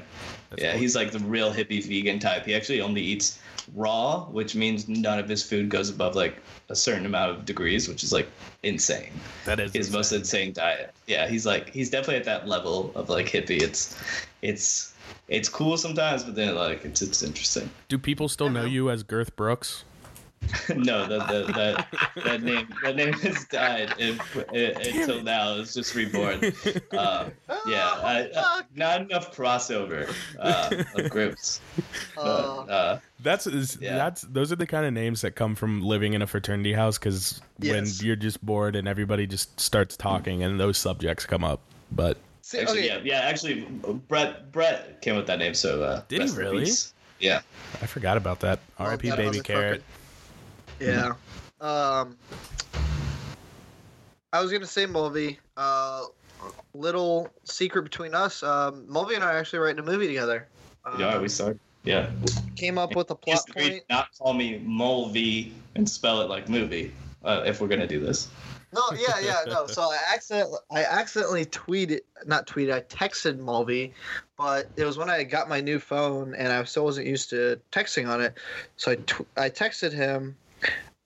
yeah, 0.55 0.73
cool. 0.73 0.81
he's 0.81 0.95
like 0.95 1.11
the 1.11 1.19
real 1.19 1.51
hippie 1.51 1.83
vegan 1.83 2.19
type. 2.19 2.45
He 2.45 2.53
actually 2.53 2.79
only 2.79 3.01
eats 3.01 3.39
raw, 3.73 4.25
which 4.25 4.55
means 4.55 4.87
none 4.87 5.17
of 5.17 5.27
his 5.27 5.41
food 5.41 5.69
goes 5.69 5.89
above 5.89 6.15
like 6.15 6.35
a 6.69 6.75
certain 6.75 7.07
amount 7.07 7.31
of 7.31 7.45
degrees, 7.45 7.87
which 7.87 8.03
is 8.03 8.13
like 8.13 8.29
insane. 8.61 9.19
That 9.45 9.59
is 9.59 9.73
his 9.73 9.91
most 9.91 10.11
insane 10.11 10.53
diet. 10.53 10.93
Yeah, 11.07 11.27
he's 11.27 11.47
like 11.47 11.71
he's 11.71 11.89
definitely 11.89 12.17
at 12.17 12.25
that 12.25 12.47
level 12.47 12.91
of 12.93 13.09
like 13.09 13.25
hippie. 13.25 13.61
It's 13.61 13.99
it's 14.43 14.94
it's 15.27 15.49
cool 15.49 15.77
sometimes, 15.77 16.23
but 16.23 16.35
then 16.35 16.55
like 16.55 16.85
it's 16.85 17.01
it's 17.01 17.23
interesting. 17.23 17.69
Do 17.87 17.97
people 17.97 18.29
still 18.29 18.49
know 18.49 18.65
you 18.65 18.89
as 18.89 19.03
Girth 19.03 19.35
Brooks? 19.35 19.85
no, 20.75 21.07
that 21.07 21.27
that 21.27 21.55
that, 21.55 22.23
that 22.23 22.43
name 22.43 22.67
that 22.83 22.95
name 22.95 23.13
has 23.13 23.45
died 23.45 23.93
if, 23.97 24.35
until 24.35 25.23
now. 25.23 25.55
It's 25.55 25.73
just 25.73 25.95
reborn. 25.95 26.41
Uh, 26.95 27.29
yeah, 27.67 27.89
I, 28.03 28.29
uh, 28.35 28.61
not 28.75 29.01
enough 29.01 29.35
crossover 29.35 30.13
uh, 30.39 30.83
of 30.95 31.09
groups. 31.09 31.59
But, 32.15 32.21
uh, 32.23 32.99
That's 33.19 33.47
is, 33.47 33.77
Yeah. 33.81 33.97
that's 33.97 34.21
those 34.21 34.51
are 34.51 34.55
the 34.55 34.65
kind 34.67 34.85
of 34.85 34.93
names 34.93 35.21
that 35.21 35.31
come 35.31 35.55
from 35.55 35.81
living 35.81 36.13
in 36.13 36.21
a 36.21 36.27
fraternity 36.27 36.73
house 36.73 36.97
because 36.97 37.41
when 37.59 37.85
you're 38.01 38.15
just 38.15 38.43
bored 38.45 38.75
and 38.75 38.87
everybody 38.87 39.27
just 39.27 39.59
starts 39.59 39.97
talking 39.97 40.43
and 40.43 40.59
those 40.59 40.77
subjects 40.77 41.25
come 41.25 41.43
up. 41.43 41.59
But 41.91 42.17
See, 42.45 42.59
actually, 42.59 42.91
okay, 42.91 43.01
yeah, 43.03 43.21
yeah. 43.21 43.27
Actually, 43.27 43.61
Brett 44.07 44.51
Brett 44.51 45.01
came 45.01 45.15
with 45.15 45.25
that 45.25 45.39
name. 45.39 45.55
So 45.55 45.81
uh, 45.81 46.03
Did 46.07 46.21
he 46.21 46.29
really? 46.35 46.65
peace. 46.65 46.93
Yeah. 47.19 47.41
I 47.81 47.87
forgot 47.87 48.17
about 48.17 48.39
that. 48.41 48.59
Well, 48.77 48.89
R.I.P. 48.89 49.09
that 49.09 49.17
Baby 49.17 49.39
motherfucker- 49.39 49.43
Carrot. 49.43 49.83
Yeah. 50.79 51.13
Um, 51.59 52.15
I 54.31 54.41
was 54.43 54.51
gonna 54.51 54.67
say 54.67 54.85
Mulvey. 54.85 55.39
Uh, 55.57 56.03
little 56.75 57.31
secret 57.45 57.81
between 57.81 58.13
us. 58.13 58.43
Um, 58.43 58.85
Mulvey 58.87 59.15
and 59.15 59.23
I 59.23 59.33
are 59.33 59.37
actually 59.39 59.59
writing 59.59 59.79
a 59.79 59.83
movie 59.83 60.05
together. 60.05 60.47
Um, 60.85 60.99
Yeah, 60.99 61.17
we 61.17 61.29
started. 61.29 61.59
Yeah. 61.83 62.11
came 62.55 62.77
up 62.77 62.95
with 62.95 63.09
a 63.09 63.15
plot 63.15 63.39
point. 63.55 63.81
not 63.89 64.09
call 64.19 64.33
me 64.33 64.59
Mulvey 64.63 65.51
and 65.73 65.89
spell 65.89 66.21
it 66.21 66.29
like 66.29 66.47
movie 66.47 66.93
uh, 67.23 67.41
if 67.43 67.59
we're 67.59 67.67
gonna 67.69 67.87
do 67.87 67.99
this. 67.99 68.27
No, 68.75 68.81
yeah, 68.91 69.19
yeah, 69.21 69.45
no. 69.47 69.67
So 69.67 69.83
I 69.83 69.97
accidentally, 70.13 70.59
I 70.69 70.83
accidentally 70.83 71.45
tweeted, 71.45 72.01
not 72.25 72.45
tweeted, 72.45 72.73
I 72.73 72.81
texted 72.81 73.39
Mulvey, 73.39 73.93
but 74.37 74.69
it 74.75 74.83
was 74.83 74.97
when 74.97 75.09
I 75.09 75.23
got 75.23 75.47
my 75.47 75.61
new 75.61 75.79
phone 75.79 76.35
and 76.35 76.51
I 76.51 76.61
still 76.65 76.83
wasn't 76.83 77.07
used 77.07 77.29
to 77.29 77.61
texting 77.71 78.09
on 78.09 78.19
it. 78.19 78.37
So 78.75 78.91
I, 78.91 78.95
tw- 78.95 79.27
I 79.37 79.49
texted 79.49 79.93
him. 79.93 80.35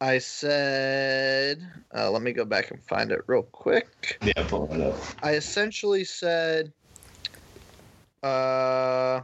I 0.02 0.18
said, 0.18 1.62
uh, 1.96 2.10
let 2.10 2.24
me 2.24 2.32
go 2.32 2.44
back 2.44 2.72
and 2.72 2.82
find 2.86 3.12
it 3.12 3.22
real 3.28 3.44
quick. 3.44 4.18
Yeah, 4.24 4.44
pull 4.48 4.74
it 4.74 4.82
up. 4.82 4.96
I 5.22 5.34
essentially 5.36 6.06
said, 6.06 6.74
uh, 8.24 9.22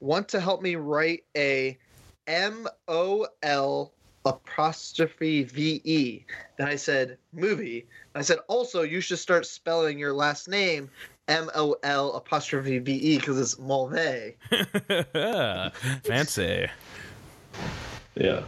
want 0.00 0.28
to 0.30 0.40
help 0.40 0.60
me 0.60 0.74
write 0.74 1.22
a 1.34 1.78
M 2.26 2.66
O 2.88 3.26
L 3.42 3.94
apostrophe 4.24 5.44
V 5.44 5.80
E. 5.84 6.24
Then 6.56 6.68
I 6.68 6.76
said 6.76 7.18
movie. 7.32 7.86
I 8.14 8.22
said 8.22 8.38
also 8.48 8.82
you 8.82 9.00
should 9.00 9.18
start 9.18 9.46
spelling 9.46 9.98
your 9.98 10.12
last 10.12 10.48
name 10.48 10.90
M 11.28 11.50
O 11.54 11.76
L 11.82 12.12
apostrophe 12.12 12.78
V 12.78 12.92
E 12.92 13.18
because 13.18 13.38
it's 13.38 13.58
Mulvey. 13.58 14.36
Fancy. 16.04 16.68
Yeah. 18.14 18.42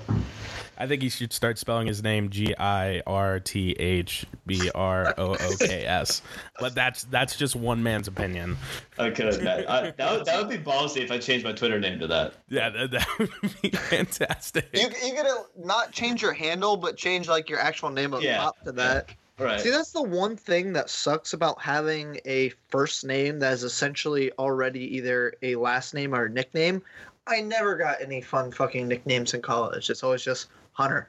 I 0.78 0.86
think 0.86 1.02
he 1.02 1.08
should 1.08 1.32
start 1.32 1.58
spelling 1.58 1.86
his 1.86 2.02
name 2.02 2.30
G 2.30 2.54
I 2.56 3.02
R 3.06 3.40
T 3.40 3.72
H 3.72 4.26
B 4.46 4.70
R 4.74 5.14
O 5.18 5.34
O 5.34 5.56
K 5.58 5.84
S. 5.86 6.22
But 6.58 6.74
that's 6.74 7.04
that's 7.04 7.36
just 7.36 7.56
one 7.56 7.82
man's 7.82 8.08
opinion. 8.08 8.56
I 8.98 9.10
could. 9.10 9.34
That, 9.34 9.70
I, 9.70 9.90
that, 9.92 10.12
would, 10.12 10.24
that 10.26 10.38
would 10.38 10.48
be 10.48 10.58
ballsy 10.58 11.02
if 11.02 11.10
I 11.10 11.18
changed 11.18 11.44
my 11.44 11.52
Twitter 11.52 11.78
name 11.80 11.98
to 12.00 12.06
that. 12.08 12.34
Yeah, 12.48 12.70
that, 12.70 12.90
that 12.90 13.08
would 13.18 13.30
be 13.62 13.70
fantastic. 14.14 14.68
You 14.72 14.88
you 15.04 15.14
gotta 15.14 15.44
not 15.56 15.92
change 15.92 16.22
your 16.22 16.32
handle, 16.32 16.76
but 16.76 16.96
change 16.96 17.28
like 17.28 17.48
your 17.48 17.60
actual 17.60 17.90
name 17.90 18.14
up 18.14 18.22
Yeah. 18.22 18.38
top 18.38 18.62
to 18.64 18.72
that. 18.72 19.10
Right. 19.38 19.60
See, 19.60 19.70
that's 19.70 19.90
the 19.90 20.02
one 20.02 20.36
thing 20.36 20.72
that 20.74 20.88
sucks 20.88 21.32
about 21.32 21.60
having 21.60 22.20
a 22.24 22.50
first 22.68 23.04
name 23.04 23.40
that 23.40 23.52
is 23.52 23.64
essentially 23.64 24.30
already 24.38 24.96
either 24.96 25.34
a 25.42 25.56
last 25.56 25.92
name 25.92 26.14
or 26.14 26.26
a 26.26 26.30
nickname. 26.30 26.82
I 27.26 27.40
never 27.40 27.74
got 27.74 28.00
any 28.00 28.20
fun 28.20 28.52
fucking 28.52 28.86
nicknames 28.86 29.34
in 29.34 29.42
college. 29.42 29.90
It's 29.90 30.04
always 30.04 30.22
just 30.22 30.48
Hunter. 30.74 31.08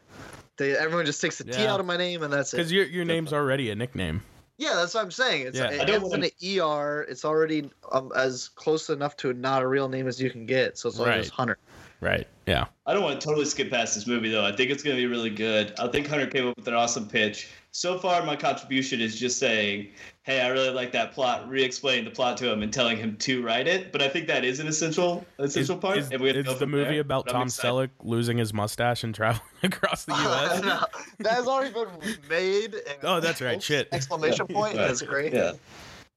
They, 0.57 0.75
everyone 0.75 1.05
just 1.05 1.19
takes 1.21 1.37
the 1.37 1.43
T 1.43 1.65
out 1.67 1.79
of 1.81 1.85
my 1.85 1.97
name 1.97 2.23
and 2.23 2.31
that's 2.31 2.53
it. 2.53 2.57
Because 2.57 2.71
it. 2.71 2.75
your 2.75 2.85
your 2.85 3.05
name's 3.05 3.33
already 3.33 3.69
a 3.71 3.75
nickname. 3.75 4.23
Yeah, 4.57 4.75
that's 4.75 4.93
what 4.93 5.03
I'm 5.03 5.11
saying. 5.11 5.47
It's, 5.47 5.57
Yeah. 5.57 5.69
it 5.71 5.81
I 5.81 5.83
don't 5.85 5.95
ends 5.95 6.09
wanna- 6.11 6.27
an 6.27 6.59
ER. 6.61 7.05
It's 7.09 7.25
already 7.25 7.69
um, 7.91 8.11
as 8.15 8.47
close 8.47 8.89
enough 8.89 9.17
to 9.17 9.33
not 9.33 9.61
a 9.63 9.67
real 9.67 9.89
name 9.89 10.07
as 10.07 10.21
you 10.21 10.29
can 10.29 10.45
get. 10.45 10.77
So 10.77 10.87
it's 10.87 10.97
always 10.97 11.09
Right. 11.09 11.21
just 11.23 11.31
Hunter. 11.33 11.57
Right. 12.05 12.27
Yeah. 12.45 12.65
I 12.85 12.93
don't 12.93 13.01
want 13.01 13.19
to 13.19 13.25
totally 13.25 13.45
skip 13.45 13.71
past 13.71 13.95
this 13.95 14.05
movie 14.05 14.29
though. 14.29 14.45
I 14.45 14.51
think 14.55 14.69
it's 14.69 14.83
going 14.83 14.95
to 14.95 15.01
be 15.01 15.07
really 15.07 15.31
good. 15.31 15.73
I 15.79 15.87
think 15.87 16.05
Hunter 16.07 16.27
came 16.27 16.47
up 16.47 16.55
with 16.55 16.67
an 16.67 16.75
awesome 16.75 17.07
pitch. 17.07 17.49
So 17.71 17.97
far, 17.97 18.23
my 18.23 18.35
contribution 18.35 19.01
is 19.01 19.19
just 19.19 19.37
saying, 19.39 19.87
"Hey, 20.23 20.39
I 20.41 20.47
really 20.49 20.69
like 20.69 20.91
that 20.93 21.11
plot." 21.13 21.49
Re-explaining 21.49 22.05
the 22.05 22.11
plot 22.11 22.37
to 22.37 22.49
him 22.49 22.61
and 22.63 22.71
telling 22.71 22.95
him 22.97 23.17
to 23.17 23.41
write 23.43 23.67
it. 23.67 23.91
But 23.91 24.01
I 24.03 24.07
think 24.07 24.27
that 24.27 24.45
is 24.45 24.59
an 24.61 24.67
essential 24.67 25.25
essential 25.39 25.77
part. 25.77 25.97
Is, 25.97 26.11
and 26.11 26.21
we're 26.21 26.33
gonna 26.41 26.53
is 26.53 26.59
the 26.59 26.67
movie 26.67 26.91
there. 26.91 27.01
about 27.01 27.27
Tom 27.27 27.47
excited. 27.47 27.67
Selleck 27.67 27.89
losing 28.03 28.37
his 28.37 28.53
mustache 28.53 29.03
and 29.03 29.13
traveling 29.13 29.41
across 29.63 30.05
the 30.05 30.13
U.S.? 30.15 30.61
No, 30.63 30.79
that 31.19 31.33
has 31.33 31.47
already 31.47 31.73
been 31.73 31.89
made. 32.29 32.75
and- 32.75 32.97
Oh, 33.03 33.19
that's 33.19 33.41
right. 33.41 33.61
Shit. 33.61 33.89
Exclamation 33.91 34.45
point. 34.47 34.77
Right. 34.77 34.87
That's 34.87 35.01
great. 35.01 35.33
Yeah. 35.33 35.53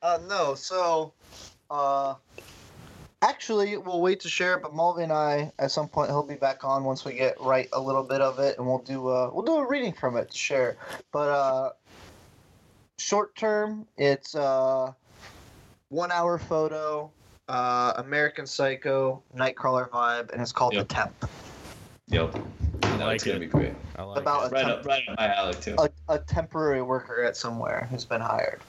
Uh, 0.02 0.19
no, 0.28 0.55
so, 0.55 1.12
uh, 1.70 2.15
actually, 3.23 3.77
we'll 3.77 4.01
wait 4.01 4.20
to 4.20 4.28
share 4.28 4.55
it. 4.55 4.62
But 4.62 4.74
Mulvey 4.74 5.03
and 5.05 5.12
I, 5.12 5.53
at 5.59 5.70
some 5.70 5.89
point, 5.89 6.11
he'll 6.11 6.23
be 6.23 6.35
back 6.35 6.65
on 6.65 6.85
once 6.85 7.05
we 7.05 7.15
get 7.15 7.40
right 7.40 7.69
a 7.73 7.81
little 7.81 8.03
bit 8.05 8.20
of 8.20 8.39
it, 8.39 8.59
and 8.59 8.66
we'll 8.66 8.78
do 8.78 9.09
uh, 9.09 9.31
we'll 9.32 9.45
do 9.45 9.57
a 9.57 9.69
reading 9.69 9.93
from 9.93 10.16
it 10.16 10.31
to 10.31 10.36
share. 10.39 10.77
But 11.12 11.28
uh, 11.28 11.70
short 12.99 13.35
term, 13.36 13.86
it's 13.97 14.35
uh, 14.35 14.93
one 15.89 16.12
hour 16.12 16.39
photo, 16.39 17.11
uh, 17.49 17.95
American 17.97 18.47
Psycho, 18.47 19.23
Nightcrawler 19.36 19.89
vibe, 19.90 20.32
and 20.32 20.40
it's 20.43 20.53
called 20.53 20.74
Yep. 20.74 20.89
The 20.89 20.95
Temp. 20.95 21.31
Yep. 22.09 22.35
No, 22.99 23.05
like 23.07 23.16
it's 23.16 23.24
gonna 23.24 23.39
be 23.39 23.47
great. 23.47 23.74
I 23.97 24.03
like 24.03 24.19
About 24.20 24.45
it. 24.45 24.47
a 24.47 24.51
Right 24.55 24.65
temp- 24.65 24.78
up, 24.81 24.86
right 24.86 25.03
up 25.09 25.19
my 25.19 25.35
alley 25.35 25.55
too. 25.55 25.77
a, 25.78 25.89
a 26.09 26.19
temporary 26.19 26.82
worker 26.82 27.23
at 27.23 27.36
somewhere 27.36 27.86
who's 27.90 28.05
been 28.05 28.20
hired. 28.20 28.61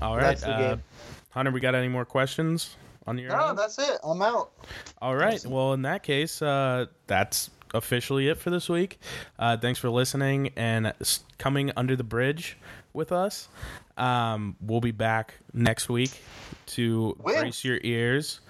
All 0.00 0.16
right. 0.16 0.22
that's 0.22 0.40
the 0.42 0.50
Uh, 0.50 0.74
game. 0.74 0.82
Hunter, 1.30 1.50
we 1.52 1.60
got 1.60 1.74
any 1.74 1.88
more 1.88 2.04
questions 2.04 2.76
on 3.06 3.18
your 3.18 3.30
No, 3.30 3.48
end? 3.50 3.58
that's 3.58 3.78
it. 3.78 3.98
I'm 4.04 4.22
out. 4.22 4.52
All 5.00 5.14
right. 5.16 5.44
Well, 5.44 5.72
in 5.72 5.82
that 5.82 6.02
case, 6.02 6.40
uh, 6.42 6.86
that's 7.06 7.50
officially 7.74 8.28
it 8.28 8.38
for 8.38 8.50
this 8.50 8.68
week. 8.68 8.98
Uh, 9.38 9.56
thanks 9.56 9.78
for 9.80 9.90
listening 9.90 10.50
and 10.56 10.92
coming 11.38 11.72
under 11.76 11.96
the 11.96 12.04
bridge 12.04 12.56
with 12.92 13.12
us. 13.12 13.48
Um, 13.96 14.56
we'll 14.60 14.80
be 14.80 14.90
back 14.90 15.34
next 15.52 15.88
week 15.88 16.22
to 16.66 17.16
With- 17.22 17.38
brace 17.40 17.64
your 17.64 17.78
ears. 17.82 18.40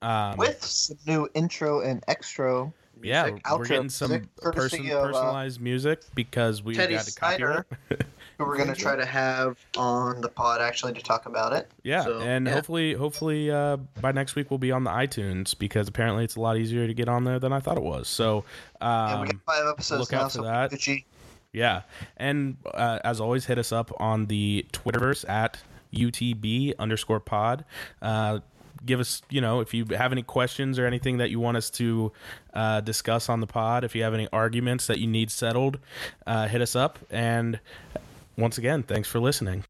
Um, 0.00 0.36
With 0.36 0.62
some 0.64 0.96
new 1.06 1.28
intro 1.34 1.80
and 1.80 2.04
extra. 2.06 2.72
yeah, 3.02 3.24
music, 3.24 3.42
we're 3.50 3.58
outro 3.58 3.68
getting 3.68 3.88
some 3.88 4.10
music, 4.12 4.36
person, 4.36 4.86
of, 4.90 4.92
uh, 4.96 5.06
personalized 5.06 5.60
music 5.60 6.02
because 6.14 6.62
we 6.62 6.74
Teddy 6.76 6.94
got 6.94 7.04
to 7.06 7.14
copyright. 7.14 7.64
who 8.38 8.44
we're 8.46 8.56
going 8.56 8.72
to 8.72 8.80
try 8.80 8.94
to 8.94 9.04
have 9.04 9.58
on 9.76 10.20
the 10.20 10.28
pod 10.28 10.60
actually 10.60 10.92
to 10.92 11.02
talk 11.02 11.26
about 11.26 11.52
it. 11.52 11.68
Yeah, 11.82 12.04
So, 12.04 12.20
and 12.20 12.46
yeah. 12.46 12.52
hopefully, 12.52 12.94
hopefully 12.94 13.50
uh, 13.50 13.78
by 14.00 14.12
next 14.12 14.36
week 14.36 14.50
we'll 14.50 14.58
be 14.58 14.70
on 14.70 14.84
the 14.84 14.90
iTunes 14.90 15.58
because 15.58 15.88
apparently 15.88 16.22
it's 16.24 16.36
a 16.36 16.40
lot 16.40 16.56
easier 16.56 16.86
to 16.86 16.94
get 16.94 17.08
on 17.08 17.24
there 17.24 17.40
than 17.40 17.52
I 17.52 17.58
thought 17.58 17.76
it 17.76 17.82
was. 17.82 18.06
So, 18.06 18.44
Yeah, 18.80 19.14
um, 19.14 19.20
we 19.22 19.26
got 19.26 19.42
five 19.44 19.66
episodes 19.66 20.00
look 20.00 20.12
now, 20.12 20.20
out 20.22 20.32
for 20.32 20.38
so 20.38 20.42
that. 20.44 20.70
Gucci. 20.70 21.04
Yeah, 21.52 21.82
and 22.16 22.56
uh, 22.72 23.00
as 23.02 23.20
always, 23.20 23.46
hit 23.46 23.58
us 23.58 23.72
up 23.72 23.90
on 23.98 24.26
the 24.26 24.66
Twitterverse 24.72 25.28
at 25.28 25.58
UTB 25.92 26.74
underscore 26.78 27.20
pod. 27.20 27.64
Uh, 28.00 28.40
give 28.84 29.00
us, 29.00 29.22
you 29.30 29.40
know, 29.40 29.60
if 29.60 29.74
you 29.74 29.84
have 29.96 30.12
any 30.12 30.22
questions 30.22 30.78
or 30.78 30.86
anything 30.86 31.16
that 31.18 31.30
you 31.30 31.40
want 31.40 31.56
us 31.56 31.70
to 31.70 32.12
uh, 32.54 32.80
discuss 32.82 33.28
on 33.28 33.40
the 33.40 33.46
pod, 33.46 33.82
if 33.82 33.96
you 33.96 34.02
have 34.04 34.14
any 34.14 34.28
arguments 34.32 34.86
that 34.86 34.98
you 34.98 35.06
need 35.08 35.30
settled, 35.30 35.78
uh, 36.26 36.46
hit 36.46 36.60
us 36.60 36.76
up. 36.76 36.98
And 37.10 37.58
once 38.38 38.56
again, 38.56 38.82
thanks 38.82 39.08
for 39.08 39.20
listening. 39.20 39.64